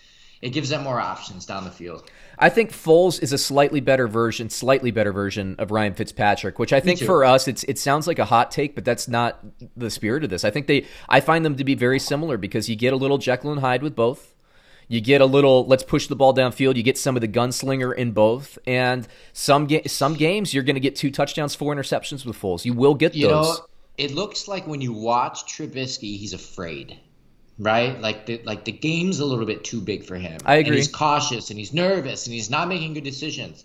It 0.41 0.49
gives 0.49 0.69
them 0.69 0.83
more 0.83 0.99
options 0.99 1.45
down 1.45 1.65
the 1.65 1.69
field. 1.71 2.09
I 2.41 2.49
think 2.49 2.71
Foles 2.71 3.21
is 3.21 3.31
a 3.33 3.37
slightly 3.37 3.79
better 3.81 4.07
version, 4.07 4.49
slightly 4.49 4.89
better 4.89 5.13
version 5.13 5.55
of 5.59 5.69
Ryan 5.69 5.93
Fitzpatrick, 5.93 6.57
which 6.57 6.73
I 6.73 6.79
think 6.79 6.99
for 6.99 7.23
us 7.23 7.47
it's 7.47 7.63
it 7.65 7.77
sounds 7.77 8.07
like 8.07 8.17
a 8.17 8.25
hot 8.25 8.49
take, 8.49 8.73
but 8.73 8.83
that's 8.83 9.07
not 9.07 9.39
the 9.77 9.91
spirit 9.91 10.23
of 10.23 10.31
this. 10.31 10.43
I 10.43 10.49
think 10.49 10.65
they 10.65 10.87
I 11.07 11.19
find 11.21 11.45
them 11.45 11.55
to 11.57 11.63
be 11.63 11.75
very 11.75 11.99
similar 11.99 12.37
because 12.37 12.67
you 12.67 12.75
get 12.75 12.93
a 12.93 12.95
little 12.95 13.19
Jekyll 13.19 13.51
and 13.51 13.61
Hyde 13.61 13.83
with 13.83 13.95
both. 13.95 14.33
You 14.87 14.99
get 14.99 15.21
a 15.21 15.25
little 15.25 15.65
let's 15.67 15.83
push 15.83 16.07
the 16.07 16.15
ball 16.15 16.33
downfield. 16.33 16.75
You 16.75 16.83
get 16.83 16.97
some 16.97 17.15
of 17.15 17.21
the 17.21 17.27
gunslinger 17.27 17.95
in 17.95 18.11
both, 18.11 18.57
and 18.65 19.07
some 19.33 19.67
ga- 19.67 19.87
some 19.87 20.15
games 20.15 20.51
you're 20.53 20.63
going 20.63 20.75
to 20.75 20.81
get 20.81 20.95
two 20.95 21.11
touchdowns, 21.11 21.53
four 21.55 21.73
interceptions 21.75 22.25
with 22.25 22.35
Foles. 22.35 22.65
You 22.65 22.73
will 22.73 22.95
get 22.95 23.13
You 23.15 23.27
those. 23.27 23.59
know, 23.59 23.65
it 23.97 24.11
looks 24.15 24.47
like 24.47 24.65
when 24.67 24.81
you 24.81 24.91
watch 24.93 25.43
Trubisky, 25.45 26.17
he's 26.17 26.33
afraid, 26.33 26.97
right? 27.61 27.99
Like 28.01 28.25
the 28.25 28.41
like 28.43 28.65
the 28.65 28.71
game's 28.71 29.19
a 29.19 29.25
little 29.25 29.45
bit 29.45 29.63
too 29.63 29.81
big 29.81 30.03
for 30.05 30.15
him. 30.15 30.39
I 30.45 30.57
And 30.63 30.67
agree. 30.67 30.77
he's 30.77 30.87
cautious 30.87 31.49
and 31.49 31.59
he's 31.59 31.73
nervous 31.73 32.25
and 32.25 32.33
he's 32.33 32.49
not 32.49 32.67
making 32.67 32.93
good 32.95 33.03
decisions. 33.03 33.63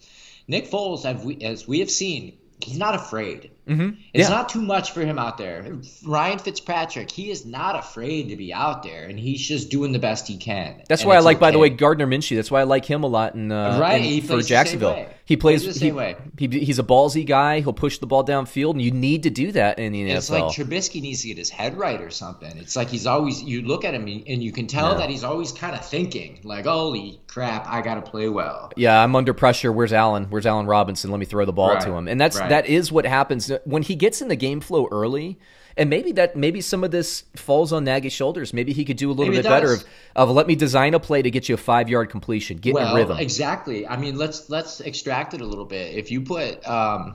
Nick 0.48 0.70
Foles, 0.70 1.04
as 1.04 1.24
we, 1.24 1.42
as 1.42 1.66
we 1.66 1.80
have 1.80 1.90
seen, 1.90 2.38
he's 2.60 2.78
not 2.78 2.94
afraid. 2.94 3.50
Mm-hmm. 3.68 3.88
It's 4.14 4.28
Yeah. 4.28 4.34
not 4.36 4.48
too 4.48 4.62
much 4.62 4.92
for 4.92 5.00
him 5.04 5.18
out 5.18 5.38
there. 5.38 5.76
Ryan 6.04 6.38
Fitzpatrick, 6.38 7.10
he 7.10 7.30
is 7.30 7.44
not 7.44 7.76
afraid 7.76 8.28
to 8.28 8.36
be 8.36 8.54
out 8.54 8.82
there, 8.82 9.04
and 9.06 9.18
he's 9.18 9.46
just 9.46 9.70
doing 9.70 9.92
the 9.92 9.98
best 9.98 10.28
he 10.28 10.36
can. 10.36 10.82
That's 10.88 11.04
why 11.04 11.16
I 11.16 11.18
like, 11.18 11.40
by 11.40 11.50
the 11.50 11.58
way. 11.58 11.68
Gardner 11.70 12.06
Minshew. 12.06 12.36
That's 12.36 12.50
why 12.50 12.60
I 12.60 12.64
like 12.64 12.84
him 12.84 13.02
a 13.02 13.08
lot 13.08 13.34
in, 13.34 13.50
uh, 13.50 13.78
Right, 13.80 13.96
in- 13.98 14.04
he 14.04 14.20
for 14.20 14.28
plays 14.34 14.44
the 14.44 14.48
same 14.48 14.56
Jacksonville. 14.56 15.06
He 15.24 15.36
plays, 15.36 15.64
Plays 15.64 15.74
the 15.74 15.80
he- 15.80 15.86
same 15.88 15.96
way. 15.96 16.14
He, 16.38 16.46
he's 16.46 16.78
a 16.78 16.84
ballsy 16.84 17.26
guy. 17.26 17.58
He'll 17.58 17.72
push 17.72 17.98
the 17.98 18.06
ball 18.06 18.24
downfield, 18.24 18.70
and 18.72 18.82
you 18.82 18.92
need 18.92 19.24
to 19.24 19.30
do 19.30 19.50
that 19.52 19.80
in 19.80 19.92
the 19.92 20.02
NFL. 20.08 20.16
It's 20.16 20.30
like 20.30 20.44
Trubisky 20.44 21.02
needs 21.02 21.22
to 21.22 21.28
get 21.28 21.38
his 21.38 21.50
head 21.50 21.76
right 21.76 22.00
or 22.00 22.10
something. 22.10 22.56
It's 22.58 22.76
like 22.76 22.88
he's 22.88 23.06
always 23.08 23.42
you 23.42 23.62
look 23.62 23.84
at 23.84 23.92
him 23.94 24.02
and 24.06 24.40
you 24.44 24.52
can 24.52 24.68
tell 24.68 24.92
Yeah. 24.92 24.98
that 24.98 25.10
he's 25.10 25.24
always 25.24 25.50
kind 25.50 25.74
of 25.74 25.84
thinking 25.84 26.38
like, 26.44 26.66
"Holy 26.66 27.18
crap, 27.26 27.66
I 27.66 27.82
got 27.82 27.96
to 27.96 28.02
play 28.02 28.28
well." 28.28 28.70
yeah, 28.76 29.02
I'm 29.02 29.16
under 29.16 29.34
pressure. 29.34 29.72
Where's 29.72 29.92
Allen? 29.92 30.26
Where's 30.30 30.46
Allen 30.46 30.66
Robinson? 30.66 31.10
Let 31.10 31.18
me 31.18 31.26
throw 31.26 31.44
the 31.44 31.52
ball 31.52 31.70
Right, 31.74 31.80
to 31.82 31.90
him. 31.92 32.06
And 32.06 32.20
that's 32.20 32.38
right. 32.38 32.48
that 32.50 32.66
is 32.66 32.92
what 32.92 33.04
happens 33.04 33.50
when 33.64 33.82
he 33.82 33.94
gets 33.94 34.22
in 34.22 34.28
the 34.28 34.36
game 34.36 34.60
flow 34.60 34.88
early. 34.90 35.38
And 35.78 35.90
maybe 35.90 36.12
that 36.12 36.36
maybe 36.36 36.62
some 36.62 36.84
of 36.84 36.90
this 36.90 37.24
falls 37.34 37.70
on 37.70 37.84
Nagy's 37.84 38.14
shoulders. 38.14 38.54
Maybe 38.54 38.72
he 38.72 38.82
could 38.86 38.96
do 38.96 39.10
a 39.10 39.12
little 39.12 39.26
Maybe 39.26 39.42
bit 39.42 39.48
better 39.48 39.74
of, 39.74 39.84
of 40.14 40.30
let 40.30 40.46
me 40.46 40.54
design 40.56 40.94
a 40.94 41.00
play 41.00 41.20
to 41.20 41.30
get 41.30 41.50
you 41.50 41.54
a 41.54 41.58
five 41.58 41.90
yard 41.90 42.08
completion, 42.08 42.56
get 42.56 42.72
well, 42.72 42.94
a 42.94 42.96
rhythm. 42.96 43.18
exactly. 43.18 43.86
I 43.86 43.98
mean, 43.98 44.16
let's 44.16 44.48
let's 44.48 44.80
extract 44.80 45.34
it 45.34 45.42
a 45.42 45.44
little 45.44 45.66
bit. 45.66 45.94
If 45.94 46.10
you 46.10 46.22
put 46.22 46.66
um, 46.66 47.14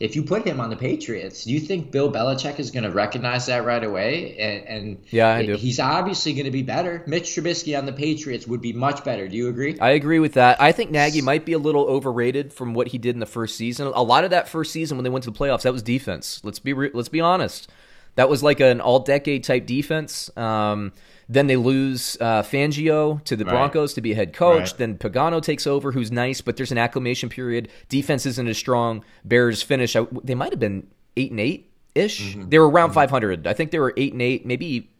if 0.00 0.14
you 0.14 0.22
put 0.22 0.46
him 0.46 0.60
on 0.60 0.70
the 0.70 0.76
Patriots, 0.76 1.44
do 1.44 1.52
you 1.52 1.58
think 1.58 1.90
Bill 1.90 2.10
Belichick 2.10 2.60
is 2.60 2.70
going 2.70 2.84
to 2.84 2.90
recognize 2.90 3.46
that 3.46 3.64
right 3.64 3.82
away? 3.82 4.36
And, 4.38 4.66
and 4.66 5.04
Yeah, 5.10 5.28
I 5.28 5.44
do. 5.44 5.56
He's 5.56 5.80
obviously 5.80 6.34
going 6.34 6.44
to 6.44 6.52
be 6.52 6.62
better. 6.62 7.02
Mitch 7.06 7.30
Trubisky 7.30 7.76
on 7.76 7.86
the 7.86 7.92
Patriots 7.92 8.46
would 8.46 8.60
be 8.60 8.72
much 8.72 9.04
better. 9.04 9.26
Do 9.26 9.36
you 9.36 9.48
agree? 9.48 9.78
I 9.80 9.90
agree 9.90 10.20
with 10.20 10.34
that. 10.34 10.60
I 10.60 10.72
think 10.72 10.90
Nagy 10.90 11.20
might 11.20 11.44
be 11.44 11.52
a 11.52 11.58
little 11.58 11.84
overrated 11.84 12.52
from 12.52 12.74
what 12.74 12.88
he 12.88 12.98
did 12.98 13.16
in 13.16 13.20
the 13.20 13.26
first 13.26 13.56
season. 13.56 13.88
A 13.88 14.02
lot 14.02 14.24
of 14.24 14.30
that 14.30 14.48
first 14.48 14.72
season 14.72 14.96
when 14.96 15.04
they 15.04 15.10
went 15.10 15.24
to 15.24 15.30
the 15.30 15.38
playoffs, 15.38 15.62
that 15.62 15.72
was 15.72 15.82
defense. 15.82 16.40
Let's 16.44 16.60
be 16.60 16.72
re- 16.72 16.90
let's 16.94 17.08
be 17.08 17.20
honest. 17.20 17.68
That 18.14 18.28
was 18.28 18.42
like 18.42 18.60
an 18.60 18.80
all 18.80 19.00
decade 19.00 19.44
type 19.44 19.66
defense. 19.66 20.30
Um, 20.36 20.92
then 21.28 21.46
they 21.46 21.56
lose 21.56 22.16
uh, 22.20 22.42
Fangio 22.42 23.22
to 23.24 23.36
the 23.36 23.44
Right. 23.44 23.52
Broncos 23.52 23.94
to 23.94 24.00
be 24.00 24.14
head 24.14 24.32
coach. 24.32 24.70
Right. 24.70 24.78
Then 24.78 24.98
Pagano 24.98 25.42
takes 25.42 25.66
over, 25.66 25.92
who's 25.92 26.10
nice, 26.10 26.40
but 26.40 26.56
there's 26.56 26.72
an 26.72 26.78
acclimation 26.78 27.28
period. 27.28 27.68
Defense 27.88 28.24
isn't 28.26 28.48
as 28.48 28.56
strong. 28.56 29.04
Bears 29.24 29.62
finish. 29.62 29.94
I, 29.94 30.06
they 30.24 30.34
might 30.34 30.52
have 30.52 30.60
been 30.60 30.86
eight 31.16 31.30
and 31.30 31.40
eight 31.40 31.70
ish. 31.94 32.34
Mm-hmm. 32.34 32.48
They 32.48 32.58
were 32.58 32.70
around 32.70 32.92
500. 32.92 33.46
I 33.46 33.52
think 33.52 33.70
they 33.70 33.78
were 33.78 33.92
eight 33.96 34.12
and 34.12 34.22
eight, 34.22 34.46
maybe 34.46 34.90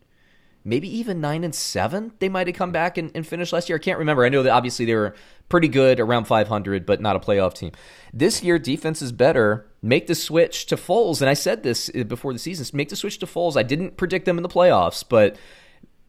maybe 0.65 0.89
even 0.99 1.21
nine 1.21 1.45
and 1.45 1.55
seven. 1.55 2.13
They 2.19 2.29
might 2.29 2.47
have 2.47 2.57
come 2.57 2.73
back 2.73 2.99
and, 2.99 3.11
and 3.15 3.27
finished 3.27 3.53
last 3.53 3.69
year. 3.69 3.77
I 3.77 3.81
can't 3.81 3.99
remember. 3.99 4.25
I 4.25 4.29
know 4.29 4.43
that 4.43 4.53
obviously 4.53 4.85
they 4.85 4.95
were 4.95 5.15
pretty 5.49 5.69
good, 5.69 5.99
around 5.99 6.27
500, 6.27 6.85
but 6.85 7.01
not 7.01 7.17
a 7.17 7.21
playoff 7.21 7.55
team. 7.55 7.73
This 8.13 8.43
year, 8.43 8.59
defense 8.59 9.01
is 9.01 9.13
better. 9.13 9.67
Make 9.81 10.09
the 10.09 10.15
switch 10.15 10.67
to 10.67 10.77
Foles, 10.77 11.23
and 11.23 11.31
I 11.31 11.35
said 11.35 11.63
this 11.63 11.91
uh, 11.99 12.05
before 12.05 12.35
the 12.35 12.39
season. 12.39 12.67
Make 12.77 12.91
the 12.91 12.97
switch 12.97 13.19
to 13.21 13.27
Foles. 13.27 13.57
I 13.57 13.63
didn't 13.63 13.97
predict 13.97 14.27
them 14.27 14.37
in 14.37 14.43
the 14.43 14.49
playoffs, 14.49 15.03
but 15.09 15.37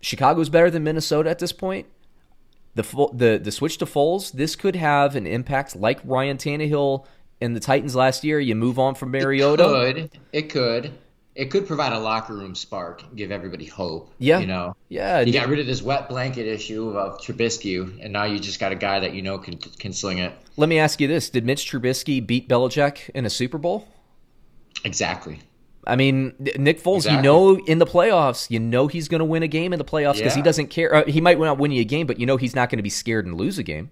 Chicago's 0.02 0.50
better 0.50 0.70
than 0.70 0.84
Minnesota 0.84 1.30
at 1.30 1.40
this 1.40 1.52
point. 1.52 1.88
The 2.76 2.84
the 3.14 3.40
the 3.44 3.52
switch 3.52 3.78
to 3.80 3.86
Foles, 3.86 4.32
this 4.32 4.56
could 4.56 4.76
have 4.76 5.16
an 5.16 5.28
impact 5.28 5.76
like 5.76 6.00
Ryan 6.04 6.38
Tannehill 6.38 7.06
and 7.42 7.56
the 7.56 7.60
Titans 7.60 7.96
last 7.96 8.24
year. 8.24 8.40
You 8.40 8.56
move 8.56 8.80
on 8.80 8.96
from 8.96 9.12
Mariota. 9.12 9.64
It 9.64 9.68
could. 9.68 10.20
It 10.32 10.50
could. 10.50 10.92
It 11.36 11.52
could 11.52 11.68
provide 11.68 11.94
a 11.94 12.00
locker 12.00 12.34
room 12.34 12.54
spark, 12.54 13.04
give 13.16 13.32
everybody 13.32 13.66
hope. 13.66 14.12
Yeah. 14.18 14.40
You 14.40 14.48
know. 14.48 14.76
Yeah, 14.90 15.22
You 15.22 15.32
got 15.32 15.48
rid 15.48 15.60
of 15.60 15.68
this 15.68 15.82
wet 15.82 16.10
blanket 16.10 16.46
issue 16.46 16.90
of 16.90 17.22
Trubisky, 17.22 18.04
and 18.04 18.12
now 18.12 18.26
you 18.26 18.40
just 18.40 18.60
got 18.60 18.72
a 18.72 18.76
guy 18.76 19.00
that 19.00 19.14
you 19.14 19.22
know 19.22 19.38
can 19.38 19.58
can 19.58 19.94
sling 19.94 20.18
it. 20.18 20.34
Let 20.58 20.68
me 20.70 20.80
ask 20.80 21.00
you 21.00 21.08
this: 21.08 21.30
Did 21.30 21.46
Mitch 21.46 21.72
Trubisky 21.72 22.26
beat 22.26 22.50
Belichick 22.50 23.10
in 23.12 23.26
a 23.26 23.30
Super 23.30 23.58
Bowl? 23.58 23.88
Exactly. 24.84 25.40
I 25.86 25.96
mean, 25.96 26.36
Nick 26.40 26.82
Foles, 26.82 27.10
you 27.10 27.22
know, 27.22 27.58
in 27.58 27.80
the 27.80 27.86
playoffs, 27.86 28.50
you 28.50 28.60
know 28.60 28.88
he's 28.88 29.08
going 29.08 29.20
to 29.20 29.26
win 29.26 29.44
a 29.44 29.48
game 29.48 29.74
in 29.74 29.80
the 29.80 29.86
playoffs 29.86 30.18
because 30.18 30.36
he 30.36 30.42
doesn't 30.42 30.68
care. 30.68 30.94
Uh, 30.94 31.06
he 31.06 31.22
might 31.22 31.40
not 31.40 31.58
win 31.58 31.72
you 31.72 31.82
a 31.82 31.86
game, 31.86 32.08
but 32.08 32.20
you 32.20 32.26
know 32.26 32.38
he's 32.38 32.56
not 32.56 32.70
going 32.70 32.78
to 32.78 32.84
be 32.84 32.90
scared 32.90 33.26
and 33.26 33.36
lose 33.38 33.58
a 33.58 33.64
game. 33.64 33.92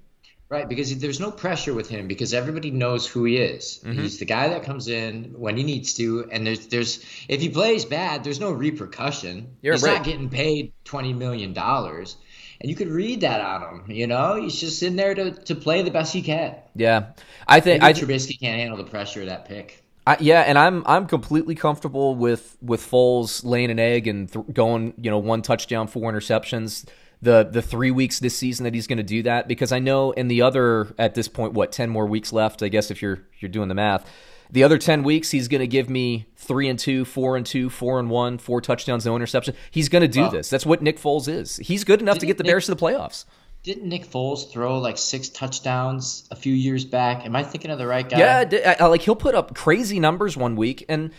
Right, 0.49 0.67
because 0.67 0.97
there's 0.99 1.19
no 1.19 1.29
pressure 1.29 1.73
with 1.73 1.89
him 1.89 2.07
because 2.07 2.33
everybody 2.33 2.71
knows 2.71 3.05
who 3.05 3.25
he 3.25 3.35
is. 3.35 3.81
Mm-hmm. 3.83 4.01
He's 4.01 4.17
the 4.17 4.25
guy 4.25 4.47
that 4.49 4.63
comes 4.63 4.87
in 4.87 5.33
when 5.37 5.57
he 5.57 5.63
needs 5.63 5.95
to, 5.95 6.29
and 6.31 6.47
there's 6.47 6.67
there's 6.67 7.03
if 7.27 7.41
he 7.41 7.49
plays 7.49 7.83
bad, 7.83 8.23
there's 8.23 8.39
no 8.39 8.51
repercussion. 8.51 9.57
You're 9.61 9.73
he's 9.73 9.83
right. 9.83 9.95
not 9.95 10.05
getting 10.05 10.29
paid 10.29 10.71
twenty 10.85 11.11
million 11.11 11.51
dollars, 11.51 12.15
and 12.61 12.69
you 12.69 12.77
could 12.77 12.87
read 12.87 13.21
that 13.21 13.41
on 13.41 13.61
him. 13.61 13.91
You 13.91 14.07
know, 14.07 14.35
he's 14.41 14.57
just 14.57 14.81
in 14.83 14.95
there 14.95 15.13
to, 15.13 15.31
to 15.31 15.55
play 15.55 15.81
the 15.81 15.91
best 15.91 16.13
he 16.13 16.21
can. 16.21 16.55
Yeah, 16.75 17.07
I 17.45 17.59
think 17.59 17.81
Maybe 17.81 17.99
I, 17.99 18.01
Trubisky 18.01 18.39
can't 18.39 18.57
handle 18.57 18.77
the 18.77 18.89
pressure 18.89 19.19
of 19.19 19.27
that 19.27 19.49
pick. 19.49 19.83
I, 20.07 20.17
yeah, 20.19 20.41
and 20.41 20.57
I'm 20.57 20.83
I'm 20.85 21.05
completely 21.05 21.53
comfortable 21.55 22.15
with 22.15 22.57
with 22.61 22.81
Foles 22.81 23.43
laying 23.43 23.69
an 23.71 23.77
egg 23.79 24.07
and 24.07 24.31
th- 24.31 24.45
going, 24.53 24.93
you 25.01 25.11
know, 25.11 25.17
one 25.19 25.41
touchdown, 25.41 25.87
four 25.87 26.11
interceptions. 26.11 26.87
The 27.21 27.43
the 27.51 27.61
three 27.61 27.91
weeks 27.91 28.19
this 28.19 28.37
season 28.37 28.63
that 28.65 28.73
he's 28.73 28.87
going 28.87 28.97
to 28.97 29.03
do 29.03 29.23
that 29.23 29.47
because 29.47 29.71
I 29.71 29.79
know 29.79 30.11
in 30.11 30.27
the 30.27 30.43
other 30.43 30.93
at 30.97 31.15
this 31.15 31.27
point 31.27 31.53
what 31.53 31.71
ten 31.71 31.89
more 31.89 32.05
weeks 32.05 32.31
left 32.31 32.61
I 32.63 32.67
guess 32.69 32.91
if 32.91 33.01
you're 33.01 33.23
you're 33.39 33.49
doing 33.49 33.69
the 33.69 33.75
math. 33.75 34.07
The 34.51 34.63
other 34.63 34.77
ten 34.77 35.03
weeks 35.03 35.31
he's 35.31 35.47
going 35.47 35.59
to 35.61 35.67
give 35.67 35.89
me 35.89 36.27
three 36.37 36.69
and 36.69 36.77
two 36.79 37.03
four 37.05 37.35
and 37.35 37.43
two 37.45 37.69
four 37.71 37.99
and 37.99 38.09
one 38.09 38.37
four 38.37 38.61
touchdowns 38.61 39.03
no 39.05 39.15
interception. 39.15 39.55
He's 39.71 39.89
going 39.89 40.03
to 40.03 40.07
do 40.07 40.21
Wow. 40.21 40.29
this. 40.29 40.49
That's 40.49 40.65
what 40.65 40.81
Nick 40.83 40.99
Foles 40.99 41.27
is. 41.27 41.57
He's 41.57 41.83
good 41.83 42.01
enough 42.01 42.19
to 42.19 42.25
get 42.27 42.37
the 42.37 42.43
Nick- 42.43 42.51
Bears 42.51 42.65
to 42.67 42.75
the 42.75 42.79
playoffs 42.81 43.25
Didn't 43.67 43.89
Nick 43.89 44.05
Foles 44.09 44.49
throw 44.49 44.79
like 44.79 44.97
six 44.97 45.27
touchdowns 45.27 46.25
a 46.31 46.37
few 46.37 46.53
years 46.53 46.85
back? 46.85 47.25
Am 47.25 47.35
I 47.35 47.43
thinking 47.43 47.69
of 47.69 47.77
the 47.77 47.85
right 47.85 48.07
guy? 48.07 48.17
Yeah, 48.17 48.45
I- 48.79 48.83
I- 48.83 48.87
like 48.87 49.01
he'll 49.01 49.13
put 49.15 49.35
up 49.35 49.53
crazy 49.55 49.99
numbers 49.99 50.37
one 50.37 50.55
week, 50.55 50.85
and 50.87 51.11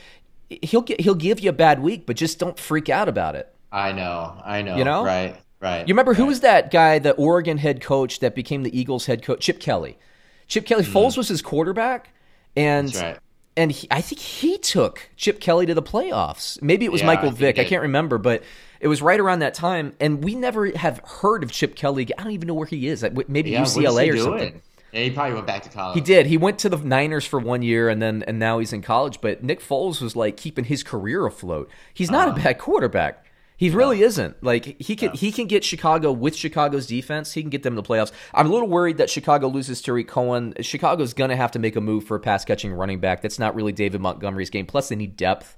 he'll 0.48 0.80
get 0.80 1.02
he'll 1.02 1.14
give 1.14 1.40
you 1.40 1.50
a 1.50 1.52
bad 1.52 1.82
week, 1.82 2.06
but 2.06 2.16
just 2.16 2.38
don't 2.38 2.58
freak 2.58 2.88
out 2.88 3.06
about 3.06 3.34
it. 3.34 3.54
I 3.70 3.92
know, 3.92 4.40
I 4.42 4.62
know. 4.62 4.76
You 4.78 4.84
know? 4.84 5.04
right, 5.04 5.36
right. 5.60 5.86
You 5.86 5.92
remember 5.92 6.14
who 6.14 6.24
was 6.24 6.40
that 6.40 6.70
guy, 6.70 6.98
the 6.98 7.12
Oregon 7.12 7.58
head 7.58 7.82
coach 7.82 8.20
that 8.20 8.34
became 8.34 8.62
the 8.62 8.78
Eagles 8.80 9.04
head 9.04 9.22
coach, 9.22 9.40
Chip 9.40 9.60
Kelly? 9.60 9.98
Chip 10.46 10.64
Kelly, 10.64 10.84
Foles 10.84 11.18
was 11.18 11.28
his 11.28 11.42
quarterback, 11.42 12.08
and 12.56 12.88
Mm. 12.88 12.92
That's 12.94 13.02
right. 13.04 13.18
and 13.58 13.72
he, 13.72 13.88
I 13.90 14.00
think 14.00 14.20
he 14.22 14.56
took 14.56 15.10
Chip 15.16 15.38
Kelly 15.38 15.66
to 15.66 15.74
the 15.74 15.82
playoffs. 15.82 16.62
Maybe 16.62 16.86
it 16.86 16.92
was 16.92 17.02
Yeah, 17.02 17.08
Michael 17.08 17.30
Vick. 17.30 17.58
I 17.58 17.64
can't 17.64 17.82
remember, 17.82 18.16
but 18.16 18.42
it 18.80 18.88
was 18.88 19.02
right 19.02 19.18
around 19.20 19.40
that 19.40 19.54
time, 19.54 19.94
and 20.00 20.22
we 20.22 20.34
never 20.34 20.70
have 20.76 20.98
heard 21.04 21.42
of 21.42 21.50
Chip 21.50 21.74
Kelly. 21.74 22.06
I 22.18 22.22
don't 22.22 22.32
even 22.32 22.46
know 22.48 22.54
where 22.54 22.66
he 22.66 22.88
is. 22.88 23.02
Maybe 23.28 23.50
Yeah, 23.50 23.62
UCLA 23.62 24.08
or 24.08 24.12
doing? 24.12 24.24
something. 24.24 24.62
Yeah, 24.92 25.00
he 25.02 25.10
probably 25.10 25.34
went 25.34 25.46
back 25.46 25.62
to 25.64 25.68
college. 25.68 25.94
He 25.96 26.00
did. 26.00 26.26
He 26.26 26.38
went 26.38 26.58
to 26.60 26.68
the 26.70 26.78
Niners 26.78 27.26
for 27.26 27.38
one 27.38 27.60
year 27.60 27.90
and 27.90 28.00
then 28.00 28.24
and 28.26 28.38
now 28.38 28.58
he's 28.58 28.72
in 28.72 28.80
college. 28.80 29.20
But 29.20 29.42
Nick 29.42 29.60
Foles 29.60 30.00
was 30.00 30.16
like 30.16 30.38
keeping 30.38 30.64
his 30.64 30.82
career 30.82 31.26
afloat. 31.26 31.68
He's 31.92 32.10
not 32.10 32.28
Uh-huh. 32.28 32.40
a 32.40 32.42
bad 32.42 32.58
quarterback. 32.58 33.26
He 33.58 33.68
really 33.68 34.00
isn't. 34.02 34.42
Like 34.42 34.80
he 34.80 34.96
can 34.96 35.12
he 35.12 35.30
can 35.30 35.46
get 35.46 35.62
Chicago 35.62 36.10
with 36.10 36.34
Chicago's 36.34 36.86
defense. 36.86 37.32
He 37.34 37.42
can 37.42 37.50
get 37.50 37.64
them 37.64 37.74
to 37.76 37.82
the 37.82 37.86
playoffs. 37.86 38.12
I'm 38.32 38.46
a 38.46 38.50
little 38.50 38.68
worried 38.68 38.96
that 38.96 39.10
Chicago 39.10 39.48
loses 39.48 39.82
Tarik 39.82 40.08
Cohen. 40.08 40.54
Chicago's 40.62 41.12
gonna 41.12 41.36
have 41.36 41.50
to 41.50 41.58
make 41.58 41.76
a 41.76 41.82
move 41.82 42.04
for 42.04 42.16
a 42.16 42.20
pass 42.20 42.46
catching 42.46 42.72
running 42.72 42.98
back. 42.98 43.20
That's 43.20 43.38
not 43.38 43.54
really 43.54 43.72
David 43.72 44.00
Montgomery's 44.00 44.48
game. 44.48 44.64
Plus 44.64 44.88
they 44.88 44.96
need 44.96 45.16
depth. 45.18 45.54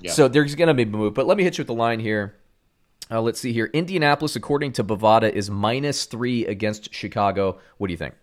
Yeah. 0.00 0.10
So 0.10 0.26
there's 0.26 0.56
gonna 0.56 0.74
be 0.74 0.82
a 0.82 0.86
move. 0.86 1.14
But 1.14 1.26
let 1.26 1.36
me 1.36 1.44
hit 1.44 1.56
you 1.56 1.62
with 1.62 1.68
the 1.68 1.74
line 1.74 2.00
here. 2.00 2.34
Uh, 3.12 3.20
let's 3.20 3.38
see 3.38 3.52
here. 3.52 3.68
Indianapolis, 3.74 4.36
according 4.36 4.72
to 4.72 4.84
Bovada, 4.84 5.30
is 5.30 5.50
minus 5.50 6.06
three 6.06 6.46
against 6.46 6.94
Chicago. 6.94 7.58
What 7.76 7.88
do 7.88 7.92
you 7.92 7.98
think? 7.98 8.14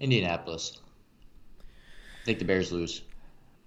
Indianapolis. 0.00 0.78
I 1.60 2.24
think 2.24 2.40
the 2.40 2.44
Bears 2.44 2.72
lose. 2.72 3.02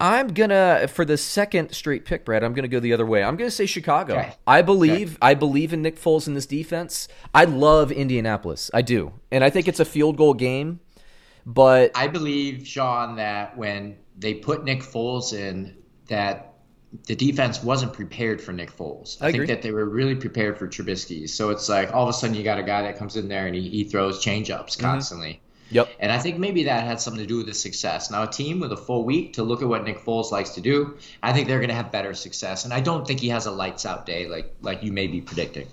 I'm 0.02 0.28
gonna 0.28 0.90
for 0.90 1.06
the 1.06 1.18
second 1.18 1.72
straight 1.72 2.04
pick, 2.04 2.26
Brad. 2.26 2.44
I'm 2.44 2.54
gonna 2.54 2.68
go 2.68 2.82
the 2.82 2.92
other 2.92 3.06
way. 3.06 3.24
I'm 3.24 3.38
gonna 3.38 3.50
say 3.50 3.66
Chicago. 3.66 4.16
Okay. 4.16 4.34
I 4.46 4.62
believe 4.62 5.18
I 5.22 5.34
believe 5.34 5.72
in 5.72 5.82
Nick 5.82 5.98
Foles 5.98 6.28
in 6.28 6.34
this 6.34 6.46
defense. 6.46 7.08
I 7.34 7.46
love 7.46 7.94
Indianapolis. 7.94 8.70
I 8.74 8.82
do, 8.82 9.14
and 9.32 9.42
I 9.42 9.50
think 9.50 9.70
it's 9.70 9.80
a 9.80 9.86
field 9.86 10.18
goal 10.18 10.34
game. 10.34 10.82
But 11.46 11.92
I 11.96 12.10
believe, 12.10 12.68
Sean, 12.68 13.16
that 13.16 13.58
when 13.58 13.96
they 14.18 14.34
put 14.34 14.66
Nick 14.66 14.82
Foles 14.82 15.32
in, 15.32 15.78
that 16.08 16.55
the 17.06 17.16
defense 17.16 17.64
wasn't 17.64 17.94
prepared 17.94 18.42
for 18.42 18.52
Nick 18.54 18.76
Foles. 18.76 19.18
I 19.22 19.28
I, 19.28 19.32
think 19.32 19.48
that 19.48 19.62
they 19.62 19.72
were 19.72 19.86
really 19.86 20.16
prepared 20.16 20.58
for 20.58 20.68
Trubisky. 20.68 21.30
So 21.30 21.50
it's 21.50 21.68
like 21.70 21.94
all 21.94 22.04
of 22.04 22.10
a 22.10 22.14
sudden 22.14 22.36
you 22.36 22.44
got 22.44 22.60
a 22.60 22.64
guy 22.64 22.82
that 22.84 22.98
comes 22.98 23.16
in 23.16 23.28
there 23.28 23.46
and 23.48 23.56
he, 23.56 23.70
he 23.70 23.84
throws 23.84 24.22
change 24.22 24.50
ups 24.50 24.76
Mm-hmm. 24.76 24.86
constantly. 24.86 25.42
yep, 25.70 25.90
And 26.00 26.12
I 26.12 26.20
think 26.20 26.38
maybe 26.38 26.64
that 26.66 26.84
had 26.86 27.00
something 27.02 27.22
to 27.22 27.28
do 27.28 27.38
with 27.38 27.48
the 27.48 27.54
success. 27.54 28.12
Now, 28.12 28.24
a 28.24 28.28
team 28.28 28.60
with 28.60 28.72
a 28.72 28.78
full 28.78 29.04
week 29.04 29.34
to 29.34 29.44
look 29.44 29.62
at 29.62 29.68
what 29.68 29.84
Nick 29.84 30.00
Foles 30.06 30.32
likes 30.32 30.52
to 30.52 30.62
do, 30.62 30.98
I 31.24 31.34
think 31.34 31.48
they're 31.48 31.60
going 31.60 31.70
to 31.70 31.76
have 31.76 31.92
better 31.92 32.14
success. 32.14 32.66
And 32.66 32.74
I 32.74 32.80
don't 32.82 33.06
think 33.08 33.20
he 33.20 33.30
has 33.30 33.46
a 33.48 33.52
lights 33.52 33.86
out 33.86 34.06
day 34.06 34.28
like 34.28 34.54
like 34.62 34.84
you 34.84 34.92
may 34.92 35.08
be 35.08 35.22
predicting. 35.22 35.68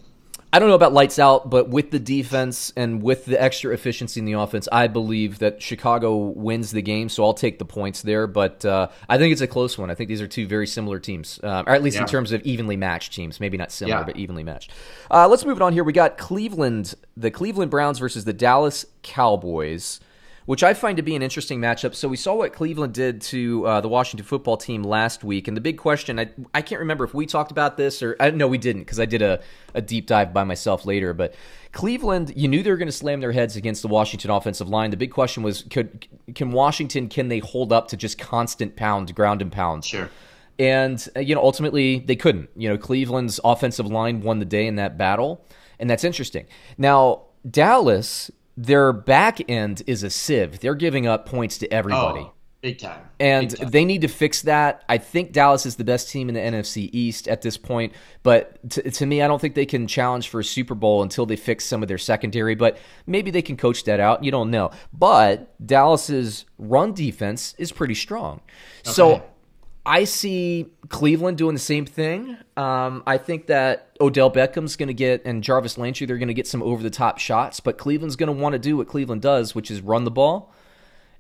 I 0.55 0.59
don't 0.59 0.69
know 0.69 0.75
about 0.75 0.93
lights 0.93 1.19
out, 1.19 1.49
but 1.49 1.71
with 1.71 1.91
the 1.93 1.99
defense 1.99 2.75
and 2.77 3.03
with 3.03 3.25
the 3.25 3.41
extra 3.43 3.73
efficiency 3.73 4.21
in 4.21 4.27
the 4.27 4.35
offense, 4.35 4.69
I 4.71 4.87
believe 4.87 5.39
that 5.39 5.63
Chicago 5.63 6.15
wins 6.17 6.73
the 6.73 6.83
game. 6.83 7.09
So 7.09 7.25
I'll 7.25 7.33
take 7.33 7.59
the 7.59 7.65
points 7.65 8.03
there. 8.03 8.27
But 8.27 8.63
uh, 8.65 8.89
I 9.09 9.17
think 9.17 9.33
it's 9.33 9.41
a 9.41 9.47
close 9.47 9.79
one. 9.79 9.91
I 9.91 9.95
think 9.95 10.09
these 10.09 10.21
are 10.21 10.29
two 10.29 10.47
very 10.47 10.67
similar 10.67 10.99
teams, 10.99 11.41
uh, 11.43 11.63
or 11.67 11.73
at 11.73 11.83
least 11.83 11.97
in 11.97 12.05
terms 12.07 12.33
of 12.33 12.43
evenly 12.43 12.77
matched 12.77 13.15
teams. 13.15 13.41
Maybe 13.41 13.57
not 13.57 13.73
similar, 13.73 14.01
Yeah. 14.01 14.05
but 14.05 14.17
evenly 14.19 14.43
matched. 14.45 14.73
Uh, 15.11 15.27
let's 15.27 15.47
move 15.47 15.57
it 15.57 15.63
on 15.63 15.73
here. 15.73 15.85
We 15.85 15.95
got 15.95 16.19
Cleveland, 16.19 16.97
the 17.17 17.31
Cleveland 17.31 17.71
Browns 17.71 17.99
versus 17.99 18.25
the 18.27 18.35
Dallas 18.35 18.85
Cowboys. 19.03 20.01
Which 20.47 20.63
I 20.63 20.75
find 20.75 20.97
to 20.97 21.03
be 21.03 21.15
an 21.15 21.23
interesting 21.23 21.61
matchup. 21.61 21.95
So 21.95 22.09
we 22.09 22.17
saw 22.17 22.35
what 22.35 22.53
Cleveland 22.53 22.95
did 22.95 23.21
to 23.23 23.67
uh, 23.67 23.81
the 23.81 23.89
Washington 23.89 24.27
football 24.27 24.57
team 24.57 24.83
last 24.83 25.23
week, 25.23 25.47
and 25.49 25.57
the 25.57 25.61
big 25.61 25.79
question 25.79 26.19
I 26.19 26.31
I 26.53 26.63
can't 26.63 26.81
remember 26.81 27.05
if 27.05 27.15
we 27.15 27.27
talked 27.27 27.51
about 27.51 27.77
this 27.77 28.03
or 28.03 28.17
I, 28.19 28.31
no 28.31 28.49
we 28.49 28.59
didn't 28.59 28.83
because 28.83 29.01
I 29.01 29.07
did 29.07 29.23
a, 29.23 29.41
a 29.75 29.81
deep 29.81 30.07
dive 30.07 30.33
by 30.33 30.45
myself 30.45 30.85
later. 30.85 31.13
But 31.13 31.35
Cleveland, 31.73 32.33
you 32.37 32.49
knew 32.49 32.63
they 32.63 32.71
were 32.71 32.77
going 32.77 32.87
to 32.87 32.93
slam 32.93 33.21
their 33.21 33.33
heads 33.33 33.57
against 33.57 33.83
the 33.83 33.89
Washington 33.89 34.31
offensive 34.31 34.69
line. 34.69 34.91
The 34.91 34.97
big 34.97 35.13
question 35.13 35.43
was 35.43 35.63
could 35.63 36.07
can 36.35 36.51
Washington 36.51 37.09
can 37.09 37.29
they 37.29 37.39
hold 37.39 37.73
up 37.73 37.89
to 37.89 37.97
just 37.97 38.19
constant 38.19 38.77
pound 38.77 39.15
ground 39.15 39.43
and 39.43 39.53
pound? 39.53 39.85
Sure. 39.85 40.11
And 40.59 41.07
uh, 41.17 41.21
you 41.21 41.35
know 41.35 41.43
ultimately 41.43 42.01
they 42.01 42.17
couldn't. 42.17 42.51
You 42.57 42.69
know 42.69 42.79
Cleveland's 42.79 43.39
offensive 43.45 43.87
line 43.87 44.21
won 44.21 44.39
the 44.39 44.45
day 44.45 44.67
in 44.67 44.77
that 44.77 44.99
battle, 44.99 45.45
and 45.79 45.89
that's 45.89 46.05
interesting. 46.05 46.47
Now 46.77 47.23
Dallas 47.49 48.31
their 48.57 48.93
back 48.93 49.41
end 49.51 49.83
is 49.87 50.03
a 50.03 50.11
sieve. 50.11 50.61
They're 50.61 50.75
giving 50.75 51.07
up 51.07 51.27
points 51.27 51.59
to 51.59 51.73
everybody. 51.73 52.21
Oh, 52.21 52.33
big 52.61 52.79
time. 52.79 53.01
And 53.19 53.49
Big 53.51 53.59
time. 53.59 53.71
they 53.71 53.85
need 53.85 54.03
to 54.03 54.09
fix 54.09 54.43
that. 54.43 54.85
I 54.89 54.99
think 54.99 55.33
Dallas 55.33 55.65
is 55.67 55.77
the 55.77 55.85
best 55.85 56.11
team 56.11 56.29
in 56.29 56.35
the 56.35 56.41
NFC 56.41 56.89
East 56.93 57.29
at 57.29 57.43
this 57.43 57.57
point, 57.57 57.93
but 58.23 58.71
to, 58.71 58.91
to 58.91 59.07
me, 59.07 59.23
I 59.23 59.27
don't 59.29 59.41
think 59.41 59.55
they 59.55 59.67
can 59.67 59.87
challenge 59.87 60.29
for 60.29 60.41
a 60.41 60.45
Super 60.45 60.75
Bowl 60.75 61.03
until 61.03 61.25
they 61.27 61.37
fix 61.37 61.65
some 61.65 61.83
of 61.83 61.89
their 61.89 61.99
secondary. 61.99 62.55
But 62.55 62.79
maybe 63.07 63.31
they 63.31 63.43
can 63.43 63.57
coach 63.57 63.85
that 63.85 64.01
out. 64.01 64.23
You 64.23 64.31
don't 64.31 64.51
know. 64.51 64.71
But 64.93 65.55
Dallas's 65.65 66.45
run 66.59 66.93
defense 66.93 67.55
is 67.59 67.73
pretty 67.73 67.95
strong. 67.95 68.41
So 68.85 69.13
Okay. 69.15 69.25
I 69.85 70.05
see 70.05 70.73
Cleveland 70.89 71.39
doing 71.39 71.55
the 71.55 71.61
same 71.61 71.87
thing. 71.87 72.37
Um, 72.57 73.03
I 73.07 73.19
think 73.19 73.47
that 73.47 73.97
Odell 74.01 74.31
Beckham's 74.31 74.77
going 74.77 74.89
to 74.89 74.95
get 74.95 75.25
and 75.25 75.43
Jarvis 75.43 75.77
Landry 75.77 76.07
they're 76.07 76.19
going 76.19 76.29
to 76.29 76.35
get 76.35 76.47
some 76.47 76.63
over 76.63 76.83
the 76.83 76.91
top 76.91 77.19
shots, 77.19 77.59
but 77.59 77.79
Cleveland's 77.79 78.17
going 78.17 78.29
to 78.29 78.41
want 78.41 78.53
to 78.53 78.59
do 78.59 78.77
what 78.77 78.87
Cleveland 78.87 79.23
does, 79.23 79.55
which 79.55 79.71
is 79.71 79.81
run 79.81 80.05
the 80.05 80.11
ball. 80.11 80.53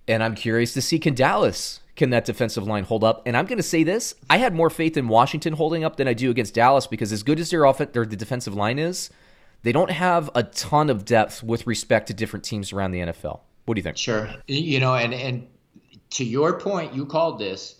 And 0.06 0.22
I'm 0.22 0.34
curious 0.34 0.72
to 0.74 0.82
see 0.82 0.98
can 0.98 1.14
Dallas 1.14 1.80
can 1.96 2.10
that 2.10 2.24
defensive 2.24 2.66
line 2.66 2.84
hold 2.84 3.04
up? 3.04 3.22
And 3.26 3.36
I'm 3.36 3.46
going 3.46 3.58
to 3.58 3.62
say 3.62 3.84
this: 3.84 4.14
I 4.30 4.38
had 4.38 4.54
more 4.54 4.70
faith 4.70 4.96
in 4.96 5.08
Washington 5.08 5.54
holding 5.54 5.84
up 5.84 5.96
than 5.96 6.08
I 6.08 6.14
do 6.14 6.30
against 6.30 6.54
Dallas 6.54 6.86
because 6.86 7.12
as 7.12 7.22
good 7.22 7.40
as 7.40 7.50
their 7.50 7.64
offense, 7.64 7.90
their 7.92 8.06
the 8.06 8.16
defensive 8.16 8.54
line 8.54 8.78
is, 8.78 9.10
they 9.62 9.72
don't 9.72 9.90
have 9.90 10.30
a 10.34 10.42
ton 10.42 10.88
of 10.88 11.04
depth 11.04 11.42
with 11.42 11.66
respect 11.66 12.06
to 12.08 12.14
different 12.14 12.44
teams 12.44 12.72
around 12.72 12.92
the 12.92 13.00
NFL. 13.00 13.40
What 13.64 13.74
do 13.74 13.78
you 13.78 13.82
think? 13.82 13.96
Sure. 13.96 14.28
You 14.46 14.80
know, 14.80 14.94
and 14.94 15.12
and 15.12 15.46
to 16.10 16.24
your 16.24 16.58
point, 16.58 16.94
you 16.94 17.06
called 17.06 17.38
this. 17.38 17.76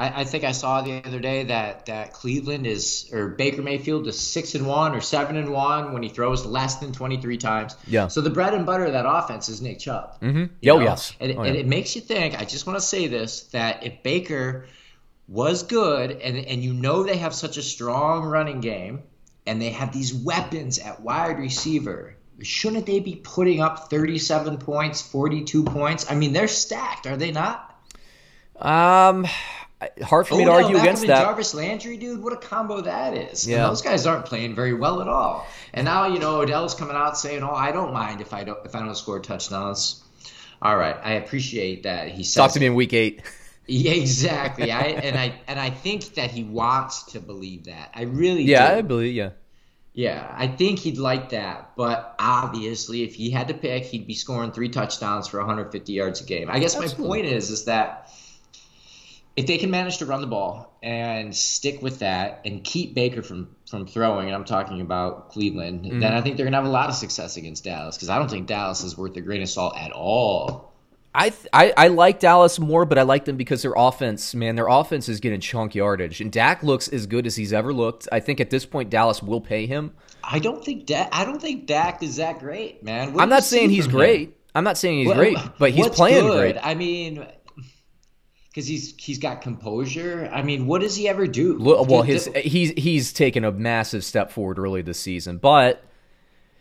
I, 0.00 0.22
I 0.22 0.24
think 0.24 0.44
I 0.44 0.52
saw 0.52 0.80
the 0.80 1.02
other 1.04 1.20
day 1.20 1.44
that 1.44 1.86
that 1.86 2.14
Cleveland 2.14 2.66
is 2.66 3.10
or 3.12 3.28
Baker 3.28 3.60
Mayfield 3.60 4.06
is 4.06 4.18
six 4.18 4.54
and 4.54 4.66
one 4.66 4.94
or 4.94 5.02
seven 5.02 5.36
and 5.36 5.50
one 5.50 5.92
when 5.92 6.02
he 6.02 6.08
throws 6.08 6.46
less 6.46 6.76
than 6.76 6.92
twenty 6.92 7.20
three 7.20 7.36
times. 7.36 7.76
Yeah. 7.86 8.08
So 8.08 8.22
the 8.22 8.30
bread 8.30 8.54
and 8.54 8.64
butter 8.64 8.86
of 8.86 8.92
that 8.92 9.04
offense 9.06 9.50
is 9.50 9.60
Nick 9.60 9.78
Chubb. 9.78 10.18
Mm-hmm. 10.20 10.44
Oh 10.44 10.78
know? 10.78 10.80
yes. 10.80 11.12
And, 11.20 11.36
Oh, 11.36 11.42
and 11.42 11.54
it 11.54 11.66
makes 11.66 11.94
you 11.94 12.00
think. 12.00 12.40
I 12.40 12.44
just 12.44 12.66
want 12.66 12.78
to 12.78 12.84
say 12.84 13.08
this: 13.08 13.42
that 13.52 13.84
if 13.84 14.02
Baker 14.02 14.66
was 15.28 15.64
good, 15.64 16.12
and 16.12 16.38
and 16.38 16.64
you 16.64 16.72
know 16.72 17.02
they 17.02 17.18
have 17.18 17.34
such 17.34 17.58
a 17.58 17.62
strong 17.62 18.24
running 18.24 18.62
game, 18.62 19.02
and 19.46 19.60
they 19.60 19.70
have 19.70 19.92
these 19.92 20.14
weapons 20.14 20.78
at 20.78 21.02
wide 21.02 21.38
receiver, 21.38 22.16
shouldn't 22.40 22.86
they 22.86 23.00
be 23.00 23.16
putting 23.16 23.60
up 23.60 23.90
37 23.90 24.56
points, 24.58 25.02
42 25.02 25.64
points? 25.64 26.10
I 26.10 26.14
mean, 26.14 26.32
they're 26.32 26.48
stacked, 26.48 27.06
are 27.06 27.18
they 27.18 27.32
not? 27.32 27.66
Um, 28.56 29.26
hard 30.02 30.26
for 30.26 30.34
me 30.36 30.42
oh, 30.42 30.46
to 30.46 30.52
Odell 30.52 30.64
argue 30.64 30.78
against 30.78 31.06
that. 31.06 31.22
Jarvis 31.22 31.54
Landry, 31.54 31.96
dude, 31.96 32.22
what 32.22 32.32
a 32.32 32.36
combo 32.36 32.82
that 32.82 33.14
is. 33.16 33.44
And 33.44 33.52
Yeah. 33.56 33.66
those 33.68 33.82
guys 33.82 34.06
aren't 34.06 34.26
playing 34.26 34.54
very 34.54 34.74
well 34.74 35.00
at 35.00 35.08
all. 35.08 35.46
And 35.72 35.84
now 35.84 36.06
you 36.06 36.18
know 36.18 36.40
Odell's 36.40 36.74
coming 36.74 36.96
out 36.96 37.16
saying, 37.18 37.42
"Oh, 37.42 37.54
I 37.54 37.72
don't 37.72 37.92
mind 37.92 38.20
if 38.20 38.34
I 38.34 38.44
don't 38.44 38.58
if 38.64 38.74
I 38.74 38.80
don't 38.80 38.94
score 38.96 39.20
touchdowns." 39.20 40.02
All 40.62 40.76
right, 40.76 40.96
I 41.02 41.12
appreciate 41.12 41.84
that 41.84 42.08
he 42.08 42.22
says 42.24 42.34
Talk 42.34 42.52
to 42.52 42.60
me 42.60 42.66
in 42.66 42.74
week 42.74 42.92
eight. 42.92 43.22
Yeah, 43.66 43.92
exactly. 43.92 44.72
I 44.72 44.80
and 44.82 45.16
I 45.16 45.40
and 45.46 45.60
I 45.60 45.70
think 45.70 46.14
that 46.14 46.32
he 46.32 46.42
wants 46.42 47.04
to 47.12 47.20
believe 47.20 47.66
that. 47.66 47.90
I 47.94 48.02
really 48.02 48.42
Yeah, 48.42 48.72
do. 48.72 48.78
I 48.78 48.82
believe. 48.82 49.14
Yeah. 49.14 49.30
Yeah, 49.92 50.26
I 50.36 50.46
think 50.48 50.80
he'd 50.80 50.98
like 50.98 51.30
that. 51.30 51.76
But 51.76 52.16
obviously, 52.18 53.02
if 53.04 53.14
he 53.14 53.30
had 53.30 53.48
to 53.48 53.54
pick, 53.54 53.84
he'd 53.84 54.06
be 54.08 54.14
scoring 54.14 54.50
three 54.50 54.70
touchdowns 54.70 55.28
for 55.28 55.38
150 55.38 55.92
yards 55.92 56.20
a 56.20 56.24
game. 56.24 56.48
I 56.50 56.58
guess 56.58 56.76
my 56.78 56.88
point 56.88 57.26
is, 57.26 57.50
is 57.50 57.64
that 57.66 58.10
if 59.40 59.46
they 59.46 59.58
can 59.58 59.70
manage 59.70 59.98
to 59.98 60.06
run 60.06 60.20
the 60.20 60.26
ball 60.26 60.76
and 60.82 61.34
stick 61.34 61.82
with 61.82 61.98
that 62.00 62.40
and 62.44 62.62
keep 62.62 62.94
Baker 62.94 63.22
from 63.22 63.48
from 63.68 63.86
throwing, 63.86 64.26
and 64.26 64.34
I'm 64.34 64.44
talking 64.44 64.80
about 64.80 65.30
Cleveland, 65.30 65.84
Mm-hmm. 65.84 66.00
then 66.00 66.12
I 66.12 66.20
think 66.20 66.36
they're 66.36 66.46
gonna 66.46 66.56
have 66.56 66.66
a 66.66 66.70
lot 66.70 66.88
of 66.88 66.94
success 66.94 67.36
against 67.36 67.64
Dallas 67.64 67.96
because 67.96 68.08
I 68.10 68.18
don't 68.18 68.30
think 68.30 68.46
Dallas 68.46 68.82
is 68.84 68.96
worth 68.98 69.16
a 69.16 69.20
grain 69.20 69.42
of 69.42 69.48
salt 69.48 69.76
at 69.76 69.92
all. 69.92 70.68
I, 71.12 71.30
th- 71.30 71.48
I 71.52 71.72
I 71.76 71.88
like 71.88 72.20
Dallas 72.20 72.60
more, 72.60 72.84
but 72.84 72.96
I 72.96 73.02
like 73.02 73.24
them 73.24 73.36
because 73.36 73.62
their 73.62 73.74
offense, 73.76 74.32
man, 74.32 74.54
their 74.54 74.68
offense 74.68 75.08
is 75.08 75.18
getting 75.18 75.40
chunk 75.40 75.74
yardage, 75.74 76.20
and 76.20 76.30
Dak 76.30 76.62
looks 76.62 76.86
as 76.86 77.06
good 77.06 77.26
as 77.26 77.34
he's 77.34 77.52
ever 77.52 77.72
looked. 77.72 78.06
I 78.12 78.20
think 78.20 78.38
at 78.40 78.50
this 78.50 78.64
point 78.64 78.90
Dallas 78.90 79.20
will 79.22 79.40
pay 79.40 79.66
him. 79.66 79.92
I 80.22 80.38
don't 80.38 80.64
think 80.64 80.86
Dak. 80.86 81.08
I 81.12 81.24
don't 81.24 81.40
think 81.42 81.66
Dak 81.66 82.02
is 82.04 82.16
that 82.16 82.38
great, 82.38 82.84
man. 82.84 83.12
What 83.12 83.22
I'm 83.22 83.28
not 83.28 83.42
saying 83.42 83.70
he's 83.70 83.86
from 83.86 83.94
him? 83.94 83.98
great. 83.98 84.36
I'm 84.54 84.62
not 84.64 84.78
saying 84.78 84.98
he's 84.98 85.08
What- 85.08 85.16
great, 85.16 85.38
but 85.58 85.70
he's 85.72 85.88
playing 85.88 86.26
good? 86.26 86.38
great. 86.54 86.56
I 86.64 86.74
mean, 86.74 87.26
because 88.50 88.66
he's 88.66 88.94
he's 88.96 89.18
got 89.18 89.42
composure. 89.42 90.28
I 90.32 90.42
mean, 90.42 90.66
what 90.66 90.80
does 90.80 90.96
he 90.96 91.08
ever 91.08 91.26
do? 91.26 91.56
Well, 91.58 92.02
his 92.02 92.28
he's 92.36 92.70
he's 92.70 93.12
taken 93.12 93.44
a 93.44 93.52
massive 93.52 94.04
step 94.04 94.30
forward 94.30 94.58
early 94.58 94.82
this 94.82 94.98
season, 94.98 95.38
but 95.38 95.84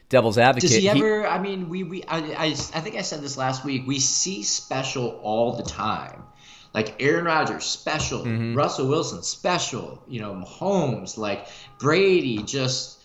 devil's 0.10 0.38
advocate. 0.38 0.69
Does 0.69 0.78
he 0.78 0.82
he- 0.82 0.89
ever? 0.89 1.28
I 1.28 1.39
mean, 1.39 1.69
we 1.69 1.84
we 1.84 2.04
I, 2.04 2.17
I 2.17 2.45
I 2.45 2.54
think 2.54 2.95
I 2.95 3.02
said 3.02 3.21
this 3.21 3.38
last 3.38 3.65
week. 3.65 3.88
We 3.88 3.99
see 3.99 4.43
special 4.43 5.19
all 5.23 5.56
the 5.56 5.63
time. 5.63 6.23
Like 6.71 7.02
Aaron 7.02 7.25
Rodgers, 7.25 7.65
special. 7.65 8.19
Mm-hmm. 8.19 8.56
Russell 8.56 8.88
Wilson, 8.88 9.23
special. 9.23 10.04
You 10.08 10.21
know, 10.21 10.34
Mahomes, 10.34 11.17
like 11.17 11.47
Brady, 11.80 12.43
just 12.43 12.99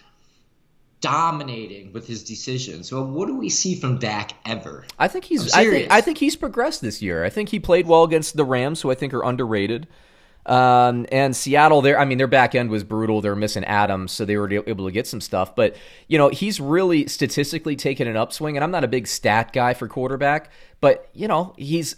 dominating 1.05 1.93
with 1.93 2.07
his 2.07 2.25
decisions. 2.25 2.89
So, 2.89 3.03
what 3.03 3.27
do 3.27 3.37
we 3.37 3.51
see 3.51 3.75
from 3.75 3.99
Dak 3.99 4.33
ever? 4.47 4.87
I 4.99 5.07
think 5.07 5.27
he's. 5.27 5.55
I'm 5.55 5.71
think. 5.71 5.93
I 5.93 6.01
think 6.01 6.17
he's 6.17 6.35
progressed 6.35 6.81
this 6.81 7.03
year. 7.03 7.25
I 7.25 7.31
think 7.31 7.51
he 7.51 7.61
played 7.61 7.87
well 7.87 8.05
against 8.05 8.39
the 8.39 8.45
Rams, 8.45 8.81
who 8.81 8.91
I 8.91 8.95
think 8.95 9.13
are 9.13 9.23
underrated. 9.23 9.87
Um, 10.47 11.07
and 11.13 11.37
Seattle, 11.37 11.83
their 11.83 11.99
I 11.99 12.07
mean, 12.07 12.17
their 12.17 12.27
back 12.27 12.55
end 12.55 12.71
was 12.71 12.85
brutal. 12.85 13.21
They're 13.21 13.37
missing 13.37 13.65
Adams, 13.65 14.13
so 14.13 14.25
they 14.25 14.39
were 14.39 14.51
able 14.51 14.87
to 14.87 14.93
get 14.93 15.07
some 15.07 15.21
stuff. 15.21 15.55
But 15.55 15.77
you 16.09 16.17
know, 16.17 16.31
he's 16.31 16.59
really 16.59 17.07
statistically 17.07 17.77
taken 17.77 18.09
an 18.09 18.17
upswing. 18.17 18.57
And 18.57 18.65
I'm 18.65 18.71
not 18.71 18.83
a 18.83 18.89
big 18.89 19.07
stat 19.07 19.53
guy 19.53 19.75
for 19.75 19.87
quarterback, 19.87 20.51
but 20.81 21.11
you 21.13 21.29
know, 21.29 21.55
he's 21.59 21.97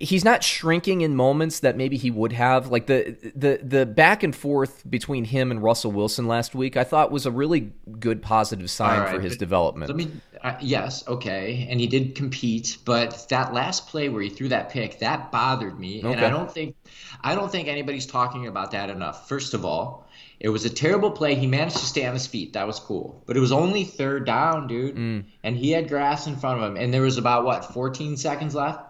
he's 0.00 0.24
not 0.24 0.42
shrinking 0.42 1.02
in 1.02 1.14
moments 1.14 1.60
that 1.60 1.76
maybe 1.76 1.96
he 1.96 2.10
would 2.10 2.32
have. 2.32 2.68
Like 2.68 2.86
the 2.86 3.16
the 3.36 3.60
the 3.62 3.86
back 3.86 4.22
and 4.22 4.34
forth 4.34 4.88
between 4.90 5.24
him 5.24 5.50
and 5.50 5.62
Russell 5.62 5.92
Wilson 5.92 6.26
last 6.26 6.54
week, 6.54 6.76
I 6.76 6.84
thought 6.84 7.12
was 7.12 7.26
a 7.26 7.30
really 7.30 7.72
good 8.00 8.22
positive 8.22 8.70
sign 8.70 9.00
right, 9.00 9.14
for 9.14 9.20
his 9.20 9.36
development. 9.36 9.90
Let 9.90 9.96
me. 9.96 10.10
Uh, 10.42 10.56
yes, 10.62 11.06
okay, 11.06 11.66
and 11.70 11.78
he 11.78 11.86
did 11.86 12.14
compete, 12.14 12.78
but 12.86 13.26
that 13.28 13.52
last 13.52 13.88
play 13.88 14.08
where 14.08 14.22
he 14.22 14.30
threw 14.30 14.48
that 14.48 14.70
pick 14.70 14.98
that 15.00 15.30
bothered 15.30 15.78
me, 15.78 16.00
and 16.00 16.18
I 16.18 16.30
don't 16.30 16.50
think, 16.50 16.74
I 17.20 17.34
don't 17.34 17.52
think 17.52 17.68
anybody's 17.68 18.06
talking 18.06 18.46
about 18.46 18.70
that 18.70 18.88
enough. 18.88 19.28
First 19.28 19.52
of 19.52 19.66
all, 19.66 20.08
it 20.38 20.48
was 20.48 20.64
a 20.64 20.70
terrible 20.70 21.10
play. 21.10 21.34
He 21.34 21.46
managed 21.46 21.76
to 21.76 21.84
stay 21.84 22.06
on 22.06 22.14
his 22.14 22.26
feet. 22.26 22.54
That 22.54 22.66
was 22.66 22.80
cool, 22.80 23.22
but 23.26 23.36
it 23.36 23.40
was 23.40 23.52
only 23.52 23.84
third 23.84 24.24
down, 24.24 24.66
dude, 24.66 24.96
Mm. 24.96 25.24
and 25.44 25.58
he 25.58 25.72
had 25.72 25.88
grass 25.90 26.26
in 26.26 26.36
front 26.36 26.62
of 26.62 26.70
him, 26.70 26.82
and 26.82 26.94
there 26.94 27.02
was 27.02 27.18
about 27.18 27.44
what 27.44 27.74
14 27.74 28.16
seconds 28.16 28.54
left. 28.54 28.80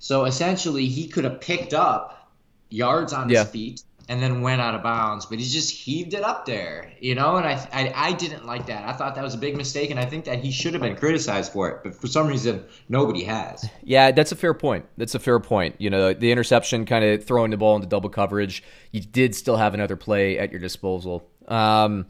So 0.00 0.24
essentially, 0.24 0.86
he 0.86 1.06
could 1.06 1.22
have 1.24 1.40
picked 1.40 1.72
up 1.74 2.30
yards 2.70 3.12
on 3.12 3.28
Yeah. 3.28 3.40
his 3.44 3.50
feet 3.50 3.82
and 4.08 4.20
then 4.20 4.40
went 4.42 4.60
out 4.60 4.74
of 4.74 4.82
bounds, 4.82 5.26
but 5.26 5.38
he 5.38 5.44
just 5.44 5.70
heaved 5.72 6.14
it 6.14 6.24
up 6.24 6.44
there, 6.44 6.90
you 7.00 7.14
know. 7.14 7.36
And 7.36 7.46
I, 7.46 7.52
I, 7.72 7.92
I 8.08 8.12
didn't 8.14 8.44
like 8.44 8.66
that. 8.66 8.88
I 8.88 8.92
thought 8.92 9.14
that 9.14 9.22
was 9.22 9.34
a 9.34 9.38
big 9.38 9.56
mistake, 9.56 9.90
and 9.90 10.00
I 10.00 10.04
think 10.04 10.24
that 10.24 10.40
he 10.40 10.50
should 10.50 10.72
have 10.72 10.82
been 10.82 10.96
criticized 10.96 11.52
for 11.52 11.68
it. 11.68 11.80
But 11.84 11.94
for 11.94 12.08
some 12.08 12.26
reason, 12.26 12.64
nobody 12.88 13.22
has. 13.24 13.68
Yeah, 13.84 14.10
that's 14.10 14.32
a 14.32 14.36
fair 14.36 14.52
point. 14.52 14.86
That's 14.96 15.14
a 15.14 15.20
fair 15.20 15.38
point. 15.38 15.76
You 15.78 15.90
know, 15.90 16.12
the 16.12 16.32
interception 16.32 16.86
kind 16.86 17.04
of 17.04 17.24
throwing 17.24 17.52
the 17.52 17.56
ball 17.56 17.76
into 17.76 17.86
double 17.86 18.10
coverage. 18.10 18.64
You 18.90 19.00
did 19.00 19.34
still 19.36 19.56
have 19.58 19.74
another 19.74 19.94
play 19.94 20.38
at 20.40 20.50
your 20.50 20.60
disposal. 20.60 21.28
Um, 21.46 22.06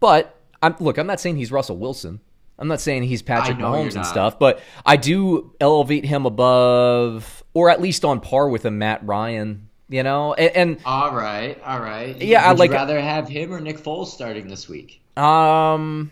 but 0.00 0.38
I'm 0.62 0.74
look, 0.78 0.98
I'm 0.98 1.06
not 1.06 1.20
saying 1.20 1.36
he's 1.36 1.52
Russell 1.52 1.78
Wilson. 1.78 2.20
I'm 2.58 2.68
not 2.68 2.80
saying 2.80 3.02
he's 3.04 3.22
Patrick 3.22 3.58
I 3.58 3.60
Mahomes 3.62 3.96
and 3.96 4.06
stuff, 4.06 4.38
but 4.38 4.60
I 4.86 4.96
do 4.96 5.54
elevate 5.60 6.04
him 6.04 6.24
above 6.26 7.42
or 7.52 7.68
at 7.70 7.80
least 7.80 8.04
on 8.04 8.20
par 8.20 8.48
with 8.48 8.64
a 8.64 8.70
Matt 8.70 9.04
Ryan, 9.04 9.68
you 9.88 10.02
know? 10.02 10.34
And, 10.34 10.56
and 10.56 10.80
All 10.84 11.12
right, 11.14 11.60
all 11.64 11.80
right. 11.80 12.16
Yeah, 12.22 12.44
I 12.44 12.50
Would 12.50 12.58
like- 12.60 12.70
you 12.70 12.76
rather 12.76 13.00
have 13.00 13.28
him 13.28 13.52
or 13.52 13.60
Nick 13.60 13.78
Foles 13.78 14.06
starting 14.08 14.46
this 14.48 14.68
week? 14.68 15.00
um 15.16 16.10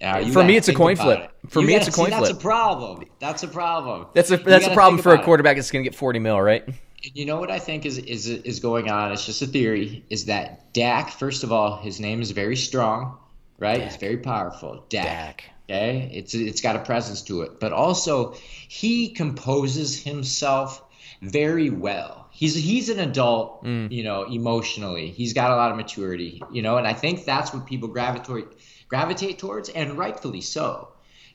Yeah, 0.00 0.28
For 0.30 0.44
me, 0.44 0.56
it's 0.56 0.68
a 0.68 0.74
coin 0.74 0.96
flip. 0.96 1.20
it. 1.44 1.50
For 1.50 1.60
You 1.60 1.68
me, 1.68 1.74
it's 1.76 1.88
a 1.88 1.92
coin 1.92 2.06
see, 2.10 2.16
flip. 2.16 2.28
That's 2.30 2.38
a 2.38 2.40
problem. 2.40 3.04
That's 3.20 3.42
a 3.42 3.48
problem. 3.48 4.06
that's 4.14 4.30
a 4.30 4.36
that's 4.38 4.66
a 4.66 4.74
problem 4.74 5.00
for 5.02 5.10
a 5.10 5.12
about 5.14 5.22
it. 5.22 5.24
quarterback 5.24 5.56
that's 5.56 5.70
going 5.70 5.84
to 5.84 5.90
get 5.90 5.96
40 5.96 6.18
mil, 6.18 6.40
right? 6.40 6.64
You 7.02 7.26
know 7.26 7.38
what 7.38 7.50
I 7.50 7.58
think 7.58 7.84
is 7.86 7.98
is 7.98 8.26
is 8.28 8.60
going 8.60 8.90
on? 8.90 9.12
It's 9.12 9.24
just 9.26 9.42
a 9.42 9.46
theory. 9.46 10.04
Is 10.10 10.24
that 10.26 10.72
Dak? 10.72 11.10
First 11.10 11.44
of 11.44 11.52
all, 11.52 11.76
his 11.76 12.00
name 12.00 12.22
is 12.22 12.30
very 12.32 12.56
strong. 12.56 13.18
Right? 13.58 13.78
Dak. 13.78 13.86
It's 13.86 13.96
very 13.96 14.18
powerful. 14.18 14.84
Dak. 14.88 15.04
Dak. 15.04 15.44
Okay, 15.70 16.10
it's 16.12 16.34
it's 16.34 16.60
got 16.60 16.76
a 16.76 16.80
presence 16.80 17.22
to 17.22 17.40
it, 17.42 17.58
but 17.58 17.72
also 17.72 18.34
he 18.68 19.10
composes 19.10 20.02
himself 20.02 20.82
very 21.22 21.70
well. 21.70 22.28
He's 22.32 22.54
he's 22.54 22.90
an 22.90 22.98
adult, 23.00 23.64
Mm. 23.64 23.90
you 23.90 24.02
know, 24.04 24.24
emotionally. 24.24 25.10
He's 25.10 25.32
got 25.32 25.50
a 25.52 25.56
lot 25.56 25.70
of 25.70 25.76
maturity, 25.78 26.42
you 26.52 26.60
know, 26.60 26.76
and 26.76 26.86
I 26.86 26.92
think 26.92 27.24
that's 27.24 27.54
what 27.54 27.64
people 27.66 27.88
gravitate 27.88 28.46
gravitate 28.88 29.38
towards, 29.38 29.68
and 29.70 29.96
rightfully 29.96 30.42
so. 30.42 30.88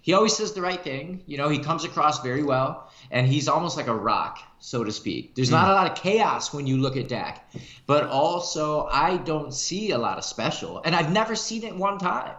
He 0.10 0.14
always 0.16 0.36
says 0.36 0.54
the 0.54 0.62
right 0.64 0.84
thing, 0.84 1.22
you 1.28 1.38
know. 1.38 1.50
He 1.50 1.60
comes 1.60 1.84
across 1.84 2.24
very 2.24 2.42
well, 2.42 2.90
and 3.12 3.28
he's 3.28 3.48
almost 3.48 3.78
like 3.78 3.86
a 3.86 3.94
rock, 3.94 4.40
so 4.58 4.84
to 4.84 4.92
speak. 4.92 5.36
There's 5.36 5.50
Mm. 5.50 5.60
not 5.60 5.70
a 5.70 5.74
lot 5.74 5.92
of 5.92 5.96
chaos 6.04 6.52
when 6.52 6.66
you 6.66 6.78
look 6.78 6.98
at 6.98 7.08
Dak, 7.08 7.48
but 7.86 8.06
also 8.08 8.88
I 8.92 9.18
don't 9.18 9.54
see 9.54 9.92
a 9.92 10.00
lot 10.00 10.18
of 10.18 10.24
special, 10.24 10.82
and 10.84 10.96
I've 10.96 11.12
never 11.12 11.36
seen 11.36 11.64
it 11.64 11.76
one 11.76 12.00
time. 12.00 12.34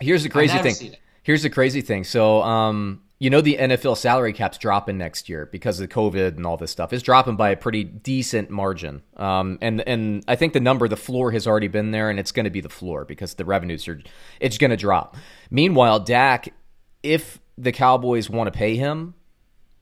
Here's 0.00 0.22
the 0.22 0.30
crazy 0.30 0.56
thing. 0.56 0.96
Here's 1.22 1.42
the 1.42 1.50
crazy 1.50 1.82
thing. 1.82 2.04
So, 2.04 2.40
um, 2.40 3.02
you 3.18 3.28
know, 3.28 3.42
the 3.42 3.58
NFL 3.58 3.96
salary 3.98 4.32
cap's 4.32 4.56
dropping 4.56 4.96
next 4.96 5.28
year 5.28 5.44
because 5.52 5.78
of 5.78 5.90
COVID 5.90 6.38
and 6.38 6.46
all 6.46 6.56
this 6.56 6.70
stuff. 6.70 6.90
It's 6.94 7.02
dropping 7.02 7.36
by 7.36 7.50
a 7.50 7.56
pretty 7.56 7.84
decent 7.84 8.48
margin. 8.48 9.02
Um, 9.18 9.58
and 9.60 9.86
and 9.86 10.24
I 10.26 10.36
think 10.36 10.54
the 10.54 10.60
number, 10.60 10.88
the 10.88 10.96
floor 10.96 11.32
has 11.32 11.46
already 11.46 11.68
been 11.68 11.90
there, 11.90 12.08
and 12.08 12.18
it's 12.18 12.32
going 12.32 12.44
to 12.44 12.50
be 12.50 12.62
the 12.62 12.70
floor 12.70 13.04
because 13.04 13.34
the 13.34 13.44
revenues 13.44 13.86
are, 13.88 14.00
it's 14.40 14.56
going 14.56 14.70
to 14.70 14.76
drop. 14.78 15.18
Meanwhile, 15.50 16.00
Dak, 16.00 16.54
if 17.02 17.40
the 17.56 17.72
Cowboys 17.72 18.30
want 18.30 18.52
to 18.52 18.56
pay 18.56 18.76
him, 18.76 19.14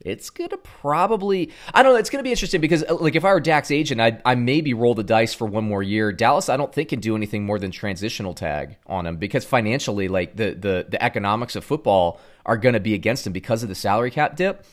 it's 0.00 0.30
gonna 0.30 0.56
probably 0.58 1.50
I 1.74 1.82
don't 1.82 1.92
know. 1.92 1.98
It's 1.98 2.10
gonna 2.10 2.22
be 2.22 2.30
interesting 2.30 2.60
because 2.60 2.84
uh, 2.84 2.94
like 2.96 3.16
if 3.16 3.24
I 3.24 3.32
were 3.32 3.40
Dak's 3.40 3.70
agent, 3.70 4.00
I 4.00 4.20
I 4.24 4.36
maybe 4.36 4.72
roll 4.72 4.94
the 4.94 5.02
dice 5.02 5.34
for 5.34 5.44
one 5.46 5.64
more 5.64 5.82
year. 5.82 6.12
Dallas, 6.12 6.48
I 6.48 6.56
don't 6.56 6.72
think 6.72 6.90
can 6.90 7.00
do 7.00 7.16
anything 7.16 7.44
more 7.44 7.58
than 7.58 7.70
transitional 7.70 8.32
tag 8.32 8.76
on 8.86 9.06
him 9.06 9.16
because 9.16 9.44
financially, 9.44 10.06
like 10.08 10.36
the 10.36 10.54
the 10.54 10.86
the 10.88 11.02
economics 11.02 11.56
of 11.56 11.64
football 11.64 12.20
are 12.46 12.56
gonna 12.56 12.80
be 12.80 12.94
against 12.94 13.26
him 13.26 13.32
because 13.32 13.62
of 13.62 13.68
the 13.68 13.74
salary 13.74 14.10
cap 14.10 14.36
dip. 14.36 14.64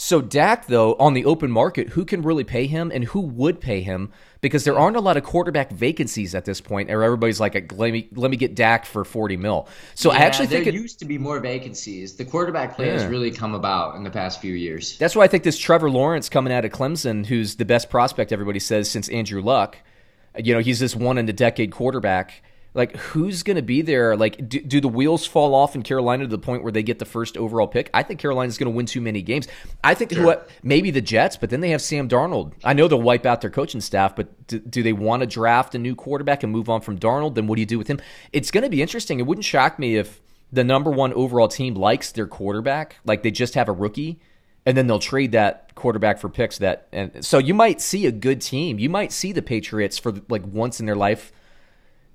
So 0.00 0.20
Dak, 0.20 0.66
though, 0.68 0.94
on 0.94 1.14
the 1.14 1.24
open 1.24 1.50
market, 1.50 1.88
who 1.88 2.04
can 2.04 2.22
really 2.22 2.44
pay 2.44 2.68
him 2.68 2.92
and 2.94 3.02
who 3.02 3.20
would 3.20 3.60
pay 3.60 3.80
him? 3.80 4.12
Because 4.40 4.62
there 4.62 4.78
aren't 4.78 4.96
a 4.96 5.00
lot 5.00 5.16
of 5.16 5.24
quarterback 5.24 5.72
vacancies 5.72 6.36
at 6.36 6.44
this 6.44 6.60
point, 6.60 6.88
or 6.88 7.02
everybody's 7.02 7.40
like, 7.40 7.54
"Let 7.72 7.92
me 7.92 8.08
let 8.14 8.30
me 8.30 8.36
get 8.36 8.54
Dak 8.54 8.86
for 8.86 9.04
forty 9.04 9.36
mil." 9.36 9.66
So 9.96 10.12
I 10.12 10.18
Yeah, 10.18 10.20
actually 10.20 10.46
there 10.46 10.62
think 10.62 10.76
it, 10.76 10.80
used 10.80 11.00
to 11.00 11.04
be 11.04 11.18
more 11.18 11.40
vacancies. 11.40 12.14
The 12.14 12.24
quarterback 12.24 12.76
play 12.76 12.90
has 12.90 13.06
really 13.06 13.32
come 13.32 13.56
about 13.56 13.96
in 13.96 14.04
the 14.04 14.10
past 14.10 14.40
few 14.40 14.54
years. 14.54 14.96
That's 14.98 15.16
why 15.16 15.24
I 15.24 15.26
think 15.26 15.42
this 15.42 15.58
Trevor 15.58 15.90
Lawrence 15.90 16.28
coming 16.28 16.52
out 16.52 16.64
of 16.64 16.70
Clemson, 16.70 17.26
who's 17.26 17.56
the 17.56 17.64
best 17.64 17.90
prospect 17.90 18.30
everybody 18.30 18.60
says 18.60 18.88
since 18.88 19.08
Andrew 19.08 19.42
Luck. 19.42 19.78
You 20.36 20.54
know, 20.54 20.60
he's 20.60 20.78
this 20.78 20.94
one 20.94 21.18
in 21.18 21.28
a 21.28 21.32
decade 21.32 21.72
quarterback. 21.72 22.40
Like, 22.78 22.96
who's 22.96 23.42
going 23.42 23.56
to 23.56 23.62
be 23.62 23.82
there? 23.82 24.16
Like, 24.16 24.48
do, 24.48 24.60
do 24.60 24.80
the 24.80 24.88
wheels 24.88 25.26
fall 25.26 25.52
off 25.52 25.74
in 25.74 25.82
Carolina 25.82 26.22
to 26.22 26.28
the 26.28 26.38
point 26.38 26.62
where 26.62 26.70
they 26.70 26.84
get 26.84 27.00
the 27.00 27.04
first 27.04 27.36
overall 27.36 27.66
pick? 27.66 27.90
I 27.92 28.04
think 28.04 28.20
Carolina's 28.20 28.56
going 28.56 28.70
to 28.70 28.76
win 28.76 28.86
too 28.86 29.00
many 29.00 29.20
games. 29.20 29.48
I 29.82 29.94
think 29.94 30.12
who, 30.12 30.32
maybe 30.62 30.92
the 30.92 31.00
Jets, 31.00 31.36
but 31.36 31.50
then 31.50 31.60
they 31.60 31.70
have 31.70 31.82
Sam 31.82 32.08
Darnold. 32.08 32.52
I 32.62 32.74
know 32.74 32.86
they'll 32.86 33.02
wipe 33.02 33.26
out 33.26 33.40
their 33.40 33.50
coaching 33.50 33.80
staff, 33.80 34.14
but 34.14 34.46
do, 34.46 34.60
do 34.60 34.84
they 34.84 34.92
want 34.92 35.22
to 35.22 35.26
draft 35.26 35.74
a 35.74 35.78
new 35.78 35.96
quarterback 35.96 36.44
and 36.44 36.52
move 36.52 36.68
on 36.68 36.80
from 36.80 37.00
Darnold? 37.00 37.34
Then 37.34 37.48
what 37.48 37.56
do 37.56 37.62
you 37.62 37.66
do 37.66 37.78
with 37.78 37.88
him? 37.88 38.00
It's 38.32 38.52
going 38.52 38.62
to 38.62 38.70
be 38.70 38.80
interesting. 38.80 39.18
It 39.18 39.26
wouldn't 39.26 39.44
shock 39.44 39.80
me 39.80 39.96
if 39.96 40.20
the 40.52 40.62
number 40.62 40.92
one 40.92 41.12
overall 41.14 41.48
team 41.48 41.74
likes 41.74 42.12
their 42.12 42.28
quarterback, 42.28 42.94
like 43.04 43.24
they 43.24 43.32
just 43.32 43.54
have 43.54 43.68
a 43.68 43.72
rookie 43.72 44.20
and 44.64 44.76
then 44.76 44.86
they'll 44.86 44.98
trade 44.98 45.32
that 45.32 45.74
quarterback 45.74 46.18
for 46.18 46.28
picks 46.28 46.58
that 46.58 46.88
and 46.92 47.24
so 47.24 47.38
you 47.38 47.54
might 47.54 47.80
see 47.80 48.06
a 48.06 48.12
good 48.12 48.40
team 48.40 48.78
you 48.78 48.90
might 48.90 49.12
see 49.12 49.32
the 49.32 49.40
patriots 49.40 49.96
for 49.96 50.12
like 50.28 50.44
once 50.46 50.80
in 50.80 50.84
their 50.84 50.96
life 50.96 51.32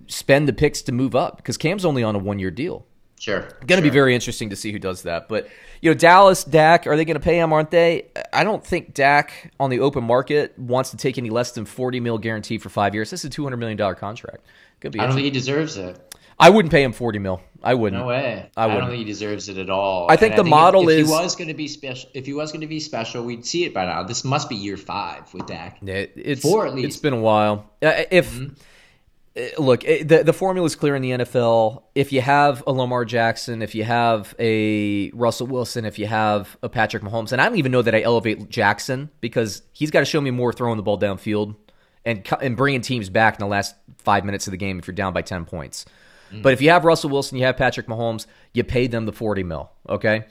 spend 0.08 0.48
the 0.48 0.54
picks 0.54 0.82
to 0.84 0.92
move 0.92 1.16
up 1.16 1.38
because 1.38 1.58
cam's 1.58 1.86
only 1.86 2.04
on 2.04 2.16
a 2.16 2.20
one 2.20 2.40
year 2.40 2.52
deal 2.52 2.86
Sure. 3.20 3.48
going 3.66 3.78
to 3.82 3.82
be 3.82 3.90
very 3.90 4.14
interesting 4.14 4.50
to 4.50 4.56
see 4.58 4.74
who 4.74 4.80
does 4.80 5.04
that 5.04 5.30
but 5.30 5.48
you 5.82 5.90
know 5.90 5.94
dallas 5.94 6.44
dak 6.44 6.86
are 6.88 6.98
they 6.98 7.06
going 7.06 7.16
to 7.16 7.22
pay 7.24 7.40
him 7.40 7.54
aren't 7.54 7.72
they 7.72 8.08
i 8.34 8.44
don't 8.44 8.66
think 8.66 8.94
dak 8.94 9.54
on 9.62 9.70
the 9.70 9.80
open 9.80 10.04
market 10.04 10.58
wants 10.60 10.90
to 10.92 10.98
take 10.98 11.18
any 11.18 11.30
less 11.30 11.52
than 11.54 11.64
40 11.64 12.02
mil 12.02 12.18
guarantee 12.18 12.58
for 12.58 12.68
five 12.68 12.94
years 12.94 13.10
this 13.12 13.22
is 13.22 13.26
a 13.26 13.30
200 13.30 13.56
million 13.58 13.78
dollar 13.78 13.96
contract 13.96 14.46
could 14.82 14.92
be 14.92 15.00
I 15.00 15.06
don't 15.06 15.16
think 15.16 15.24
he 15.24 15.32
deserves 15.32 15.78
it. 15.78 15.98
I 16.38 16.50
wouldn't 16.50 16.72
pay 16.74 16.84
him 16.84 16.92
40 16.92 17.20
mil 17.20 17.42
i 17.64 17.74
wouldn't 17.74 18.02
No 18.02 18.08
way. 18.10 18.50
I 18.58 18.64
I, 18.64 18.66
wouldn't. 18.66 18.82
don't 18.82 18.90
think 18.90 19.06
he 19.06 19.06
deserves 19.06 19.48
it 19.48 19.58
at 19.58 19.70
all. 19.70 20.12
I 20.12 20.18
think 20.18 20.34
And 20.34 20.40
the 20.40 20.44
if- 20.44 20.50
model 20.50 20.90
if, 20.90 21.00
is- 21.00 21.08
he 21.08 21.14
was 21.14 21.38
going 21.38 21.48
to 21.48 21.54
be 21.54 21.70
special. 21.70 22.10
If 22.14 22.26
he 22.26 22.34
was 22.34 22.52
going 22.52 22.60
to 22.60 22.68
be 22.68 22.82
special, 22.82 23.24
we'd 23.24 23.46
see 23.46 23.64
it 23.64 23.74
by 23.74 23.86
now. 23.86 24.04
This 24.04 24.26
must 24.26 24.50
be 24.50 24.56
year 24.56 24.76
five 24.76 25.34
with 25.34 25.46
Dak. 25.48 25.82
It, 25.82 26.12
it's 26.18 26.42
Four 26.42 26.68
at 26.68 26.76
least. 26.76 26.88
It's 26.88 26.98
been 26.98 27.14
a 27.14 27.22
while. 27.22 27.70
Uh, 27.82 28.04
if 28.12 28.38
uh, 28.42 28.46
look, 29.58 29.84
uh, 29.88 30.04
the 30.04 30.24
the 30.26 30.34
formula 30.34 30.66
is 30.66 30.76
clear 30.76 30.96
in 30.96 31.02
the 31.02 31.12
NFL. 31.12 31.84
If 31.96 32.12
you 32.12 32.22
have 32.22 32.64
a 32.68 32.72
Lamar 32.72 33.06
Jackson, 33.06 33.62
if 33.62 33.74
you 33.74 33.84
have 33.84 34.36
a 34.40 35.10
Russell 35.12 35.48
Wilson, 35.48 35.86
if 35.86 35.98
you 35.98 36.06
have 36.08 36.58
a 36.62 36.70
Patrick 36.70 37.04
Mahomes, 37.04 37.32
and 37.32 37.42
I 37.42 37.50
don't 37.50 37.58
even 37.58 37.72
know 37.72 37.82
that 37.82 37.96
I 37.96 38.02
elevate 38.02 38.50
Jackson 38.50 39.10
because 39.22 39.64
he's 39.72 39.92
got 39.92 40.00
to 40.00 40.06
show 40.06 40.22
me 40.22 40.32
more 40.32 40.54
throwing 40.54 40.78
the 40.78 40.84
ball 40.84 41.00
downfield 41.00 41.56
and 42.06 42.28
and 42.42 42.56
bringing 42.56 42.82
teams 42.82 43.10
back 43.10 43.36
in 43.36 43.40
the 43.40 43.48
last 43.48 43.76
five 43.98 44.26
minutes 44.26 44.48
of 44.48 44.52
the 44.52 44.58
game 44.58 44.78
if 44.80 44.88
you're 44.88 44.96
down 44.96 45.14
by 45.14 45.22
ten 45.22 45.46
points. 45.46 45.86
But 46.42 46.54
if 46.54 46.62
you 46.62 46.72
have 46.72 46.84
Russell 46.84 47.12
Wilson, 47.12 47.38
you 47.38 47.46
have 47.46 47.58
Patrick 47.58 47.86
Mahomes, 47.86 48.26
you 48.54 48.64
pay 48.64 48.88
them 48.88 49.06
the 49.06 49.14
forty 49.14 49.44
mil. 49.44 49.70
Okay. 49.88 50.26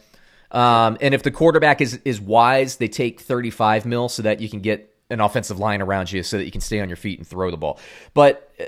Um, 0.52 0.98
and 1.00 1.14
if 1.14 1.22
the 1.22 1.30
quarterback 1.30 1.80
is 1.80 1.98
is 2.04 2.20
wise, 2.20 2.76
they 2.76 2.88
take 2.88 3.20
35 3.20 3.86
mil 3.86 4.08
so 4.08 4.22
that 4.22 4.40
you 4.40 4.50
can 4.50 4.60
get 4.60 4.91
an 5.10 5.20
offensive 5.20 5.58
line 5.58 5.82
around 5.82 6.10
you 6.10 6.22
so 6.22 6.38
that 6.38 6.44
you 6.44 6.50
can 6.50 6.60
stay 6.60 6.80
on 6.80 6.88
your 6.88 6.96
feet 6.96 7.18
and 7.18 7.26
throw 7.26 7.50
the 7.50 7.56
ball. 7.56 7.78
But 8.14 8.50
uh, 8.60 8.64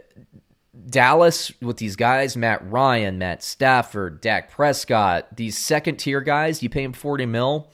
Dallas 0.88 1.52
with 1.60 1.78
these 1.78 1.96
guys, 1.96 2.36
Matt 2.36 2.68
Ryan, 2.70 3.18
Matt 3.18 3.42
Stafford, 3.42 4.20
Dak 4.20 4.50
Prescott, 4.50 5.34
these 5.36 5.56
second 5.56 5.96
tier 5.96 6.20
guys, 6.20 6.62
you 6.62 6.68
pay 6.68 6.82
them 6.82 6.92
40 6.92 7.26
mil. 7.26 7.70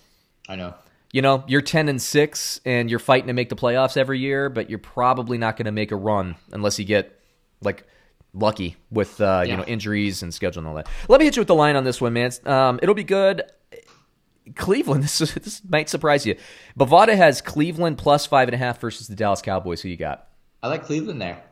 I 0.48 0.56
know. 0.56 0.74
You 1.12 1.22
know, 1.22 1.42
you're 1.48 1.62
10 1.62 1.88
and 1.88 2.00
6 2.00 2.60
and 2.64 2.88
you're 2.88 3.00
fighting 3.00 3.26
to 3.26 3.32
make 3.32 3.48
the 3.48 3.56
playoffs 3.56 3.96
every 3.96 4.20
year, 4.20 4.48
but 4.48 4.70
you're 4.70 4.78
probably 4.78 5.38
not 5.38 5.56
going 5.56 5.66
to 5.66 5.72
make 5.72 5.90
a 5.90 5.96
run 5.96 6.36
unless 6.52 6.78
you 6.78 6.84
get 6.84 7.18
like 7.62 7.84
lucky 8.32 8.76
with 8.90 9.20
uh, 9.20 9.42
you 9.44 9.56
know 9.56 9.64
injuries 9.64 10.22
and 10.22 10.32
schedule 10.32 10.60
and 10.60 10.68
all 10.68 10.74
that. 10.74 10.88
Let 11.08 11.18
me 11.18 11.24
hit 11.24 11.36
you 11.36 11.40
with 11.40 11.48
the 11.48 11.54
line 11.54 11.76
on 11.76 11.84
this 11.84 12.00
one, 12.00 12.12
man. 12.12 12.30
Um, 12.44 12.78
it'll 12.82 12.94
be 12.94 13.04
good. 13.04 13.42
Cleveland, 14.56 15.02
this 15.04 15.18
this 15.18 15.62
might 15.68 15.88
surprise 15.88 16.26
you. 16.26 16.36
Bovada 16.78 17.16
has 17.16 17.40
Cleveland 17.40 17.98
plus 17.98 18.26
five 18.26 18.48
and 18.48 18.54
a 18.54 18.58
half 18.58 18.80
versus 18.80 19.08
the 19.08 19.16
Dallas 19.16 19.42
Cowboys. 19.42 19.82
Who 19.82 19.88
you 19.88 19.96
got? 19.96 20.28
I 20.62 20.68
like 20.68 20.84
Cleveland 20.84 21.20
there. 21.20 21.42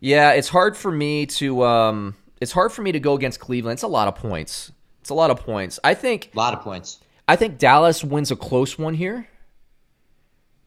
Yeah, 0.00 0.32
it's 0.32 0.48
hard 0.48 0.76
for 0.76 0.90
me 0.90 1.26
to 1.26 1.64
um, 1.64 2.16
it's 2.40 2.52
hard 2.52 2.72
for 2.72 2.82
me 2.82 2.92
to 2.92 3.00
go 3.00 3.14
against 3.14 3.40
Cleveland. 3.40 3.76
It's 3.76 3.82
a 3.82 3.88
lot 3.88 4.08
of 4.08 4.14
points. 4.16 4.72
It's 5.00 5.10
a 5.10 5.14
lot 5.14 5.30
of 5.30 5.40
points. 5.40 5.78
I 5.84 5.94
think 5.94 6.30
A 6.34 6.36
lot 6.38 6.54
of 6.54 6.60
points. 6.60 7.00
I 7.26 7.36
think 7.36 7.58
Dallas 7.58 8.04
wins 8.04 8.30
a 8.30 8.36
close 8.36 8.78
one 8.78 8.94
here 8.94 9.28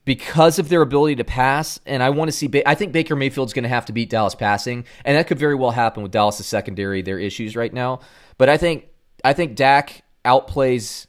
because 0.05 0.57
of 0.57 0.69
their 0.69 0.81
ability 0.81 1.15
to 1.17 1.23
pass. 1.23 1.79
And 1.85 2.01
I 2.01 2.09
want 2.09 2.29
to 2.29 2.31
see. 2.31 2.47
Ba- 2.47 2.67
I 2.67 2.75
think 2.75 2.93
Baker 2.93 3.15
Mayfield's 3.15 3.53
going 3.53 3.63
to 3.63 3.69
have 3.69 3.85
to 3.87 3.93
beat 3.93 4.09
Dallas 4.09 4.35
passing, 4.35 4.85
and 5.05 5.17
that 5.17 5.27
could 5.27 5.37
very 5.37 5.55
well 5.55 5.71
happen 5.71 6.01
with 6.03 6.11
Dallas' 6.11 6.45
secondary. 6.47 7.01
Their 7.01 7.19
issues 7.19 7.55
right 7.55 7.73
now, 7.73 7.99
but 8.37 8.49
I 8.49 8.57
think 8.57 8.87
I 9.23 9.33
think 9.33 9.55
Dak 9.55 10.03
outplays 10.27 11.07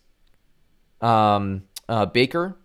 um, 1.01 1.65
uh, 1.89 2.07
Baker. 2.07 2.57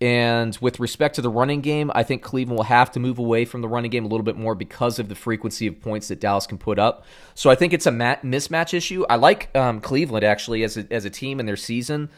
And 0.00 0.58
with 0.60 0.80
respect 0.80 1.14
to 1.14 1.22
the 1.22 1.30
running 1.30 1.60
game, 1.60 1.92
I 1.94 2.02
think 2.02 2.22
Cleveland 2.22 2.56
will 2.56 2.64
have 2.64 2.90
to 2.92 3.00
move 3.00 3.20
away 3.20 3.44
from 3.44 3.62
the 3.62 3.68
running 3.68 3.92
game 3.92 4.04
a 4.04 4.08
little 4.08 4.24
bit 4.24 4.36
more 4.36 4.56
because 4.56 4.98
of 4.98 5.08
the 5.08 5.14
frequency 5.14 5.68
of 5.68 5.80
points 5.80 6.08
that 6.08 6.18
Dallas 6.18 6.44
can 6.44 6.58
put 6.58 6.80
up. 6.80 7.04
So 7.36 7.50
I 7.50 7.54
think 7.54 7.72
it's 7.72 7.86
a 7.86 7.92
mat- 7.92 8.22
mismatch 8.24 8.74
issue. 8.74 9.04
I 9.08 9.14
like 9.14 9.56
um, 9.56 9.80
Cleveland 9.80 10.24
actually 10.24 10.64
as 10.64 10.76
a, 10.76 10.92
as 10.92 11.04
a 11.04 11.10
team 11.10 11.38
in 11.38 11.46
their 11.46 11.56
season. 11.56 12.10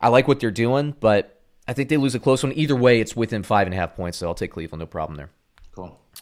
I 0.00 0.08
like 0.08 0.26
what 0.26 0.40
they're 0.40 0.50
doing, 0.50 0.94
but 0.98 1.42
I 1.68 1.74
think 1.74 1.90
they 1.90 1.98
lose 1.98 2.14
a 2.14 2.20
close 2.20 2.42
one. 2.42 2.54
Either 2.56 2.74
way, 2.74 3.00
it's 3.00 3.14
within 3.14 3.42
five 3.42 3.66
and 3.66 3.74
a 3.74 3.76
half 3.76 3.94
points, 3.96 4.16
so 4.16 4.28
I'll 4.28 4.34
take 4.34 4.52
Cleveland. 4.52 4.80
No 4.80 4.86
problem 4.86 5.18
there. 5.18 5.30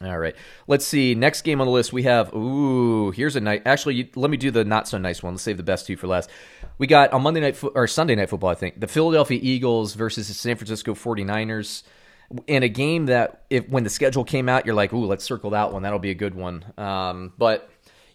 All 0.03 0.19
right. 0.19 0.35
Let's 0.67 0.85
see. 0.85 1.15
Next 1.15 1.43
game 1.43 1.61
on 1.61 1.67
the 1.67 1.73
list, 1.73 1.93
we 1.93 2.03
have. 2.03 2.35
Ooh, 2.35 3.13
here's 3.13 3.37
a 3.37 3.41
nice. 3.41 3.63
Actually, 3.65 3.95
you, 3.95 4.09
let 4.17 4.31
me 4.31 4.37
do 4.37 4.51
the 4.51 4.65
not 4.65 4.89
so 4.89 4.99
nice 4.99 5.23
one. 5.23 5.35
Let's 5.35 5.45
save 5.45 5.57
the 5.57 5.63
best 5.63 5.87
two 5.87 5.97
for 5.97 6.09
last. 6.09 6.31
We 6.79 6.87
got 6.87 7.13
on 7.13 7.23
Monday 7.23 7.41
night 7.41 7.57
fo- 7.57 7.73
or 7.75 7.87
Sunday 7.87 8.17
night 8.17 8.29
football. 8.29 8.51
I 8.51 8.55
think 8.55 8.81
the 8.81 8.89
Philadelphia 8.89 9.39
Eagles 9.41 9.95
versus 9.95 10.29
the 10.29 10.35
San 10.35 10.57
Francisco 10.57 10.95
49ers 10.95 11.85
in 12.47 12.63
a 12.63 12.69
game 12.69 13.07
that 13.07 13.45
if 13.51 13.69
when 13.69 13.85
the 13.85 13.91
schedule 13.91 14.25
came 14.25 14.49
out, 14.49 14.67
you're 14.67 14.75
like, 14.75 14.93
ooh, 14.93 15.05
let's 15.07 15.25
circle 15.25 15.51
that 15.51 15.73
one. 15.73 15.83
That'll 15.83 15.99
be 16.01 16.11
a 16.11 16.15
good 16.15 16.35
one. 16.35 16.65
Um, 16.77 17.33
but 17.39 17.71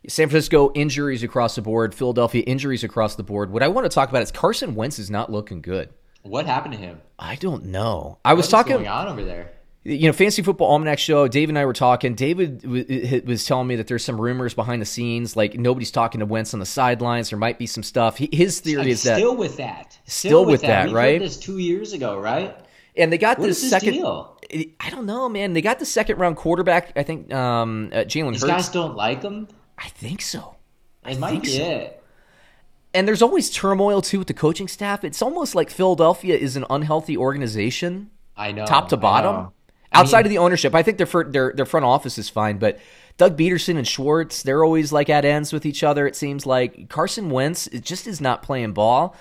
San 0.08 0.28
Francisco 0.28 0.72
injuries 0.76 1.24
across 1.24 1.56
the 1.56 1.62
board. 1.62 1.96
Philadelphia 1.96 2.44
injuries 2.46 2.84
across 2.84 3.16
the 3.16 3.24
board. 3.24 3.52
What 3.52 3.64
I 3.64 3.68
want 3.70 3.86
to 3.86 3.90
talk 3.90 4.10
about 4.10 4.22
is 4.22 4.32
Carson 4.32 4.76
Wentz 4.76 5.00
is 5.00 5.10
not 5.10 5.32
looking 5.32 5.62
good. 5.62 5.90
What 6.24 6.46
happened 6.46 6.74
to 6.74 6.80
him? 6.80 7.02
I 7.18 7.36
don't 7.36 7.66
know. 7.66 8.18
I 8.26 8.34
was 8.34 8.44
What 8.44 8.48
is 8.48 8.52
talking 8.52 8.74
going 8.74 8.88
on 8.88 9.08
over 9.08 9.24
there? 9.24 9.54
You 9.84 10.08
know, 10.08 10.14
Fantasy 10.14 10.42
Football 10.42 10.72
Almanac 10.72 11.00
show. 11.00 11.28
Dave 11.28 11.50
and 11.50 11.58
I 11.58 11.66
were 11.66 11.74
talking. 11.74 12.14
David 12.16 12.62
w- 12.62 13.22
was 13.26 13.46
telling 13.46 13.68
me 13.68 13.78
that 13.78 13.88
there's 13.88 14.04
some 14.04 14.20
rumors 14.20 14.54
behind 14.54 14.82
the 14.82 14.86
scenes, 14.86 15.36
like 15.36 15.56
nobody's 15.58 15.92
talking 15.92 16.20
to 16.20 16.26
Wentz 16.26 16.54
on 16.54 16.60
the 16.60 16.66
sidelines. 16.66 17.30
There 17.30 17.40
might 17.40 17.58
be 17.58 17.66
some 17.66 17.84
stuff. 17.84 18.18
He, 18.18 18.30
his 18.32 18.60
theory 18.60 18.82
I'm 18.84 18.88
is 18.90 19.04
that, 19.04 19.18
still 19.18 19.36
with 19.38 19.58
that. 19.58 19.98
Still 20.06 20.46
with 20.46 20.62
that, 20.62 20.90
we 20.90 20.94
right? 20.94 21.20
This 21.20 21.38
two 21.38 21.58
years 21.60 21.94
ago, 21.94 22.20
right? 22.20 22.56
and 22.98 23.14
they 23.14 23.18
got 23.18 23.38
What 23.40 23.46
the 23.46 23.50
is 23.52 23.62
his 23.62 23.70
second. 23.70 23.94
deal? 23.94 24.38
I 24.80 24.90
don't 24.90 25.06
know, 25.06 25.30
man. 25.30 25.54
They 25.54 25.62
got 25.62 25.80
the 25.80 25.86
second 25.86 26.18
round 26.18 26.36
quarterback. 26.36 26.92
I 26.98 27.04
think 27.04 27.32
um, 27.34 27.92
uh, 27.94 27.98
Jalen 28.00 28.32
These 28.34 28.42
Hurts. 28.42 28.52
guys 28.52 28.70
don't 28.70 28.96
like 28.96 29.22
him. 29.22 29.48
I 29.78 29.88
think 29.90 30.22
so. 30.22 30.56
It 31.08 31.20
might 31.20 31.42
be 31.44 31.48
so. 31.48 31.64
it. 31.64 32.04
And 32.94 33.08
there's 33.08 33.22
always 33.22 33.50
turmoil 33.52 34.02
too 34.02 34.18
with 34.20 34.28
the 34.28 34.34
coaching 34.34 34.68
staff. 34.68 35.04
It's 35.04 35.22
almost 35.22 35.54
like 35.56 35.70
Philadelphia 35.70 36.36
is 36.36 36.56
an 36.58 36.66
unhealthy 36.70 37.16
organization. 37.16 38.10
I 38.36 38.52
know, 38.52 38.66
top 38.66 38.90
to 38.90 38.98
bottom. 38.98 39.52
Outside 39.92 40.20
mean, 40.20 40.26
of 40.26 40.30
the 40.30 40.38
ownership, 40.38 40.76
I 40.76 40.84
think 40.84 40.98
their 40.98 41.24
their 41.24 41.54
their 41.54 41.66
front 41.66 41.86
office 41.86 42.18
is 42.18 42.30
fine, 42.30 42.58
but 42.58 42.80
Doug 43.18 43.38
Pederson 43.38 43.78
and 43.78 43.88
Schwartz, 43.88 44.44
they're 44.44 44.64
always 44.64 44.92
like 44.92 45.10
at 45.10 45.26
ends 45.26 45.52
with 45.52 45.66
each 45.66 45.84
other. 45.84 46.08
It 46.08 46.16
seems 46.16 46.46
like 46.46 46.90
Carson 46.90 47.30
Wentz 47.30 47.68
it 47.68 47.84
just 47.84 48.08
is 48.08 48.22
not 48.22 48.44
playing 48.44 48.74
ball. 48.74 49.16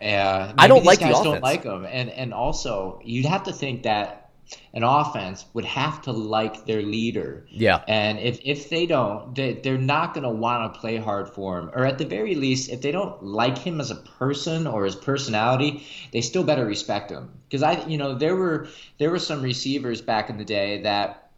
Yeah, 0.00 0.52
I 0.58 0.68
don't 0.68 0.84
like 0.84 0.98
the 0.98 1.10
offense. 1.10 1.24
Don't 1.24 1.42
like 1.42 1.62
them, 1.62 1.84
and 1.84 2.10
and 2.10 2.34
also 2.34 3.00
you'd 3.04 3.26
have 3.26 3.44
to 3.44 3.52
think 3.52 3.84
that 3.84 4.25
an 4.72 4.82
offense 4.82 5.44
would 5.54 5.64
have 5.64 6.02
to 6.02 6.12
like 6.12 6.66
their 6.66 6.82
leader. 6.82 7.46
Yeah. 7.50 7.82
And 7.88 8.18
if, 8.18 8.40
if 8.44 8.68
they 8.68 8.86
don't, 8.86 9.34
they, 9.34 9.54
they're 9.54 9.78
not 9.78 10.14
going 10.14 10.24
to 10.24 10.30
want 10.30 10.72
to 10.72 10.80
play 10.80 10.96
hard 10.96 11.28
for 11.28 11.58
him. 11.58 11.70
Or 11.74 11.84
at 11.84 11.98
the 11.98 12.04
very 12.04 12.34
least, 12.34 12.70
if 12.70 12.82
they 12.82 12.92
don't 12.92 13.22
like 13.22 13.58
him 13.58 13.80
as 13.80 13.90
a 13.90 13.96
person 13.96 14.66
or 14.66 14.84
his 14.84 14.96
personality, 14.96 15.86
they 16.12 16.20
still 16.20 16.44
better 16.44 16.64
respect 16.64 17.10
him. 17.10 17.30
Because 17.48 17.62
I, 17.62 17.84
you 17.86 17.98
know, 17.98 18.14
there 18.14 18.36
were 18.36 18.68
there 18.98 19.10
were 19.10 19.18
some 19.18 19.42
receivers 19.42 20.00
back 20.00 20.30
in 20.30 20.38
the 20.38 20.44
day 20.44 20.82
that 20.82 21.30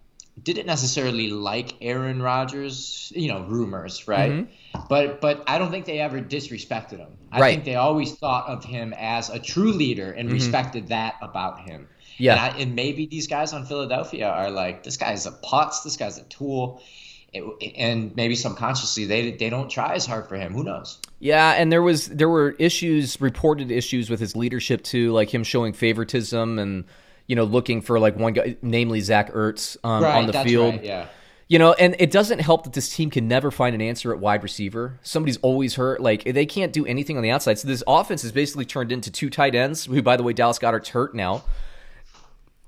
didn't 0.43 0.67
necessarily 0.67 1.31
like 1.31 1.75
Aaron 1.81 2.23
Rodgers, 2.23 3.13
you 3.15 3.29
know, 3.29 3.43
rumors, 3.43 4.07
right? 4.09 4.33
Mm-hmm. 4.33 4.81
But 4.89 5.21
but 5.21 5.45
I 5.47 5.59
don't 5.59 5.71
think 5.71 5.85
they 5.85 6.01
ever 6.01 6.21
disrespected 6.21 6.99
him. 6.99 7.17
I 7.31 7.41
right. 7.41 7.51
think 7.55 7.65
they 7.65 7.75
always 7.75 8.15
thought 8.15 8.49
of 8.49 8.65
him 8.65 8.95
as 8.97 9.31
a 9.31 9.39
true 9.39 9.73
leader 9.73 10.11
and 10.11 10.29
mm-hmm. 10.29 10.35
respected 10.35 10.89
that 10.89 11.15
about 11.21 11.61
him. 11.61 11.89
Yeah. 12.19 12.33
And, 12.33 12.41
I, 12.41 12.59
and, 12.59 12.75
maybe 12.75 13.07
these 13.07 13.27
guys 13.27 13.53
on 13.53 13.65
Philadelphia 13.65 14.29
are 14.29 14.51
like, 14.51 14.83
this 14.83 14.97
guy's 14.97 15.25
a 15.25 15.31
putz, 15.31 15.85
this 15.85 15.97
guy's 15.97 16.19
a 16.19 16.25
tool. 16.25 16.83
It, 17.33 17.45
and 17.77 18.17
maybe 18.17 18.35
subconsciously 18.35 19.05
they 19.05 19.33
they 19.33 19.51
don't 19.51 19.69
try 19.69 19.93
as 19.93 20.07
hard 20.07 20.29
for 20.29 20.37
him. 20.37 20.55
Who 20.55 20.65
knows? 20.65 20.99
Yeah, 21.21 21.53
and 21.53 21.71
there 21.71 21.83
was 21.83 22.09
there 22.09 22.29
were 22.29 22.53
issues, 22.53 23.21
reported 23.21 23.71
issues 23.71 24.09
with 24.09 24.19
his 24.19 24.35
leadership 24.35 24.83
too, 24.83 25.13
like 25.13 25.33
him 25.33 25.45
showing 25.45 25.75
favoritism 25.75 26.59
and 26.59 26.85
you 27.27 27.37
know 27.37 27.45
looking 27.45 27.83
for 27.83 28.01
like 28.01 28.17
one 28.17 28.33
guy, 28.33 28.57
namely 28.63 29.01
Zach 29.01 29.31
Ertz 29.35 29.77
um, 29.85 30.03
right, 30.03 30.17
on 30.17 30.27
the 30.27 30.33
field. 30.43 30.77
Right, 30.77 30.85
yeah. 30.85 31.07
You 31.49 31.59
know, 31.59 31.75
and 31.75 31.97
it 31.99 32.11
doesn't 32.11 32.41
help 32.41 32.65
that 32.65 32.73
this 32.73 32.95
team 32.95 33.11
can 33.11 33.29
never 33.29 33.51
find 33.51 33.75
an 33.75 33.83
answer 33.83 34.13
at 34.13 34.21
wide 34.21 34.43
receiver. 34.43 34.99
Somebody's 35.03 35.39
always 35.39 35.75
hurt. 35.75 36.01
Like 36.01 36.25
they 36.25 36.47
can't 36.47 36.73
do 36.73 36.87
anything 36.87 37.19
on 37.19 37.23
the 37.23 37.31
outside. 37.31 37.59
So 37.59 37.69
this 37.69 37.83
offense 37.87 38.25
is 38.25 38.33
basically 38.33 38.65
turned 38.65 38.91
into 38.91 39.11
two 39.11 39.29
tight 39.29 39.55
ends. 39.55 39.85
Who, 39.85 40.01
by 40.01 40.17
the 40.17 40.23
way, 40.23 40.33
Dallas 40.33 40.59
Goedert's 40.59 40.89
hurt 40.89 41.15
now 41.15 41.43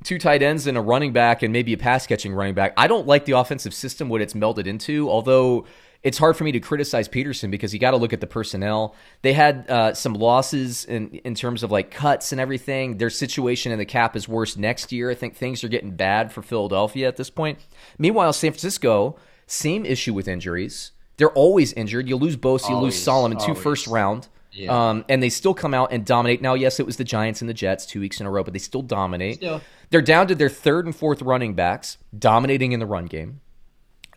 two 0.05 0.18
tight 0.18 0.42
ends 0.42 0.66
and 0.66 0.78
a 0.78 0.80
running 0.80 1.12
back 1.12 1.42
and 1.42 1.53
maybe 1.53 1.72
a 1.72 1.78
pass 1.78 2.07
catching 2.07 2.32
running 2.32 2.55
back. 2.55 2.72
I 2.76 2.86
don't 2.86 3.07
like 3.07 3.24
the 3.24 3.32
offensive 3.32 3.74
system 3.74 4.09
what 4.09 4.20
it's 4.20 4.34
melded 4.34 4.66
into, 4.66 5.11
although 5.11 5.66
it's 6.03 6.16
hard 6.16 6.36
for 6.36 6.44
me 6.44 6.53
to 6.53 6.61
criticize 6.61 7.09
Pederson 7.09 7.51
because 7.51 7.74
you 7.74 7.80
got 7.80 7.90
to 7.90 7.98
look 7.98 8.12
at 8.12 8.20
the 8.20 8.26
personnel. 8.26 8.94
They 9.22 9.34
had 9.34 9.68
uh, 9.68 9.94
some 9.94 10.14
losses 10.14 10.84
in 10.86 11.11
in 11.24 11.34
terms 11.34 11.62
of 11.62 11.70
like 11.70 11.90
cuts 11.90 12.32
and 12.32 12.40
everything. 12.40 12.96
Their 12.96 13.11
situation 13.11 13.72
in 13.72 13.78
the 13.78 13.84
cap 13.84 14.16
is 14.16 14.26
worse 14.26 14.57
next 14.57 14.92
year. 14.92 15.11
I 15.11 15.14
think 15.14 15.36
things 15.36 15.62
are 15.62 15.68
getting 15.68 15.96
bad 15.96 16.32
for 16.32 16.42
Philadelphia 16.42 17.07
at 17.07 17.16
this 17.16 17.28
point. 17.28 17.59
Meanwhile, 17.98 18.32
San 18.32 18.53
Francisco, 18.53 19.16
same 19.46 19.84
issue 19.84 20.14
with 20.14 20.26
injuries. 20.26 20.92
They're 21.18 21.30
always 21.32 21.74
injured. 21.74 22.09
You 22.09 22.16
lose 22.16 22.38
Bosa, 22.38 22.70
you 22.70 22.76
lose 22.76 23.01
Solomon, 23.01 23.38
two 23.38 23.55
first 23.55 23.86
round. 23.86 24.28
Yeah. 24.53 24.90
Um, 24.90 25.05
and 25.09 25.22
they 25.22 25.28
still 25.28 25.55
come 25.55 25.74
out 25.74 25.92
and 25.92 26.05
dominate. 26.05 26.42
Now, 26.42 26.55
yes, 26.55 26.80
it 26.80 26.86
was 26.86 26.96
the 26.96 27.05
Giants 27.05 27.40
and 27.40 27.48
the 27.48 27.55
Jets 27.55 27.86
two 27.86 28.01
weeks 28.01 28.20
in 28.20 28.26
a 28.26 28.30
row, 28.30 28.42
but 28.42 28.53
they 28.53 28.59
still 28.59 28.82
dominate. 28.82 29.36
Still. 29.36 29.61
They're 29.91 30.03
down 30.03 30.28
to 30.28 30.34
their 30.34 30.49
third 30.49 30.86
and 30.86 30.95
fourth 30.95 31.20
running 31.22 31.55
backs, 31.55 31.99
dominating 32.16 32.72
in 32.72 32.80
the 32.80 32.86
run 32.86 33.07
game. 33.07 33.41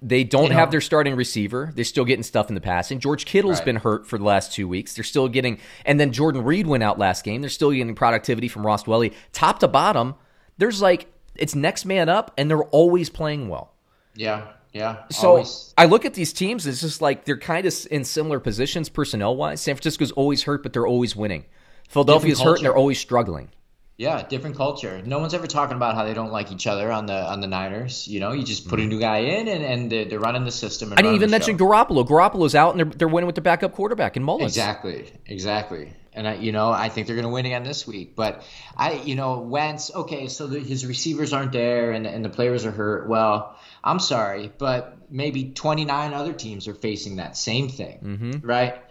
They 0.01 0.25
don't 0.25 0.51
have 0.51 0.69
their 0.69 0.81
starting 0.81 1.15
receiver. 1.15 1.71
They're 1.73 1.85
still 1.85 2.03
getting 2.03 2.23
stuff 2.23 2.49
in 2.49 2.55
the 2.55 2.61
passing. 2.61 2.99
George 2.99 3.25
Kittle's 3.25 3.59
right. 3.59 3.65
been 3.65 3.75
hurt 3.77 4.05
for 4.05 4.17
the 4.17 4.25
last 4.25 4.51
two 4.51 4.67
weeks. 4.67 4.93
They're 4.95 5.03
still 5.03 5.29
getting, 5.29 5.59
and 5.85 5.97
then 5.97 6.11
Jordan 6.11 6.43
Reed 6.43 6.67
went 6.67 6.83
out 6.83 6.99
last 6.99 7.23
game. 7.23 7.39
They're 7.39 7.49
still 7.49 7.71
getting 7.71 7.95
productivity 7.95 8.49
from 8.49 8.65
Ross 8.65 8.83
Dwelley. 8.83 9.13
Top 9.31 9.59
to 9.59 9.67
bottom, 9.69 10.15
there's 10.57 10.81
like, 10.81 11.07
it's 11.35 11.55
next 11.55 11.85
man 11.85 12.09
up, 12.09 12.33
and 12.37 12.49
they're 12.49 12.63
always 12.65 13.09
playing 13.09 13.47
well. 13.47 13.73
Yeah. 14.13 14.47
Yeah. 14.73 15.03
So 15.09 15.29
always. 15.29 15.73
I 15.77 15.85
look 15.85 16.03
at 16.03 16.15
these 16.15 16.33
teams. 16.33 16.67
It's 16.67 16.81
just 16.81 17.01
like 17.01 17.25
they're 17.25 17.37
kind 17.37 17.65
of 17.65 17.73
in 17.89 18.03
similar 18.03 18.39
positions 18.39 18.89
personnel 18.89 19.35
wise. 19.35 19.61
San 19.61 19.75
Francisco's 19.75 20.11
always 20.11 20.43
hurt, 20.43 20.63
but 20.63 20.73
they're 20.73 20.87
always 20.87 21.15
winning. 21.15 21.45
Philadelphia's 21.87 22.41
hurt 22.41 22.57
and 22.57 22.65
they're 22.65 22.75
always 22.75 22.99
struggling. 22.99 23.49
Yeah, 23.95 24.23
different 24.23 24.55
culture. 24.55 25.03
No 25.05 25.19
one's 25.19 25.35
ever 25.35 25.45
talking 25.45 25.75
about 25.75 25.93
how 25.93 26.03
they 26.03 26.15
don't 26.15 26.31
like 26.31 26.51
each 26.51 26.65
other 26.65 26.91
on 26.91 27.05
the 27.05 27.13
on 27.13 27.41
the 27.41 27.47
Niners. 27.47 28.07
You 28.07 28.19
know, 28.19 28.31
you 28.31 28.43
just 28.43 28.67
put 28.67 28.79
a 28.79 28.85
new 28.85 28.99
guy 28.99 29.17
in 29.19 29.47
and, 29.47 29.63
and 29.63 29.91
they're, 29.91 30.05
they're 30.05 30.19
running 30.19 30.45
the 30.45 30.51
system. 30.51 30.93
I 30.93 30.95
didn't 30.95 31.15
even 31.15 31.29
mention 31.29 31.59
Garoppolo. 31.59 32.05
Garoppolo's 32.07 32.55
out 32.55 32.71
and 32.71 32.79
they're, 32.79 32.97
they're 32.97 33.07
winning 33.07 33.27
with 33.27 33.35
the 33.35 33.41
backup 33.41 33.73
quarterback 33.73 34.17
in 34.17 34.23
Mullens. 34.23 34.45
Exactly, 34.45 35.11
exactly. 35.27 35.93
And 36.11 36.27
I, 36.27 36.35
you 36.35 36.51
know, 36.51 36.71
I 36.71 36.89
think 36.89 37.05
they're 37.05 37.15
going 37.15 37.27
to 37.27 37.33
win 37.33 37.45
again 37.45 37.63
this 37.63 37.85
week. 37.85 38.15
But 38.15 38.43
I, 38.75 38.93
you 38.93 39.13
know, 39.13 39.39
Wentz. 39.41 39.93
Okay, 39.93 40.27
so 40.27 40.47
the, 40.47 40.59
his 40.59 40.87
receivers 40.87 41.31
aren't 41.31 41.51
there 41.51 41.91
and 41.91 42.07
and 42.07 42.25
the 42.25 42.29
players 42.29 42.65
are 42.65 42.71
hurt. 42.71 43.07
Well, 43.07 43.55
I'm 43.83 43.99
sorry, 43.99 44.51
but 44.57 44.97
maybe 45.11 45.51
29 45.51 46.13
other 46.13 46.33
teams 46.33 46.67
are 46.67 46.73
facing 46.73 47.17
that 47.17 47.37
same 47.37 47.69
thing, 47.69 47.99
mm-hmm. 48.03 48.47
right? 48.47 48.81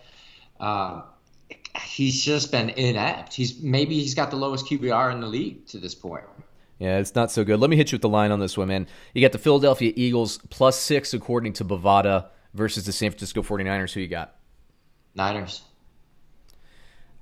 Uh, 0.61 1.03
he's 1.81 2.23
just 2.23 2.53
been 2.53 2.70
inept. 2.70 3.35
He's 3.35 3.61
maybe 3.61 3.95
he's 3.95 4.14
got 4.14 4.31
the 4.31 4.37
lowest 4.37 4.66
QBR 4.66 5.12
in 5.12 5.20
the 5.20 5.27
league 5.27 5.66
to 5.68 5.79
this 5.79 5.95
point. 5.95 6.25
Yeah, 6.79 6.99
it's 6.99 7.14
not 7.14 7.31
so 7.31 7.45
good. 7.45 7.61
Let 7.61 7.70
me 7.70 7.77
hit 7.77 7.93
you 7.93 7.97
with 7.97 8.03
the 8.03 8.09
line 8.09 8.33
on 8.33 8.41
this 8.41 8.59
one, 8.59 8.68
man. 8.68 8.89
You 9.14 9.23
got 9.23 9.33
the 9.33 9.39
Philadelphia 9.39 9.93
Eagles 9.95 10.39
plus 10.51 10.79
six, 10.79 11.14
according 11.14 11.53
to 11.55 11.64
Bovada, 11.64 12.27
versus 12.55 12.87
the 12.87 12.93
San 12.93 13.11
Francisco 13.11 13.43
49ers. 13.43 13.93
Who 13.93 14.01
you 14.01 14.09
got? 14.09 14.35
Niners. 15.14 15.62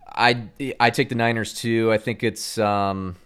I 0.07 0.49
I 0.81 0.91
take 0.91 1.09
the 1.09 1.15
Niners 1.15 1.55
too. 1.55 1.93
I 1.93 1.99
think 1.99 2.23
it's 2.23 2.59
um, 2.59 3.17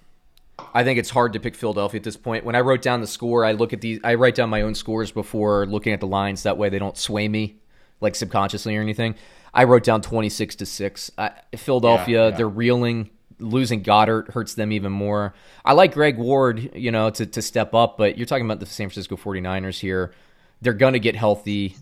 I 0.74 0.84
think 0.84 0.98
it's 0.98 1.10
hard 1.10 1.32
to 1.32 1.40
pick 1.40 1.54
Philadelphia 1.54 1.98
at 1.98 2.04
this 2.04 2.16
point. 2.16 2.44
When 2.44 2.54
I 2.54 2.60
wrote 2.60 2.82
down 2.82 3.00
the 3.00 3.06
score, 3.06 3.44
I 3.44 3.52
look 3.52 3.72
at 3.72 3.80
these. 3.80 4.00
I 4.04 4.14
write 4.14 4.34
down 4.34 4.50
my 4.50 4.62
own 4.62 4.74
scores 4.74 5.10
before 5.10 5.66
looking 5.66 5.92
at 5.92 6.00
the 6.00 6.06
lines. 6.06 6.42
That 6.42 6.58
way, 6.58 6.68
they 6.68 6.78
don't 6.78 6.96
sway 6.98 7.28
me 7.28 7.56
like 8.00 8.14
subconsciously 8.14 8.76
or 8.76 8.80
anything. 8.80 9.14
I 9.54 9.64
wrote 9.64 9.84
down 9.84 10.02
twenty 10.02 10.28
six 10.28 10.56
to 10.56 10.66
six. 10.66 11.10
Philadelphia, 11.56 12.24
yeah, 12.24 12.28
yeah. 12.30 12.36
they're 12.36 12.48
reeling. 12.48 13.10
Losing 13.40 13.82
Goedert 13.82 14.30
hurts 14.30 14.54
them 14.54 14.70
even 14.70 14.92
more. 14.92 15.34
I 15.64 15.72
like 15.72 15.94
Greg 15.94 16.18
Ward, 16.18 16.70
you 16.74 16.92
know, 16.92 17.10
to, 17.10 17.26
to 17.26 17.42
step 17.42 17.74
up, 17.74 17.98
but 17.98 18.16
you're 18.16 18.26
talking 18.26 18.44
about 18.44 18.60
the 18.60 18.66
San 18.66 18.88
Francisco 18.88 19.16
49ers 19.16 19.80
here. 19.80 20.12
They're 20.62 20.72
going 20.72 20.92
to 20.92 21.00
get 21.00 21.16
healthy. 21.16 21.76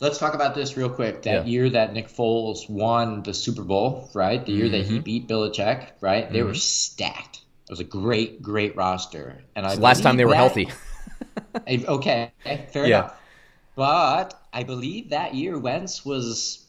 Let's 0.00 0.18
talk 0.18 0.34
about 0.34 0.54
this 0.54 0.76
real 0.76 0.90
quick. 0.90 1.22
That 1.22 1.46
yeah. 1.46 1.50
year 1.50 1.70
that 1.70 1.92
Nick 1.92 2.08
Foles 2.08 2.68
won 2.68 3.22
the 3.22 3.32
Super 3.32 3.62
Bowl, 3.62 4.10
right? 4.12 4.44
The 4.44 4.52
year 4.52 4.64
mm-hmm. 4.64 4.72
that 4.72 4.86
he 4.86 4.94
mm-hmm. 4.94 5.02
beat 5.02 5.28
Belichick, 5.28 5.92
right? 6.00 6.30
They 6.30 6.40
mm-hmm. 6.40 6.48
were 6.48 6.54
stacked. 6.54 7.42
It 7.68 7.70
was 7.70 7.80
a 7.80 7.84
great, 7.84 8.42
great 8.42 8.76
roster. 8.76 9.42
And 9.54 9.66
I 9.66 9.74
last 9.74 10.02
time 10.02 10.16
they 10.16 10.24
were 10.24 10.32
that, 10.32 10.36
healthy. 10.36 10.68
okay, 11.88 12.32
fair 12.72 12.86
yeah. 12.86 12.98
enough. 12.98 13.20
But 13.74 14.40
I 14.52 14.62
believe 14.64 15.10
that 15.10 15.34
year 15.34 15.58
Wentz 15.58 16.04
was 16.04 16.65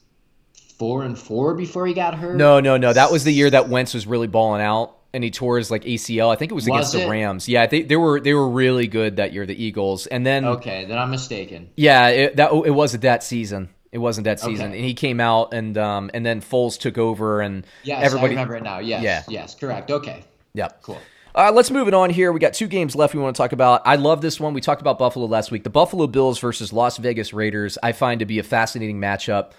four 0.78 1.03
and 1.03 1.17
four 1.17 1.53
before 1.53 1.88
he 1.88 1.93
got 1.93 2.15
hurt. 2.15 2.36
No, 2.36 2.59
no, 2.59 2.78
no. 2.78 2.93
That 2.93 3.11
was 3.11 3.23
the 3.23 3.32
year 3.32 3.49
that 3.49 3.69
Wentz 3.69 3.93
was 3.93 4.07
really 4.07 4.28
balling 4.28 4.61
out 4.61 4.95
and 5.13 5.23
he 5.23 5.32
tore 5.32 5.57
his 5.57 5.71
like 5.71 5.84
ACL. 5.84 6.32
I 6.32 6.36
think 6.36 6.51
it 6.51 6.55
was, 6.55 6.63
was 6.63 6.75
against 6.75 6.95
it? 6.95 6.99
the 6.99 7.09
Rams. 7.09 7.47
Yeah, 7.47 7.65
they, 7.65 7.82
they 7.82 7.95
were 7.95 8.19
they 8.19 8.34
were 8.34 8.49
really 8.49 8.88
good 8.88 9.17
that 9.17 9.34
year, 9.34 9.45
the 9.45 9.61
Eagles. 9.61 10.07
And 10.07 10.25
then 10.25 10.45
okay, 10.45 10.86
then 10.86 10.97
I'm 10.97 11.11
mistaken. 11.11 11.69
Yeah, 11.75 12.07
it, 12.09 12.36
that 12.38 12.51
it 12.51 12.71
wasn't 12.71 13.03
that 13.03 13.23
season. 13.23 13.69
It 13.91 13.99
wasn't 13.99 14.25
that 14.25 14.39
season, 14.39 14.67
okay. 14.67 14.78
and 14.78 14.86
he 14.86 14.93
came 14.93 15.19
out 15.19 15.53
and 15.53 15.78
um 15.78 16.11
and 16.13 16.25
then 16.25 16.41
Foles 16.41 16.78
took 16.78 16.97
over 16.97 17.41
and 17.41 17.65
yes, 17.84 18.03
everybody 18.03 18.36
I 18.36 18.41
remember 18.41 18.55
it 18.57 18.63
now. 18.63 18.80
Yes, 18.80 19.01
yeah. 19.01 19.23
yes, 19.30 19.55
correct. 19.55 19.89
Okay, 19.89 20.23
Yep. 20.57 20.82
Cool. 20.82 20.99
Uh, 21.36 21.51
let's 21.51 21.69
move 21.69 21.88
it 21.88 21.93
on 21.93 22.09
here. 22.09 22.32
We 22.32 22.39
got 22.39 22.55
two 22.55 22.67
games 22.67 22.95
left 22.95 23.13
we 23.13 23.21
want 23.21 23.36
to 23.36 23.41
talk 23.41 23.51
about. 23.51 23.84
I 23.86 23.95
love 23.95 24.21
this 24.21 24.39
one. 24.39 24.55
We 24.55 24.61
talked 24.61 24.82
about 24.82 24.97
Buffalo 24.97 25.28
last 25.28 25.51
week. 25.51 25.63
The 25.63 25.69
Buffalo 25.69 26.07
Bills 26.07 26.39
versus 26.39 26.73
Las 26.73 26.97
Vegas 26.97 27.32
Raiders, 27.32 27.78
I 27.84 27.91
find 27.91 28.19
to 28.19 28.25
be 28.25 28.39
a 28.39 28.43
fascinating 28.43 28.99
matchup. 28.99 29.51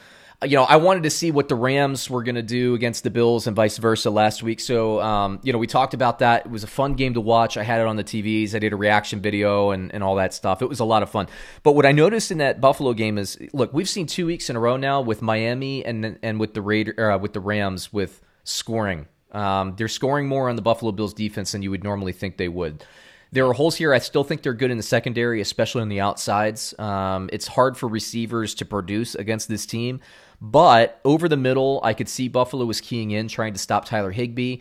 You 0.44 0.56
know, 0.56 0.62
I 0.62 0.76
wanted 0.76 1.02
to 1.02 1.10
see 1.10 1.32
what 1.32 1.48
the 1.48 1.56
Rams 1.56 2.08
were 2.08 2.22
going 2.22 2.36
to 2.36 2.42
do 2.42 2.74
against 2.74 3.02
the 3.02 3.10
Bills 3.10 3.48
and 3.48 3.56
vice 3.56 3.76
versa 3.76 4.08
last 4.08 4.40
week. 4.40 4.60
So, 4.60 5.00
um, 5.00 5.40
you 5.42 5.52
know, 5.52 5.58
we 5.58 5.66
talked 5.66 5.94
about 5.94 6.20
that. 6.20 6.46
It 6.46 6.52
was 6.52 6.62
a 6.62 6.68
fun 6.68 6.94
game 6.94 7.14
to 7.14 7.20
watch. 7.20 7.56
I 7.56 7.64
had 7.64 7.80
it 7.80 7.88
on 7.88 7.96
the 7.96 8.04
TVs. 8.04 8.54
I 8.54 8.60
did 8.60 8.72
a 8.72 8.76
reaction 8.76 9.20
video 9.20 9.70
and, 9.70 9.92
and 9.92 10.04
all 10.04 10.14
that 10.14 10.32
stuff. 10.32 10.62
It 10.62 10.68
was 10.68 10.78
a 10.78 10.84
lot 10.84 11.02
of 11.02 11.10
fun. 11.10 11.26
But 11.64 11.72
what 11.72 11.84
I 11.84 11.90
noticed 11.90 12.30
in 12.30 12.38
that 12.38 12.60
Buffalo 12.60 12.92
game 12.92 13.18
is, 13.18 13.36
look, 13.52 13.72
we've 13.72 13.88
seen 13.88 14.06
two 14.06 14.26
weeks 14.26 14.48
in 14.48 14.54
a 14.54 14.60
row 14.60 14.76
now 14.76 15.00
with 15.00 15.22
Miami 15.22 15.84
and 15.84 16.18
and 16.22 16.38
with 16.38 16.54
the 16.54 16.62
Raider 16.62 17.10
uh, 17.10 17.18
with 17.18 17.32
the 17.32 17.40
Rams 17.40 17.92
with 17.92 18.20
scoring 18.44 19.08
um, 19.32 19.74
they're 19.76 19.88
scoring 19.88 20.26
more 20.26 20.48
on 20.48 20.56
the 20.56 20.62
Buffalo 20.62 20.92
Bills 20.92 21.14
defense 21.14 21.52
than 21.52 21.62
you 21.62 21.70
would 21.70 21.84
normally 21.84 22.12
think 22.12 22.36
they 22.36 22.48
would. 22.48 22.84
There 23.30 23.46
are 23.46 23.52
holes 23.52 23.76
here. 23.76 23.92
I 23.92 23.98
still 23.98 24.24
think 24.24 24.42
they're 24.42 24.54
good 24.54 24.70
in 24.70 24.78
the 24.78 24.82
secondary, 24.82 25.42
especially 25.42 25.82
on 25.82 25.90
the 25.90 26.00
outsides. 26.00 26.78
Um, 26.78 27.28
it's 27.30 27.46
hard 27.46 27.76
for 27.76 27.86
receivers 27.86 28.54
to 28.54 28.64
produce 28.64 29.14
against 29.14 29.48
this 29.48 29.66
team, 29.66 30.00
but 30.40 31.00
over 31.04 31.28
the 31.28 31.36
middle, 31.36 31.80
I 31.82 31.94
could 31.94 32.08
see 32.08 32.28
Buffalo 32.28 32.64
was 32.64 32.80
keying 32.80 33.10
in, 33.10 33.28
trying 33.28 33.52
to 33.52 33.58
stop 33.58 33.84
Tyler 33.84 34.10
Higbee. 34.10 34.58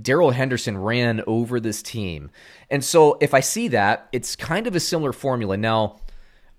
Darrell 0.00 0.30
Henderson 0.30 0.76
ran 0.76 1.22
over 1.26 1.58
this 1.58 1.82
team. 1.82 2.30
And 2.70 2.84
so 2.84 3.16
if 3.20 3.32
I 3.34 3.40
see 3.40 3.68
that, 3.68 4.08
it's 4.12 4.36
kind 4.36 4.66
of 4.66 4.76
a 4.76 4.80
similar 4.80 5.12
formula. 5.12 5.56
Now, 5.56 5.96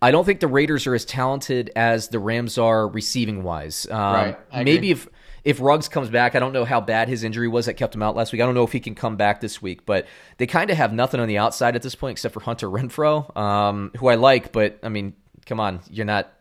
I 0.01 0.11
don't 0.11 0.25
think 0.25 0.39
the 0.39 0.47
Raiders 0.47 0.87
are 0.87 0.95
as 0.95 1.05
talented 1.05 1.71
as 1.75 2.09
the 2.09 2.19
Rams 2.19 2.57
are 2.57 2.87
receiving 2.87 3.43
wise. 3.43 3.87
Um, 3.89 4.13
Right. 4.13 4.37
Maybe 4.53 4.91
agree. 4.91 4.91
if 4.91 5.07
if 5.43 5.61
Ruggs 5.61 5.87
comes 5.87 6.09
back, 6.09 6.35
I 6.35 6.39
don't 6.39 6.51
know 6.51 6.65
how 6.65 6.81
bad 6.81 7.07
his 7.07 7.23
injury 7.23 7.47
was 7.47 7.67
that 7.67 7.75
kept 7.75 7.95
him 7.95 8.03
out 8.03 8.17
last 8.17 8.33
week. 8.33 8.41
I 8.41 8.45
don't 8.45 8.53
know 8.53 8.65
if 8.65 8.73
he 8.73 8.81
can 8.81 8.95
come 8.95 9.15
back 9.15 9.39
this 9.39 9.61
week, 9.61 9.85
but 9.85 10.05
they 10.37 10.45
kind 10.45 10.69
of 10.69 10.75
have 10.75 10.91
nothing 10.91 11.21
on 11.21 11.27
the 11.29 11.37
outside 11.37 11.73
at 11.73 11.81
this 11.81 11.95
point 11.95 12.11
except 12.13 12.33
for 12.33 12.41
Hunter 12.41 12.67
Renfrow, 12.67 13.35
um, 13.37 13.91
who 13.97 14.07
I 14.07 14.15
like, 14.15 14.51
but 14.51 14.77
I 14.83 14.89
mean, 14.89 15.13
come 15.45 15.61
on, 15.61 15.79
you're 15.89 16.05
not 16.05 16.33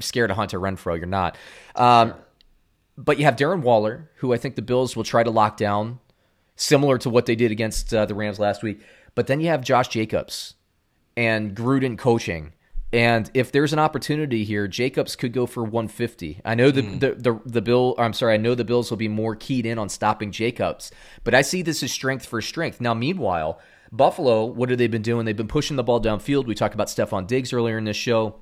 scared 0.00 0.30
of 0.30 0.36
Hunter 0.36 0.58
Renfrow. 0.60 0.96
You're 0.96 1.06
not. 1.06 1.36
Um, 1.76 2.14
But 2.98 3.18
you 3.18 3.24
have 3.24 3.36
Darren 3.36 3.62
Waller, 3.62 4.10
who 4.16 4.32
I 4.34 4.36
think 4.36 4.54
the 4.54 4.62
Bills 4.62 4.94
will 4.96 5.04
try 5.04 5.22
to 5.22 5.30
lock 5.30 5.56
down, 5.56 5.98
similar 6.56 6.98
to 6.98 7.10
what 7.10 7.26
they 7.26 7.34
did 7.34 7.50
against 7.50 7.92
uh, 7.94 8.04
the 8.04 8.14
Rams 8.14 8.38
last 8.38 8.62
week. 8.62 8.80
But 9.14 9.26
then 9.26 9.40
you 9.40 9.48
have 9.48 9.62
Josh 9.62 9.88
Jacobs 9.88 10.54
and 11.16 11.56
Gruden 11.56 11.96
coaching. 11.98 12.52
And 12.92 13.30
if 13.32 13.50
there's 13.50 13.72
an 13.72 13.78
opportunity 13.78 14.44
here, 14.44 14.68
Jacobs 14.68 15.16
could 15.16 15.32
go 15.32 15.46
for 15.46 15.62
150. 15.64 16.42
I 16.44 16.54
know 16.54 16.70
the, 16.70 16.82
the 16.82 17.14
the 17.14 17.40
the 17.46 17.62
bill. 17.62 17.94
I'm 17.96 18.12
sorry. 18.12 18.34
I 18.34 18.36
know 18.36 18.54
the 18.54 18.64
Bills 18.66 18.90
will 18.90 18.98
be 18.98 19.08
more 19.08 19.34
keyed 19.34 19.64
in 19.64 19.78
on 19.78 19.88
stopping 19.88 20.30
Jacobs, 20.30 20.92
but 21.24 21.34
I 21.34 21.40
see 21.40 21.62
this 21.62 21.82
as 21.82 21.90
strength 21.90 22.26
for 22.26 22.42
strength. 22.42 22.82
Now, 22.82 22.92
meanwhile, 22.92 23.58
Buffalo, 23.90 24.44
what 24.44 24.68
have 24.68 24.76
they 24.78 24.88
been 24.88 25.00
doing? 25.00 25.24
They've 25.24 25.34
been 25.34 25.48
pushing 25.48 25.76
the 25.78 25.82
ball 25.82 26.02
downfield. 26.02 26.44
We 26.44 26.54
talked 26.54 26.74
about 26.74 26.88
Stefon 26.88 27.26
Diggs 27.26 27.54
earlier 27.54 27.78
in 27.78 27.84
this 27.84 27.96
show. 27.96 28.36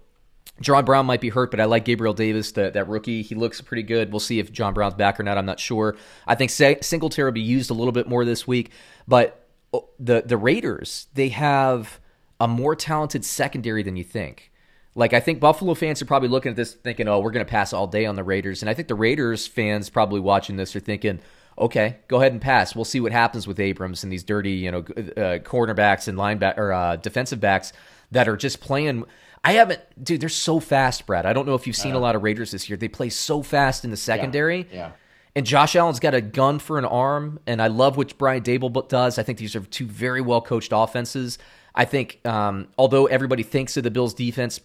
John 0.61 0.85
Brown 0.85 1.07
might 1.07 1.23
be 1.23 1.31
hurt, 1.31 1.51
but 1.51 1.61
I 1.61 1.65
like 1.65 1.87
Gabriel 1.87 2.13
Davis, 2.13 2.53
the, 2.53 2.71
that 2.71 2.87
rookie. 2.87 3.23
He 3.23 3.35
looks 3.35 3.61
pretty 3.61 3.83
good. 3.83 4.13
We'll 4.13 4.21
see 4.21 4.39
if 4.39 4.53
John 4.53 4.75
Brown's 4.75 4.95
back 4.95 5.19
or 5.19 5.23
not. 5.23 5.39
I'm 5.39 5.47
not 5.47 5.59
sure. 5.59 5.97
I 6.27 6.35
think 6.35 6.51
Singletary 6.51 7.29
will 7.29 7.35
be 7.35 7.41
used 7.41 7.71
a 7.71 7.75
little 7.75 7.93
bit 7.93 8.09
more 8.09 8.25
this 8.25 8.47
week, 8.47 8.71
but 9.09 9.47
oh, 9.73 9.89
the 9.99 10.23
the 10.25 10.37
Raiders 10.37 11.07
they 11.15 11.31
have 11.31 11.99
a 12.39 12.47
more 12.47 12.77
talented 12.77 13.25
secondary 13.25 13.83
than 13.83 13.97
you 13.97 14.05
think. 14.05 14.51
Like 14.95 15.15
I 15.15 15.21
think 15.21 15.41
Buffalo 15.41 15.75
fans 15.75 16.03
are 16.03 16.07
probably 16.07 16.29
looking 16.29 16.51
at 16.51 16.57
this 16.57 16.75
thinking, 16.75 17.09
"Oh, 17.09 17.21
we're 17.21 17.31
going 17.31 17.47
to 17.47 17.51
pass 17.51 17.73
all 17.73 17.87
day 17.87 18.05
on 18.05 18.17
the 18.17 18.25
Raiders," 18.25 18.63
and 18.63 18.69
I 18.69 18.75
think 18.75 18.89
the 18.89 18.95
Raiders 18.95 19.47
fans 19.47 19.89
probably 19.89 20.21
watching 20.21 20.57
this 20.57 20.77
are 20.77 20.81
thinking, 20.81 21.21
"Okay, 21.59 21.97
go 22.09 22.19
ahead 22.19 22.33
and 22.33 22.41
pass. 22.41 22.75
We'll 22.75 22.85
see 22.85 23.01
what 23.01 23.13
happens 23.13 23.47
with 23.47 23.61
Abrams 23.61 24.03
and 24.03 24.13
these 24.13 24.25
dirty, 24.25 24.53
you 24.53 24.73
know, 24.73 24.79
uh, 24.81 25.39
cornerbacks 25.39 26.09
and 26.09 26.19
lineback 26.19 26.59
or 26.59 26.73
uh, 26.73 26.97
defensive 26.97 27.41
backs 27.41 27.73
that 28.11 28.29
are 28.29 28.37
just 28.37 28.61
playing." 28.61 29.07
I 29.43 29.53
haven't, 29.53 29.81
dude. 30.03 30.21
They're 30.21 30.29
so 30.29 30.61
fast, 30.61 31.07
Brad. 31.07 31.25
I 31.25 31.33
don't 31.33 31.47
know 31.47 31.55
if 31.55 31.67
you've 31.67 31.77
seen 31.77 31.95
a 31.95 31.99
lot 31.99 32.15
of 32.15 32.23
Raiders 32.23 32.51
this 32.51 32.69
year. 32.69 32.77
They 32.77 32.89
play 32.89 33.09
so 33.09 33.43
fast 33.43 33.85
in 33.85 33.91
the 33.91 33.97
secondary. 33.97 34.67
yeah. 34.73 34.93
And 35.37 35.47
Josh 35.47 35.77
Allen's 35.77 36.01
got 36.01 36.13
a 36.13 36.21
gun 36.21 36.59
for 36.59 36.77
an 36.77 36.85
arm, 36.85 37.39
and 37.47 37.63
I 37.63 37.69
love 37.69 37.97
what 37.97 38.19
Brian 38.19 38.43
Daboll 38.43 38.89
does. 38.89 39.17
I 39.17 39.23
think 39.23 39.39
these 39.39 39.55
are 39.55 39.61
two 39.61 39.87
very 39.87 40.21
well 40.21 40.41
coached 40.41 40.73
offenses. 40.75 41.39
I 41.73 41.85
think, 41.85 42.21
um, 42.27 42.67
although 42.77 43.07
everybody 43.07 43.45
thinks 43.45 43.77
of 43.77 43.85
the 43.85 43.93
Bills' 43.93 44.13
defense 44.13 44.61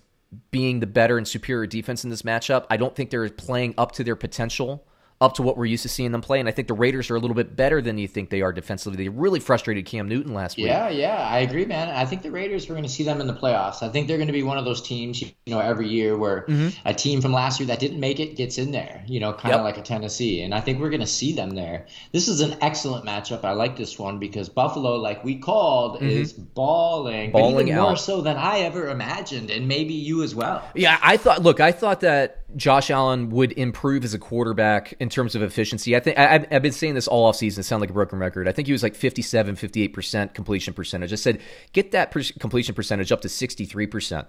being 0.50 0.80
the 0.80 0.88
better 0.88 1.18
and 1.20 1.28
superior 1.28 1.68
defense 1.68 2.04
in 2.04 2.10
this 2.10 2.24
matchup, 2.24 2.66
I 2.70 2.78
don't 2.78 2.96
think 2.96 3.12
they're 3.12 3.30
playing 3.30 3.76
up 3.78 3.92
to 3.94 4.04
their 4.04 4.16
potential, 4.16 4.88
up 5.26 5.34
to 5.34 5.42
what 5.42 5.58
we're 5.58 5.66
used 5.66 5.84
to 5.84 5.90
seeing 5.90 6.12
them 6.12 6.22
play. 6.22 6.40
And 6.40 6.48
I 6.48 6.52
think 6.52 6.68
the 6.68 6.74
Raiders 6.74 7.10
are 7.12 7.16
a 7.16 7.20
little 7.20 7.36
bit 7.36 7.56
better 7.56 7.82
than 7.82 7.98
you 7.98 8.08
think 8.08 8.30
they 8.30 8.42
are 8.42 8.54
defensively. 8.54 8.96
They 9.04 9.10
really 9.10 9.40
frustrated 9.40 9.86
Cam 9.86 10.08
Newton 10.08 10.34
last 10.34 10.56
week. 10.58 10.68
Yeah, 10.68 10.90
yeah, 10.90 11.16
I 11.18 11.40
agree, 11.40 11.66
man. 11.66 11.90
I 11.90 12.06
think 12.06 12.22
the 12.22 12.32
Raiders, 12.32 12.70
we're 12.70 12.76
going 12.76 12.84
to 12.88 12.92
see 12.92 13.04
them 13.04 13.20
in 13.20 13.28
the 13.28 13.34
playoffs. 13.34 13.84
I 13.84 13.90
think 13.90 14.08
they're 14.08 14.18
going 14.18 14.28
to 14.28 14.34
be 14.34 14.44
one 14.44 14.58
of 14.58 14.66
those 14.66 14.82
teams, 14.82 15.22
you 15.22 15.32
know, 15.48 15.60
every 15.60 15.88
year 15.90 16.18
where 16.18 16.46
Mm-hmm. 16.46 16.88
a 16.88 16.94
team 16.94 17.22
from 17.22 17.34
last 17.34 17.60
year 17.60 17.68
that 17.68 17.80
didn't 17.80 18.00
make 18.00 18.20
it 18.20 18.36
gets 18.36 18.58
in 18.58 18.72
there, 18.72 19.04
you 19.08 19.20
know, 19.20 19.34
kind 19.34 19.54
of 19.56 19.60
Yep. 19.60 19.66
like 19.66 19.78
a 19.78 19.82
Tennessee. 19.82 20.42
And 20.44 20.54
I 20.54 20.62
think 20.62 20.80
we're 20.80 20.90
going 20.90 21.02
to 21.02 21.08
see 21.08 21.34
them 21.34 21.52
there. 21.52 21.88
This 22.12 22.28
is 22.28 22.42
an 22.42 22.56
excellent 22.62 23.06
matchup. 23.06 23.44
I 23.44 23.54
like 23.54 23.76
this 23.78 23.98
one 23.98 24.20
because 24.20 24.48
Buffalo, 24.48 24.96
like 24.98 25.24
we 25.24 25.38
called, 25.40 26.04
is 26.04 26.34
balling, 26.34 27.32
but 27.32 27.40
Mm-hmm. 27.40 27.52
Balling 27.52 27.68
even 27.70 27.82
more 27.82 27.98
so 27.98 28.22
than 28.22 28.38
I 28.38 28.60
ever 28.60 28.90
imagined, 28.90 29.50
and 29.50 29.68
maybe 29.68 29.94
you 29.94 30.24
as 30.24 30.34
well. 30.36 30.64
Yeah, 30.76 30.98
I 31.02 31.18
thought. 31.18 31.42
Look, 31.42 31.60
I 31.60 31.72
thought 31.72 32.02
that 32.02 32.42
Josh 32.58 32.90
Allen 32.90 33.30
would 33.32 33.52
improve 33.54 34.04
as 34.04 34.14
a 34.14 34.20
quarterback 34.20 34.94
in 35.00 35.10
terms 35.16 35.36
of 35.36 35.42
efficiency. 35.42 35.96
I 35.96 36.00
think 36.00 36.20
I, 36.20 36.36
I've- 36.36 36.46
I've 36.52 36.62
been 36.62 36.72
saying 36.72 36.94
this 36.94 37.08
all 37.08 37.32
offseason. 37.32 37.60
It 37.60 37.64
sound 37.64 37.82
like 37.82 37.90
a 37.90 37.94
broken 37.94 38.20
record. 38.20 38.48
I 38.48 38.52
think 38.52 38.68
he 38.68 38.72
was 38.72 38.84
like 38.84 38.94
57, 38.96 39.56
58 39.56 39.88
percent 39.90 40.34
completion 40.36 40.74
percentage. 40.74 41.12
I 41.12 41.16
said 41.16 41.40
get 41.74 41.92
that 41.92 42.12
per- 42.12 42.22
completion 42.40 42.76
percentage 42.76 43.12
up 43.12 43.22
to 43.22 43.30
sixty 43.30 43.66
three 43.66 43.88
percent. 43.88 44.28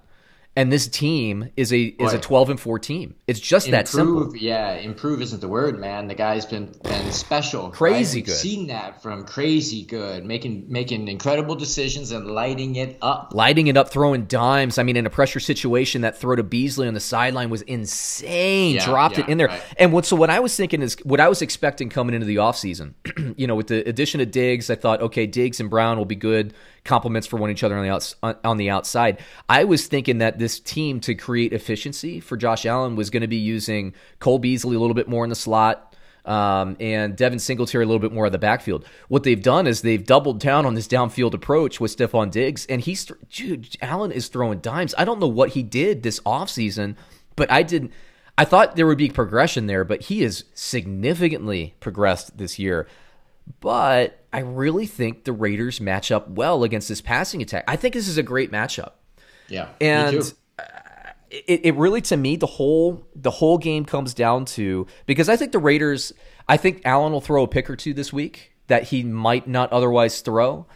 And 0.57 0.73
this 0.73 0.89
team 0.89 1.51
is 1.57 1.71
a 1.71 1.83
is 1.83 2.15
a 2.15 2.19
twelve 2.19 2.49
and 2.49 2.59
four 2.59 2.79
team. 2.79 3.15
It's 3.27 3.39
just 3.39 3.71
that 3.73 3.89
simple. 3.89 4.35
Yeah, 4.35 4.73
improve 4.73 5.21
isn't 5.21 5.41
the 5.43 5.49
word, 5.49 5.79
man. 5.79 6.09
The 6.09 6.15
guy's 6.15 6.47
been 6.47 6.75
been 6.83 7.13
special, 7.13 7.69
Crazy 7.69 8.21
right? 8.21 8.27
Good. 8.27 8.35
Seen 8.37 8.67
that 8.69 9.03
from 9.03 9.27
crazy 9.27 9.85
good, 9.85 10.25
making 10.25 10.65
making 10.69 11.09
incredible 11.09 11.57
decisions 11.57 12.11
and 12.11 12.27
lighting 12.27 12.77
it 12.77 12.97
up. 13.03 13.33
lighting 13.35 13.67
it 13.67 13.77
up, 13.77 13.91
throwing 13.91 14.25
dimes. 14.25 14.79
I 14.79 14.83
mean, 14.83 14.97
in 14.97 15.05
a 15.05 15.11
pressure 15.11 15.41
situation, 15.41 16.01
that 16.01 16.17
throw 16.17 16.35
to 16.37 16.43
Beasley 16.43 16.89
on 16.89 16.95
the 16.95 17.01
sideline 17.01 17.51
was 17.51 17.61
insane. 17.61 18.77
Yeah, 18.77 18.85
Dropped 18.87 19.19
it 19.19 19.29
in 19.29 19.37
there. 19.37 19.49
right. 19.49 19.63
And 19.79 19.93
what 19.93 20.07
so 20.07 20.17
what 20.17 20.31
I 20.31 20.41
was 20.41 20.57
thinking 20.57 20.81
is 20.81 20.97
what 21.05 21.21
I 21.21 21.29
was 21.29 21.43
expecting 21.43 21.91
coming 21.91 22.15
into 22.15 22.27
the 22.27 22.37
offseason, 22.37 22.95
you 23.37 23.47
know, 23.47 23.55
with 23.55 23.67
the 23.67 23.87
addition 23.87 24.23
of 24.23 24.31
Diggs, 24.31 24.71
I 24.71 24.75
thought, 24.75 25.03
okay, 25.03 25.27
Diggs 25.27 25.61
and 25.61 25.69
Brown 25.69 25.99
will 25.99 26.07
be 26.07 26.17
good 26.17 26.55
complements 26.87 27.27
for 27.27 27.37
one 27.37 27.51
each 27.51 27.63
other 27.63 27.77
on 27.77 27.83
the 27.83 27.91
outs, 27.91 28.17
on, 28.23 28.37
on 28.45 28.57
the 28.57 28.71
outside. 28.71 29.19
I 29.49 29.65
was 29.65 29.87
thinking 29.87 30.19
that 30.19 30.39
this 30.39 30.59
team 30.59 31.01
to 31.01 31.15
create 31.15 31.53
efficiency 31.53 32.21
for 32.21 32.37
Josh 32.37 32.65
Allen 32.65 32.97
was 32.97 33.11
going 33.11 33.21
to 33.21 33.29
be 33.29 33.37
using 33.37 33.95
Cole 34.21 34.39
Beasley 34.39 34.77
a 34.77 34.79
little 34.79 34.95
bit 34.95 35.09
more 35.09 35.25
in 35.25 35.31
the 35.31 35.37
slot 35.37 35.95
um, 36.27 36.77
and 36.81 37.17
Devin 37.17 37.39
Singletary 37.39 37.85
a 37.85 37.87
little 37.87 38.01
bit 38.01 38.13
more 38.13 38.27
of 38.27 38.33
the 38.33 38.39
backfield. 38.39 38.85
What 39.09 39.23
they've 39.23 39.41
done 39.41 39.67
is 39.67 39.83
they've 39.83 40.05
doubled 40.05 40.41
down 40.41 40.67
on 40.67 40.75
this 40.75 40.89
downfield 40.89 41.35
approach 41.35 41.81
with 41.81 41.97
Stefon 41.97 42.31
Diggs, 42.31 42.67
and 42.67 42.81
he's 42.81 43.11
dude, 43.31 43.77
Allen 43.81 44.13
is 44.13 44.29
throwing 44.29 44.59
dimes. 44.59 44.95
I 44.99 45.05
don't 45.05 45.21
know 45.21 45.29
what 45.29 45.51
he 45.51 45.63
did 45.63 46.03
this 46.03 46.21
offseason, 46.21 46.97
but 47.37 47.51
I 47.51 47.63
didn't. 47.63 47.93
I 48.37 48.45
thought 48.45 48.77
there 48.77 48.87
would 48.87 48.99
be 48.99 49.09
progression 49.09 49.67
there, 49.67 49.85
but 49.85 50.03
he 50.03 50.23
has 50.23 50.45
significantly 50.53 51.75
progressed 51.81 52.37
this 52.37 52.59
year. 52.59 52.87
But 53.61 54.26
I 54.37 54.41
really 54.41 54.85
think 54.85 55.25
the 55.25 55.33
Raiders 55.33 55.81
match 55.81 56.13
up 56.13 56.29
well 56.29 56.63
against 56.63 56.91
this 56.91 57.01
passing 57.01 57.41
attack. 57.41 57.65
I 57.67 57.77
think 57.77 57.95
this 57.95 58.07
is 58.07 58.19
a 58.19 58.23
great 58.23 58.53
matchup 58.53 58.93
Yeah, 59.49 59.71
and 59.81 60.21
too. 60.23 60.33
it, 61.31 61.61
it 61.65 61.75
really 61.75 62.03
to 62.03 62.19
me 62.19 62.37
the 62.37 62.47
whole 62.47 63.07
the 63.15 63.31
whole 63.31 63.57
game 63.57 63.87
comes 63.87 64.13
down 64.13 64.45
to 64.45 64.87
because 65.07 65.31
I 65.31 65.39
think 65.39 65.53
the 65.53 65.59
Raiders 65.59 66.13
I 66.47 66.59
think 66.59 66.83
Allen 66.85 67.15
will 67.15 67.23
throw 67.23 67.45
a 67.45 67.49
pick 67.49 67.71
or 67.71 67.77
two 67.77 67.95
this 67.95 68.13
week 68.13 68.53
that 68.67 68.83
he 68.83 69.03
might 69.03 69.49
not 69.49 69.73
otherwise 69.73 70.21
throw. 70.21 70.67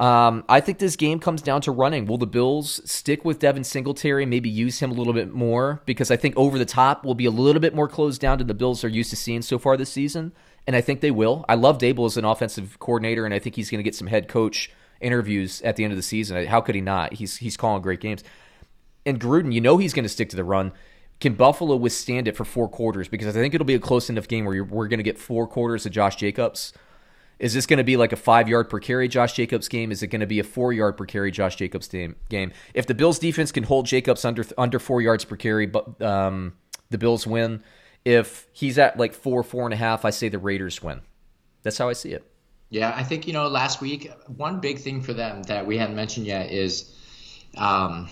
Um, 0.00 0.42
I 0.48 0.58
think 0.60 0.78
this 0.78 0.96
game 0.96 1.20
comes 1.20 1.40
down 1.40 1.60
to 1.62 1.70
running. 1.70 2.06
Will 2.06 2.18
the 2.18 2.26
Bills 2.26 2.80
stick 2.84 3.24
with 3.24 3.38
Devin 3.38 3.62
Singletary, 3.62 4.26
maybe 4.26 4.48
use 4.48 4.80
him 4.80 4.90
a 4.90 4.94
little 4.94 5.12
bit 5.12 5.32
more? 5.32 5.82
Because 5.86 6.10
I 6.10 6.16
think 6.16 6.36
over 6.36 6.58
the 6.58 6.64
top 6.64 7.04
will 7.04 7.14
be 7.14 7.26
a 7.26 7.30
little 7.30 7.60
bit 7.60 7.76
more 7.76 7.86
closed 7.86 8.20
down 8.20 8.38
than 8.38 8.48
the 8.48 8.54
Bills 8.54 8.82
are 8.82 8.88
used 8.88 9.10
to 9.10 9.16
seeing 9.16 9.40
so 9.40 9.56
far 9.56 9.76
this 9.76 9.90
season. 9.90 10.32
And 10.66 10.74
I 10.74 10.80
think 10.80 11.00
they 11.00 11.10
will. 11.10 11.44
I 11.48 11.56
love 11.56 11.78
Daboll 11.78 12.06
as 12.06 12.16
an 12.16 12.24
offensive 12.24 12.78
coordinator, 12.78 13.24
and 13.24 13.34
I 13.34 13.38
think 13.38 13.56
he's 13.56 13.70
going 13.70 13.80
to 13.80 13.82
get 13.84 13.94
some 13.94 14.06
head 14.06 14.28
coach 14.28 14.70
interviews 15.00 15.60
at 15.62 15.76
the 15.76 15.84
end 15.84 15.92
of 15.92 15.96
the 15.98 16.02
season. 16.02 16.46
How 16.46 16.60
could 16.60 16.74
he 16.74 16.80
not? 16.80 17.14
He's 17.14 17.36
he's 17.36 17.56
calling 17.56 17.82
great 17.82 18.00
games 18.00 18.24
and 19.06 19.20
Gruden, 19.20 19.52
you 19.52 19.60
know 19.60 19.76
he's 19.76 19.92
going 19.92 20.04
to 20.04 20.08
stick 20.08 20.30
to 20.30 20.36
the 20.36 20.44
run. 20.44 20.72
Can 21.20 21.34
Buffalo 21.34 21.76
withstand 21.76 22.28
it 22.28 22.36
for 22.36 22.44
four 22.44 22.68
quarters? 22.68 23.08
Because 23.08 23.28
I 23.28 23.40
think 23.40 23.54
it'll 23.54 23.64
be 23.64 23.74
a 23.74 23.80
close 23.80 24.10
enough 24.10 24.28
game 24.28 24.44
where 24.44 24.64
we're 24.64 24.88
going 24.88 24.98
to 24.98 25.04
get 25.04 25.18
four 25.18 25.46
quarters 25.46 25.86
of 25.86 25.92
Josh 25.92 26.16
Jacobs. 26.16 26.72
Is 27.38 27.54
this 27.54 27.66
going 27.66 27.78
to 27.78 27.84
be 27.84 27.96
like 27.96 28.12
a 28.12 28.16
five 28.16 28.48
yard 28.48 28.68
per 28.68 28.78
carry 28.78 29.08
Josh 29.08 29.34
Jacobs 29.34 29.68
game? 29.68 29.92
Is 29.92 30.02
it 30.02 30.08
going 30.08 30.20
to 30.20 30.26
be 30.26 30.38
a 30.38 30.44
four 30.44 30.72
yard 30.72 30.96
per 30.96 31.04
carry 31.04 31.30
Josh 31.30 31.56
Jacobs 31.56 31.88
game? 31.88 32.16
game? 32.28 32.52
If 32.74 32.86
the 32.86 32.94
Bills 32.94 33.18
defense 33.18 33.52
can 33.52 33.64
hold 33.64 33.86
Jacobs 33.86 34.24
under 34.24 34.44
under 34.56 34.78
four 34.78 35.02
yards 35.02 35.24
per 35.24 35.36
carry, 35.36 35.66
but 35.66 36.00
um, 36.02 36.54
the 36.90 36.98
Bills 36.98 37.26
win. 37.26 37.62
If 38.04 38.46
he's 38.52 38.78
at 38.78 38.98
like 38.98 39.14
four 39.14 39.42
four 39.42 39.64
and 39.64 39.74
a 39.74 39.76
half, 39.76 40.04
I 40.04 40.10
say 40.10 40.28
the 40.28 40.38
Raiders 40.38 40.82
win. 40.82 41.00
That's 41.62 41.78
how 41.78 41.88
I 41.88 41.94
see 41.94 42.12
it. 42.12 42.24
Yeah, 42.70 42.92
I 42.94 43.02
think 43.02 43.26
you 43.26 43.32
know 43.32 43.48
last 43.48 43.80
week 43.80 44.10
one 44.26 44.60
big 44.60 44.78
thing 44.78 45.02
for 45.02 45.12
them 45.12 45.42
that 45.44 45.66
we 45.66 45.78
hadn't 45.78 45.96
mentioned 45.96 46.26
yet 46.26 46.50
is 46.50 46.92
um, 47.56 48.08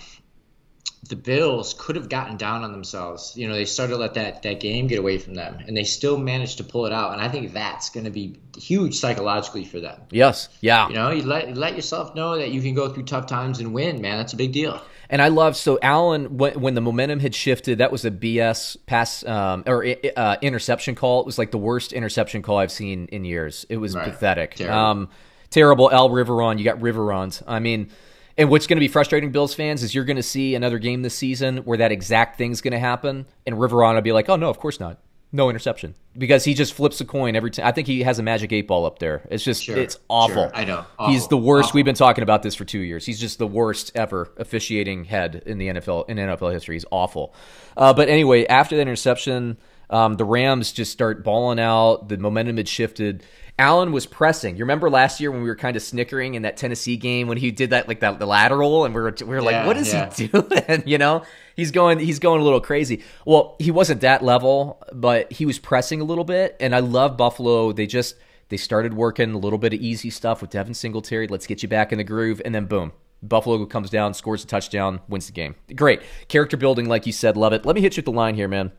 the 1.08 1.16
Bills 1.16 1.74
could 1.76 1.96
have 1.96 2.08
gotten 2.08 2.36
down 2.36 2.62
on 2.62 2.70
themselves. 2.70 3.36
You 3.36 3.48
know, 3.48 3.54
they 3.54 3.64
started 3.64 3.94
to 3.94 3.98
let 3.98 4.14
that 4.14 4.42
that 4.42 4.60
game 4.60 4.86
get 4.86 4.98
away 4.98 5.18
from 5.18 5.34
them, 5.34 5.58
and 5.66 5.76
they 5.76 5.84
still 5.84 6.16
managed 6.16 6.58
to 6.58 6.64
pull 6.64 6.86
it 6.86 6.92
out. 6.92 7.12
And 7.12 7.20
I 7.20 7.28
think 7.28 7.52
that's 7.52 7.90
going 7.90 8.04
to 8.04 8.10
be 8.10 8.38
huge 8.56 8.94
psychologically 8.98 9.64
for 9.64 9.80
them. 9.80 10.00
Yes. 10.10 10.48
Yeah. 10.60 10.88
You 10.88 10.94
know, 10.94 11.10
you 11.10 11.22
let 11.22 11.48
you 11.48 11.54
let 11.54 11.74
yourself 11.74 12.14
know 12.14 12.38
that 12.38 12.50
you 12.52 12.62
can 12.62 12.74
go 12.74 12.88
through 12.88 13.04
tough 13.04 13.26
times 13.26 13.58
and 13.58 13.74
win, 13.74 14.00
man. 14.00 14.16
That's 14.16 14.32
a 14.32 14.36
big 14.36 14.52
deal. 14.52 14.80
And 15.12 15.20
I 15.20 15.28
love 15.28 15.56
so 15.56 15.78
Allen 15.82 16.38
when, 16.38 16.58
when 16.58 16.74
the 16.74 16.80
momentum 16.80 17.20
had 17.20 17.34
shifted, 17.34 17.78
that 17.78 17.92
was 17.92 18.04
a 18.06 18.10
BS 18.10 18.78
pass 18.86 19.22
um, 19.24 19.62
or 19.66 19.84
uh, 20.16 20.36
interception 20.40 20.94
call. 20.94 21.20
It 21.20 21.26
was 21.26 21.36
like 21.38 21.50
the 21.50 21.58
worst 21.58 21.92
interception 21.92 22.40
call 22.40 22.56
I've 22.56 22.72
seen 22.72 23.06
in 23.12 23.24
years. 23.26 23.66
It 23.68 23.76
was 23.76 23.94
Right. 23.94 24.06
pathetic, 24.10 24.54
Terrible. 24.54 24.78
um, 24.78 25.08
terrible. 25.50 25.92
Al 25.92 26.08
Riveron, 26.08 26.58
you 26.58 26.64
got 26.64 26.80
Riverons. 26.80 27.42
I 27.46 27.58
mean, 27.58 27.90
and 28.38 28.48
what's 28.48 28.66
going 28.66 28.78
to 28.78 28.80
be 28.80 28.88
frustrating, 28.88 29.30
Bills 29.32 29.52
fans, 29.52 29.82
is 29.82 29.94
you're 29.94 30.06
going 30.06 30.16
to 30.16 30.22
see 30.22 30.54
another 30.54 30.78
game 30.78 31.02
this 31.02 31.14
season 31.14 31.58
where 31.58 31.76
that 31.76 31.92
exact 31.92 32.38
thing's 32.38 32.62
going 32.62 32.72
to 32.72 32.78
happen, 32.78 33.26
and 33.46 33.56
Riveron 33.56 33.94
will 33.94 34.00
be 34.00 34.12
like, 34.12 34.30
"Oh 34.30 34.36
no, 34.36 34.48
of 34.48 34.58
course 34.58 34.80
not." 34.80 34.98
No 35.34 35.48
interception 35.48 35.94
because 36.16 36.44
he 36.44 36.52
just 36.52 36.74
flips 36.74 37.00
a 37.00 37.06
coin 37.06 37.34
every 37.34 37.50
time. 37.50 37.66
I 37.66 37.72
think 37.72 37.86
he 37.86 38.02
has 38.02 38.18
a 38.18 38.22
magic 38.22 38.52
eight 38.52 38.68
ball 38.68 38.84
up 38.84 38.98
there. 38.98 39.26
It's 39.30 39.42
just 39.42 39.64
Sure, 39.64 39.78
it's 39.78 39.98
awful. 40.08 40.34
sure. 40.34 40.50
I 40.54 40.64
know. 40.64 40.84
He's 41.06 41.26
the 41.28 41.38
worst. 41.38 41.68
awful. 41.68 41.78
We've 41.78 41.84
been 41.86 41.94
talking 41.94 42.22
about 42.22 42.42
this 42.42 42.54
for 42.54 42.66
two 42.66 42.80
years. 42.80 43.06
He's 43.06 43.18
just 43.18 43.38
the 43.38 43.46
worst 43.46 43.92
ever 43.94 44.30
officiating 44.36 45.04
head 45.04 45.42
in 45.46 45.56
the 45.56 45.68
NFL 45.68 46.08
in 46.10 46.18
NFL 46.18 46.52
history. 46.52 46.74
He's 46.74 46.84
awful. 46.90 47.34
Uh, 47.76 47.94
but 47.94 48.08
anyway, 48.10 48.46
after 48.46 48.76
the 48.76 48.82
interception, 48.82 49.56
um, 49.92 50.14
the 50.14 50.24
Rams 50.24 50.72
just 50.72 50.90
start 50.90 51.22
balling 51.22 51.60
out. 51.60 52.08
The 52.08 52.16
momentum 52.16 52.56
had 52.56 52.68
shifted. 52.68 53.22
Allen 53.58 53.92
was 53.92 54.06
pressing. 54.06 54.56
You 54.56 54.64
remember 54.64 54.88
last 54.88 55.20
year 55.20 55.30
when 55.30 55.42
we 55.42 55.48
were 55.48 55.56
kind 55.56 55.76
of 55.76 55.82
snickering 55.82 56.34
in 56.34 56.42
that 56.42 56.56
Tennessee 56.56 56.96
game 56.96 57.28
when 57.28 57.36
he 57.36 57.50
did 57.50 57.70
that 57.70 57.86
like 57.86 58.00
that 58.00 58.18
the 58.18 58.26
lateral, 58.26 58.86
and 58.86 58.94
we 58.94 59.00
were 59.02 59.14
we 59.20 59.26
were 59.26 59.42
like, 59.42 59.66
what 59.66 59.76
is 59.76 59.92
yeah. 59.92 60.10
he 60.12 60.28
doing? 60.28 60.82
you 60.86 60.96
know, 60.96 61.22
he's 61.54 61.70
going 61.70 61.98
he's 61.98 62.18
going 62.18 62.40
a 62.40 62.44
little 62.44 62.60
crazy. 62.60 63.02
Well, 63.26 63.56
he 63.58 63.70
wasn't 63.70 64.00
that 64.00 64.24
level, 64.24 64.82
but 64.92 65.30
he 65.30 65.44
was 65.44 65.58
pressing 65.58 66.00
a 66.00 66.04
little 66.04 66.24
bit, 66.24 66.56
and 66.58 66.74
I 66.74 66.80
love 66.80 67.18
Buffalo. 67.18 67.72
They 67.72 67.86
just 67.86 68.16
they 68.48 68.56
started 68.56 68.94
working 68.94 69.32
a 69.32 69.38
little 69.38 69.58
bit 69.58 69.74
of 69.74 69.80
easy 69.80 70.08
stuff 70.08 70.40
with 70.40 70.50
Devin 70.50 70.74
Singletary. 70.74 71.28
Let's 71.28 71.46
get 71.46 71.62
you 71.62 71.68
back 71.68 71.92
in 71.92 71.98
the 71.98 72.04
groove, 72.04 72.40
and 72.44 72.54
then 72.54 72.64
boom. 72.64 72.92
Buffalo 73.22 73.64
comes 73.66 73.90
down, 73.90 74.14
scores 74.14 74.42
a 74.42 74.46
touchdown, 74.46 75.00
wins 75.06 75.26
the 75.26 75.32
game. 75.32 75.54
Great. 75.76 76.00
Character 76.26 76.56
building, 76.56 76.88
like 76.88 77.06
you 77.06 77.12
said, 77.12 77.36
love 77.36 77.52
it. 77.52 77.64
Let 77.64 77.76
me 77.76 77.80
hit 77.80 77.96
you 77.96 78.00
with 78.00 78.06
the 78.06 78.12
line 78.12 78.34
here, 78.34 78.48
man. 78.48 78.72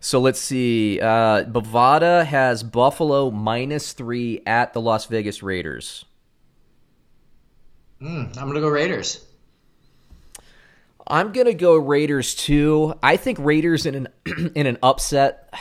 So 0.00 0.20
let's 0.20 0.40
see. 0.40 1.00
Uh, 1.00 1.44
Bovada 1.44 2.24
has 2.24 2.62
Buffalo 2.62 3.30
minus 3.30 3.92
three 3.92 4.42
at 4.46 4.72
the 4.72 4.80
Las 4.80 5.06
Vegas 5.06 5.42
Raiders. 5.42 6.04
Mm, 8.00 8.36
I'm 8.36 8.46
gonna 8.46 8.60
go 8.60 8.68
Raiders. 8.68 9.24
I'm 11.06 11.32
gonna 11.32 11.54
go 11.54 11.76
Raiders 11.76 12.34
too. 12.34 12.94
I 13.02 13.16
think 13.16 13.38
Raiders 13.38 13.86
in 13.86 13.94
an 13.94 14.08
in 14.54 14.66
an 14.66 14.78
upset, 14.82 15.54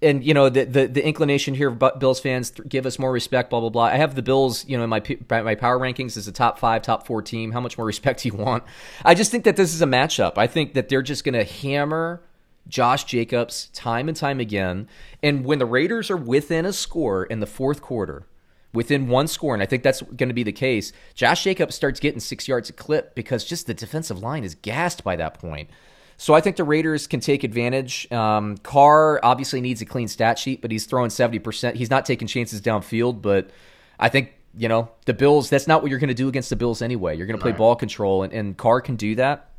and 0.00 0.24
you 0.24 0.32
know 0.32 0.48
the 0.48 0.64
the, 0.64 0.86
the 0.86 1.06
inclination 1.06 1.54
here 1.54 1.68
of 1.68 1.98
Bills 1.98 2.20
fans 2.20 2.52
give 2.66 2.86
us 2.86 2.98
more 2.98 3.12
respect. 3.12 3.50
Blah 3.50 3.60
blah 3.60 3.68
blah. 3.68 3.84
I 3.84 3.96
have 3.96 4.14
the 4.14 4.22
Bills, 4.22 4.66
you 4.66 4.76
know, 4.78 4.84
in 4.84 4.90
my 4.90 5.02
my 5.30 5.54
power 5.54 5.78
rankings 5.78 6.16
as 6.16 6.26
a 6.26 6.32
top 6.32 6.58
five, 6.58 6.82
top 6.82 7.06
four 7.06 7.20
team. 7.20 7.52
How 7.52 7.60
much 7.60 7.76
more 7.76 7.86
respect 7.86 8.22
do 8.22 8.28
you 8.28 8.34
want? 8.34 8.64
I 9.04 9.14
just 9.14 9.30
think 9.30 9.44
that 9.44 9.56
this 9.56 9.74
is 9.74 9.82
a 9.82 9.86
matchup. 9.86 10.38
I 10.38 10.46
think 10.46 10.74
that 10.74 10.88
they're 10.88 11.02
just 11.02 11.24
gonna 11.24 11.44
hammer 11.44 12.22
Josh 12.68 13.04
Jacobs 13.04 13.68
time 13.72 14.08
and 14.08 14.16
time 14.16 14.40
again. 14.40 14.88
And 15.22 15.44
when 15.44 15.58
the 15.58 15.66
Raiders 15.66 16.10
are 16.10 16.16
within 16.16 16.66
a 16.66 16.72
score 16.72 17.24
in 17.24 17.40
the 17.40 17.46
fourth 17.46 17.80
quarter, 17.82 18.26
within 18.72 19.08
one 19.08 19.26
score, 19.26 19.54
and 19.54 19.62
I 19.62 19.66
think 19.66 19.82
that's 19.82 20.02
going 20.02 20.28
to 20.28 20.34
be 20.34 20.42
the 20.42 20.52
case, 20.52 20.92
Josh 21.14 21.44
Jacobs 21.44 21.74
starts 21.74 22.00
getting 22.00 22.20
six 22.20 22.46
yards 22.48 22.68
a 22.68 22.72
clip 22.72 23.14
because 23.14 23.44
just 23.44 23.66
the 23.66 23.74
defensive 23.74 24.18
line 24.18 24.44
is 24.44 24.54
gassed 24.54 25.02
by 25.04 25.16
that 25.16 25.34
point. 25.34 25.70
So 26.18 26.34
I 26.34 26.40
think 26.40 26.56
the 26.56 26.64
Raiders 26.64 27.06
can 27.06 27.20
take 27.20 27.44
advantage. 27.44 28.10
Um, 28.10 28.56
Carr 28.58 29.20
obviously 29.22 29.60
needs 29.60 29.82
a 29.82 29.84
clean 29.86 30.08
stat 30.08 30.38
sheet, 30.38 30.62
but 30.62 30.70
he's 30.70 30.86
throwing 30.86 31.10
70%. 31.10 31.74
He's 31.74 31.90
not 31.90 32.06
taking 32.06 32.26
chances 32.26 32.60
downfield, 32.62 33.20
but 33.20 33.50
I 33.98 34.08
think, 34.08 34.32
you 34.56 34.68
know, 34.68 34.90
the 35.04 35.12
Bills, 35.12 35.50
that's 35.50 35.66
not 35.66 35.82
what 35.82 35.90
you're 35.90 36.00
going 36.00 36.08
to 36.08 36.14
do 36.14 36.28
against 36.28 36.48
the 36.48 36.56
Bills 36.56 36.80
anyway. 36.80 37.16
You're 37.16 37.26
going 37.26 37.38
to 37.38 37.42
play 37.42 37.50
Right. 37.50 37.58
ball 37.58 37.76
control, 37.76 38.22
and, 38.22 38.32
and 38.32 38.56
Carr 38.56 38.80
can 38.80 38.96
do 38.96 39.14
that. 39.16 39.50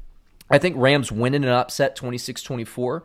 I 0.49 0.57
think 0.57 0.75
Rams 0.77 1.11
win 1.11 1.33
in 1.33 1.43
an 1.43 1.49
upset 1.49 1.95
26-24. 1.97 3.01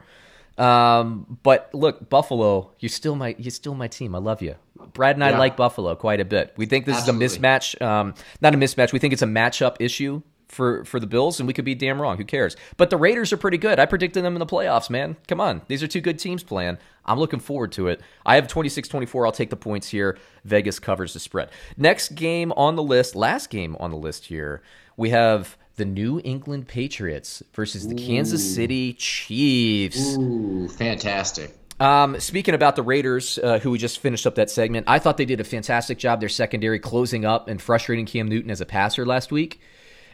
Um, 0.59 1.39
but 1.43 1.71
look, 1.73 2.09
Buffalo, 2.11 2.73
you're 2.79 2.91
still 2.91 3.17
my 3.17 3.35
you're 3.39 3.51
still 3.51 3.75
my 3.75 3.89
team. 3.89 4.15
I 4.15 4.19
love 4.19 4.43
you. 4.43 4.57
Brad 4.93 5.17
and 5.17 5.25
I 5.25 5.31
Yeah. 5.31 5.39
like 5.39 5.57
Buffalo 5.57 5.95
quite 5.95 6.21
a 6.21 6.25
bit. 6.27 6.53
We 6.57 6.67
think 6.67 6.85
this 6.85 6.99
Absolutely. 6.99 7.25
is 7.27 7.37
a 7.37 7.41
mismatch. 7.41 7.83
Um, 7.83 8.15
not 8.43 8.55
a 8.55 8.59
mismatch. 8.59 8.93
We 8.93 8.99
think 8.99 9.13
it's 9.15 9.23
a 9.23 9.27
matchup 9.27 9.77
issue 9.81 10.21
for 10.49 10.85
for 10.85 11.01
the 11.01 11.07
Bills, 11.07 11.41
and 11.41 11.47
we 11.47 11.55
could 11.55 11.65
be 11.65 11.75
damn 11.75 12.01
wrong. 12.03 12.19
Who 12.19 12.25
cares? 12.25 12.55
But 12.77 12.91
the 12.91 12.99
Raiders 12.99 13.33
are 13.33 13.39
pretty 13.39 13.57
good. 13.57 13.79
I 13.81 13.87
predicted 13.87 14.23
them 14.23 14.35
in 14.35 14.41
the 14.41 14.47
playoffs, 14.47 14.91
man. 14.91 15.17
Come 15.27 15.41
on. 15.41 15.63
These 15.69 15.83
are 15.83 15.87
two 15.89 16.03
good 16.03 16.19
teams 16.19 16.43
playing. 16.43 16.77
I'm 17.07 17.19
looking 17.19 17.41
forward 17.41 17.73
to 17.73 17.89
it. 17.89 18.03
I 18.27 18.35
have 18.35 18.47
26-24. 18.47 19.25
I'll 19.25 19.33
take 19.33 19.49
the 19.51 19.57
points 19.57 19.89
here. 19.89 20.19
Vegas 20.45 20.79
covers 20.79 21.15
the 21.15 21.19
spread. 21.21 21.49
Next 21.79 22.11
game 22.15 22.53
on 22.53 22.77
the 22.77 22.83
list, 22.83 23.17
last 23.17 23.49
game 23.49 23.75
on 23.81 23.91
the 23.91 23.97
list 23.97 24.27
here, 24.27 24.63
we 24.99 25.11
have 25.11 25.57
the 25.77 25.85
New 25.85 26.21
England 26.25 26.69
Patriots 26.69 27.43
versus 27.55 27.89
the 27.89 27.95
Kansas 27.95 28.55
City 28.55 28.93
Chiefs. 28.95 30.17
Ooh, 30.17 30.69
fantastic. 30.69 31.57
Um, 31.81 32.21
speaking 32.21 32.55
about 32.55 32.77
the 32.77 32.83
Raiders, 32.83 33.39
uh, 33.39 33.59
who 33.59 33.71
we 33.71 33.79
just 33.79 33.99
finished 33.99 34.27
up 34.27 34.37
that 34.37 34.51
segment, 34.51 34.87
I 34.89 34.99
thought 34.99 35.17
they 35.17 35.25
did 35.25 35.41
a 35.41 35.45
fantastic 35.45 35.99
job. 35.99 36.21
Their 36.21 36.29
secondary 36.29 36.79
closing 36.79 37.25
up 37.25 37.49
and 37.49 37.61
frustrating 37.61 38.07
Cam 38.07 38.29
Newton 38.29 38.51
as 38.51 38.61
a 38.61 38.67
passer 38.67 39.05
last 39.05 39.33
week. 39.33 39.61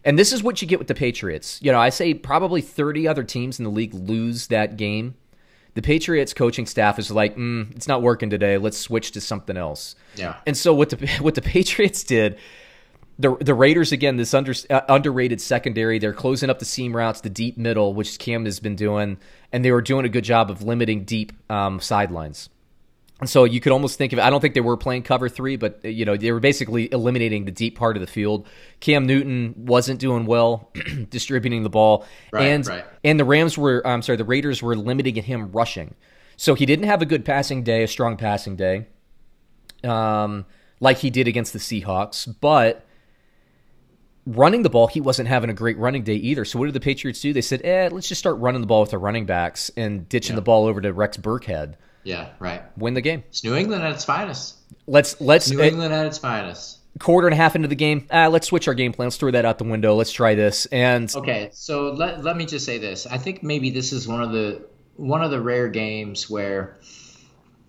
And 0.04 0.18
this 0.18 0.32
is 0.32 0.42
what 0.42 0.62
you 0.62 0.68
get 0.68 0.78
with 0.78 0.88
the 0.88 0.94
Patriots. 0.94 1.58
You 1.60 1.72
know, 1.72 1.80
I 1.80 1.90
say 1.90 2.14
probably 2.14 2.62
30 2.62 3.06
other 3.08 3.24
teams 3.24 3.58
in 3.58 3.64
the 3.64 3.70
league 3.70 3.92
lose 3.92 4.46
that 4.46 4.76
game. 4.76 5.16
The 5.74 5.82
Patriots 5.82 6.32
coaching 6.32 6.66
staff 6.66 6.98
is 6.98 7.10
like, 7.10 7.36
mm, 7.36 7.74
it's 7.76 7.86
not 7.86 8.00
working 8.00 8.30
today. 8.30 8.58
Let's 8.58 8.78
switch 8.78 9.12
to 9.12 9.20
something 9.20 9.56
else. 9.56 9.94
Yeah. 10.16 10.36
And 10.46 10.56
so 10.56 10.72
what 10.72 10.90
the 10.90 11.06
what 11.20 11.34
the 11.34 11.42
Patriots 11.42 12.02
did, 12.02 12.38
the 13.18 13.36
the 13.40 13.54
Raiders 13.54 13.92
again, 13.92 14.16
this 14.16 14.32
under, 14.34 14.54
uh, 14.70 14.80
underrated 14.88 15.40
secondary, 15.40 15.98
they're 15.98 16.12
closing 16.12 16.50
up 16.50 16.58
the 16.58 16.64
seam 16.64 16.94
routes, 16.94 17.20
the 17.20 17.30
deep 17.30 17.58
middle, 17.58 17.94
which 17.94 18.18
Cam 18.18 18.44
has 18.44 18.60
been 18.60 18.76
doing, 18.76 19.18
and 19.52 19.64
they 19.64 19.72
were 19.72 19.82
doing 19.82 20.04
a 20.04 20.08
good 20.08 20.24
job 20.24 20.50
of 20.50 20.62
limiting 20.62 21.04
deep 21.04 21.32
um, 21.50 21.80
sidelines. 21.80 22.48
And 23.20 23.28
so 23.28 23.42
you 23.42 23.60
could 23.60 23.72
almost 23.72 23.98
think 23.98 24.12
of 24.12 24.20
I 24.20 24.30
don't 24.30 24.40
think 24.40 24.54
they 24.54 24.60
were 24.60 24.76
playing 24.76 25.02
cover 25.02 25.28
three, 25.28 25.56
but 25.56 25.80
uh, 25.84 25.88
you 25.88 26.04
know 26.04 26.16
they 26.16 26.30
were 26.30 26.38
basically 26.38 26.92
eliminating 26.92 27.44
the 27.44 27.50
deep 27.50 27.76
part 27.76 27.96
of 27.96 28.00
the 28.00 28.06
field. 28.06 28.46
Cam 28.78 29.06
Newton 29.06 29.54
wasn't 29.56 29.98
doing 29.98 30.24
well 30.24 30.70
distributing 31.10 31.64
the 31.64 31.70
ball, 31.70 32.06
Right, 32.32 32.46
and 32.46 32.66
right. 32.66 32.84
and 33.02 33.18
the 33.18 33.24
Rams 33.24 33.58
were 33.58 33.84
I'm 33.84 34.02
sorry 34.02 34.16
the 34.16 34.24
Raiders 34.24 34.62
were 34.62 34.76
limiting 34.76 35.16
him 35.16 35.50
rushing. 35.50 35.96
So 36.36 36.54
he 36.54 36.66
didn't 36.66 36.84
have 36.84 37.02
a 37.02 37.06
good 37.06 37.24
passing 37.24 37.64
day, 37.64 37.82
a 37.82 37.88
strong 37.88 38.16
passing 38.16 38.54
day, 38.54 38.86
um, 39.82 40.46
like 40.78 40.98
he 40.98 41.10
did 41.10 41.26
against 41.26 41.52
the 41.52 41.58
Seahawks, 41.58 42.32
but 42.40 42.86
running 44.28 44.62
the 44.62 44.70
ball, 44.70 44.86
he 44.86 45.00
wasn't 45.00 45.28
having 45.28 45.50
a 45.50 45.54
great 45.54 45.78
running 45.78 46.02
day 46.04 46.14
either. 46.14 46.44
So 46.44 46.58
what 46.58 46.66
did 46.66 46.74
the 46.74 46.80
Patriots 46.80 47.20
do? 47.20 47.32
They 47.32 47.40
said, 47.40 47.62
"Eh, 47.64 47.88
let's 47.90 48.08
just 48.08 48.18
start 48.20 48.36
running 48.38 48.60
the 48.60 48.66
ball 48.66 48.82
with 48.82 48.92
our 48.92 48.98
running 49.00 49.26
backs 49.26 49.70
and 49.76 50.08
ditching 50.08 50.36
the 50.36 50.42
ball 50.42 50.66
over 50.66 50.80
to 50.80 50.92
Rex 50.92 51.16
Burkhead, 51.16 51.74
Yeah, 52.04 52.28
right. 52.38 52.62
win 52.76 52.94
the 52.94 53.00
game." 53.00 53.24
It's 53.28 53.42
New 53.42 53.54
England 53.54 53.82
at 53.82 53.92
its 53.92 54.04
finest. 54.04 54.56
Let's 54.86 55.20
let's 55.20 55.50
New 55.50 55.60
eh, 55.60 55.68
England 55.68 55.92
at 55.94 56.06
its 56.06 56.18
finest. 56.18 56.78
quarter 56.98 57.26
and 57.28 57.34
a 57.34 57.36
half 57.36 57.54
into 57.56 57.68
the 57.68 57.74
game. 57.74 58.06
Ah, 58.10 58.26
let's 58.28 58.46
switch 58.48 58.66
our 58.68 58.74
game 58.74 58.92
plan. 58.92 59.06
Let's 59.06 59.16
throw 59.16 59.30
that 59.30 59.44
out 59.44 59.58
the 59.58 59.64
window. 59.64 59.94
Let's 59.94 60.12
try 60.12 60.34
this. 60.34 60.66
And 60.66 61.10
Okay, 61.14 61.48
so 61.52 61.92
let, 61.92 62.24
let 62.24 62.36
me 62.36 62.44
just 62.44 62.66
say 62.66 62.78
this. 62.78 63.06
I 63.06 63.18
think 63.18 63.42
maybe 63.42 63.70
this 63.70 63.92
is 63.92 64.06
one 64.08 64.22
of 64.22 64.32
the 64.32 64.62
one 64.96 65.22
of 65.22 65.30
the 65.30 65.40
rare 65.40 65.68
games 65.68 66.28
where 66.28 66.76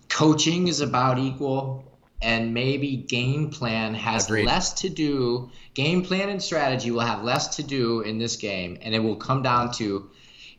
coaching 0.08 0.68
is 0.68 0.80
about 0.80 1.18
equal 1.18 1.84
and 2.22 2.52
maybe 2.54 2.96
game 2.96 3.50
plan 3.50 3.94
has 3.94 4.26
Agreed. 4.26 4.46
less 4.46 4.72
to 4.74 4.88
do 4.88 5.50
game 5.74 6.02
plan 6.04 6.28
and 6.28 6.42
strategy 6.42 6.90
will 6.90 7.00
have 7.00 7.22
less 7.22 7.56
to 7.56 7.62
do 7.62 8.00
in 8.00 8.18
this 8.18 8.36
game 8.36 8.78
and 8.82 8.94
it 8.94 8.98
will 8.98 9.16
come 9.16 9.42
down 9.42 9.72
to 9.72 10.10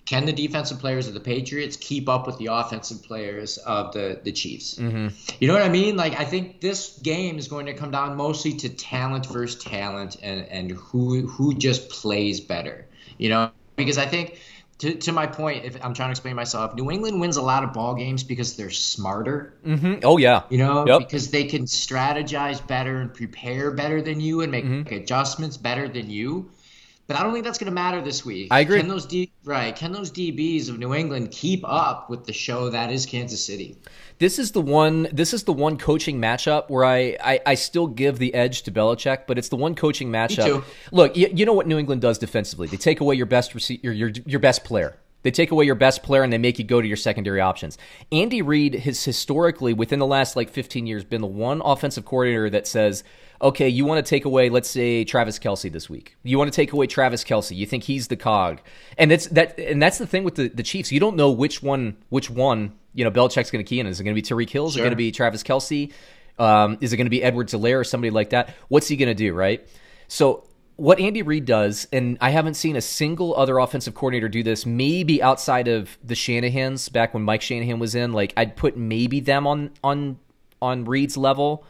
can 0.06 0.26
the 0.26 0.34
defensive 0.34 0.80
players 0.80 1.08
of 1.08 1.14
the 1.14 1.20
Patriots 1.20 1.78
keep 1.78 2.10
up 2.10 2.26
with 2.26 2.38
the 2.38 2.48
offensive 2.48 3.04
players 3.04 3.58
of 3.60 3.94
the 3.94 4.20
the 4.24 4.32
Chiefs? 4.32 4.76
Mm-hmm. 4.76 5.08
You 5.40 5.48
know 5.48 5.54
what 5.54 5.64
I 5.64 5.70
mean? 5.70 5.96
Like 5.96 6.20
I 6.20 6.26
think 6.26 6.60
this 6.60 6.98
game 7.00 7.38
is 7.38 7.48
going 7.48 7.68
to 7.68 7.74
come 7.74 7.92
down 7.92 8.18
mostly 8.18 8.54
to 8.56 8.70
talent 8.70 9.28
versus 9.28 9.64
talent 9.64 10.18
and 10.22 10.46
and 10.48 10.72
who 10.72 11.28
who 11.28 11.54
just 11.54 11.90
plays 11.90 12.42
better. 12.42 12.88
You 13.18 13.30
know, 13.30 13.52
because 13.76 13.98
I 13.98 14.06
think 14.06 14.40
to, 14.82 14.96
to 14.96 15.12
my 15.12 15.28
point, 15.28 15.66
if 15.66 15.76
I'm 15.84 15.94
trying 15.94 16.10
to 16.10 16.12
explain 16.12 16.36
myself, 16.36 16.76
New 16.76 16.90
England 16.92 17.20
wins 17.22 17.38
a 17.38 17.42
lot 17.42 17.64
of 17.64 17.72
ball 17.74 17.96
games 17.96 18.24
because 18.24 18.56
they're 18.56 18.70
smarter. 18.72 19.54
Mhm. 19.66 20.02
oh 20.04 20.18
yeah, 20.18 20.44
You 20.50 20.58
know, 20.58 20.86
Yep. 20.88 21.00
because 21.00 21.30
they 21.32 21.46
can 21.46 21.64
strategize 21.66 22.66
better 22.66 22.98
and 23.02 23.14
prepare 23.14 23.72
better 23.72 24.02
than 24.02 24.20
you 24.20 24.42
and 24.42 24.52
make 24.52 24.66
Mm-hmm. 24.66 24.94
adjustments 24.94 25.58
better 25.58 25.88
than 25.88 26.10
you. 26.10 26.52
But 27.08 27.20
I 27.20 27.24
don't 27.24 27.34
think 27.34 27.44
that's 27.46 27.58
going 27.58 27.70
to 27.70 27.74
matter 27.76 28.02
this 28.02 28.26
week. 28.26 28.48
I 28.52 28.62
agree. 28.62 28.80
Can 28.80 28.88
those 28.88 29.06
D, 29.06 29.32
right? 29.44 29.76
Can 29.76 29.92
those 29.92 30.12
DBs 30.12 30.70
of 30.70 30.80
New 30.80 30.94
England 30.94 31.32
keep 31.32 31.62
up 31.66 32.10
with 32.10 32.26
the 32.26 32.32
show 32.34 32.70
that 32.70 32.90
is 32.92 33.06
Kansas 33.06 33.44
City? 33.46 33.76
This 34.22 34.38
is 34.38 34.52
the 34.52 34.62
one. 34.62 35.08
This 35.12 35.34
is 35.34 35.46
the 35.46 35.52
one 35.52 35.80
coaching 35.80 36.22
matchup 36.22 36.70
where 36.70 36.86
I 36.86 37.18
I, 37.24 37.40
I 37.44 37.56
still 37.56 37.88
give 37.88 38.20
the 38.20 38.36
edge 38.36 38.62
to 38.64 38.72
Belichick, 38.72 39.26
but 39.28 39.40
it's 39.40 39.50
the 39.50 39.56
one 39.56 39.74
coaching 39.74 40.12
matchup. 40.12 40.64
Look, 40.92 41.18
you, 41.18 41.28
you 41.34 41.44
know 41.44 41.54
what 41.54 41.66
New 41.66 41.80
England 41.80 42.02
does 42.02 42.20
defensively? 42.20 42.68
They 42.68 42.78
take 42.78 43.00
away 43.00 43.16
your 43.16 43.26
best 43.26 43.54
rece- 43.54 43.84
your, 43.84 43.94
your 43.94 44.12
your 44.28 44.40
best 44.40 44.64
player. 44.64 44.96
They 45.24 45.32
take 45.32 45.50
away 45.50 45.66
your 45.66 45.76
best 45.76 46.04
player 46.04 46.22
and 46.22 46.32
they 46.32 46.38
make 46.38 46.60
you 46.60 46.66
go 46.66 46.82
to 46.82 46.88
your 46.88 46.98
secondary 46.98 47.42
options. 47.42 47.80
Andy 48.12 48.44
Reid 48.44 48.76
has 48.76 49.04
historically, 49.04 49.74
within 49.74 50.00
the 50.00 50.08
last 50.08 50.36
like 50.36 50.50
15 50.50 50.88
years, 50.88 51.04
been 51.04 51.22
the 51.22 51.28
one 51.28 51.62
offensive 51.64 52.06
coordinator 52.06 52.50
that 52.50 52.68
says, 52.68 53.04
okay, 53.42 53.68
you 53.68 53.86
want 53.86 54.06
to 54.06 54.10
take 54.10 54.26
away, 54.26 54.50
let's 54.50 54.70
say, 54.70 55.04
Travis 55.04 55.40
Kelce 55.40 55.72
this 55.72 55.90
week. 55.90 56.16
You 56.24 56.38
want 56.38 56.52
to 56.52 56.56
take 56.56 56.74
away 56.74 56.88
Travis 56.88 57.24
Kelce. 57.24 57.56
You 57.56 57.66
think 57.66 57.84
he's 57.84 58.08
the 58.08 58.16
cog. 58.16 58.62
And 58.98 59.12
it's 59.12 59.28
that 59.28 59.60
and 59.60 59.82
that's 59.82 59.98
the 59.98 60.08
thing 60.08 60.24
with 60.24 60.36
the, 60.36 60.50
the 60.50 60.64
Chiefs. 60.64 60.92
You 60.92 61.00
don't 61.00 61.16
know 61.16 61.32
which 61.32 61.64
one 61.64 61.98
which 62.10 62.30
one, 62.30 62.74
you 62.94 63.04
know, 63.04 63.12
Belichick's 63.12 63.52
gonna 63.52 63.64
key 63.64 63.80
in. 63.80 63.88
Is 63.88 64.00
it 64.00 64.04
gonna 64.04 64.14
be 64.16 64.22
Tyreek 64.22 64.50
Hill? 64.50 64.68
Is 64.68 64.78
it 64.78 64.84
gonna 64.84 64.96
be 64.96 65.12
Travis 65.12 65.44
Kelce? 65.44 65.92
Um, 66.40 66.78
is 66.82 66.94
it 66.94 66.98
gonna 66.98 67.10
be 67.10 67.22
Edwards-Helaire 67.24 67.80
or 67.80 67.84
somebody 67.84 68.12
like 68.12 68.32
that? 68.32 68.56
What's 68.68 68.88
he 68.88 68.96
gonna 68.96 69.14
do, 69.14 69.34
right? 69.34 69.68
So 70.08 70.48
what 70.78 71.00
Andy 71.00 71.22
Reid 71.22 71.46
does, 71.46 71.88
and 71.94 72.18
I 72.22 72.32
haven't 72.32 72.56
seen 72.56 72.76
a 72.76 72.82
single 72.82 73.36
other 73.36 73.60
offensive 73.60 73.94
coordinator 73.94 74.30
do 74.30 74.42
this, 74.42 74.66
maybe 74.66 75.22
outside 75.22 75.68
of 75.68 75.96
the 76.04 76.16
Shanahan's 76.16 76.90
back 76.90 77.14
when 77.14 77.22
Mike 77.22 77.44
Shanahan 77.44 77.78
was 77.78 77.94
in, 77.94 78.14
like 78.14 78.34
I'd 78.36 78.56
put 78.56 78.78
maybe 78.78 79.20
them 79.20 79.46
on 79.46 79.72
on 79.84 80.18
on 80.62 80.86
Reid's 80.86 81.18
level. 81.18 81.66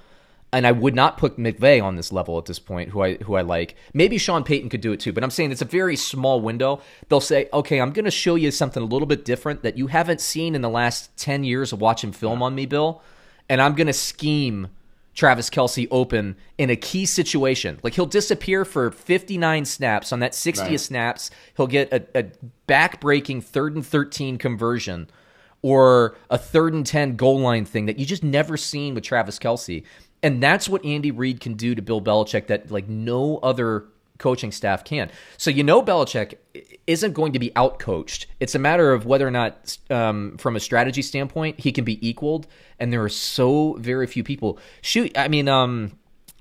And 0.54 0.68
I 0.68 0.74
would 0.74 0.96
not 0.96 1.18
put 1.18 1.38
McVay 1.38 1.82
on 1.82 1.96
this 1.96 2.12
level 2.12 2.38
at 2.38 2.46
this 2.46 2.60
point, 2.60 2.90
who 2.90 3.02
I 3.02 3.16
who 3.16 3.36
I 3.36 3.42
like. 3.42 3.76
Maybe 3.94 4.18
Sean 4.18 4.44
Payton 4.44 4.70
could 4.70 4.82
do 4.82 4.92
it 4.92 5.00
too, 5.00 5.14
but 5.14 5.24
I'm 5.24 5.30
saying 5.30 5.52
it's 5.52 5.62
a 5.62 5.66
very 5.66 5.96
small 5.96 6.42
window. 6.42 6.82
They'll 7.08 7.22
say, 7.22 7.48
"Okay, 7.54 7.80
I'm 7.80 7.92
going 7.92 8.06
to 8.06 8.12
show 8.12 8.36
you 8.36 8.52
something 8.52 8.84
a 8.84 8.86
little 8.86 9.06
bit 9.06 9.24
different 9.24 9.64
that 9.64 9.78
you 9.78 9.88
haven't 9.88 10.20
seen 10.20 10.54
in 10.54 10.62
the 10.62 10.70
last 10.70 11.16
ten 11.16 11.46
years 11.46 11.72
of 11.72 11.80
watching 11.80 12.12
film 12.12 12.44
on 12.44 12.54
me, 12.54 12.66
Bill," 12.66 13.02
and 13.48 13.62
I'm 13.62 13.76
going 13.76 13.88
to 13.88 13.94
scheme 13.94 14.68
Travis 15.14 15.50
Kelce 15.50 15.88
open 15.92 16.36
in 16.58 16.70
a 16.70 16.76
key 16.76 17.06
situation. 17.06 17.80
Like 17.84 17.94
he'll 17.94 18.06
disappear 18.06 18.66
for 18.66 18.92
59 18.92 19.66
snaps. 19.66 20.12
On 20.14 20.20
that 20.20 20.32
60th 20.32 20.70
right. 20.70 20.80
snaps, 20.80 21.32
he'll 21.58 21.68
get 21.68 21.92
a, 21.92 22.06
a 22.18 22.26
back-breaking 22.68 23.42
third 23.42 23.76
and 23.76 23.86
13 23.86 24.38
conversion 24.38 25.10
or 25.62 26.16
a 26.30 26.38
third 26.38 26.74
and 26.74 26.86
10 26.86 27.18
goal 27.18 27.40
line 27.40 27.66
thing 27.66 27.86
that 27.86 28.00
you 28.00 28.06
just 28.06 28.24
never 28.24 28.58
seen 28.58 28.96
with 28.96 29.04
Travis 29.04 29.38
Kelce. 29.38 29.84
And 30.24 30.42
that's 30.42 30.70
what 30.70 30.86
Andy 30.86 31.12
Reid 31.12 31.40
can 31.40 31.56
do 31.56 31.74
to 31.76 31.82
Bill 31.82 32.02
Belichick 32.02 32.48
that 32.48 32.72
like 32.72 32.88
no 32.88 33.38
other 33.38 33.86
coaching 34.18 34.52
staff 34.52 34.84
can. 34.84 35.10
So 35.38 35.50
you 35.50 35.64
know 35.64 35.82
Belichick 35.82 36.36
isn't 36.88 37.14
going 37.14 37.34
to 37.34 37.40
be 37.40 37.50
outcoached. 37.52 38.28
It's 38.40 38.54
a 38.56 38.60
matter 38.60 38.94
of 38.94 39.06
whether 39.06 39.28
or 39.28 39.32
not, 39.32 39.78
um, 39.90 40.38
from 40.38 40.56
a 40.56 40.60
strategy 40.60 41.02
standpoint, 41.02 41.60
he 41.60 41.72
can 41.72 41.84
be 41.84 42.08
equaled. 42.08 42.48
And 42.80 42.94
there 42.94 43.04
are 43.04 43.10
so 43.10 43.74
very 43.80 44.08
few 44.08 44.24
people. 44.24 44.60
Shoot, 44.82 45.18
I 45.18 45.28
mean, 45.28 45.50
um, 45.50 45.98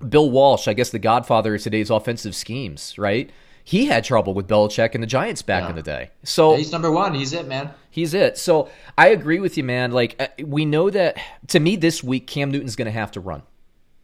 Bill 0.07 0.31
Walsh, 0.31 0.68
I 0.68 0.74
guess 0.74 0.91
the 0.91 0.99
godfather 0.99 1.55
of 1.55 1.62
today's 1.62 1.91
offensive 1.91 2.35
schemes, 2.35 2.99
right? 2.99 3.31
He 3.64 3.87
had 3.87 4.05
trouble 4.05 4.35
with 4.35 4.49
Belichick 4.49 4.95
and 4.95 5.03
the 5.03 5.07
Giants 5.07 5.43
back 5.43 5.64
yeah. 5.64 5.70
in 5.70 5.76
the 5.76 5.83
day. 5.83 6.11
So 6.24 6.53
yeah, 6.53 6.59
he's 6.59 6.72
number 6.72 6.91
one. 6.91 7.14
He's 7.14 7.33
it, 7.33 7.47
man. 7.47 7.70
He's 7.91 8.14
it. 8.14 8.39
So 8.39 8.68
I 8.97 9.09
agree 9.09 9.39
with 9.39 9.57
you, 9.57 9.64
man. 9.64 9.93
Like 9.93 10.16
uh, 10.18 10.28
we 10.45 10.64
know 10.64 10.91
that 10.91 11.18
to 11.49 11.61
me 11.61 11.76
this 11.76 12.03
week, 12.03 12.26
Cam 12.26 12.51
Newton's 12.51 12.76
going 12.76 12.87
to 12.87 12.93
have 12.93 13.12
to 13.12 13.20
run. 13.20 13.43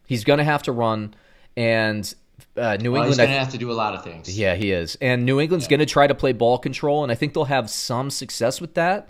He's 0.07 0.23
going 0.23 0.39
to 0.39 0.43
have 0.43 0.63
to 0.63 0.71
run, 0.71 1.13
and 1.55 2.11
uh, 2.55 2.77
New 2.77 2.91
well, 2.91 3.03
England. 3.03 3.07
He's 3.07 3.17
going 3.17 3.29
to 3.29 3.37
have 3.37 3.51
to 3.51 3.57
do 3.57 3.71
a 3.71 3.73
lot 3.73 3.93
of 3.93 4.03
things. 4.03 4.37
Yeah, 4.37 4.55
he 4.55 4.71
is. 4.71 4.97
And 5.01 5.25
New 5.25 5.39
England's 5.39 5.65
yeah. 5.65 5.71
going 5.71 5.79
to 5.79 5.85
try 5.85 6.07
to 6.07 6.15
play 6.15 6.33
ball 6.33 6.57
control, 6.57 7.03
and 7.03 7.11
I 7.11 7.15
think 7.15 7.33
they'll 7.33 7.45
have 7.45 7.69
some 7.69 8.09
success 8.09 8.59
with 8.59 8.73
that. 8.73 9.09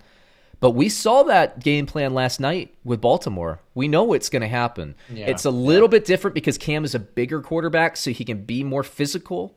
But 0.60 0.72
we 0.72 0.88
saw 0.88 1.22
that 1.24 1.60
game 1.60 1.86
plan 1.86 2.14
last 2.14 2.40
night 2.40 2.74
with 2.82 3.00
Baltimore. 3.00 3.60
We 3.74 3.86
know 3.86 4.02
what's 4.02 4.28
going 4.28 4.42
to 4.42 4.48
happen. 4.48 4.96
Yeah. 5.08 5.26
It's 5.26 5.44
a 5.44 5.50
little 5.50 5.86
yeah. 5.86 5.92
bit 5.92 6.04
different 6.04 6.34
because 6.34 6.58
Cam 6.58 6.84
is 6.84 6.94
a 6.94 6.98
bigger 6.98 7.40
quarterback, 7.40 7.96
so 7.96 8.10
he 8.10 8.24
can 8.24 8.44
be 8.44 8.64
more 8.64 8.82
physical. 8.82 9.54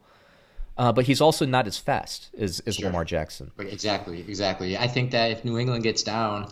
Uh, 0.78 0.92
but 0.92 1.06
he's 1.06 1.20
also 1.20 1.46
not 1.46 1.68
as 1.68 1.78
fast 1.78 2.30
as, 2.38 2.60
as 2.62 2.76
sure. 2.76 2.86
Lamar 2.86 3.04
Jackson. 3.04 3.52
Exactly, 3.60 4.20
exactly. 4.20 4.78
I 4.78 4.88
think 4.88 5.12
that 5.12 5.32
if 5.32 5.44
New 5.44 5.58
England 5.58 5.84
gets 5.84 6.02
down, 6.02 6.52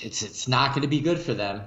it's 0.00 0.22
it's 0.22 0.48
not 0.48 0.70
going 0.70 0.82
to 0.82 0.88
be 0.88 1.00
good 1.00 1.18
for 1.18 1.34
them. 1.34 1.62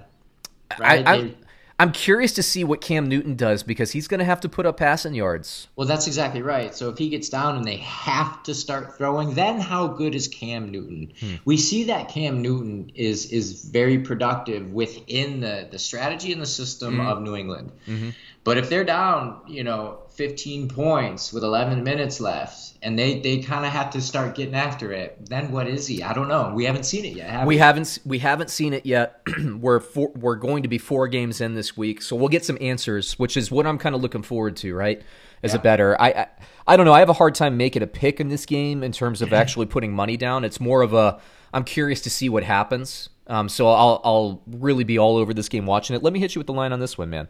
Right? 0.80 1.08
I, 1.08 1.16
I, 1.16 1.34
I'm 1.80 1.92
curious 1.92 2.32
to 2.34 2.44
see 2.44 2.64
what 2.64 2.82
Cam 2.82 3.08
Newton 3.08 3.36
does 3.36 3.62
because 3.62 3.92
he's 3.92 4.08
going 4.08 4.20
to 4.20 4.26
have 4.26 4.40
to 4.42 4.50
put 4.50 4.66
up 4.66 4.78
passing 4.78 5.14
yards. 5.14 5.68
Well, 5.76 5.88
that's 5.88 6.08
exactly 6.08 6.42
right. 6.42 6.76
So 6.76 6.90
if 6.90 6.98
he 6.98 7.10
gets 7.10 7.30
down 7.30 7.56
and 7.56 7.66
they 7.66 7.78
have 7.78 8.42
to 8.44 8.56
start 8.56 8.98
throwing, 8.98 9.36
then 9.36 9.60
how 9.60 9.88
good 9.88 10.16
is 10.16 10.28
Cam 10.28 10.72
Newton? 10.72 11.14
Hmm. 11.20 11.36
We 11.46 11.58
see 11.58 11.84
that 11.86 12.10
Cam 12.10 12.42
Newton 12.42 12.92
is 12.96 13.32
is 13.32 13.66
very 13.66 14.00
productive 14.00 14.72
within 14.72 15.40
the 15.42 15.68
the 15.70 15.78
strategy 15.78 16.34
and 16.34 16.42
the 16.42 16.48
system 16.48 16.96
mm-hmm. 16.98 17.08
of 17.08 17.22
New 17.22 17.36
England. 17.36 17.72
Mm-hmm. 17.86 18.10
But 18.48 18.58
if 18.58 18.70
they're 18.70 18.86
down, 18.86 19.42
you 19.46 19.66
know, 19.66 20.04
15 20.12 20.70
points 20.70 21.34
with 21.34 21.44
11 21.44 21.84
minutes 21.84 22.22
left, 22.22 22.78
and 22.82 22.98
they 22.98 23.20
they 23.20 23.40
kind 23.40 23.66
of 23.66 23.74
have 23.74 23.90
to 23.90 24.00
start 24.00 24.36
getting 24.36 24.56
after 24.56 24.94
it. 24.94 25.18
Then 25.30 25.52
what 25.52 25.68
is 25.68 25.86
he? 25.86 26.02
I 26.02 26.14
don't 26.14 26.30
know. 26.30 26.54
We 26.56 26.64
haven't 26.64 26.86
seen 26.86 27.04
it 27.04 27.18
yet. 27.18 27.30
Have 27.30 27.46
we, 27.46 27.56
we 27.56 27.60
haven't 27.60 28.00
we 28.06 28.20
haven't 28.20 28.50
seen 28.50 28.72
it 28.72 28.86
yet. 28.86 29.20
we're 29.60 29.82
four, 29.82 30.14
we're 30.16 30.38
going 30.38 30.64
to 30.64 30.70
be 30.70 30.78
four 30.78 31.10
games 31.10 31.42
in 31.42 31.56
this 31.56 31.76
week, 31.76 32.02
so 32.02 32.16
we'll 32.16 32.30
get 32.30 32.46
some 32.46 32.58
answers, 32.62 33.20
which 33.20 33.36
is 33.36 33.52
what 33.52 33.68
I'm 33.68 33.78
kind 33.78 33.94
of 33.94 34.02
looking 34.02 34.24
forward 34.24 34.56
to. 34.58 34.74
Right, 34.74 35.02
as 35.44 35.52
yeah. 35.52 35.60
a 35.60 35.62
better. 35.62 36.02
I, 36.02 36.12
I 36.12 36.28
I 36.68 36.78
don't 36.78 36.86
know. 36.86 36.94
I 36.94 37.00
have 37.00 37.10
a 37.10 37.20
hard 37.20 37.36
time 37.36 37.58
making 37.58 37.84
a 37.84 37.88
pick 37.88 38.22
in 38.22 38.30
this 38.30 38.46
game 38.46 38.82
in 38.82 38.94
terms 38.94 39.22
of 39.22 39.34
actually 39.42 39.66
putting 39.66 39.92
money 39.92 40.16
down. 40.16 40.46
It's 40.46 40.62
more 40.62 40.84
of 40.84 40.94
a 40.94 41.20
I'm 41.54 41.66
curious 41.66 42.00
to 42.04 42.10
see 42.10 42.30
what 42.30 42.46
happens. 42.46 43.10
Um, 43.28 43.50
so 43.50 43.68
I'll 43.68 44.00
I'll 44.06 44.42
really 44.48 44.86
be 44.86 44.98
all 44.98 45.18
over 45.18 45.34
this 45.34 45.50
game 45.50 45.66
watching 45.66 45.98
it. 45.98 46.02
Let 46.02 46.14
me 46.14 46.22
hit 46.22 46.34
you 46.34 46.40
with 46.40 46.48
the 46.48 46.54
line 46.54 46.72
on 46.72 46.80
this 46.80 46.98
one, 46.98 47.10
man. 47.10 47.28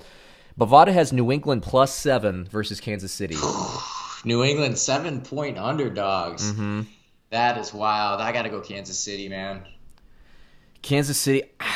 Bovada 0.57 0.91
has 0.91 1.13
New 1.13 1.31
England 1.31 1.63
plus 1.63 1.93
seven 1.93 2.45
versus 2.45 2.79
Kansas 2.79 3.11
City. 3.11 3.37
New 4.25 4.43
England 4.43 4.77
seven 4.77 5.21
point 5.21 5.57
underdogs. 5.57 6.51
Mm-hmm. 6.51 6.81
That 7.29 7.57
is 7.57 7.73
wild. 7.73 8.21
I 8.21 8.31
got 8.31 8.43
to 8.43 8.49
go 8.49 8.61
Kansas 8.61 8.97
City, 8.97 9.29
man. 9.29 9.63
Kansas 10.81 11.17
City. 11.17 11.43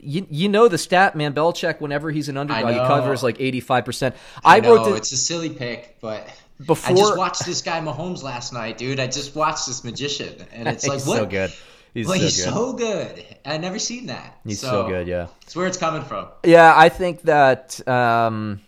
You, 0.00 0.26
you 0.30 0.48
know 0.48 0.68
the 0.68 0.78
stat, 0.78 1.16
man. 1.16 1.34
Belichick, 1.34 1.80
whenever 1.80 2.10
he's 2.10 2.28
an 2.28 2.36
underdog, 2.36 2.72
he 2.72 2.78
covers 2.78 3.22
like 3.22 3.40
eighty 3.40 3.60
five 3.60 3.84
percent. 3.84 4.14
I, 4.44 4.56
I 4.56 4.60
wrote 4.60 4.84
the, 4.84 4.94
it's 4.96 5.12
a 5.12 5.16
silly 5.16 5.50
pick, 5.50 5.98
but 6.00 6.28
before 6.64 6.92
I 6.92 6.98
just 6.98 7.16
watched 7.16 7.46
this 7.46 7.62
guy 7.62 7.80
Mahomes 7.80 8.22
last 8.22 8.52
night, 8.52 8.78
dude. 8.78 9.00
I 9.00 9.06
just 9.06 9.34
watched 9.34 9.66
this 9.66 9.82
magician, 9.82 10.46
and 10.52 10.68
it's 10.74 10.86
like 10.86 11.04
what? 11.06 11.16
so 11.18 11.26
good. 11.26 11.52
He's, 11.94 12.06
well, 12.06 12.16
so, 12.16 12.22
he's 12.24 12.44
good. 12.44 12.52
so 12.52 12.72
good. 12.72 13.24
I 13.44 13.56
never 13.58 13.78
seen 13.78 14.06
that. 14.06 14.38
He's 14.44 14.60
so, 14.60 14.68
so, 14.68 14.88
good. 14.88 15.06
Yeah, 15.06 15.28
it's 15.42 15.54
where 15.54 15.66
it's 15.66 15.78
coming 15.78 16.02
from. 16.02 16.28
Yeah, 16.44 16.74
I 16.76 16.88
think 16.88 17.22
that. 17.22 17.86
Um, 17.88 18.60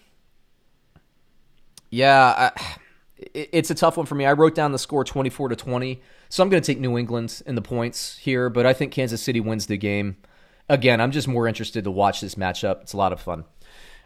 yeah, 1.90 2.50
I, 2.54 2.76
it's 3.34 3.70
a 3.70 3.74
tough 3.74 3.96
one 3.96 4.06
for 4.06 4.14
me. 4.14 4.26
I 4.26 4.32
wrote 4.32 4.54
down 4.54 4.72
the 4.72 4.78
score 4.78 5.04
24 5.04 5.50
to 5.50 5.56
20. 5.56 6.02
So 6.28 6.42
I'm 6.42 6.48
going 6.50 6.62
to 6.62 6.66
take 6.66 6.80
New 6.80 6.98
England 6.98 7.42
in 7.46 7.54
the 7.54 7.62
points 7.62 8.18
here, 8.18 8.50
but 8.50 8.66
I 8.66 8.72
think 8.72 8.92
Kansas 8.92 9.22
City 9.22 9.40
wins 9.40 9.66
the 9.66 9.76
game. 9.76 10.16
Again, 10.68 11.00
I'm 11.00 11.12
just 11.12 11.28
more 11.28 11.46
interested 11.46 11.84
to 11.84 11.90
watch 11.90 12.20
this 12.20 12.34
matchup. 12.34 12.82
It's 12.82 12.92
a 12.92 12.96
lot 12.96 13.12
of 13.12 13.20
fun. 13.20 13.44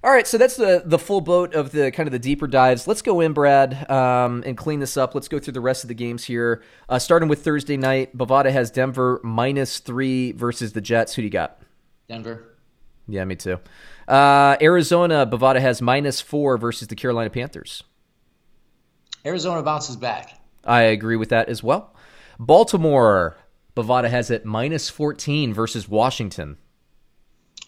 All 0.02 0.10
right, 0.10 0.26
so 0.26 0.38
that's 0.38 0.56
the 0.56 0.82
the 0.84 0.98
full 0.98 1.20
boat 1.20 1.54
of 1.54 1.72
the 1.72 1.90
kind 1.90 2.06
of 2.06 2.12
the 2.12 2.18
deeper 2.18 2.46
dives. 2.46 2.86
Let's 2.86 3.02
go 3.02 3.20
in, 3.20 3.34
Brad, 3.34 3.90
um, 3.90 4.42
and 4.46 4.56
clean 4.56 4.80
this 4.80 4.96
up. 4.96 5.14
Let's 5.14 5.28
go 5.28 5.38
through 5.38 5.52
the 5.52 5.60
rest 5.60 5.84
of 5.84 5.88
the 5.88 5.94
games 5.94 6.24
here. 6.24 6.62
Uh, 6.88 6.98
starting 6.98 7.28
with 7.28 7.44
Thursday 7.44 7.76
night, 7.76 8.16
Bovada 8.16 8.50
has 8.50 8.70
Denver 8.70 9.20
minus 9.22 9.78
three 9.78 10.32
versus 10.32 10.72
the 10.72 10.80
Jets. 10.80 11.14
Who 11.14 11.22
do 11.22 11.26
you 11.26 11.30
got? 11.30 11.60
Denver. 12.08 12.56
Yeah, 13.08 13.24
me 13.26 13.36
too. 13.36 13.58
Uh, 14.08 14.56
Arizona, 14.62 15.26
Bovada 15.26 15.60
has 15.60 15.82
minus 15.82 16.20
four 16.20 16.56
versus 16.56 16.88
the 16.88 16.96
Carolina 16.96 17.28
Panthers. 17.28 17.82
Arizona 19.26 19.62
bounces 19.62 19.96
back. 19.96 20.40
I 20.64 20.82
agree 20.82 21.16
with 21.16 21.28
that 21.28 21.48
as 21.50 21.62
well. 21.62 21.94
Baltimore, 22.38 23.36
Bovada 23.76 24.08
has 24.08 24.30
it 24.30 24.46
minus 24.46 24.88
14 24.88 25.52
versus 25.52 25.88
Washington. 25.88 26.56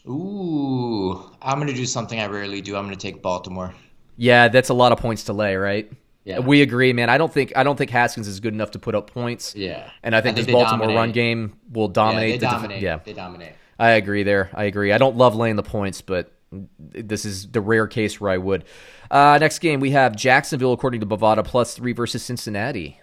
Ooh, 0.09 1.13
I'm 1.41 1.59
going 1.59 1.69
to 1.69 1.75
do 1.75 1.87
something 1.87 2.19
I 2.19 2.27
rarely 2.27 2.61
do. 2.61 2.77
I'm 2.77 2.85
going 2.85 2.97
to 2.97 3.01
take 3.01 3.23
Baltimore. 3.23 3.75
Yeah, 4.17 4.49
that's 4.49 4.69
a 4.69 4.75
lot 4.75 4.93
of 4.93 4.99
points 4.99 5.25
to 5.25 5.33
lay, 5.33 5.57
right? 5.57 5.91
Yeah. 6.25 6.41
We 6.41 6.63
agree, 6.63 6.93
man. 6.93 7.11
I 7.11 7.19
don't 7.19 7.33
think 7.33 7.53
I 7.57 7.65
don't 7.65 7.77
think 7.77 7.91
Haskins 7.91 8.29
is 8.29 8.39
good 8.41 8.55
enough 8.55 8.73
to 8.73 8.79
put 8.79 8.95
up 8.95 9.11
points. 9.11 9.55
Yeah. 9.57 9.91
And 10.03 10.15
I 10.15 10.21
think, 10.21 10.35
I 10.35 10.37
think 10.37 10.47
this 10.47 10.53
Baltimore 10.53 10.87
dominate. 10.87 10.97
run 10.97 11.13
game 11.13 11.57
will 11.71 11.89
dominate. 11.89 12.29
Yeah, 12.29 12.33
they 12.35 12.39
the 12.39 12.47
dominate. 12.47 12.77
Def- 12.77 12.83
yeah. 12.83 12.99
They 13.05 13.13
dominate. 13.13 13.53
I 13.79 13.91
agree 13.93 14.23
there. 14.23 14.51
I 14.55 14.65
agree. 14.65 14.93
I 14.93 14.99
don't 14.99 15.17
love 15.17 15.35
laying 15.35 15.57
the 15.57 15.63
points, 15.65 16.01
but 16.01 16.33
this 16.79 17.25
is 17.25 17.51
the 17.51 17.61
rare 17.61 17.87
case 17.89 18.21
where 18.21 18.31
I 18.31 18.39
would. 18.39 18.65
Uh, 19.11 19.39
next 19.41 19.59
game, 19.59 19.81
we 19.81 19.91
have 19.91 20.15
Jacksonville, 20.15 20.73
according 20.73 21.01
to 21.01 21.07
Bovada, 21.07 21.45
plus 21.45 21.75
three 21.75 21.93
versus 21.93 22.23
Cincinnati. 22.23 23.01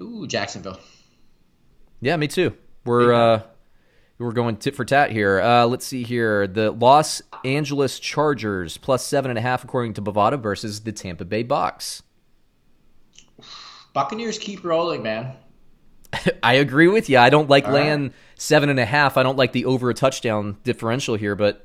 Ooh, 0.00 0.26
Jacksonville. 0.26 0.78
Yeah, 2.00 2.16
me 2.16 2.28
too. 2.28 2.54
We're 2.84 3.12
uh, 3.12 3.42
we're 4.18 4.32
going 4.32 4.56
tit 4.56 4.76
for 4.76 4.84
tat 4.84 5.10
here. 5.10 5.40
Uh, 5.40 5.66
let's 5.66 5.86
see 5.86 6.02
here. 6.02 6.46
The 6.46 6.70
Los 6.70 7.22
Angeles 7.44 7.98
Chargers 7.98 8.76
plus 8.76 9.04
seven 9.04 9.30
and 9.30 9.38
a 9.38 9.42
half, 9.42 9.64
according 9.64 9.94
to 9.94 10.02
Bovada, 10.02 10.40
versus 10.40 10.80
the 10.80 10.92
Tampa 10.92 11.24
Bay 11.24 11.42
Bucks. 11.42 12.02
Buccaneers 13.92 14.38
keep 14.38 14.64
rolling, 14.64 15.02
man. 15.02 15.34
I 16.42 16.54
agree 16.54 16.88
with 16.88 17.10
you. 17.10 17.18
I 17.18 17.30
don't 17.30 17.50
like 17.50 17.66
All 17.66 17.72
laying 17.72 18.02
right. 18.02 18.12
seven 18.36 18.68
and 18.70 18.80
a 18.80 18.84
half. 18.84 19.16
I 19.16 19.22
don't 19.22 19.36
like 19.36 19.52
the 19.52 19.64
over 19.64 19.90
a 19.90 19.94
touchdown 19.94 20.56
differential 20.64 21.14
here, 21.14 21.34
but 21.34 21.64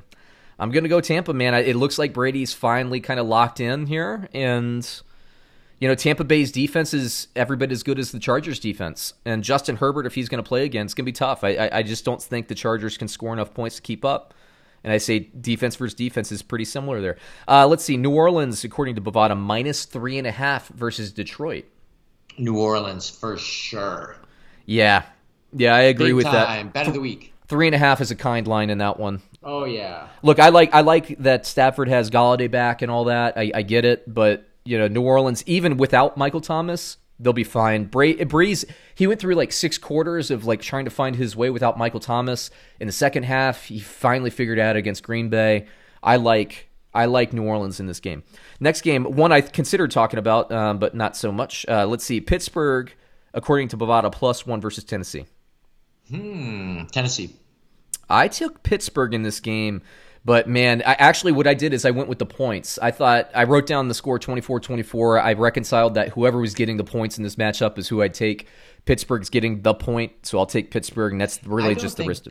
I'm 0.60 0.72
going 0.72 0.84
to 0.84 0.89
go 0.89 1.02
Tampa, 1.02 1.34
man. 1.34 1.54
It 1.54 1.76
looks 1.76 2.00
like 2.00 2.14
Brady's 2.14 2.54
finally 2.54 3.00
kind 3.00 3.20
of 3.20 3.28
locked 3.28 3.60
in 3.60 3.86
here. 3.86 4.28
And, 4.34 4.89
you 5.80 5.88
know, 5.88 5.96
Tampa 5.96 6.24
Bay's 6.24 6.52
defense 6.52 6.94
is 6.94 7.28
every 7.36 7.56
bit 7.56 7.72
as 7.72 7.84
good 7.84 8.00
as 8.00 8.12
the 8.12 8.20
Chargers' 8.20 8.60
defense. 8.60 9.14
And 9.26 9.44
Justin 9.44 9.76
Herbert, 9.76 10.06
if 10.06 10.16
he's 10.16 10.28
going 10.30 10.44
to 10.44 10.48
play 10.48 10.66
again, 10.66 10.86
it's 10.86 10.94
going 10.94 11.06
to 11.06 11.12
be 11.12 11.14
tough. 11.14 11.44
I, 11.44 11.50
I, 11.50 11.78
I 11.78 11.84
just 11.84 12.04
don't 12.04 12.22
think 12.22 12.48
the 12.48 12.56
Chargers 12.56 12.98
can 12.98 13.08
score 13.08 13.34
enough 13.34 13.54
points 13.54 13.76
to 13.76 13.82
keep 13.82 14.04
up. 14.04 14.34
And 14.84 14.94
I 14.94 14.98
say 14.98 15.20
defense 15.20 15.76
versus 15.76 15.96
defense 15.96 16.32
is 16.32 16.42
pretty 16.42 16.66
similar 16.66 17.02
there. 17.02 17.18
Uh, 17.48 17.68
let's 17.68 17.84
see. 17.84 17.98
New 17.98 18.12
Orleans, 18.12 18.64
according 18.64 18.96
to 18.96 19.02
Bovada, 19.02 19.38
minus 19.38 19.86
three 19.86 20.18
and 20.18 20.26
a 20.26 20.32
half 20.32 20.68
versus 20.70 21.12
Detroit. 21.12 21.66
New 22.38 22.58
Orleans 22.58 23.10
for 23.10 23.38
sure. 23.38 24.18
Yeah. 24.66 25.04
Yeah, 25.54 25.76
I 25.76 25.82
agree 25.82 26.08
Big 26.08 26.16
with 26.16 26.26
time. 26.26 26.68
that. 26.68 26.74
Bet 26.74 26.88
of 26.88 26.94
the 26.94 27.02
week. 27.02 27.34
Three 27.48 27.68
and 27.68 27.76
a 27.76 27.80
half 27.80 28.02
is 28.02 28.12
a 28.12 28.16
kind 28.16 28.48
line 28.48 28.70
in 28.70 28.80
that 28.80 29.00
one. 29.00 29.22
Oh 29.44 29.66
yeah. 29.66 30.08
Look, 30.22 30.40
I 30.40 30.50
like 30.50 30.74
I 30.74 30.82
like 30.82 31.18
that 31.20 31.46
Stafford 31.46 31.88
has 31.88 32.10
Golladay 32.10 32.52
back 32.52 32.82
and 32.82 32.92
all 32.92 33.06
that. 33.06 33.38
I, 33.38 33.52
I 33.56 33.62
get 33.62 33.86
it, 33.86 34.12
but 34.14 34.47
you 34.68 34.78
know, 34.78 34.88
New 34.88 35.01
Orleans, 35.01 35.43
even 35.47 35.78
without 35.78 36.18
Michael 36.18 36.41
Thomas, 36.41 36.97
they'll 37.20 37.34
be 37.34 37.43
fine. 37.43 37.86
Bra- 37.86 38.13
Brees, 38.13 38.65
he 38.95 39.07
went 39.07 39.20
through 39.20 39.36
like 39.36 39.51
six 39.51 39.78
quarters 39.78 40.32
of 40.32 40.45
like 40.45 40.61
trying 40.61 40.86
to 40.86 40.91
find 40.91 41.15
his 41.15 41.36
way 41.36 41.49
without 41.49 41.78
Michael 41.78 41.99
Thomas. 41.99 42.49
In 42.80 42.88
the 42.88 42.93
second 42.93 43.24
half, 43.24 43.65
he 43.65 43.80
finally 43.80 44.30
figured 44.30 44.59
out 44.59 44.76
against 44.76 45.03
Green 45.03 45.30
Bay. 45.30 45.68
I 46.03 46.18
like 46.18 46.70
I 46.93 47.05
like 47.05 47.34
New 47.34 47.43
Orleans 47.43 47.80
in 47.80 47.86
this 47.86 47.99
game. 47.99 48.24
Next 48.59 48.82
game, 48.82 49.03
one 49.03 49.32
I 49.32 49.41
considered 49.41 49.91
talking 49.91 50.20
about, 50.20 50.51
um, 50.51 50.80
but 50.80 50.95
not 50.95 51.15
so 51.15 51.32
much. 51.32 51.65
Uh, 51.68 51.86
let's 51.86 52.03
see, 52.03 52.22
Pittsburgh, 52.22 52.91
according 53.34 53.68
to 53.70 53.78
Bovada, 53.78 54.11
plus 54.11 54.47
one 54.47 54.61
versus 54.61 54.84
Tennessee. 54.84 55.26
Hmm. 56.09 56.86
Tennessee. 56.91 57.36
I 58.09 58.28
took 58.30 58.63
Pittsburgh 58.63 59.13
in 59.13 59.24
this 59.24 59.39
game, 59.39 59.82
but 60.28 60.46
man, 60.46 60.84
I 60.86 60.92
actually 60.96 61.32
what 61.32 61.48
I 61.48 61.54
did 61.54 61.74
is 61.74 61.86
I 61.86 61.92
went 61.92 62.10
with 62.10 62.20
the 62.20 62.26
points. 62.26 62.78
I 62.82 62.92
thought 62.92 63.32
I 63.34 63.46
wrote 63.46 63.66
down 63.66 63.88
the 63.88 63.94
score 63.94 64.20
24-24. 64.20 65.22
I 65.24 65.32
reconciled 65.32 65.94
that 65.94 66.10
whoever 66.10 66.42
was 66.42 66.54
getting 66.54 66.76
the 66.76 66.84
points 66.84 67.18
in 67.18 67.24
this 67.24 67.38
matchup 67.38 67.78
is 67.78 67.88
who 67.88 68.02
I'd 68.02 68.14
take. 68.14 68.46
Pittsburgh's 68.84 69.30
getting 69.30 69.62
the 69.62 69.74
point, 69.74 70.12
so 70.24 70.38
I'll 70.38 70.46
take 70.46 70.70
Pittsburgh, 70.70 71.14
and 71.14 71.22
that's 71.22 71.42
really 71.46 71.76
just 71.76 71.96
the 71.96 72.04
think, 72.04 72.10
risk. 72.10 72.26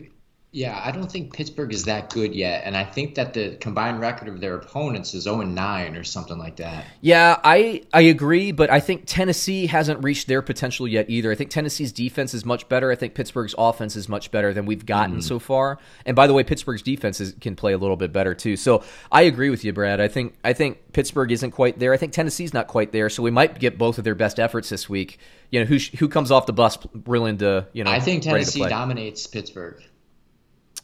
Yeah, 0.53 0.81
I 0.83 0.91
don't 0.91 1.11
think 1.11 1.35
Pittsburgh 1.35 1.75
is 1.75 1.85
that 1.85 2.09
good 2.09 2.35
yet, 2.35 2.63
and 2.65 2.77
I 2.77 2.85
think 2.85 3.17
that 3.17 3.35
the 3.35 3.57
combined 3.57 4.01
record 4.01 4.29
of 4.29 4.41
their 4.41 4.55
opponents 4.55 5.13
is 5.13 5.25
0 5.25 5.43
9 5.43 5.97
or 5.97 6.05
something 6.05 6.39
like 6.39 6.57
that. 6.57 6.87
Yeah, 7.03 7.39
I 7.45 7.83
I 7.93 8.03
agree, 8.03 8.53
but 8.53 8.71
I 8.71 8.81
think 8.81 9.03
Tennessee 9.05 9.67
hasn't 9.67 10.03
reached 10.03 10.29
their 10.29 10.41
potential 10.41 10.89
yet 10.89 11.11
either. 11.11 11.31
I 11.31 11.35
think 11.35 11.51
Tennessee's 11.51 11.93
defense 11.93 12.33
is 12.33 12.47
much 12.47 12.71
better. 12.71 12.91
I 12.91 12.95
think 12.95 13.15
Pittsburgh's 13.15 13.55
offense 13.59 13.97
is 13.97 14.09
much 14.09 14.31
better 14.31 14.55
than 14.55 14.65
we've 14.65 14.87
gotten 14.87 15.17
mm-hmm. 15.17 15.21
so 15.21 15.39
far. 15.39 15.79
And 16.07 16.17
by 16.17 16.27
the 16.27 16.33
way, 16.33 16.43
Pittsburgh's 16.43 16.81
defense 16.81 17.21
is, 17.21 17.35
can 17.39 17.55
play 17.55 17.75
a 17.75 17.79
little 17.79 17.97
bit 17.97 18.13
better 18.13 18.35
too. 18.35 18.57
So 18.57 18.83
I 19.13 19.23
agree 19.23 19.51
with 19.51 19.63
you, 19.63 19.75
Brad. 19.75 20.01
I 20.01 20.09
think 20.09 20.37
I 20.43 20.55
think 20.55 20.93
Pittsburgh 20.95 21.33
isn't 21.33 21.51
quite 21.51 21.79
there. 21.79 21.93
I 21.93 21.99
think 21.99 22.15
Tennessee's 22.15 22.55
not 22.55 22.67
quite 22.67 22.93
there. 22.93 23.11
So 23.11 23.23
we 23.23 23.31
might 23.31 23.59
get 23.59 23.77
both 23.77 23.99
of 23.99 24.05
their 24.05 24.15
best 24.15 24.41
efforts 24.41 24.71
this 24.71 24.89
week. 24.89 25.19
You 25.51 25.61
know, 25.61 25.67
who 25.67 25.77
who 25.99 26.09
comes 26.09 26.31
off 26.31 26.47
the 26.47 26.55
bus 26.55 26.79
willing 27.05 27.37
to 27.39 27.67
you 27.75 27.85
know? 27.85 27.91
I 27.91 28.01
think 28.01 28.23
Tennessee 28.23 28.67
dominates 28.67 29.27
Pittsburgh. 29.27 29.83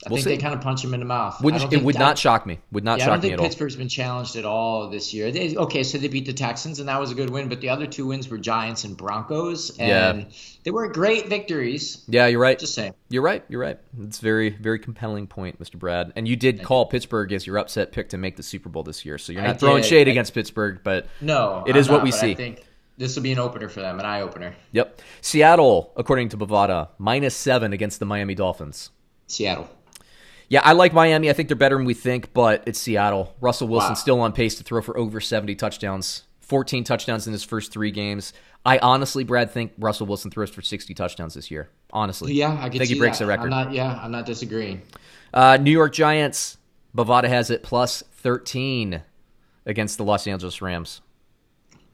I 0.04 0.08
We'll 0.10 0.16
think 0.16 0.24
see. 0.24 0.30
they 0.36 0.42
kind 0.42 0.52
of 0.54 0.60
punch 0.60 0.82
him 0.82 0.94
in 0.94 1.00
the 1.00 1.06
mouth. 1.06 1.36
I 1.40 1.44
Wouldn't, 1.44 1.72
it 1.72 1.82
would 1.82 1.94
I- 1.96 1.98
not 2.00 2.18
shock 2.18 2.44
me. 2.44 2.58
Would 2.72 2.82
not 2.82 2.98
Yeah, 2.98 3.04
I 3.04 3.08
don't 3.10 3.20
think. 3.20 3.38
Pittsburgh's 3.40 3.76
been 3.76 3.88
challenged 3.88 4.34
at 4.34 4.44
all 4.44 4.88
this 4.90 5.14
year. 5.14 5.30
They, 5.30 5.56
okay, 5.56 5.84
so 5.84 5.96
they 5.98 6.08
beat 6.08 6.26
the 6.26 6.32
Texans, 6.32 6.80
and 6.80 6.88
that 6.88 6.98
was 6.98 7.12
a 7.12 7.14
good 7.14 7.30
win. 7.30 7.48
But 7.48 7.60
the 7.60 7.68
other 7.68 7.86
two 7.86 8.06
wins 8.06 8.28
were 8.28 8.38
Giants 8.38 8.82
and 8.82 8.96
Broncos, 8.96 9.76
and 9.78 10.22
Yeah. 10.22 10.24
they 10.64 10.70
were 10.72 10.88
great 10.88 11.28
victories. 11.28 12.02
Yeah, 12.08 12.26
you're 12.26 12.40
right. 12.40 12.58
Just 12.58 12.74
saying. 12.74 12.94
You're 13.10 13.22
right. 13.22 13.44
You're 13.48 13.60
right. 13.60 13.78
It's 14.02 14.18
a 14.18 14.22
very, 14.22 14.50
very 14.50 14.78
compelling 14.80 15.28
point, 15.28 15.60
Mr. 15.60 15.78
Brad. 15.78 16.12
And 16.16 16.26
you 16.26 16.34
did 16.34 16.62
call 16.64 16.86
Pittsburgh 16.86 17.32
as 17.32 17.46
your 17.46 17.58
upset 17.58 17.92
pick 17.92 18.08
to 18.08 18.18
make 18.18 18.36
the 18.36 18.42
Super 18.42 18.68
Bowl 18.68 18.82
this 18.82 19.04
year. 19.04 19.18
So 19.18 19.32
you're 19.32 19.42
I 19.42 19.48
not 19.48 19.60
throwing 19.60 19.82
did. 19.82 19.88
shade 19.88 20.08
I- 20.08 20.10
against 20.10 20.34
Pittsburgh, 20.34 20.80
but 20.82 21.06
No, 21.20 21.62
it 21.66 21.76
is 21.76 21.88
what 21.88 22.02
we 22.02 22.10
see. 22.10 22.32
I 22.32 22.34
think 22.34 22.64
this 22.98 23.14
will 23.14 23.22
be 23.22 23.30
an 23.32 23.38
opener 23.38 23.68
for 23.68 23.80
them, 23.80 24.00
an 24.00 24.04
eye 24.04 24.20
opener. 24.22 24.54
yep. 24.72 25.00
Seattle, 25.20 25.92
according 25.96 26.28
to 26.30 26.36
Bovada, 26.36 26.88
minus 26.98 27.36
seven 27.36 27.72
against 27.72 28.00
the 28.00 28.04
Miami 28.04 28.34
Dolphins. 28.34 28.90
Seattle. 29.28 29.70
Yeah, 30.52 30.60
I 30.64 30.72
like 30.72 30.92
Miami. 30.92 31.30
I 31.30 31.32
think 31.32 31.48
they're 31.48 31.56
better 31.56 31.76
than 31.78 31.86
we 31.86 31.94
think, 31.94 32.34
but 32.34 32.62
it's 32.66 32.78
Seattle. 32.78 33.34
Russell 33.40 33.68
Wilson 33.68 33.92
Wow. 33.92 33.94
still 33.94 34.20
on 34.20 34.32
pace 34.34 34.54
to 34.56 34.62
throw 34.62 34.82
for 34.82 34.94
over 34.98 35.18
70 35.18 35.54
touchdowns, 35.54 36.24
14 36.42 36.84
touchdowns 36.84 37.26
in 37.26 37.32
his 37.32 37.42
first 37.42 37.72
three 37.72 37.90
games. 37.90 38.34
I 38.62 38.76
honestly, 38.76 39.24
Brad, 39.24 39.50
think 39.50 39.72
Russell 39.78 40.06
Wilson 40.06 40.30
throws 40.30 40.50
for 40.50 40.60
60 40.60 40.92
touchdowns 40.92 41.32
this 41.32 41.50
year. 41.50 41.70
Honestly. 41.90 42.34
Yeah, 42.34 42.52
I 42.60 42.68
can 42.68 42.72
think 42.80 42.88
see 42.88 42.92
he 42.94 43.00
breaks 43.00 43.18
that. 43.18 43.24
the 43.24 43.28
record. 43.30 43.44
I'm 43.44 43.48
not. 43.68 43.72
Yeah, 43.72 43.98
I'm 44.02 44.12
not 44.12 44.26
disagreeing. 44.26 44.82
Uh, 45.32 45.56
New 45.56 45.70
York 45.70 45.94
Giants, 45.94 46.58
Bovada 46.94 47.28
has 47.28 47.48
it 47.48 47.62
plus 47.62 48.02
13 48.18 49.00
against 49.64 49.96
the 49.96 50.04
Los 50.04 50.26
Angeles 50.26 50.60
Rams. 50.60 51.00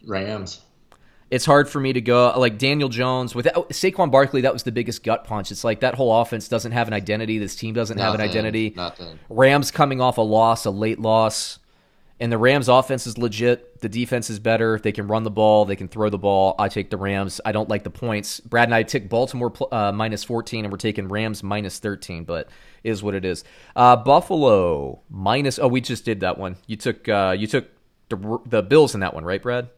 Rams. 0.04 0.62
It's 1.30 1.44
hard 1.44 1.68
for 1.68 1.78
me 1.78 1.92
to 1.92 2.00
go 2.00 2.32
like 2.38 2.56
Daniel 2.56 2.88
Jones 2.88 3.34
without 3.34 3.68
Saquon 3.70 4.10
Barkley. 4.10 4.40
That 4.40 4.52
was 4.52 4.62
the 4.62 4.72
biggest 4.72 5.02
gut 5.04 5.24
punch. 5.24 5.50
It's 5.52 5.62
like 5.62 5.80
that 5.80 5.94
whole 5.94 6.20
offense 6.20 6.48
doesn't 6.48 6.72
have 6.72 6.88
an 6.88 6.94
identity. 6.94 7.38
This 7.38 7.54
team 7.54 7.74
doesn't 7.74 7.98
have 7.98 8.14
an 8.14 8.20
identity. 8.20 8.72
nothing. 8.74 9.18
Rams 9.28 9.70
coming 9.70 10.00
off 10.00 10.16
a 10.16 10.22
loss, 10.22 10.64
a 10.64 10.70
late 10.70 10.98
loss, 10.98 11.58
and 12.18 12.32
the 12.32 12.38
Rams' 12.38 12.68
offense 12.68 13.06
is 13.06 13.18
legit. 13.18 13.80
The 13.80 13.88
defense 13.90 14.30
is 14.30 14.38
better. 14.38 14.78
They 14.78 14.90
can 14.90 15.06
run 15.06 15.22
the 15.22 15.30
ball. 15.30 15.66
They 15.66 15.76
can 15.76 15.86
throw 15.86 16.08
the 16.08 16.18
ball. 16.18 16.54
I 16.58 16.68
take 16.68 16.88
the 16.90 16.96
Rams. 16.96 17.40
I 17.44 17.52
don't 17.52 17.68
like 17.68 17.84
the 17.84 17.90
points. 17.90 18.40
Brad 18.40 18.68
and 18.68 18.74
I 18.74 18.82
took 18.82 19.08
Baltimore 19.08 19.52
uh, 19.70 19.92
minus 19.92 20.24
14, 20.24 20.64
and 20.64 20.72
we're 20.72 20.78
taking 20.78 21.08
Rams 21.08 21.42
minus 21.42 21.78
13, 21.78 22.24
but 22.24 22.48
is 22.82 23.02
what 23.02 23.14
it 23.14 23.24
is. 23.24 23.44
Uh, 23.76 23.96
Buffalo 23.96 25.02
minus. 25.10 25.58
Oh, 25.58 25.68
we 25.68 25.80
just 25.80 26.04
did 26.04 26.20
that 26.20 26.38
one. 26.38 26.56
You 26.66 26.76
took 26.76 27.08
uh, 27.08 27.36
you 27.38 27.46
took 27.46 27.68
the 28.08 28.38
the 28.46 28.62
Bills 28.62 28.94
in 28.94 29.00
that 29.00 29.12
one, 29.14 29.24
right, 29.24 29.42
Brad? 29.42 29.68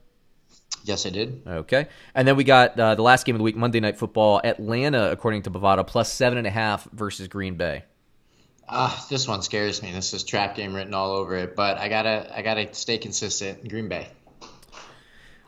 Yes, 0.84 1.06
I 1.06 1.10
did. 1.10 1.42
Okay. 1.46 1.88
And 2.14 2.26
then 2.26 2.36
we 2.36 2.44
got 2.44 2.78
uh, 2.78 2.94
the 2.94 3.02
last 3.02 3.26
game 3.26 3.34
of 3.34 3.38
the 3.38 3.44
week, 3.44 3.56
Monday 3.56 3.80
Night 3.80 3.98
Football. 3.98 4.40
Atlanta, 4.42 5.10
according 5.10 5.42
to 5.42 5.50
Bovada, 5.50 5.86
plus 5.86 6.12
seven 6.12 6.38
and 6.38 6.46
a 6.46 6.50
half 6.50 6.84
versus 6.92 7.28
Green 7.28 7.56
Bay. 7.56 7.84
Ah, 8.68 9.04
this 9.10 9.26
one 9.26 9.42
scares 9.42 9.82
me. 9.82 9.92
This 9.92 10.14
is 10.14 10.22
trap 10.24 10.54
game 10.54 10.74
written 10.74 10.94
all 10.94 11.12
over 11.12 11.36
it. 11.36 11.56
But 11.56 11.78
I 11.78 11.88
gotta, 11.88 12.32
I 12.34 12.42
gotta 12.42 12.72
stay 12.72 12.98
consistent. 12.98 13.68
Green 13.68 13.88
Bay. 13.88 14.08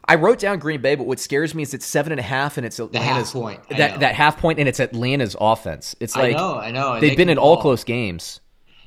I 0.04 0.16
wrote 0.16 0.40
down 0.40 0.58
Green 0.58 0.82
Bay, 0.82 0.96
but 0.96 1.06
what 1.06 1.20
scares 1.20 1.54
me 1.54 1.62
is 1.62 1.72
it's 1.74 1.86
seven 1.86 2.12
and 2.12 2.18
a 2.18 2.24
half, 2.24 2.56
and 2.56 2.66
it's 2.66 2.78
Atlanta's 2.78 3.32
half 3.32 3.32
point, 3.32 3.68
That 3.70 4.00
that 4.00 4.14
half 4.14 4.36
point, 4.38 4.58
and 4.58 4.68
it's 4.68 4.80
Atlanta's 4.80 5.36
offense. 5.40 5.94
It's 6.00 6.16
like 6.16 6.34
I 6.34 6.36
know, 6.36 6.58
I 6.58 6.70
know. 6.72 7.00
they've 7.00 7.10
they 7.10 7.16
been 7.16 7.28
in 7.28 7.38
all 7.38 7.56
close 7.56 7.84
games. 7.84 8.40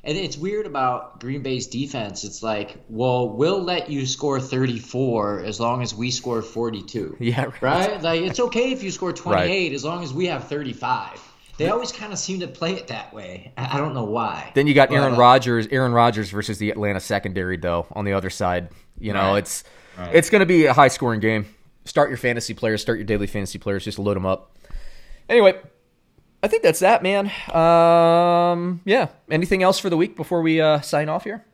And 0.06 0.16
it's 0.16 0.36
weird 0.38 0.66
about 0.66 1.18
Green 1.20 1.42
Bay's 1.42 1.66
defense. 1.66 2.22
It's 2.22 2.40
like, 2.42 2.76
well, 2.88 3.28
we'll 3.28 3.60
let 3.62 3.90
you 3.90 4.06
score 4.06 4.38
34 4.40 5.40
as 5.40 5.58
long 5.58 5.82
as 5.82 5.94
we 5.94 6.10
score 6.12 6.42
42. 6.42 7.16
Yeah, 7.20 7.44
right. 7.46 7.62
Right? 7.62 8.02
Like, 8.02 8.20
it's 8.22 8.38
okay 8.38 8.70
if 8.72 8.84
you 8.84 8.90
score 8.92 9.12
28 9.12 9.72
as 9.72 9.84
long 9.84 10.04
as 10.04 10.14
we 10.14 10.26
have 10.26 10.46
35. 10.48 11.20
They 11.58 11.68
always 11.70 11.90
kind 11.90 12.12
of 12.12 12.18
seem 12.18 12.40
to 12.40 12.46
play 12.46 12.74
it 12.74 12.86
that 12.88 13.12
way. 13.12 13.52
I 13.56 13.78
don't 13.78 13.94
know 13.94 14.04
why. 14.04 14.52
Then 14.54 14.66
you 14.66 14.74
got 14.74 14.92
Aaron 14.92 15.14
uh, 15.14 15.18
Rodgers, 15.18 15.66
Aaron 15.72 15.92
Rodgers 15.92 16.30
versus 16.30 16.58
the 16.58 16.70
Atlanta 16.70 17.00
secondary, 17.00 17.56
though. 17.56 17.86
On 17.92 18.04
the 18.04 18.12
other 18.12 18.30
side, 18.30 18.68
you 19.00 19.12
know, 19.12 19.32
Right. 19.32 19.38
it's 19.38 19.64
it's 20.12 20.30
going 20.30 20.40
to 20.40 20.46
be 20.46 20.66
a 20.66 20.74
high 20.74 20.88
scoring 20.88 21.18
game. 21.20 21.46
Start 21.86 22.10
your 22.10 22.18
fantasy 22.18 22.52
players, 22.52 22.82
start 22.82 22.98
your 22.98 23.06
daily 23.06 23.26
fantasy 23.26 23.58
players, 23.58 23.84
just 23.84 23.98
load 23.98 24.16
them 24.16 24.26
up. 24.26 24.54
Anyway, 25.30 25.58
I 26.46 26.48
think 26.48 26.62
that's 26.62 26.78
that, 26.78 27.02
man. 27.02 27.26
Um, 27.52 28.80
yeah. 28.84 29.08
Anything 29.28 29.64
else 29.64 29.80
for 29.80 29.90
the 29.90 29.96
week 29.96 30.14
before 30.14 30.42
we 30.42 30.60
uh, 30.60 30.80
sign 30.80 31.08
off 31.08 31.24
here? 31.24 31.44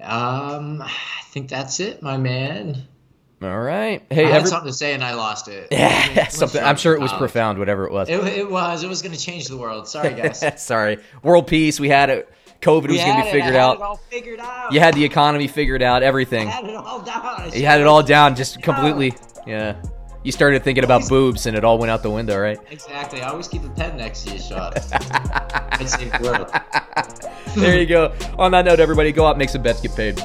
Um, 0.00 0.80
I 0.82 0.90
think 1.30 1.48
that's 1.48 1.80
it, 1.80 2.00
my 2.00 2.16
man. 2.16 2.84
All 3.42 3.58
right. 3.60 4.04
Hey, 4.08 4.26
I 4.26 4.28
had 4.28 4.36
every- 4.36 4.50
something 4.50 4.68
to 4.70 4.72
say 4.72 4.94
and 4.94 5.02
I 5.02 5.14
lost 5.14 5.48
it. 5.48 5.66
yeah, 5.72 6.28
something. 6.28 6.62
I'm 6.62 6.76
sure 6.76 6.94
it 6.94 7.00
was 7.00 7.12
profound, 7.14 7.58
whatever 7.58 7.86
it 7.86 7.92
was. 7.92 8.08
It, 8.08 8.22
it 8.24 8.48
was. 8.48 8.84
It 8.84 8.88
was 8.88 9.02
going 9.02 9.16
to 9.16 9.20
change 9.20 9.48
the 9.48 9.56
world. 9.56 9.88
Sorry, 9.88 10.14
guys. 10.14 10.62
Sorry. 10.62 10.98
World 11.24 11.48
peace. 11.48 11.80
We 11.80 11.88
had 11.88 12.08
it. 12.08 12.32
COVID 12.62 12.86
was 12.88 12.98
going 12.98 13.16
to 13.16 13.24
be 13.24 13.30
figured 13.32 13.56
out. 13.56 13.98
Figured 14.10 14.38
out. 14.38 14.72
You 14.72 14.78
had 14.78 14.94
the 14.94 15.04
economy 15.04 15.48
figured 15.48 15.82
out. 15.82 16.04
Everything. 16.04 16.46
I 16.46 16.52
had 16.52 16.64
it 16.66 16.76
all 16.76 17.00
down. 17.02 17.50
You 17.52 17.66
had 17.66 17.80
it 17.80 17.88
all 17.88 18.04
down, 18.04 18.36
just 18.36 18.62
completely. 18.62 19.12
Yeah. 19.44 19.74
You 20.26 20.32
started 20.32 20.64
thinking 20.64 20.82
about 20.82 21.08
boobs, 21.08 21.46
and 21.46 21.56
it 21.56 21.62
all 21.62 21.78
went 21.78 21.88
out 21.88 22.02
the 22.02 22.10
window, 22.10 22.36
right? 22.36 22.58
Exactly. 22.72 23.22
I 23.22 23.28
always 23.28 23.46
keep 23.46 23.62
a 23.62 23.68
pen 23.68 23.96
next 23.96 24.24
to 24.24 24.32
you, 24.32 24.40
Sean. 24.40 24.72
The 25.76 26.18
world. 26.20 26.50
there 27.54 27.78
you 27.78 27.86
go. 27.86 28.12
On 28.36 28.50
that 28.50 28.64
note, 28.64 28.80
everybody, 28.80 29.12
go 29.12 29.24
out, 29.24 29.38
make 29.38 29.50
some 29.50 29.62
bets, 29.62 29.80
get 29.80 29.94
paid. 29.94 30.18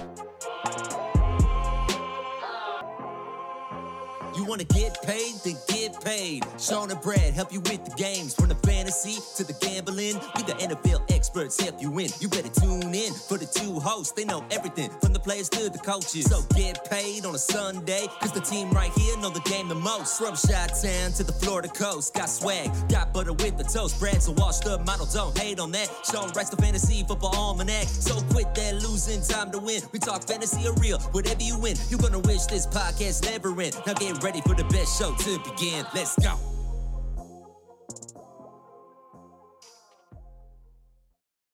You 4.36 4.44
wanna 4.46 4.64
get 4.64 4.98
paid, 5.04 5.36
then 5.44 5.58
get 5.68 5.71
paid. 6.12 6.44
Sean 6.60 6.92
and 6.92 7.02
Brad 7.02 7.34
help 7.34 7.54
you 7.54 7.62
with 7.62 7.86
the 7.86 7.96
games. 7.96 8.34
From 8.36 8.50
the 8.50 8.56
fantasy 8.56 9.16
to 9.38 9.44
the 9.44 9.54
gambling, 9.66 10.20
we 10.36 10.44
the 10.44 10.56
NFL 10.68 11.10
experts 11.10 11.60
help 11.60 11.82
you 11.82 11.90
win. 11.90 12.10
You 12.20 12.28
better 12.28 12.50
tune 12.50 12.94
in 12.94 13.14
for 13.14 13.38
the 13.38 13.46
two 13.46 13.80
hosts. 13.80 14.12
They 14.12 14.26
know 14.26 14.44
everything 14.52 14.90
from 15.02 15.14
the 15.14 15.20
players 15.20 15.48
to 15.50 15.70
the 15.70 15.80
coaches. 15.80 16.26
So 16.26 16.42
get 16.56 16.84
paid 16.90 17.26
on 17.26 17.34
a 17.36 17.38
Sunday, 17.38 18.08
cause 18.20 18.34
the 18.34 18.42
team 18.42 18.72
right 18.72 18.92
here 18.92 19.18
know 19.18 19.30
the 19.30 19.48
game 19.50 19.70
the 19.70 19.76
most. 19.76 20.18
From 20.18 20.36
Shot 20.36 20.72
Town 20.84 21.12
to 21.14 21.24
the 21.24 21.34
Florida 21.42 21.70
coast, 21.70 22.14
got 22.14 22.30
swag, 22.30 22.70
got 22.90 23.14
butter 23.14 23.34
with 23.34 23.58
the 23.58 23.64
toast. 23.64 24.00
Brad's 24.00 24.28
a 24.28 24.34
washed 24.34 24.68
up 24.68 24.86
model, 24.86 25.06
don't 25.06 25.38
hate 25.38 25.60
on 25.60 25.72
that. 25.72 25.88
Sean 26.10 26.30
writes 26.36 26.50
the 26.50 26.58
fantasy 26.58 27.04
football 27.04 27.36
almanac. 27.36 27.88
So 27.88 28.20
quit 28.32 28.54
that 28.56 28.76
losing 28.76 29.22
time 29.22 29.52
to 29.52 29.60
win. 29.60 29.82
We 29.94 30.00
talk 30.00 30.28
fantasy 30.28 30.68
or 30.68 30.74
real, 30.76 31.00
whatever 31.16 31.42
you 31.42 31.58
win. 31.58 31.78
You're 31.90 32.00
gonna 32.00 32.20
wish 32.20 32.46
this 32.46 32.68
podcast 32.68 33.24
never 33.24 33.50
end. 33.62 33.76
Now 33.88 33.94
get 33.94 34.22
ready 34.24 34.42
for 34.42 34.56
the 34.56 34.66
best 34.66 35.00
show 35.00 35.16
to 35.16 35.40
begin. 35.50 35.86
Let's 36.02 36.16
go. 36.16 36.51